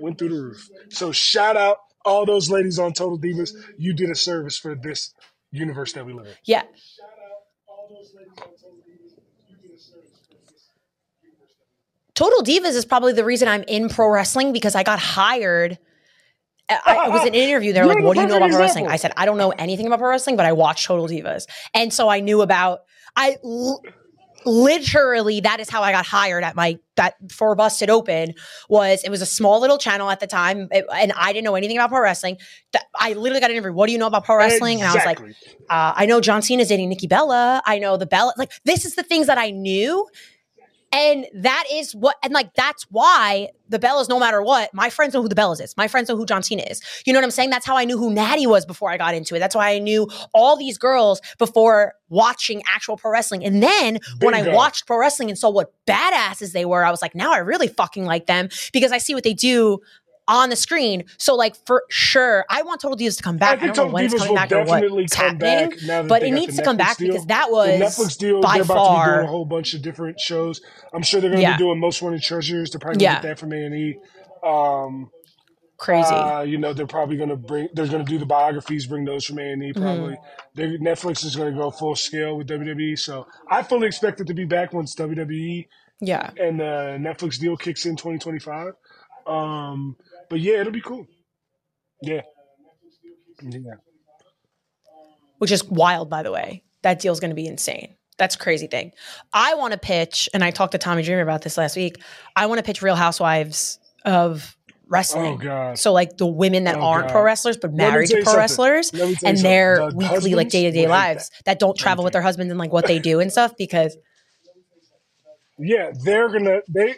went 0.00 0.18
through 0.18 0.28
the 0.30 0.42
roof. 0.42 0.68
So 0.90 1.12
shout 1.12 1.56
out 1.56 1.78
all 2.04 2.26
those 2.26 2.50
ladies 2.50 2.78
on 2.78 2.92
Total 2.92 3.18
Divas. 3.18 3.52
You 3.78 3.94
did 3.94 4.10
a 4.10 4.14
service 4.14 4.58
for 4.58 4.74
this 4.74 5.14
universe 5.50 5.92
that 5.94 6.04
we 6.04 6.12
live 6.12 6.26
in. 6.26 6.32
Yeah. 6.44 6.62
Total 12.14 12.42
Divas 12.42 12.74
is 12.76 12.84
probably 12.84 13.12
the 13.12 13.24
reason 13.24 13.48
I'm 13.48 13.62
in 13.64 13.88
pro 13.88 14.08
wrestling 14.08 14.52
because 14.52 14.74
I 14.74 14.82
got 14.82 14.98
hired. 14.98 15.78
I, 16.84 17.06
it 17.06 17.10
was 17.12 17.24
an 17.24 17.34
interview. 17.34 17.72
They're 17.72 17.86
like, 17.86 18.02
"What 18.04 18.14
do 18.14 18.20
you 18.20 18.26
know 18.26 18.36
about 18.36 18.50
pro 18.50 18.58
wrestling?" 18.66 18.84
I 18.92 18.96
said, 18.96 19.12
"I 19.16 19.24
don't 19.26 19.38
know 19.38 19.50
anything 19.50 19.86
about 19.86 19.98
pro 19.98 20.08
wrestling, 20.10 20.36
but 20.36 20.46
I 20.46 20.52
watch 20.52 20.86
Total 20.86 21.06
Divas," 21.06 21.46
and 21.74 21.92
so 21.92 22.08
I 22.08 22.20
knew 22.20 22.42
about. 22.42 22.80
I 23.16 23.36
l- 23.44 23.82
literally 24.44 25.40
that 25.40 25.60
is 25.60 25.70
how 25.70 25.82
I 25.82 25.92
got 25.92 26.04
hired 26.04 26.42
at 26.44 26.56
my 26.56 26.78
that 26.96 27.14
for 27.30 27.54
Busted 27.54 27.88
Open 27.90 28.34
was 28.68 29.02
it 29.04 29.08
was 29.10 29.22
a 29.22 29.26
small 29.26 29.60
little 29.60 29.78
channel 29.78 30.10
at 30.10 30.20
the 30.20 30.26
time, 30.26 30.68
it- 30.70 30.84
and 30.92 31.12
I 31.16 31.32
didn't 31.32 31.44
know 31.44 31.54
anything 31.54 31.76
about 31.76 31.90
pro 31.90 32.00
wrestling. 32.00 32.38
That 32.72 32.84
I 32.94 33.12
literally 33.12 33.40
got 33.40 33.50
an 33.50 33.56
interview. 33.56 33.72
What 33.72 33.86
do 33.86 33.92
you 33.92 33.98
know 33.98 34.06
about 34.06 34.24
pro 34.24 34.36
wrestling? 34.36 34.80
And 34.80 34.88
I 34.90 34.94
was 34.94 35.04
like, 35.06 35.18
uh, 35.70 35.92
I 35.96 36.06
know 36.06 36.20
John 36.20 36.42
Cena 36.42 36.52
Cena's 36.62 36.68
dating 36.68 36.88
Nikki 36.88 37.06
Bella. 37.06 37.62
I 37.66 37.78
know 37.78 37.96
the 37.96 38.06
Bella. 38.06 38.34
Like 38.36 38.52
this 38.64 38.84
is 38.84 38.94
the 38.94 39.02
things 39.02 39.26
that 39.28 39.38
I 39.38 39.50
knew. 39.50 40.06
And 40.92 41.26
that 41.34 41.64
is 41.72 41.94
what, 41.94 42.16
and 42.22 42.32
like 42.32 42.54
that's 42.54 42.84
why 42.90 43.48
the 43.72 43.78
Bellas, 43.78 44.08
no 44.08 44.18
matter 44.18 44.42
what, 44.42 44.72
my 44.74 44.90
friends 44.90 45.14
know 45.14 45.22
who 45.22 45.28
the 45.28 45.34
Bellas 45.34 45.60
is. 45.62 45.74
My 45.76 45.88
friends 45.88 46.08
know 46.10 46.16
who 46.16 46.26
John 46.26 46.42
Cena 46.42 46.62
is. 46.62 46.82
You 47.06 47.12
know 47.12 47.18
what 47.18 47.24
I'm 47.24 47.30
saying? 47.30 47.48
That's 47.48 47.64
how 47.64 47.76
I 47.76 47.84
knew 47.84 47.96
who 47.96 48.12
Natty 48.12 48.46
was 48.46 48.66
before 48.66 48.90
I 48.90 48.98
got 48.98 49.14
into 49.14 49.34
it. 49.34 49.38
That's 49.38 49.54
why 49.54 49.70
I 49.70 49.78
knew 49.78 50.08
all 50.34 50.56
these 50.56 50.76
girls 50.76 51.22
before 51.38 51.94
watching 52.10 52.62
actual 52.72 52.98
pro 52.98 53.10
wrestling. 53.10 53.42
And 53.44 53.62
then 53.62 53.98
when 54.20 54.34
I 54.34 54.54
watched 54.54 54.86
pro 54.86 54.98
wrestling 54.98 55.30
and 55.30 55.38
saw 55.38 55.48
what 55.48 55.72
badasses 55.86 56.52
they 56.52 56.66
were, 56.66 56.84
I 56.84 56.90
was 56.90 57.00
like, 57.00 57.14
now 57.14 57.32
I 57.32 57.38
really 57.38 57.68
fucking 57.68 58.04
like 58.04 58.26
them 58.26 58.50
because 58.74 58.92
I 58.92 58.98
see 58.98 59.14
what 59.14 59.24
they 59.24 59.34
do 59.34 59.80
on 60.28 60.50
the 60.50 60.56
screen. 60.56 61.04
So 61.18 61.34
like 61.34 61.56
for 61.66 61.82
sure, 61.90 62.44
I 62.48 62.62
want 62.62 62.80
Total 62.80 62.96
Divas 62.96 63.16
to 63.16 63.22
come 63.22 63.38
back. 63.38 63.58
I, 63.58 63.60
think 63.62 63.74
don't 63.74 63.76
know 63.76 63.82
Total 63.90 63.94
when 63.94 64.04
it's 64.04 64.14
Divas 64.14 64.18
coming 64.18 64.34
back 64.34 64.52
or 64.52 64.94
what's 64.94 65.14
happening 65.14 66.08
but 66.08 66.22
it 66.22 66.30
needs 66.32 66.56
to 66.56 66.62
come 66.62 66.76
back 66.76 66.96
deal. 66.96 67.08
because 67.08 67.26
that 67.26 67.46
the 67.48 67.52
was 67.52 67.68
Netflix 67.98 68.18
deal. 68.18 68.40
by 68.40 68.54
they're 68.54 68.62
about 68.62 68.74
to 68.94 69.00
be 69.10 69.12
doing 69.16 69.24
a 69.26 69.30
whole 69.30 69.44
bunch 69.44 69.74
of 69.74 69.82
different 69.82 70.20
shows. 70.20 70.60
I'm 70.94 71.02
sure 71.02 71.20
they're 71.20 71.30
going 71.30 71.38
to 71.42 71.48
Yeah. 71.48 71.56
be 71.56 71.64
doing 71.64 71.80
Most 71.80 72.02
Wanted 72.02 72.22
Treasures. 72.22 72.70
They're 72.70 72.78
probably 72.80 73.02
Yeah. 73.02 73.20
going 73.20 73.22
to 73.22 73.28
get 73.28 73.28
that 73.34 73.38
from 73.40 73.52
A 73.52 73.56
and 73.56 73.74
E. 73.74 73.98
Um, 74.44 75.10
crazy. 75.78 76.14
uh, 76.14 76.42
you 76.42 76.58
know, 76.58 76.72
they're 76.72 76.86
probably 76.86 77.16
going 77.16 77.28
to 77.30 77.36
bring. 77.36 77.68
They're 77.74 77.86
going 77.88 78.04
to 78.04 78.10
do 78.10 78.18
the 78.18 78.26
biographies. 78.26 78.86
Bring 78.86 79.04
those 79.04 79.24
from 79.24 79.38
A 79.38 79.42
and 79.52 79.62
Mm-hmm. 79.62 79.78
E. 79.78 79.82
Probably. 79.82 80.16
They're- 80.54 80.78
Netflix 80.78 81.24
is 81.24 81.34
going 81.36 81.52
to 81.52 81.58
go 81.58 81.70
full 81.70 81.96
scale 81.96 82.36
with 82.36 82.46
WWE. 82.48 82.96
So 82.98 83.26
I 83.50 83.62
fully 83.62 83.86
expect 83.88 84.20
it 84.20 84.26
to 84.28 84.34
be 84.34 84.44
back 84.44 84.72
once 84.72 84.94
WWE 84.94 85.66
yeah. 86.00 86.30
and 86.40 86.60
the 86.60 86.96
Netflix 87.00 87.38
deal 87.40 87.56
kicks 87.56 87.86
in 87.86 87.96
2025. 87.96 88.74
Um, 89.26 89.96
but 90.32 90.40
yeah, 90.40 90.60
it'll 90.60 90.72
be 90.72 90.80
cool. 90.80 91.06
Yeah. 92.00 92.22
Yeah. 93.42 93.74
which 95.38 95.52
is 95.52 95.62
wild, 95.64 96.08
by 96.08 96.22
the 96.22 96.32
way. 96.32 96.64
That 96.82 97.00
deal's 97.00 97.20
going 97.20 97.30
to 97.32 97.34
be 97.36 97.46
insane. 97.46 97.96
That's 98.16 98.34
a 98.34 98.38
crazy 98.38 98.66
thing. 98.66 98.92
I 99.32 99.54
want 99.56 99.72
to 99.72 99.78
pitch, 99.78 100.28
and 100.32 100.42
I 100.42 100.50
talked 100.50 100.72
to 100.72 100.78
Tommy 100.78 101.02
Dreamer 101.02 101.20
about 101.20 101.42
this 101.42 101.58
last 101.58 101.76
week. 101.76 102.00
I 102.34 102.46
want 102.46 102.58
to 102.60 102.62
pitch 102.62 102.80
Real 102.80 102.94
Housewives 102.96 103.78
of 104.06 104.56
wrestling. 104.88 105.34
Oh 105.34 105.36
god. 105.36 105.78
So 105.78 105.92
like 105.92 106.16
the 106.16 106.26
women 106.26 106.64
that 106.64 106.76
Oh, 106.76 106.80
aren't 106.82 107.08
God. 107.08 107.12
pro 107.12 107.22
wrestlers 107.24 107.56
but 107.58 107.74
married 107.74 108.08
to 108.08 108.14
pro 108.16 108.22
something. 108.24 108.38
wrestlers 108.38 108.92
Let 108.94 109.08
me 109.08 109.14
tell 109.14 109.22
you 109.22 109.28
and 109.28 109.38
something. 109.38 109.42
their 109.42 109.90
The 109.90 109.96
weekly 109.96 110.34
like 110.34 110.48
day 110.50 110.62
to 110.64 110.70
day 110.70 110.86
lives 110.88 111.30
that. 111.44 111.58
don't 111.58 111.76
travel 111.76 112.04
with 112.04 112.12
their 112.14 112.22
husbands 112.22 112.50
and 112.50 112.58
like 112.58 112.72
what 112.72 112.86
they 112.86 112.98
do 112.98 113.20
and 113.20 113.30
stuff 113.30 113.52
because 113.58 113.96
Yeah, 115.58 115.92
they're 116.04 116.28
gonna 116.28 116.60
they. 116.68 116.94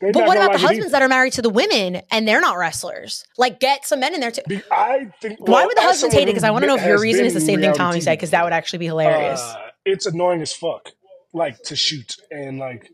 They 0.00 0.12
but 0.12 0.26
what 0.26 0.36
about 0.36 0.52
the 0.52 0.58
it 0.58 0.60
husbands 0.60 0.92
that 0.92 1.00
are 1.00 1.08
married 1.08 1.32
to 1.34 1.42
the 1.42 1.48
women 1.48 2.02
and 2.10 2.28
they're 2.28 2.40
not 2.40 2.58
wrestlers? 2.58 3.24
Like 3.38 3.60
get 3.60 3.86
some 3.86 4.00
men 4.00 4.12
in 4.14 4.20
there 4.20 4.30
too. 4.30 4.42
Be- 4.46 4.62
I 4.70 5.10
think. 5.22 5.40
Why 5.46 5.64
would 5.64 5.76
the 5.76 5.80
husbands 5.82 6.14
hate 6.14 6.24
it? 6.24 6.26
Because 6.26 6.44
I 6.44 6.50
want 6.50 6.64
to 6.64 6.66
know 6.66 6.76
if 6.76 6.84
your 6.84 7.00
reason 7.00 7.24
is 7.24 7.32
the 7.34 7.40
same 7.40 7.60
thing 7.60 7.72
Tommy 7.72 8.00
said, 8.00 8.12
because 8.18 8.30
that 8.30 8.44
would 8.44 8.52
actually 8.52 8.80
be 8.80 8.86
hilarious. 8.86 9.40
Uh, 9.40 9.56
it's 9.84 10.04
annoying 10.06 10.42
as 10.42 10.52
fuck. 10.52 10.90
Like 11.32 11.62
to 11.64 11.76
shoot 11.76 12.16
and 12.30 12.58
like 12.58 12.90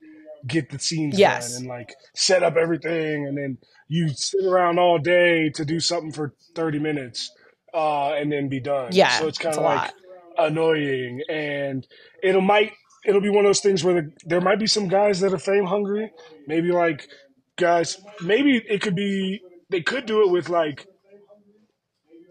get 0.46 0.70
the 0.70 0.78
scenes 0.78 1.18
Yes. 1.18 1.52
done 1.52 1.62
and 1.62 1.68
like 1.68 1.94
set 2.14 2.42
up 2.42 2.56
everything 2.56 3.26
and 3.26 3.36
then 3.38 3.58
you 3.88 4.08
sit 4.08 4.44
around 4.44 4.78
all 4.78 4.98
day 4.98 5.50
to 5.50 5.64
do 5.64 5.80
something 5.80 6.12
for 6.12 6.34
thirty 6.54 6.78
minutes 6.78 7.30
uh, 7.74 8.12
and 8.12 8.30
then 8.32 8.48
be 8.48 8.60
done. 8.60 8.90
Yeah, 8.92 9.10
so 9.18 9.26
it's 9.28 9.38
kind 9.38 9.56
of 9.56 9.62
like 9.62 9.92
lot. 10.38 10.50
annoying 10.52 11.20
and 11.28 11.86
it'll 12.22 12.40
might 12.40 12.72
it'll 13.04 13.20
be 13.20 13.30
one 13.30 13.44
of 13.44 13.48
those 13.48 13.60
things 13.60 13.84
where 13.84 13.94
the, 13.94 14.12
there 14.24 14.40
might 14.40 14.58
be 14.58 14.66
some 14.66 14.88
guys 14.88 15.20
that 15.20 15.32
are 15.32 15.38
fame 15.38 15.66
hungry. 15.66 16.10
Maybe 16.46 16.72
like 16.72 17.08
guys. 17.56 17.96
Maybe 18.22 18.62
it 18.68 18.80
could 18.80 18.94
be 18.94 19.40
they 19.70 19.82
could 19.82 20.06
do 20.06 20.22
it 20.22 20.30
with 20.30 20.48
like 20.48 20.86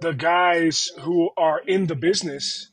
the 0.01 0.13
guys 0.13 0.89
who 1.01 1.30
are 1.38 1.59
in 1.67 1.88
the 1.88 1.95
business 1.95 2.72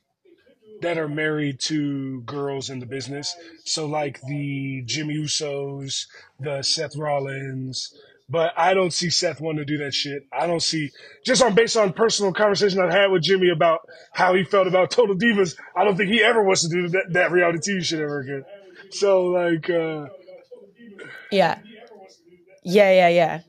that 0.81 0.97
are 0.99 1.09
married 1.09 1.59
to 1.61 2.23
girls 2.23 2.71
in 2.71 2.79
the 2.79 2.87
business. 2.87 3.35
So 3.65 3.87
like 3.87 4.21
the 4.23 4.83
Jimmy 4.87 5.17
Usos, 5.17 6.07
the 6.39 6.63
Seth 6.63 6.97
Rollins. 6.97 7.93
But 8.31 8.53
I 8.57 8.75
don't 8.75 8.93
see 8.93 9.09
Seth 9.09 9.41
wanting 9.41 9.59
to 9.59 9.65
do 9.65 9.79
that 9.85 9.95
shit. 9.95 10.23
I 10.33 10.47
don't 10.47 10.61
see 10.61 10.91
just 11.25 11.43
on 11.43 11.55
based 11.55 11.77
on 11.77 11.93
personal 11.95 12.33
conversation 12.33 12.81
I've 12.81 12.91
had 12.91 13.11
with 13.11 13.23
Jimmy 13.23 13.51
about 13.51 13.81
how 14.13 14.35
he 14.35 14.45
felt 14.45 14.67
about 14.67 14.91
Total 14.91 15.17
Divas. 15.17 15.57
I 15.75 15.85
don't 15.85 15.97
think 15.97 16.11
he 16.11 16.23
ever 16.23 16.43
wants 16.43 16.63
to 16.63 16.69
do 16.69 16.89
that, 16.89 17.05
that 17.11 17.31
reality 17.31 17.73
TV 17.73 17.83
shit 17.83 18.01
ever 18.01 18.21
again. 18.21 18.45
So 18.91 19.25
like, 19.27 19.71
uh, 19.71 20.09
Yeah. 21.31 21.59
Yeah, 22.63 22.91
yeah, 22.93 23.09
yeah. 23.09 23.41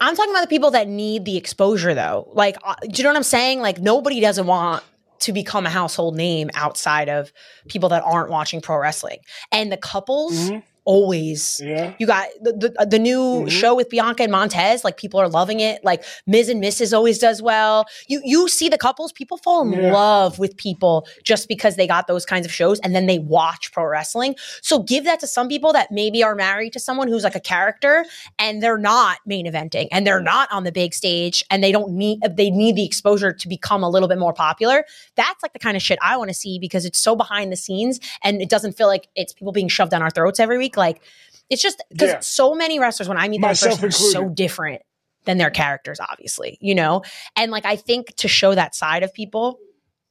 I'm 0.00 0.14
talking 0.14 0.30
about 0.32 0.42
the 0.42 0.48
people 0.48 0.70
that 0.72 0.86
need 0.86 1.24
the 1.24 1.36
exposure 1.36 1.94
though. 1.94 2.30
Like, 2.32 2.56
uh, 2.62 2.74
do 2.82 2.88
you 2.98 3.04
know 3.04 3.10
what 3.10 3.16
I'm 3.16 3.22
saying? 3.22 3.60
Like, 3.60 3.80
nobody 3.80 4.20
doesn't 4.20 4.46
want 4.46 4.84
to 5.20 5.32
become 5.32 5.64
a 5.66 5.70
household 5.70 6.14
name 6.16 6.50
outside 6.54 7.08
of 7.08 7.32
people 7.68 7.88
that 7.88 8.02
aren't 8.04 8.30
watching 8.30 8.60
pro 8.60 8.76
wrestling. 8.78 9.18
And 9.50 9.72
the 9.72 9.76
couples 9.76 10.50
always 10.84 11.60
yeah, 11.64 11.94
you 11.98 12.06
got 12.06 12.28
the 12.42 12.52
the, 12.52 12.86
the 12.86 12.98
new 12.98 13.44
Mhm. 13.44 13.50
show 13.50 13.74
with 13.74 13.88
Bianca 13.88 14.22
and 14.22 14.32
Montez. 14.32 14.84
Like 14.84 14.96
people 14.96 15.18
are 15.20 15.28
loving 15.28 15.60
it. 15.60 15.82
Like 15.84 16.04
Miz 16.26 16.48
and 16.48 16.62
Mrs. 16.62 16.92
always 16.96 17.18
does 17.18 17.42
well. 17.42 17.86
You 18.08 18.20
you 18.24 18.48
see 18.48 18.68
the 18.68 18.78
couples. 18.78 19.12
People 19.12 19.38
fall 19.38 19.62
in 19.62 19.72
Yeah. 19.72 19.92
love 19.92 20.38
with 20.38 20.56
people 20.56 21.06
just 21.24 21.48
because 21.48 21.76
they 21.76 21.86
got 21.86 22.06
those 22.06 22.24
kinds 22.26 22.46
of 22.46 22.52
shows, 22.52 22.78
and 22.80 22.94
then 22.94 23.06
they 23.06 23.18
watch 23.18 23.72
pro 23.72 23.84
wrestling. 23.86 24.36
So 24.62 24.78
give 24.80 25.04
that 25.04 25.20
to 25.20 25.26
some 25.26 25.48
people 25.48 25.72
that 25.72 25.90
maybe 25.90 26.22
are 26.22 26.34
married 26.34 26.72
to 26.74 26.80
someone 26.80 27.08
who's 27.08 27.24
like 27.24 27.34
a 27.34 27.40
character, 27.40 28.04
and 28.38 28.62
they're 28.62 28.78
not 28.78 29.18
main 29.26 29.46
eventing, 29.46 29.88
and 29.92 30.06
they're 30.06 30.20
not 30.20 30.50
on 30.52 30.64
the 30.64 30.72
big 30.72 30.94
stage, 30.94 31.44
and 31.50 31.62
they 31.64 31.72
don't 31.72 31.92
need 31.92 32.20
they 32.30 32.50
need 32.50 32.76
the 32.76 32.84
exposure 32.84 33.32
to 33.32 33.48
become 33.48 33.82
a 33.82 33.88
little 33.88 34.08
bit 34.08 34.18
more 34.18 34.32
popular. 34.32 34.84
That's 35.16 35.42
like 35.42 35.52
the 35.52 35.58
kind 35.58 35.76
of 35.76 35.82
shit 35.82 35.98
I 36.02 36.16
want 36.16 36.28
to 36.30 36.34
see 36.34 36.58
because 36.58 36.84
it's 36.84 36.98
so 36.98 37.16
behind 37.16 37.50
the 37.52 37.56
scenes, 37.56 38.00
and 38.22 38.40
it 38.42 38.48
doesn't 38.48 38.76
feel 38.76 38.86
like 38.86 39.08
it's 39.16 39.32
people 39.32 39.52
being 39.52 39.68
shoved 39.68 39.90
down 39.90 40.02
our 40.02 40.10
throats 40.10 40.40
every 40.40 40.58
week. 40.58 40.73
Like 40.76 41.02
it's 41.50 41.62
just 41.62 41.82
because 41.90 42.10
Yeah. 42.10 42.20
so 42.20 42.54
many 42.54 42.78
wrestlers 42.78 43.08
when 43.08 43.18
I 43.18 43.28
meet 43.28 43.40
them 43.40 43.48
Myself 43.50 43.80
person 43.80 43.88
are 43.88 44.12
so 44.12 44.28
different 44.28 44.82
than 45.24 45.38
their 45.38 45.50
characters, 45.50 46.00
obviously, 46.00 46.58
you 46.60 46.74
know? 46.74 47.02
And 47.36 47.50
like 47.52 47.64
I 47.64 47.76
think 47.76 48.14
to 48.16 48.28
show 48.28 48.54
that 48.54 48.74
side 48.74 49.02
of 49.02 49.12
people, 49.14 49.58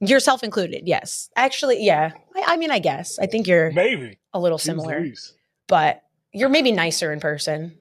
yourself 0.00 0.42
included, 0.42 0.82
yes. 0.86 1.30
Actually, 1.36 1.84
yeah. 1.84 2.12
I, 2.36 2.54
I 2.54 2.56
mean, 2.56 2.70
I 2.70 2.78
guess. 2.78 3.18
I 3.18 3.26
think 3.26 3.46
you're 3.46 3.72
maybe. 3.72 4.18
a 4.32 4.40
little 4.40 4.58
similar, 4.58 5.04
but 5.68 6.02
you're 6.32 6.48
maybe 6.48 6.72
nicer 6.72 7.12
in 7.12 7.20
person. 7.20 7.78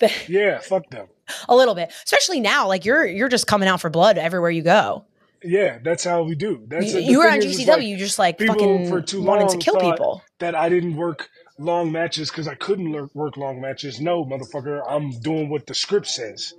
Yeah, 0.28 0.60
fuck 0.60 0.88
them. 0.90 1.08
a 1.46 1.54
little 1.54 1.74
bit. 1.74 1.92
Especially 2.04 2.40
now, 2.40 2.66
like 2.68 2.86
you're 2.86 3.04
you're 3.06 3.28
just 3.28 3.46
coming 3.46 3.68
out 3.68 3.82
for 3.82 3.90
blood 3.90 4.16
everywhere 4.16 4.48
you 4.50 4.62
go. 4.62 5.04
Yeah, 5.42 5.78
that's 5.82 6.04
how 6.04 6.22
we 6.22 6.34
do. 6.34 6.64
That's 6.68 6.92
You, 6.94 7.00
you 7.00 7.18
were 7.18 7.28
on 7.28 7.40
GCW, 7.40 7.66
like, 7.68 7.82
you 7.82 7.96
just 7.98 8.18
like 8.18 8.38
fucking 8.40 8.88
for 8.88 9.02
too 9.02 9.22
wanted 9.22 9.50
to 9.50 9.58
kill 9.58 9.76
people. 9.76 10.22
that 10.38 10.54
I 10.54 10.68
didn't 10.70 10.96
work 10.96 11.28
long 11.60 11.92
matches 11.92 12.30
because 12.30 12.48
I 12.48 12.54
couldn't 12.54 12.90
work 13.14 13.36
long 13.36 13.60
matches. 13.60 14.00
No, 14.00 14.24
motherfucker, 14.24 14.82
I'm 14.88 15.10
doing 15.20 15.48
what 15.50 15.66
the 15.66 15.74
script 15.74 16.06
says. 16.06 16.54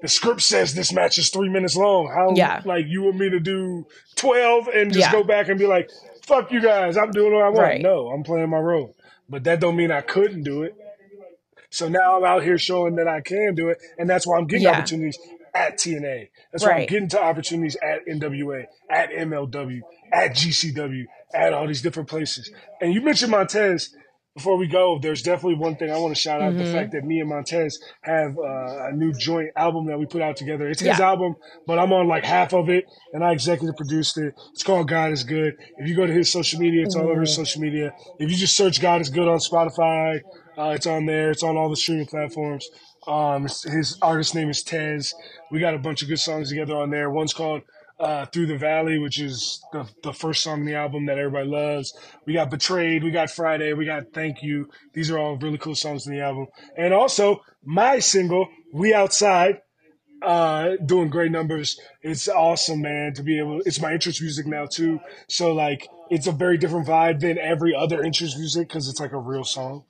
The 0.00 0.08
script 0.08 0.40
says 0.42 0.74
this 0.74 0.92
match 0.92 1.16
is 1.16 1.30
three 1.30 1.48
minutes 1.48 1.76
long. 1.76 2.08
How 2.12 2.34
Yeah. 2.34 2.60
like 2.64 2.86
you 2.88 3.02
want 3.04 3.16
me 3.18 3.30
to 3.30 3.38
do 3.38 3.86
twelve 4.16 4.66
and 4.66 4.92
just 4.92 5.06
Yeah. 5.06 5.12
go 5.12 5.22
back 5.22 5.48
and 5.48 5.58
be 5.58 5.66
like, 5.66 5.88
"Fuck 6.24 6.50
you 6.50 6.60
guys, 6.60 6.96
I'm 6.96 7.12
doing 7.12 7.32
what 7.32 7.42
I 7.44 7.48
want." 7.50 7.58
Right. 7.58 7.80
No, 7.80 8.08
I'm 8.08 8.24
playing 8.24 8.50
my 8.50 8.58
role, 8.58 8.96
but 9.28 9.44
that 9.44 9.60
don't 9.60 9.76
mean 9.76 9.92
I 9.92 10.00
couldn't 10.00 10.42
do 10.42 10.64
it. 10.64 10.74
So 11.70 11.88
now 11.88 12.18
I'm 12.18 12.24
out 12.24 12.42
here 12.42 12.58
showing 12.58 12.96
that 12.96 13.06
I 13.06 13.20
can 13.20 13.54
do 13.54 13.68
it, 13.68 13.78
and 13.96 14.10
that's 14.10 14.26
why 14.26 14.36
I'm 14.38 14.46
getting 14.48 14.64
Yeah. 14.64 14.72
opportunities 14.72 15.18
at 15.54 15.78
TNA. 15.78 16.30
That's 16.50 16.64
why 16.64 16.72
I'm 16.72 16.86
getting 16.86 17.08
to 17.10 17.22
opportunities 17.22 17.76
at 17.76 18.00
NWA, 18.08 18.66
at 18.90 19.10
MLW, 19.12 19.82
at 20.12 20.34
GCW, 20.34 21.06
at 21.32 21.52
all 21.52 21.66
these 21.68 21.80
different 21.80 22.08
places. 22.08 22.50
And 22.80 22.92
you 22.92 23.00
mentioned 23.02 23.30
Montez. 23.30 23.94
Before 24.34 24.56
we 24.56 24.66
go, 24.66 24.98
there's 24.98 25.20
definitely 25.20 25.56
one 25.58 25.76
thing 25.76 25.90
I 25.90 25.98
want 25.98 26.14
to 26.14 26.20
shout 26.20 26.40
out: 26.40 26.56
the 26.56 26.64
Mm-hmm. 26.64 26.72
fact 26.72 26.92
that 26.92 27.04
me 27.04 27.20
and 27.20 27.28
Montez 27.28 27.78
have 28.02 28.30
uh, 28.38 28.88
a 28.88 28.92
new 28.94 29.12
joint 29.12 29.50
album 29.56 29.86
that 29.88 29.98
we 29.98 30.06
put 30.06 30.22
out 30.22 30.36
together. 30.38 30.68
It's 30.68 30.80
his 30.80 30.98
Yeah. 30.98 31.04
album, 31.06 31.36
but 31.66 31.78
I'm 31.78 31.92
on 31.92 32.08
like 32.08 32.24
half 32.24 32.54
of 32.54 32.70
it, 32.70 32.84
and 33.12 33.22
I 33.22 33.32
executive 33.32 33.76
produced 33.76 34.16
it. 34.16 34.32
It's 34.54 34.62
called 34.62 34.88
God 34.88 35.12
is 35.12 35.22
Good. 35.24 35.54
If 35.76 35.86
you 35.86 35.94
go 35.94 36.06
to 36.06 36.12
his 36.12 36.32
social 36.32 36.58
media, 36.60 36.82
it's 36.82 36.96
all 36.96 37.10
over 37.10 37.20
his 37.20 37.34
social 37.34 37.60
media. 37.60 37.92
If 38.18 38.30
you 38.30 38.36
just 38.36 38.56
search 38.56 38.80
God 38.80 39.02
is 39.02 39.10
Good 39.10 39.28
on 39.28 39.38
Spotify 39.38 40.20
Uh, 40.56 40.72
it's 40.76 40.86
on 40.86 41.06
there. 41.06 41.30
It's 41.30 41.42
on 41.42 41.56
all 41.56 41.68
the 41.70 41.76
streaming 41.76 42.06
platforms. 42.06 42.66
Um, 43.06 43.42
his 43.44 43.98
artist 44.02 44.34
name 44.34 44.48
is 44.50 44.62
Tez. 44.62 45.14
We 45.50 45.60
got 45.60 45.74
a 45.74 45.78
bunch 45.78 46.02
of 46.02 46.08
good 46.08 46.20
songs 46.20 46.50
together 46.50 46.74
on 46.76 46.90
there. 46.90 47.10
One's 47.10 47.32
called 47.34 47.62
uh, 48.02 48.26
Through 48.26 48.46
the 48.46 48.58
Valley, 48.58 48.98
which 48.98 49.20
is 49.20 49.62
the, 49.72 49.88
the 50.02 50.12
first 50.12 50.42
song 50.42 50.60
in 50.60 50.66
the 50.66 50.74
album 50.74 51.06
that 51.06 51.18
everybody 51.18 51.48
loves. 51.48 51.96
We 52.26 52.32
got 52.34 52.50
Betrayed, 52.50 53.04
we 53.04 53.12
got 53.12 53.30
Friday, 53.30 53.72
we 53.72 53.86
got 53.86 54.12
Thank 54.12 54.42
You. 54.42 54.68
These 54.92 55.10
are 55.10 55.18
all 55.18 55.36
really 55.38 55.58
cool 55.58 55.76
songs 55.76 56.06
in 56.06 56.14
the 56.14 56.20
album. 56.20 56.48
And 56.76 56.92
also, 56.92 57.42
my 57.64 58.00
single, 58.00 58.48
We 58.72 58.92
Outside, 58.92 59.58
uh, 60.20 60.76
doing 60.84 61.10
great 61.10 61.30
numbers. 61.30 61.78
It's 62.02 62.28
awesome, 62.28 62.82
man, 62.82 63.12
to 63.14 63.22
be 63.22 63.38
able, 63.38 63.60
it's 63.64 63.80
my 63.80 63.92
interest 63.92 64.20
music 64.20 64.46
now 64.46 64.66
too. 64.66 65.00
So 65.28 65.52
like, 65.52 65.88
it's 66.10 66.26
a 66.26 66.32
very 66.32 66.58
different 66.58 66.86
vibe 66.88 67.20
than 67.20 67.38
every 67.38 67.74
other 67.74 68.02
interest 68.02 68.36
music 68.36 68.68
because 68.68 68.88
it's 68.88 69.00
like 69.00 69.12
a 69.12 69.18
real 69.18 69.44
song. 69.44 69.84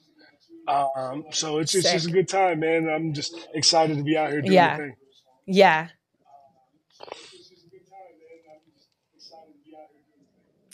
Um, 0.69 1.25
so 1.33 1.59
it's, 1.59 1.75
it's 1.75 1.91
just 1.91 2.07
a 2.09 2.11
good 2.11 2.29
time, 2.29 2.61
man. 2.61 2.89
I'm 2.89 3.15
just 3.15 3.35
excited 3.55 3.97
to 3.97 4.05
be 4.05 4.17
out 4.17 4.31
here 4.31 4.41
doing 4.43 4.53
Yeah. 4.53 4.77
the 4.77 4.83
thing. 4.83 4.95
Yeah. 5.47 5.89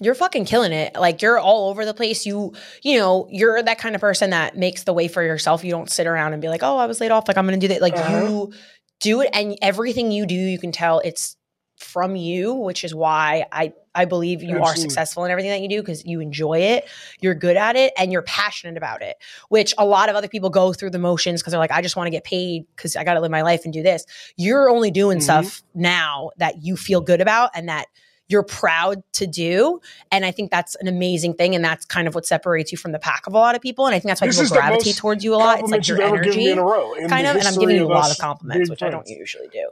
You're 0.01 0.15
fucking 0.15 0.45
killing 0.45 0.73
it. 0.73 0.95
Like 0.95 1.23
you're 1.23 1.39
all 1.39 1.71
over 1.71 1.85
the 1.85 1.95
place. 1.95 2.25
You, 2.25 2.53
you 2.83 2.99
know, 2.99 3.27
you're 3.31 3.63
that 3.63 3.79
kind 3.79 3.95
of 3.95 4.01
person 4.01 4.31
that 4.31 4.57
makes 4.57 4.85
the 4.85 4.93
way 4.93 5.09
for 5.09 5.23
yourself. 5.23 5.65
You 5.65 5.73
don't 5.73 5.91
sit 5.91 6.07
around 6.07 6.33
and 6.35 6.43
be 6.43 6.49
like, 6.49 6.63
"Oh, 6.63 6.77
I 6.77 6.87
was 6.87 7.01
laid 7.01 7.11
off. 7.11 7.27
Like 7.29 7.37
I'm 7.37 7.47
going 7.47 7.59
to 7.59 7.67
do 7.67 7.73
that." 7.75 7.83
Like 7.83 7.95
Uh-huh. 7.95 8.13
you 8.13 8.53
do 9.01 9.21
it, 9.23 9.31
and 9.33 9.57
everything 9.63 10.11
you 10.13 10.27
do, 10.27 10.35
you 10.35 10.59
can 10.59 10.73
tell 10.73 11.01
it's 11.01 11.37
from 11.79 12.17
you, 12.17 12.55
which 12.55 12.83
is 12.85 12.95
why 12.95 13.47
I 13.53 13.73
I 13.95 14.05
believe 14.05 14.43
you 14.45 14.63
are 14.63 14.75
successful 14.77 15.25
in 15.25 15.31
everything 15.33 15.51
that 15.51 15.61
you 15.61 15.69
do 15.69 15.81
because 15.83 16.05
you 16.05 16.21
enjoy 16.21 16.59
it, 16.61 16.85
you're 17.21 17.35
good 17.35 17.57
at 17.57 17.75
it, 17.75 17.93
and 17.99 18.13
you're 18.13 18.23
passionate 18.23 18.77
about 18.77 19.03
it. 19.03 19.17
Which 19.49 19.75
a 19.79 19.85
lot 19.85 20.09
of 20.09 20.15
other 20.15 20.29
people 20.29 20.51
go 20.51 20.73
through 20.73 20.91
the 20.91 20.99
motions 21.01 21.41
because 21.41 21.51
they're 21.53 21.59
like, 21.61 21.73
"I 21.73 21.83
just 21.83 21.97
want 21.97 22.07
to 22.07 22.13
get 22.13 22.23
paid 22.25 22.67
because 22.77 22.95
I 22.95 23.03
got 23.03 23.15
to 23.15 23.21
live 23.21 23.31
my 23.33 23.43
life 23.43 23.63
and 23.65 23.73
do 23.73 23.83
this." 23.83 24.05
You're 24.37 24.71
only 24.71 24.91
doing 24.93 25.19
Mhm. 25.19 25.23
stuff 25.23 25.63
now 25.75 26.31
that 26.37 26.63
you 26.63 26.77
feel 26.77 27.01
good 27.01 27.21
about 27.21 27.51
and 27.55 27.69
that 27.69 27.87
you're 28.29 28.43
proud 28.43 29.03
to 29.15 29.27
do. 29.27 29.81
And 30.13 30.25
I 30.25 30.31
think 30.31 30.51
that's 30.51 30.75
an 30.77 30.87
amazing 30.87 31.35
thing. 31.35 31.55
And 31.55 31.65
that's 31.65 31.85
kind 31.85 32.07
of 32.07 32.15
what 32.15 32.27
separates 32.27 32.71
you 32.71 32.79
from 32.79 32.93
the 32.93 32.99
pack 32.99 33.27
of 33.27 33.33
a 33.35 33.39
lot 33.39 33.55
of 33.55 33.63
people. 33.63 33.87
And 33.87 33.95
I 33.95 33.99
think 33.99 34.11
that's 34.11 34.21
why 34.21 34.27
This 34.27 34.41
people 34.41 34.57
gravitate 34.57 34.97
towards 34.97 35.25
you 35.25 35.35
a 35.35 35.37
lot. 35.37 35.61
It's 35.61 35.71
like 35.71 35.87
your 35.89 35.99
you've 35.99 36.07
ever 36.07 36.23
given 36.23 36.39
me 36.39 36.51
energy, 36.51 36.99
in 36.99 37.05
in 37.05 37.11
kind 37.11 37.27
of. 37.27 37.37
And 37.37 37.49
I'm 37.49 37.59
giving 37.59 37.77
you 37.77 37.87
a 37.87 37.89
lot 37.89 38.11
of 38.11 38.19
compliments, 38.19 38.71
which 38.71 38.83
I 38.83 38.91
don't 38.91 39.09
usually 39.09 39.49
do. 39.49 39.71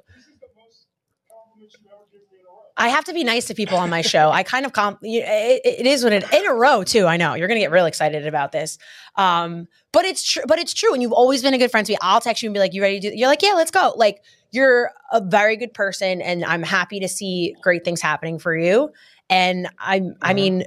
I 2.79 2.89
have 2.89 3.05
to 3.05 3.15
be 3.15 3.25
nice 3.25 3.47
to 3.47 3.55
people 3.55 3.79
on 3.79 3.89
my 3.89 4.03
show. 4.03 4.31
I 4.31 4.43
kind 4.43 4.67
of 4.67 4.73
comp. 4.75 4.99
It, 5.03 5.63
it 5.65 5.87
is 5.87 6.05
what 6.05 6.13
it 6.13 6.31
in 6.31 6.47
a 6.47 6.53
row 6.53 6.85
too. 6.85 7.07
I 7.07 7.17
know 7.17 7.35
you're 7.35 7.49
gonna 7.49 7.61
get 7.61 7.71
real 7.71 7.87
excited 7.87 8.27
about 8.27 8.53
this, 8.53 8.77
um, 9.17 9.67
but 9.93 10.05
it's 10.05 10.23
true. 10.31 10.43
But 10.47 10.59
it's 10.59 10.75
true, 10.75 10.93
and 10.93 11.01
you've 11.01 11.13
always 11.13 11.43
been 11.43 11.55
a 11.55 11.59
good 11.59 11.71
friend 11.71 11.87
to 11.87 11.93
me. 11.93 11.99
I'll 12.03 12.21
text 12.21 12.43
you 12.43 12.49
and 12.51 12.55
be 12.55 12.61
like, 12.61 12.75
"You 12.75 12.83
ready 12.83 13.01
to?" 13.01 13.11
do 13.11 13.17
You're 13.17 13.29
like, 13.29 13.41
"Yeah, 13.41 13.55
let's 13.55 13.71
go." 13.71 13.95
Like 13.97 14.23
you're 14.53 14.91
a 15.13 15.21
very 15.21 15.57
good 15.57 15.75
person, 15.75 16.21
and 16.23 16.45
I'm 16.45 16.63
happy 16.63 17.01
to 17.01 17.09
see 17.09 17.55
great 17.63 17.85
things 17.85 18.01
happening 18.01 18.39
for 18.39 18.57
you. 18.57 18.91
And 19.29 19.69
I'm, 19.79 20.15
I 20.23 20.27
Uh-huh. 20.27 20.35
mean, 20.35 20.65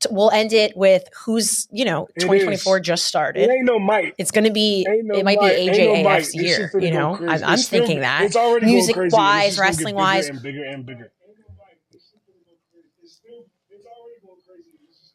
t- 0.00 0.08
we'll 0.10 0.30
end 0.30 0.52
it 0.52 0.76
with 0.76 1.04
who's 1.24 1.66
you 1.70 1.84
know, 1.84 2.06
It 2.16 2.20
2024 2.20 2.78
is. 2.78 2.86
just 2.86 3.04
started. 3.04 3.42
It 3.42 3.50
ain't 3.50 3.64
no 3.66 3.78
might. 3.78 4.14
It's 4.18 4.30
gonna 4.30 4.50
be, 4.50 4.86
no 5.04 5.18
it 5.18 5.24
might 5.24 5.38
might. 5.38 5.56
be 5.56 5.66
no. 5.66 5.72
AJAF's 5.72 6.32
This 6.32 6.34
year. 6.34 6.70
You 6.80 6.90
know. 6.92 7.16
I'm, 7.16 7.44
I'm 7.44 7.56
still- 7.58 7.80
thinking 7.80 8.00
that. 8.00 8.22
It's 8.22 8.36
already 8.36 8.66
going 8.66 8.74
Music 8.74 8.96
wise, 9.12 9.58
wrestling 9.58 9.94
bigger 9.94 9.96
wise, 9.96 10.28
and 10.28 10.42
bigger 10.42 10.64
and 10.64 10.86
bigger. 10.86 11.12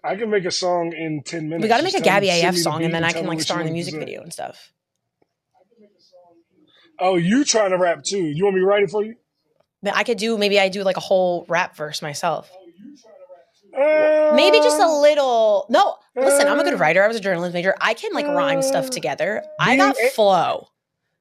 I 0.05 0.15
can 0.17 0.29
make 0.29 0.43
a 0.43 0.51
song 0.51 0.91
in 0.93 1.23
ten 1.23 1.47
minutes. 1.47 1.61
we 1.63 1.69
got 1.69 1.77
to 1.77 1.83
make 1.83 1.93
Just 1.93 2.03
a 2.03 2.05
Gabby 2.05 2.29
AF 2.29 2.57
song, 2.57 2.83
and 2.83 2.93
then 2.93 3.05
I 3.05 3.13
can 3.13 3.25
like 3.25 3.39
star 3.41 3.61
in 3.61 3.67
the 3.67 3.71
music 3.71 3.95
video 3.95 4.21
and 4.21 4.33
stuff. 4.33 4.71
Oh, 6.99 7.15
you 7.15 7.43
trying 7.43 7.71
to 7.71 7.77
rap 7.77 8.03
too? 8.03 8.17
You 8.23 8.43
want 8.45 8.55
me 8.55 8.61
to 8.61 8.65
write 8.67 8.83
it 8.83 8.91
for 8.91 9.03
you? 9.03 9.15
But 9.81 9.95
I 9.95 10.03
could 10.03 10.17
do 10.17 10.37
maybe 10.37 10.59
I 10.59 10.69
do 10.69 10.83
like 10.83 10.97
a 10.97 11.01
whole 11.01 11.45
rap 11.49 11.75
verse 11.75 12.01
myself. 12.01 12.49
Uh, 13.75 14.31
Maybe 14.35 14.57
just 14.59 14.79
a 14.79 14.87
little. 15.01 15.65
No, 15.69 15.95
listen, 16.15 16.47
I'm 16.47 16.59
a 16.59 16.63
good 16.63 16.75
uh, 16.75 16.77
writer. 16.77 17.03
I 17.03 17.07
was 17.07 17.17
a 17.17 17.19
journalism 17.19 17.53
major. 17.53 17.73
I 17.81 17.95
can 17.95 18.13
like 18.13 18.27
rhyme 18.27 18.61
stuff 18.61 18.85
uh, 18.85 18.89
together. 18.89 19.43
I 19.59 19.75
got 19.77 19.95
a- 19.99 20.09
flow. 20.11 20.67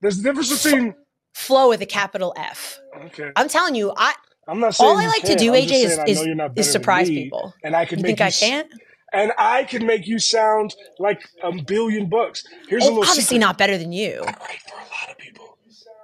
There's 0.01 0.19
a 0.19 0.23
difference 0.23 0.63
between. 0.63 0.95
Flow 1.35 1.71
with 1.71 1.81
a 1.81 1.87
capital 1.87 2.35
F. 2.37 2.79
Okay, 3.07 3.31
I'm 3.37 3.49
telling 3.49 3.75
you, 3.75 3.91
I 3.97 4.13
I'm 4.47 4.61
not 4.61 4.75
saying 4.75 4.91
all 4.91 4.99
I 4.99 5.07
like 5.07 5.23
to 5.23 5.29
can't. 5.29 5.41
do, 5.41 5.55
I'm 5.55 5.63
AJ, 5.63 5.73
is 5.73 5.95
saying 5.95 6.29
I 6.31 6.35
know 6.35 6.51
is, 6.55 6.67
is 6.67 6.73
surprise 6.73 7.09
me, 7.09 7.25
people. 7.25 7.55
and 7.65 7.75
I 7.75 7.87
can 7.87 8.01
You 8.01 8.03
make 8.03 8.19
think 8.19 8.21
I 8.21 8.31
can't? 8.31 8.69
And 9.15 9.33
I 9.39 9.65
can 9.65 9.87
make 9.87 10.07
you 10.07 10.19
sound 10.19 10.75
like 10.99 11.23
a 11.43 11.53
billion 11.63 12.11
bucks. 12.11 12.45
Here's 12.69 12.83
a 12.83 12.87
Oh, 12.87 12.89
little 12.91 13.03
obviously 13.05 13.23
secret. 13.23 13.39
not 13.41 13.57
better 13.57 13.79
than 13.79 13.93
you. 13.93 14.21
I 14.21 14.27
write 14.27 14.61
for 14.69 14.75
a 14.77 14.79
lot 14.81 15.11
of 15.11 15.17
people 15.19 15.42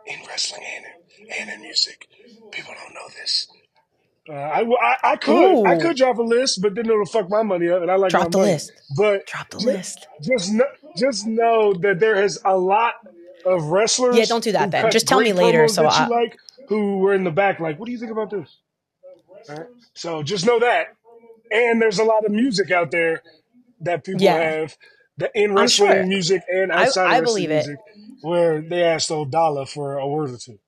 in 0.08 0.26
wrestling 0.26 0.62
and 0.76 0.84
in, 0.86 1.40
and 1.40 1.50
in 1.50 1.60
music. 1.62 2.08
People 2.52 2.74
don't 2.82 2.94
know 2.94 3.08
this. 3.20 3.48
Uh, 4.28 4.32
I, 4.34 4.60
I, 4.62 4.96
I 5.12 5.16
could 5.16 5.66
I 5.66 5.78
could 5.78 5.96
drop 5.96 6.18
a 6.18 6.22
list, 6.22 6.60
but 6.60 6.74
then 6.74 6.86
it'll 6.86 7.06
fuck 7.06 7.30
my 7.30 7.42
money 7.42 7.68
up, 7.70 7.80
and 7.82 7.90
I 7.90 7.96
like 7.96 8.10
Drop 8.10 8.24
my 8.24 8.28
the 8.28 8.38
money. 8.38 8.52
list. 8.52 8.72
But 8.96 9.26
Drop 9.26 9.48
the 9.50 9.58
ju- 9.58 9.66
list. 9.66 10.06
just 10.22 10.52
know, 10.52 10.64
just 10.96 11.26
know 11.26 11.72
that 11.74 11.98
there 11.98 12.22
is 12.22 12.38
a 12.44 12.56
lot 12.56 12.94
of 13.46 13.64
wrestlers. 13.64 14.16
Yeah, 14.18 14.26
don't 14.26 14.44
do 14.44 14.52
that 14.52 14.70
then. 14.70 14.90
Just 14.90 15.06
tell 15.08 15.20
me 15.20 15.32
later 15.32 15.66
so 15.68 15.86
I- 15.86 16.04
you 16.04 16.10
like, 16.10 16.36
who 16.68 16.98
were 16.98 17.14
in 17.14 17.24
the 17.24 17.30
back 17.30 17.58
like, 17.60 17.78
what 17.78 17.86
do 17.86 17.92
you 17.92 17.98
think 17.98 18.10
about 18.12 18.30
this? 18.30 18.58
Alright? 19.48 19.66
So 19.94 20.22
just 20.22 20.44
know 20.44 20.58
that. 20.60 20.88
And 21.50 21.80
there's 21.80 21.98
a 21.98 22.04
lot 22.04 22.26
of 22.26 22.30
music 22.32 22.70
out 22.70 22.90
there 22.90 23.22
that 23.80 24.04
people 24.04 24.20
Yeah. 24.20 24.34
have 24.38 24.76
the 25.16 25.30
in 25.34 25.54
wrestling 25.54 25.90
sure. 25.92 26.06
music 26.06 26.42
and 26.50 26.70
outside 26.70 27.06
I 27.06 27.16
of 27.16 27.22
wrestling 27.22 27.44
believe 27.48 27.50
it. 27.50 27.78
Music, 28.22 28.28
where 28.28 28.60
they 28.62 28.82
asked 28.82 29.10
old 29.10 29.30
Dolla 29.30 29.66
for 29.66 29.98
a 29.98 30.06
word 30.08 30.30
or 30.30 30.38
two. 30.38 30.58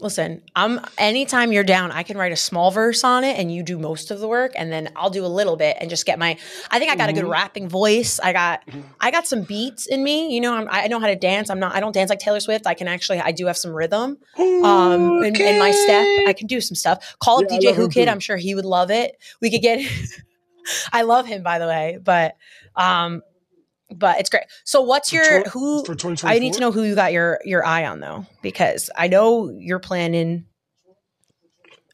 Listen, 0.00 0.42
I'm 0.54 0.80
anytime 0.98 1.52
you're 1.52 1.64
down, 1.64 1.90
I 1.90 2.02
can 2.04 2.16
write 2.16 2.32
a 2.32 2.36
small 2.36 2.70
verse 2.70 3.04
on 3.04 3.24
it 3.24 3.38
and 3.38 3.52
you 3.52 3.62
do 3.62 3.78
most 3.78 4.10
of 4.10 4.20
the 4.20 4.28
work 4.28 4.52
and 4.54 4.72
then 4.72 4.90
I'll 4.96 5.10
do 5.10 5.24
a 5.24 5.28
little 5.28 5.56
bit 5.56 5.76
and 5.80 5.90
just 5.90 6.06
get 6.06 6.18
my 6.18 6.38
I 6.70 6.78
think 6.78 6.90
I 6.90 6.96
got 6.96 7.10
a 7.10 7.12
good 7.12 7.24
Mhm. 7.24 7.30
rapping 7.30 7.68
voice. 7.68 8.18
I 8.22 8.32
got 8.32 8.60
I 9.00 9.10
got 9.10 9.26
some 9.26 9.42
beats 9.42 9.86
in 9.86 10.02
me, 10.02 10.34
you 10.34 10.40
know, 10.40 10.54
I'm, 10.54 10.68
I 10.70 10.86
know 10.88 11.00
how 11.00 11.06
to 11.06 11.16
dance. 11.16 11.50
I'm 11.50 11.58
not 11.58 11.74
I 11.74 11.80
don't 11.80 11.92
dance 11.92 12.08
like 12.08 12.18
Taylor 12.18 12.40
Swift. 12.40 12.66
I 12.66 12.74
can 12.74 12.88
actually 12.88 13.20
I 13.20 13.32
do 13.32 13.46
have 13.46 13.56
some 13.58 13.72
rhythm 13.72 14.18
um 14.62 15.22
in, 15.22 15.36
in 15.36 15.58
my 15.58 15.70
step. 15.70 16.06
I 16.26 16.32
can 16.32 16.46
do 16.46 16.60
some 16.60 16.76
stuff. 16.76 17.16
Call 17.18 17.38
up 17.38 17.46
Yeah, 17.50 17.56
I 17.56 17.58
DJ 17.58 17.66
love 17.70 17.78
Whoo 17.78 17.88
Kid. 17.88 18.08
I'm 18.08 18.20
sure 18.20 18.36
he 18.36 18.54
would 18.54 18.64
love 18.66 18.90
it. 18.90 19.16
We 19.42 19.50
could 19.50 19.62
get 19.62 19.80
I 20.92 21.02
love 21.02 21.26
him 21.26 21.42
by 21.42 21.58
the 21.58 21.66
way, 21.66 21.98
but 22.02 22.36
um 22.76 23.22
but 23.92 24.20
it's 24.20 24.30
great. 24.30 24.44
So 24.64 24.82
what's 24.82 25.12
your 25.12 25.42
who 25.48 25.80
for 25.84 25.94
2024? 25.94 26.30
I 26.30 26.38
need 26.38 26.52
to 26.54 26.60
know 26.60 26.70
who 26.70 26.84
you 26.84 26.94
got 26.94 27.12
your 27.12 27.40
your 27.44 27.64
eye 27.66 27.86
on 27.86 28.00
though, 28.00 28.24
because 28.42 28.88
I 28.96 29.08
know 29.08 29.50
you're 29.50 29.80
planning. 29.80 30.46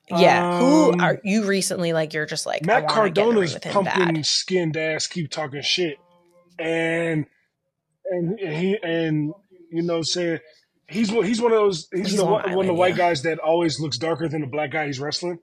Yeah, 0.08 0.58
who 0.60 0.92
Um, 0.92 1.00
are 1.00 1.18
you 1.24 1.46
recently? 1.46 1.92
Like 1.92 2.12
you're 2.14 2.26
just 2.26 2.46
like 2.46 2.64
Matt 2.64 2.84
I 2.84 2.96
wanna 2.96 3.10
get 3.10 3.22
in 3.26 3.34
the 3.34 3.40
ring 3.40 3.48
Cardona's 3.50 3.54
with 3.54 3.64
him 3.64 3.72
pumping 3.72 4.14
bad. 4.14 4.26
skinned 4.26 4.76
ass, 4.76 5.06
keep 5.08 5.30
talking 5.30 5.62
shit, 5.62 5.96
and 6.60 7.26
and 8.10 8.38
he 8.38 8.78
and 8.82 9.32
you 9.72 9.82
know 9.82 10.02
saying 10.02 10.38
he's 10.86 11.10
he's 11.10 11.40
one 11.42 11.50
of 11.50 11.58
those 11.58 11.88
he's, 11.92 12.10
He's 12.10 12.16
the 12.18 12.24
one, 12.24 12.48
one 12.52 12.66
of 12.66 12.68
the 12.68 12.74
white 12.74 12.90
yeah. 12.92 13.08
guys 13.08 13.22
that 13.22 13.40
always 13.40 13.80
looks 13.80 13.98
darker 13.98 14.28
than 14.28 14.42
the 14.42 14.46
black 14.46 14.70
guy 14.70 14.86
he's 14.86 15.00
wrestling. 15.00 15.40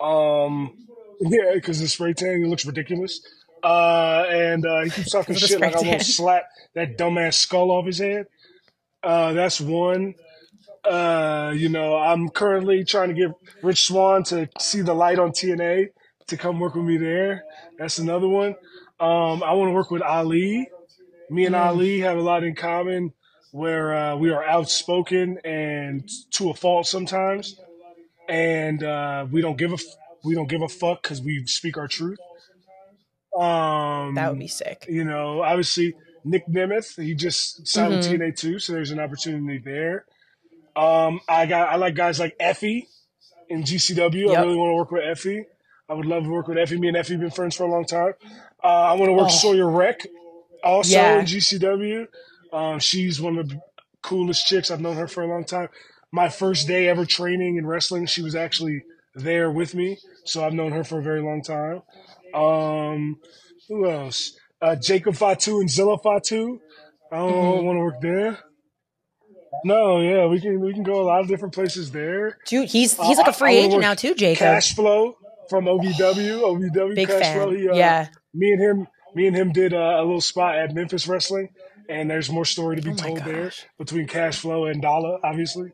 Um, 0.00 0.76
yeah, 1.20 1.52
because 1.54 1.80
the 1.80 1.88
spray 1.88 2.12
tan 2.14 2.38
he 2.42 2.44
looks 2.48 2.64
ridiculous. 2.66 3.20
Uh, 3.62 4.24
and 4.28 4.64
uh, 4.64 4.84
he 4.84 4.90
keeps 4.90 5.10
talking 5.10 5.34
shit 5.36 5.60
like 5.60 5.74
I 5.74 5.78
spray 5.78 5.90
won't 5.90 6.02
slap 6.02 6.44
that 6.74 6.96
dumbass 6.96 7.34
skull 7.34 7.70
off 7.70 7.86
his 7.86 7.98
head. 7.98 8.26
Uh, 9.02 9.32
that's 9.32 9.60
one. 9.60 10.14
Uh, 10.84 11.52
you 11.56 11.68
know, 11.68 11.96
I'm 11.96 12.28
currently 12.28 12.84
trying 12.84 13.08
to 13.08 13.14
get 13.14 13.30
Rich 13.62 13.86
Swann 13.86 14.22
to 14.24 14.48
see 14.58 14.80
the 14.80 14.94
light 14.94 15.18
on 15.18 15.30
TNA 15.32 15.88
to 16.28 16.36
come 16.36 16.60
work 16.60 16.74
with 16.74 16.84
me 16.84 16.96
there. 16.98 17.42
That's 17.78 17.98
another 17.98 18.28
one. 18.28 18.54
Um, 19.00 19.42
I 19.42 19.52
want 19.52 19.68
to 19.70 19.72
work 19.74 19.90
with 19.90 20.02
Ali. 20.02 20.68
Me 21.30 21.44
and 21.46 21.54
Mm. 21.54 21.66
Ali 21.66 22.00
have 22.00 22.16
a 22.16 22.22
lot 22.22 22.42
in 22.42 22.54
common 22.54 23.12
where 23.50 23.94
uh, 23.94 24.16
we 24.16 24.30
are 24.30 24.42
outspoken 24.44 25.38
and 25.44 26.08
to 26.32 26.50
a 26.50 26.54
fault 26.54 26.86
sometimes, 26.86 27.58
and 28.28 28.82
uh, 28.82 29.26
we 29.30 29.40
don't 29.40 29.56
give 29.58 29.72
a 29.72 29.74
f- 29.74 29.82
we 30.24 30.34
don't 30.34 30.48
give 30.48 30.62
a 30.62 30.68
fuck 30.68 31.02
because 31.02 31.20
we 31.20 31.44
speak 31.46 31.76
our 31.76 31.88
truth. 31.88 32.18
Um, 33.36 34.14
That 34.14 34.30
would 34.30 34.38
be 34.38 34.48
sick. 34.48 34.86
you 34.88 35.04
know, 35.04 35.42
obviously 35.42 35.94
Nick 36.24 36.46
Nemeth, 36.48 37.00
he 37.02 37.14
just 37.14 37.66
signed 37.68 37.94
with 37.94 38.04
Mhm. 38.04 38.10
TNA 38.10 38.32
too, 38.36 38.58
so 38.58 38.72
there's 38.72 38.90
an 38.90 38.98
opportunity 39.00 39.58
there. 39.58 40.04
Um, 40.74 41.20
I 41.28 41.46
got 41.46 41.68
I 41.68 41.76
like 41.76 41.94
guys 41.94 42.18
like 42.18 42.36
Effy 42.38 42.86
in 43.48 43.62
GCW. 43.64 44.30
I 44.34 44.40
really 44.42 44.56
want 44.56 44.70
to 44.70 44.74
work 44.74 44.90
with 44.90 45.02
Effy. 45.04 45.44
I 45.88 45.94
would 45.94 46.06
love 46.06 46.24
to 46.24 46.30
work 46.30 46.48
with 46.48 46.58
Effy. 46.58 46.78
Me 46.78 46.88
and 46.88 46.96
Effy 46.96 47.18
been 47.18 47.30
friends 47.30 47.56
for 47.56 47.64
a 47.64 47.70
long 47.70 47.84
time. 47.84 48.12
Uh, 48.62 48.66
I 48.66 48.92
want 48.94 49.08
to 49.08 49.12
work 49.14 49.28
Oh. 49.28 49.36
Sawyer 49.36 49.70
Wreck 49.70 50.06
also 50.64 50.92
Yeah. 50.94 51.20
in 51.20 51.26
GCW. 51.26 52.06
Um, 52.52 52.78
she's 52.78 53.20
one 53.20 53.38
of 53.38 53.48
the 53.48 53.60
coolest 54.02 54.46
chicks. 54.46 54.70
I've 54.70 54.80
known 54.80 54.96
her 54.96 55.06
for 55.08 55.22
a 55.22 55.26
long 55.28 55.44
time. 55.44 55.68
My 56.10 56.28
first 56.28 56.66
day 56.66 56.88
ever 56.88 57.04
training 57.04 57.56
in 57.56 57.66
wrestling, 57.66 58.06
she 58.06 58.22
was 58.22 58.34
actually 58.34 58.82
there 59.18 59.50
with 59.50 59.74
me, 59.74 59.98
so 60.24 60.44
I've 60.44 60.52
known 60.54 60.72
her 60.72 60.84
for 60.84 60.98
a 60.98 61.02
very 61.02 61.20
long 61.22 61.42
time. 61.42 61.82
Um, 62.34 63.16
who 63.68 63.88
else? 63.88 64.36
Uh, 64.60 64.76
Jacob 64.76 65.14
Fatu 65.16 65.60
and 65.60 65.70
Zilla 65.70 65.98
Fatu. 65.98 66.60
I 67.12 67.16
don't 67.18 67.30
Mm-hmm. 67.30 67.66
want 67.66 67.76
to 67.76 67.80
work 67.80 68.00
there. 68.00 68.38
No, 69.64 70.00
yeah, 70.00 70.26
we 70.26 70.40
can 70.40 70.60
we 70.60 70.72
can 70.72 70.82
go 70.82 71.00
a 71.02 71.06
lot 71.06 71.20
of 71.20 71.28
different 71.28 71.54
places 71.54 71.90
there. 71.90 72.36
Dude, 72.46 72.68
he's 72.68 72.96
he's 72.96 73.18
like 73.18 73.26
Uh, 73.26 73.30
a 73.30 73.32
free 73.32 73.56
agent 73.56 73.80
now 73.80 73.94
too, 73.94 74.14
Jacob. 74.14 74.38
Cash 74.38 74.74
flow 74.74 75.14
from 75.48 75.64
OVW, 75.64 75.92
OVW 76.74 76.94
Big 76.94 77.08
Cash 77.08 77.20
fan. 77.20 77.36
flow. 77.36 77.50
He, 77.50 77.68
uh, 77.68 77.74
Yeah. 77.74 78.08
me 78.34 78.52
and 78.52 78.60
him, 78.62 78.86
me 79.14 79.26
and 79.26 79.34
him 79.36 79.52
did 79.52 79.72
uh, 79.74 79.76
a 79.98 80.02
little 80.04 80.20
spot 80.20 80.56
at 80.56 80.74
Memphis 80.74 81.08
Wrestling, 81.08 81.48
and 81.88 82.10
there's 82.10 82.30
more 82.30 82.44
story 82.44 82.76
to 82.76 82.82
be 82.82 82.90
Oh 82.90 82.94
told 82.94 83.18
there 83.24 83.50
between 83.78 84.06
Cash 84.06 84.38
Flow 84.38 84.66
and 84.66 84.80
Dolla, 84.82 85.18
obviously. 85.24 85.70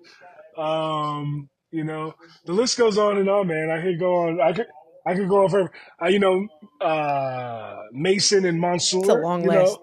Um, 0.57 1.49
you 1.75 1.85
know, 1.85 2.15
the 2.47 2.53
list 2.53 2.79
goes 2.79 2.97
on 2.99 3.19
and 3.19 3.29
on, 3.29 3.49
man. 3.49 3.69
I 3.71 3.83
could 3.83 3.99
go 3.99 4.15
on. 4.29 4.41
I 4.41 4.53
could. 4.53 4.67
I 5.07 5.15
could 5.15 5.29
go 5.29 5.45
on 5.45 5.51
forever. 5.51 5.71
Uh, 6.01 6.07
you 6.07 6.19
know, 6.19 6.47
uh, 6.81 7.83
Mason 7.93 8.45
and 8.47 8.61
Mansoor. 8.61 9.01
It's 9.01 9.09
a 9.09 9.15
long 9.15 9.43
you 9.45 9.51
list. 9.51 9.79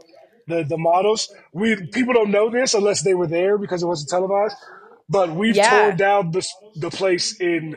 Know, 0.48 0.58
the 0.58 0.64
the 0.64 0.78
models. 0.78 1.32
We 1.54 1.76
people 1.92 2.14
don't 2.14 2.32
know 2.32 2.50
this 2.50 2.74
unless 2.74 3.04
they 3.04 3.14
were 3.14 3.28
there 3.28 3.58
because 3.58 3.84
it 3.84 3.88
wasn't 3.88 4.10
televised. 4.10 4.56
But 5.10 5.32
we've 5.32 5.56
Yeah. 5.56 5.70
torn 5.70 5.98
down 5.98 6.32
the 6.32 6.48
the 6.76 6.90
place 6.90 7.40
in 7.40 7.76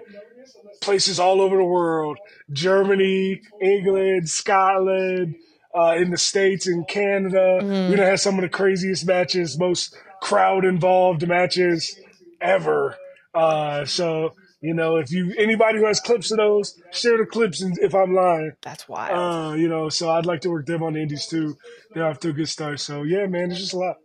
places 0.80 1.18
all 1.18 1.40
over 1.40 1.56
the 1.56 1.64
world 1.64 2.18
Germany, 2.52 3.40
England, 3.60 4.28
Scotland, 4.28 5.34
uh, 5.76 5.94
in 5.96 6.10
the 6.10 6.18
States, 6.18 6.66
in 6.66 6.84
Canada. 6.84 7.60
Mm-hmm. 7.62 7.90
We 7.90 7.96
done 7.96 8.06
had 8.06 8.20
some 8.20 8.36
of 8.36 8.42
the 8.42 8.48
craziest 8.48 9.06
matches, 9.06 9.58
most 9.58 9.96
crowd 10.22 10.64
involved 10.64 11.26
matches 11.26 11.98
ever. 12.40 12.96
Uh, 13.34 13.84
so, 13.84 14.30
you 14.60 14.74
know, 14.74 14.96
if 14.96 15.10
you 15.10 15.34
anybody 15.36 15.78
who 15.78 15.86
has 15.86 16.00
clips 16.00 16.30
of 16.30 16.38
those, 16.38 16.80
share 16.92 17.18
the 17.18 17.26
clips 17.26 17.60
and 17.60 17.76
if 17.78 17.94
I'm 17.94 18.14
lying. 18.14 18.52
That's 18.62 18.88
wild. 18.88 19.52
Uh, 19.52 19.54
you 19.56 19.68
know, 19.68 19.88
so 19.88 20.10
I'd 20.10 20.26
like 20.26 20.40
to 20.42 20.50
work 20.50 20.66
them 20.66 20.82
on 20.82 20.94
the 20.94 21.02
indies 21.02 21.26
too. 21.26 21.56
They're 21.92 22.06
off 22.06 22.20
to 22.20 22.30
a 22.30 22.32
good 22.32 22.48
start. 22.48 22.80
So 22.80 23.02
yeah, 23.02 23.26
man, 23.26 23.50
it's 23.50 23.60
just 23.60 23.74
a 23.74 23.78
lot. 23.78 23.96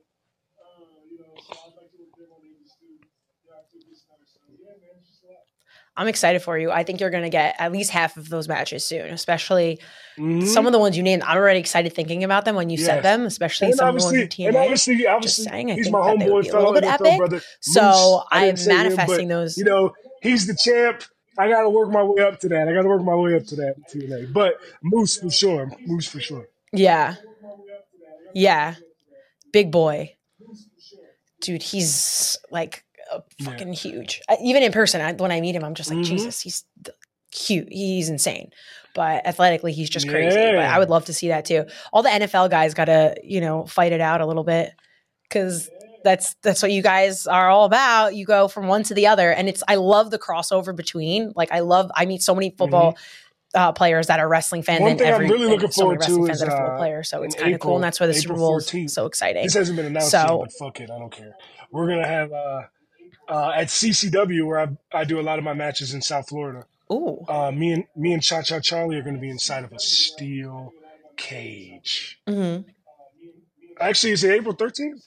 I'm 5.99 6.07
excited 6.07 6.41
for 6.41 6.57
you. 6.57 6.71
I 6.71 6.83
think 6.83 7.01
you're 7.01 7.09
going 7.09 7.23
to 7.23 7.29
get 7.29 7.55
at 7.59 7.71
least 7.73 7.91
half 7.91 8.15
of 8.15 8.29
those 8.29 8.47
matches 8.47 8.85
soon, 8.85 9.11
especially 9.11 9.79
Mhm. 10.17 10.47
some 10.47 10.65
of 10.65 10.71
the 10.71 10.79
ones 10.79 10.95
you 10.95 11.03
named. 11.03 11.23
I'm 11.23 11.37
already 11.37 11.59
excited 11.59 11.91
thinking 11.93 12.23
about 12.23 12.45
them 12.45 12.55
when 12.55 12.69
you 12.69 12.77
said 12.77 13.03
them, 13.03 13.25
especially 13.25 13.67
And 13.67 13.75
some 13.75 13.95
of 13.95 13.99
the 14.01 14.05
ones 14.05 14.17
in 14.17 14.27
TNA. 14.29 14.47
and 14.47 14.57
obviously, 14.57 15.05
obviously, 15.07 15.43
saying, 15.45 15.67
he's 15.69 15.91
my 15.91 15.99
that 16.11 16.19
they 16.19 16.29
would 16.31 16.45
homeboy, 16.45 16.51
fellow 16.51 16.73
NFL 16.75 17.17
brother. 17.17 17.41
So 17.59 17.81
Moose. 17.81 18.23
I 18.31 18.47
I'm 18.47 18.55
didn't 18.55 18.59
him, 18.71 18.77
manifesting 18.77 19.27
but, 19.27 19.33
those. 19.35 19.57
You 19.57 19.65
know, 19.65 19.93
he's 20.21 20.47
the 20.47 20.55
champ. 20.55 21.03
I 21.37 21.47
got 21.49 21.61
to 21.63 21.69
work 21.69 21.89
my 21.89 22.03
way 22.03 22.23
up 22.23 22.39
to 22.41 22.49
that. 22.49 22.67
I 22.67 22.73
got 22.73 22.81
to 22.83 22.87
work 22.89 23.01
my 23.03 23.15
way 23.15 23.35
up 23.35 23.45
to 23.47 23.55
that 23.57 23.75
TNA. 23.89 24.31
But 24.33 24.55
Moose 24.81 25.17
for 25.17 25.29
sure. 25.29 25.69
Moose 25.85 26.07
for 26.07 26.19
sure. 26.21 26.47
Yeah. 26.73 27.15
Yeah. 28.33 28.75
Big 29.51 29.71
boy. 29.71 30.15
Dude, 31.41 31.63
he's 31.63 32.37
like 32.51 32.83
uh, 33.11 33.19
Yeah. 33.39 33.45
fucking 33.51 33.73
huge. 33.73 34.21
I, 34.29 34.37
even 34.43 34.63
in 34.63 34.71
person, 34.71 35.01
I, 35.01 35.13
when 35.13 35.31
I 35.31 35.41
meet 35.41 35.55
him, 35.55 35.63
I'm 35.63 35.75
just 35.75 35.89
like, 35.89 35.99
Mhm. 35.99 36.05
Jesus, 36.05 36.41
he's 36.41 36.63
cute. 37.31 37.67
He's 37.71 38.09
insane. 38.09 38.51
But 38.95 39.25
athletically, 39.25 39.71
he's 39.71 39.89
just 39.89 40.09
crazy. 40.09 40.35
But 40.35 40.57
I 40.57 40.79
would 40.79 40.89
love 40.89 41.05
to 41.05 41.13
see 41.13 41.27
that 41.29 41.45
too. 41.45 41.65
All 41.93 42.01
the 42.03 42.09
NFL 42.09 42.49
guys 42.49 42.73
got 42.73 42.85
to, 42.85 43.15
you 43.23 43.39
know, 43.39 43.65
fight 43.65 43.91
it 43.91 44.01
out 44.01 44.19
a 44.21 44.25
little 44.25 44.43
bit 44.43 44.71
because 45.23 45.69
that's 46.03 46.35
that's 46.41 46.61
what 46.63 46.71
you 46.71 46.81
guys 46.81 47.27
are 47.27 47.49
all 47.49 47.65
about. 47.65 48.15
You 48.15 48.25
go 48.25 48.47
from 48.47 48.67
one 48.67 48.83
to 48.83 48.93
the 48.95 49.07
other, 49.07 49.31
and 49.31 49.47
it's 49.47 49.61
I 49.67 49.75
love 49.75 50.09
the 50.11 50.17
crossover 50.19 50.75
between. 50.75 51.33
Like 51.35 51.51
I 51.51 51.59
love 51.59 51.91
I 51.93 52.05
meet 52.05 52.21
so 52.23 52.33
many 52.33 52.49
football. 52.57 52.97
Uh, 53.55 53.71
players 53.71 54.05
that 54.07 54.19
are 54.19 54.27
wrestling 54.29 54.61
fans 54.61 54.75
Mm-hmm. 54.77 54.83
One 54.83 54.91
and 54.91 54.99
thing 54.99 55.11
I'm 55.11 55.21
really 55.21 55.47
looking 55.47 55.71
so 55.71 55.81
forward 55.81 56.01
to 56.01 56.05
fans 56.05 56.29
is, 56.29 56.39
that 56.41 56.49
are 56.49 56.51
football 56.51 56.75
uh, 56.75 56.77
players. 56.77 57.09
So 57.09 57.23
it's 57.23 57.33
kind 57.33 57.51
of 57.55 57.59
cool, 57.59 57.75
and 57.75 57.83
that's 57.83 57.99
why 57.99 58.05
the 58.05 58.13
Super 58.13 58.33
April 58.35 58.47
Bowl 58.47 58.57
is 58.59 58.93
so 58.93 59.07
exciting. 59.07 59.41
This 59.43 59.55
hasn't 59.55 59.75
been 59.75 59.87
announced 59.87 60.11
So- 60.11 60.19
yet, 60.19 60.29
but 60.39 60.51
fuck 60.53 60.79
it. 60.81 60.91
I 60.91 60.99
don't 60.99 61.11
care. 61.11 61.33
We're 61.71 61.87
going 61.87 61.97
to 61.99 62.07
have 62.07 62.31
uh, 62.31 62.61
uh, 63.29 63.51
at 63.55 63.67
CCW, 63.67 64.45
where 64.47 64.59
I, 64.59 64.67
I 64.99 65.03
do 65.05 65.19
a 65.19 65.23
lot 65.23 65.37
of 65.37 65.45
my 65.45 65.53
matches 65.53 65.93
in 65.93 66.01
South 66.01 66.29
Florida. 66.29 66.65
Ooh, 66.91 67.23
Uh, 67.27 67.51
me 67.51 67.71
and 67.73 67.85
me 67.95 68.13
and 68.13 68.23
Cha 68.23 68.41
Cha 68.41 68.59
Charlie 68.59 68.97
are 68.97 69.03
going 69.03 69.15
to 69.15 69.21
be 69.21 69.29
inside 69.29 69.63
of 69.63 69.71
a 69.71 69.79
steel 69.79 70.73
cage. 71.17 72.19
hmm 72.27 72.57
Actually, 73.79 74.13
is 74.13 74.23
it 74.23 74.31
April 74.33 74.55
13th? 74.55 75.01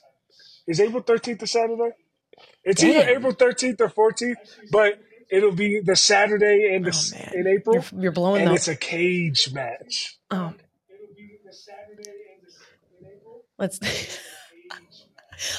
Is 0.65 0.79
April 0.79 1.03
13th 1.03 1.41
a 1.43 1.47
Saturday? 1.47 1.91
It's 2.63 2.81
Damn. 2.81 2.91
either 3.01 3.09
April 3.09 3.33
13th 3.33 3.81
or 3.81 4.11
14th, 4.11 4.35
but 4.71 4.99
it'll 5.29 5.51
be 5.51 5.81
the 5.81 5.95
Saturday 5.95 6.73
in, 6.73 6.83
the, 6.83 6.91
Oh, 6.91 7.37
in 7.37 7.47
April. 7.47 7.85
you're, 7.91 8.01
you're 8.01 8.11
blowing 8.11 8.41
and 8.43 8.53
it's 8.55 8.67
a 8.67 8.75
cage 8.75 9.53
match. 9.53 10.17
Oh. 10.31 10.53
Let's. 13.59 13.79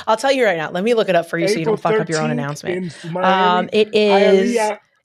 I'll 0.07 0.17
tell 0.17 0.33
you 0.33 0.45
right 0.45 0.57
now. 0.57 0.71
Let 0.71 0.85
me 0.85 0.95
look 0.95 1.09
it 1.09 1.17
up 1.17 1.29
for 1.29 1.39
you 1.39 1.49
so 1.49 1.59
you 1.59 1.65
don't 1.65 1.81
fuck 1.81 1.99
up 1.99 2.09
your 2.09 2.21
own 2.21 2.31
announcement. 2.31 2.95
Um, 3.17 3.69
it 3.73 3.95
is 3.95 4.57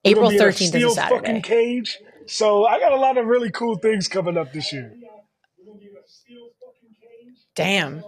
April 0.06 0.26
gonna 0.26 0.30
be 0.30 0.36
in 0.36 0.42
a 0.42 0.46
13th 0.46 0.76
is 0.76 0.84
a 0.84 0.90
Saturday. 0.92 1.42
cage. 1.42 1.98
So 2.28 2.66
I 2.66 2.80
got 2.80 2.92
a 2.92 2.98
lot 2.98 3.18
of 3.18 3.26
really 3.26 3.52
cool 3.52 3.78
things 3.78 4.08
coming 4.08 4.38
up 4.38 4.54
this 4.54 4.72
year. 4.72 4.94
Damn. 7.56 8.04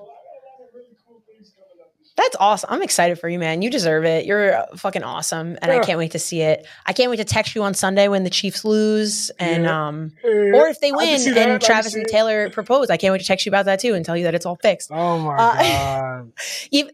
That's 2.18 2.36
awesome. 2.40 2.70
I'm 2.72 2.82
excited 2.82 3.20
for 3.20 3.30
you, 3.30 3.40
man. 3.40 3.62
You 3.62 3.70
deserve 3.70 4.04
it. 4.06 4.26
You're 4.26 4.54
uh, 4.56 4.66
fucking 4.76 5.02
awesome, 5.04 5.58
and 5.62 5.72
I 5.72 5.80
can't 5.80 5.98
wait 5.98 6.12
to 6.12 6.20
see 6.20 6.42
it. 6.42 6.68
I 6.86 6.92
can't 6.94 7.10
wait 7.10 7.18
to 7.18 7.24
text 7.26 7.56
you 7.56 7.64
on 7.64 7.74
Sunday 7.74 8.10
when 8.10 8.24
the 8.26 8.30
Chiefs 8.30 8.66
lose, 8.66 9.30
and 9.40 9.64
Yeah. 9.64 9.88
um, 9.88 10.12
Yeah, 10.24 10.30
or 10.30 10.68
if 10.68 10.80
they 10.82 10.92
win 10.92 11.08
that. 11.08 11.28
And 11.28 11.36
can 11.36 11.60
Travis 11.62 11.94
and 11.96 12.04
it. 12.04 12.10
Taylor 12.12 12.50
propose. 12.50 12.90
I 12.90 12.98
can't 12.98 13.12
wait 13.14 13.22
to 13.22 13.26
text 13.28 13.46
you 13.46 13.50
about 13.50 13.66
that 13.66 13.80
too 13.80 13.94
and 13.94 14.04
tell 14.06 14.18
you 14.18 14.26
that 14.26 14.36
it's 14.36 14.46
all 14.46 14.58
fixed. 14.58 14.92
Oh 14.92 15.20
my 15.20 15.36
Uh, 15.36 15.56
god! 15.58 16.32
Even 16.72 16.94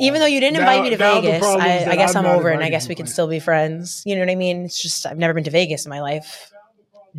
even 0.00 0.20
though 0.20 0.26
you 0.26 0.40
didn't 0.40 0.54
Now- 0.54 0.60
invite 0.70 0.82
me 0.82 0.90
to 0.90 0.96
Vegas, 0.96 1.44
I, 1.44 1.86
I 1.90 1.96
guess 1.96 2.14
I'm 2.14 2.26
I'm, 2.26 2.36
over 2.36 2.50
it, 2.50 2.54
and 2.54 2.64
I 2.64 2.70
guess 2.70 2.88
we 2.88 2.94
can 2.94 3.06
still 3.06 3.26
be 3.28 3.38
friends. 3.40 4.02
You 4.06 4.14
know 4.16 4.20
what 4.22 4.30
I 4.30 4.34
mean? 4.36 4.64
It's 4.64 4.80
just 4.82 5.06
I've 5.06 5.18
never 5.18 5.34
been 5.34 5.44
to 5.44 5.50
Vegas 5.50 5.86
in 5.86 5.90
my 5.90 6.00
life. 6.00 6.50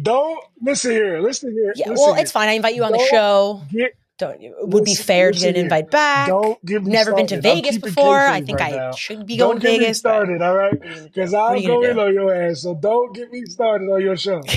Don't 0.01 0.43
listen 0.61 0.91
here. 0.91 1.19
Listen 1.21 1.51
here. 1.53 1.73
Yeah, 1.75 1.89
listen 1.89 2.03
well, 2.05 2.13
here. 2.15 2.21
it's 2.23 2.31
fine. 2.31 2.49
I 2.49 2.53
invite 2.53 2.75
you 2.75 2.83
on 2.83 2.91
the 2.91 2.97
Don't 2.97 3.09
show. 3.09 3.61
Get, 3.71 3.93
Don't 4.17 4.41
it 4.41 4.53
would 4.61 4.85
be 4.85 4.95
fair 4.95 5.31
to 5.33 5.37
get 5.39 5.55
an 5.57 5.61
invite 5.63 5.91
back. 5.91 6.29
don't 6.29 6.63
get 6.65 6.83
me 6.83 6.91
Never 6.91 7.13
been 7.13 7.27
to 7.27 7.41
Vegas 7.41 7.77
before. 7.77 8.17
I 8.19 8.39
think 8.41 8.59
right 8.59 8.73
I 8.73 8.77
now. 8.77 8.91
should 8.93 9.25
be 9.25 9.35
going 9.35 9.59
Don't 9.59 9.63
going 9.63 9.65
to 9.65 9.67
get 9.67 9.73
me 9.73 9.79
Vegas. 9.87 10.01
but- 10.01 10.09
started, 10.09 10.41
all 10.41 10.55
right? 10.55 10.79
Because 11.03 11.33
I'll 11.33 11.57
you 11.57 11.67
go 11.67 11.75
gonna 11.81 11.89
in 11.89 11.95
do? 11.95 12.01
on 12.01 12.13
your 12.13 12.33
ass. 12.33 12.61
So 12.61 12.75
don't 12.75 13.13
get 13.13 13.29
me 13.31 13.43
started 13.45 13.89
on 13.89 14.01
your 14.01 14.15
show. 14.15 14.41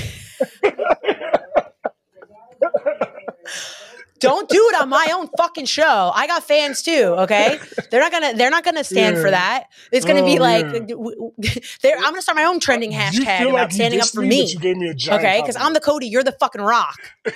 Don't 4.21 4.49
do 4.49 4.71
it 4.75 4.81
on 4.83 4.89
my 4.89 5.13
own 5.15 5.29
fucking 5.39 5.67
show. 5.67 6.11
I 6.13 6.27
got 6.27 6.43
fans 6.43 6.83
too. 6.83 7.15
Okay, 7.19 7.57
they're 7.93 8.01
not 8.01 8.11
gonna 8.11 8.35
they're 8.35 8.51
not 8.51 8.65
gonna 8.65 8.83
stand 8.83 9.17
for 9.19 9.31
that. 9.31 9.66
It's 9.93 10.05
gonna 10.05 10.24
be 10.24 10.41
Oh, 10.41 10.43
like 10.43 10.65
yeah. 10.65 10.78
w- 10.81 11.15
w- 11.15 11.32
they're, 11.82 11.97
I'm 11.97 12.03
gonna 12.03 12.20
start 12.23 12.35
my 12.35 12.43
own 12.43 12.59
trending 12.59 12.91
hashtag 12.91 13.43
about 13.43 13.53
like 13.53 13.70
standing 13.73 14.01
up 14.01 14.09
for 14.09 14.23
me, 14.23 14.28
me. 14.28 14.43
but 14.43 14.53
you 14.55 14.59
gave 14.59 14.77
me 14.77 14.89
a 14.89 14.95
giant 14.95 15.24
Okay, 15.24 15.41
because 15.41 15.55
I'm 15.55 15.73
the 15.73 15.78
Cody, 15.78 16.09
you're 16.09 16.24
the 16.24 16.32
fucking 16.32 16.61
Rock. 16.62 16.99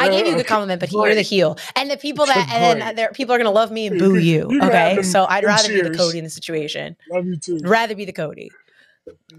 I 0.00 0.08
gave 0.10 0.26
you 0.26 0.34
a 0.34 0.36
good 0.36 0.46
compliment, 0.46 0.80
but 0.80 0.92
you're 0.92 1.14
the 1.14 1.22
heel, 1.22 1.58
and 1.74 1.90
the 1.90 1.96
people 1.96 2.24
that 2.26 2.48
and 2.52 2.80
then 2.80 2.94
there 2.96 3.10
people 3.10 3.34
are 3.34 3.38
gonna 3.38 3.50
love 3.50 3.72
me 3.72 3.88
and 3.88 3.98
boo 3.98 4.16
you. 4.16 4.48
You 4.50 4.60
can 4.60 4.70
have 4.70 4.92
Okay, 4.98 5.02
so 5.02 5.26
I'd 5.28 5.44
rather 5.44 5.68
be 5.68 5.80
the. 5.80 5.96
Cody 5.96 6.18
in 6.18 6.24
the 6.24 6.30
situation. 6.30 6.96
Love 7.10 7.26
you 7.26 7.36
too. 7.36 7.58
rather 7.64 7.94
be 7.96 8.04
the 8.04 8.12
Cody. 8.12 8.50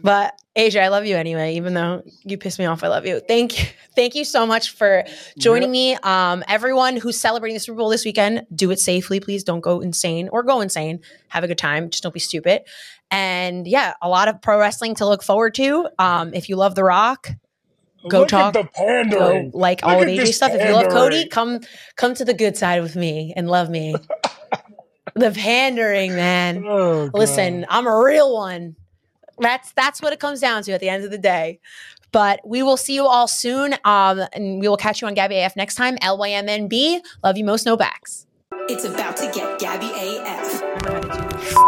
But 0.01 0.39
AJ, 0.57 0.81
I 0.81 0.87
love 0.87 1.05
you 1.05 1.15
anyway, 1.15 1.55
even 1.55 1.73
though 1.75 2.03
you 2.23 2.37
piss 2.37 2.57
me 2.57 2.65
off. 2.65 2.83
I 2.83 2.87
love 2.87 3.05
you. 3.05 3.19
Thank 3.19 3.59
you. 3.59 3.65
Thank 3.95 4.15
you 4.15 4.23
so 4.25 4.45
much 4.45 4.71
for 4.71 5.03
joining 5.37 5.69
me. 5.69 5.95
Um, 6.03 6.43
everyone 6.47 6.97
who's 6.97 7.19
celebrating 7.19 7.55
the 7.55 7.59
Super 7.59 7.77
Bowl 7.77 7.89
this 7.89 8.03
weekend, 8.03 8.45
do 8.53 8.71
it 8.71 8.79
safely, 8.79 9.19
please. 9.19 9.43
Don't 9.43 9.61
go 9.61 9.79
insane 9.79 10.29
or 10.31 10.41
go 10.43 10.61
insane. 10.61 11.01
Have 11.27 11.43
a 11.43 11.47
good 11.47 11.57
time. 11.57 11.89
Just 11.89 12.03
don't 12.03 12.13
be 12.13 12.19
stupid. 12.19 12.63
And 13.11 13.67
yeah, 13.67 13.93
a 14.01 14.09
lot 14.09 14.27
of 14.27 14.41
pro 14.41 14.59
wrestling 14.59 14.95
to 14.95 15.05
look 15.05 15.21
forward 15.23 15.53
to. 15.55 15.87
Um, 15.99 16.33
if 16.33 16.49
you 16.49 16.55
love 16.55 16.75
The 16.75 16.83
Rock, 16.83 17.29
go 18.07 18.19
Look 18.19 18.29
talk. 18.29 18.55
At 18.55 18.63
the 18.63 18.69
pandering. 18.73 19.51
go 19.51 19.57
like 19.57 19.81
Look 19.81 19.91
all 19.91 20.01
of 20.01 20.07
at 20.07 20.13
AJ 20.13 20.17
this 20.17 20.35
stuff. 20.35 20.51
If 20.53 20.67
you 20.67 20.73
love 20.73 20.89
Cody, 20.89 21.27
come 21.27 21.59
come 21.95 22.13
to 22.15 22.25
the 22.25 22.33
good 22.33 22.57
side 22.57 22.81
with 22.81 22.95
me 22.95 23.33
and 23.35 23.49
love 23.49 23.69
me. 23.69 23.95
the 25.15 25.31
pandering, 25.31 26.15
man. 26.15 26.63
Oh, 26.65 27.09
Listen, 27.13 27.65
I'm 27.69 27.87
a 27.87 27.99
real 27.99 28.33
one. 28.33 28.75
That's 29.39 29.71
that's 29.73 30.01
what 30.01 30.13
it 30.13 30.19
comes 30.19 30.39
down 30.39 30.63
to 30.63 30.71
at 30.73 30.79
the 30.81 30.89
end 30.89 31.03
of 31.03 31.11
the 31.11 31.17
day. 31.17 31.59
But 32.11 32.39
we 32.43 32.63
will 32.63 32.77
see 32.77 32.95
you 32.95 33.05
all 33.05 33.27
soon. 33.27 33.75
Um, 33.85 34.21
and 34.33 34.59
we 34.59 34.67
will 34.67 34.77
catch 34.77 35.01
you 35.01 35.07
on 35.07 35.13
Gabby 35.13 35.37
AF 35.39 35.55
next 35.55 35.75
time. 35.75 35.95
LYMNB. 35.97 37.01
Love 37.23 37.37
you 37.37 37.45
most, 37.45 37.65
no 37.65 37.77
backs. 37.77 38.25
It's 38.67 38.83
about 38.83 39.15
to 39.17 39.31
get 39.31 39.59
Gabby 39.59 39.91
AF. 39.93 40.61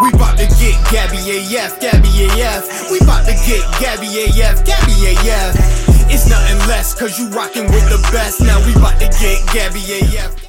We 0.01 0.11
bout 0.13 0.37
to 0.37 0.45
get 0.59 0.77
Gabby 0.91 1.17
AF, 1.17 1.79
Gabby 1.79 2.09
AF. 2.41 2.91
We 2.91 2.99
bout 2.99 3.25
to 3.25 3.33
get 3.45 3.61
Gabby 3.79 4.25
AF, 4.25 4.65
Gabby 4.65 5.15
AF. 5.29 5.80
It's 6.13 6.27
nothing 6.27 6.57
less, 6.67 6.93
cause 6.93 7.17
you 7.17 7.29
rockin' 7.29 7.65
with 7.71 7.89
the 7.89 7.97
best. 8.11 8.41
Now 8.41 8.59
we 8.65 8.73
bout 8.73 8.99
to 8.99 9.07
get 9.19 9.47
Gabby 9.53 9.79
AF. 10.17 10.41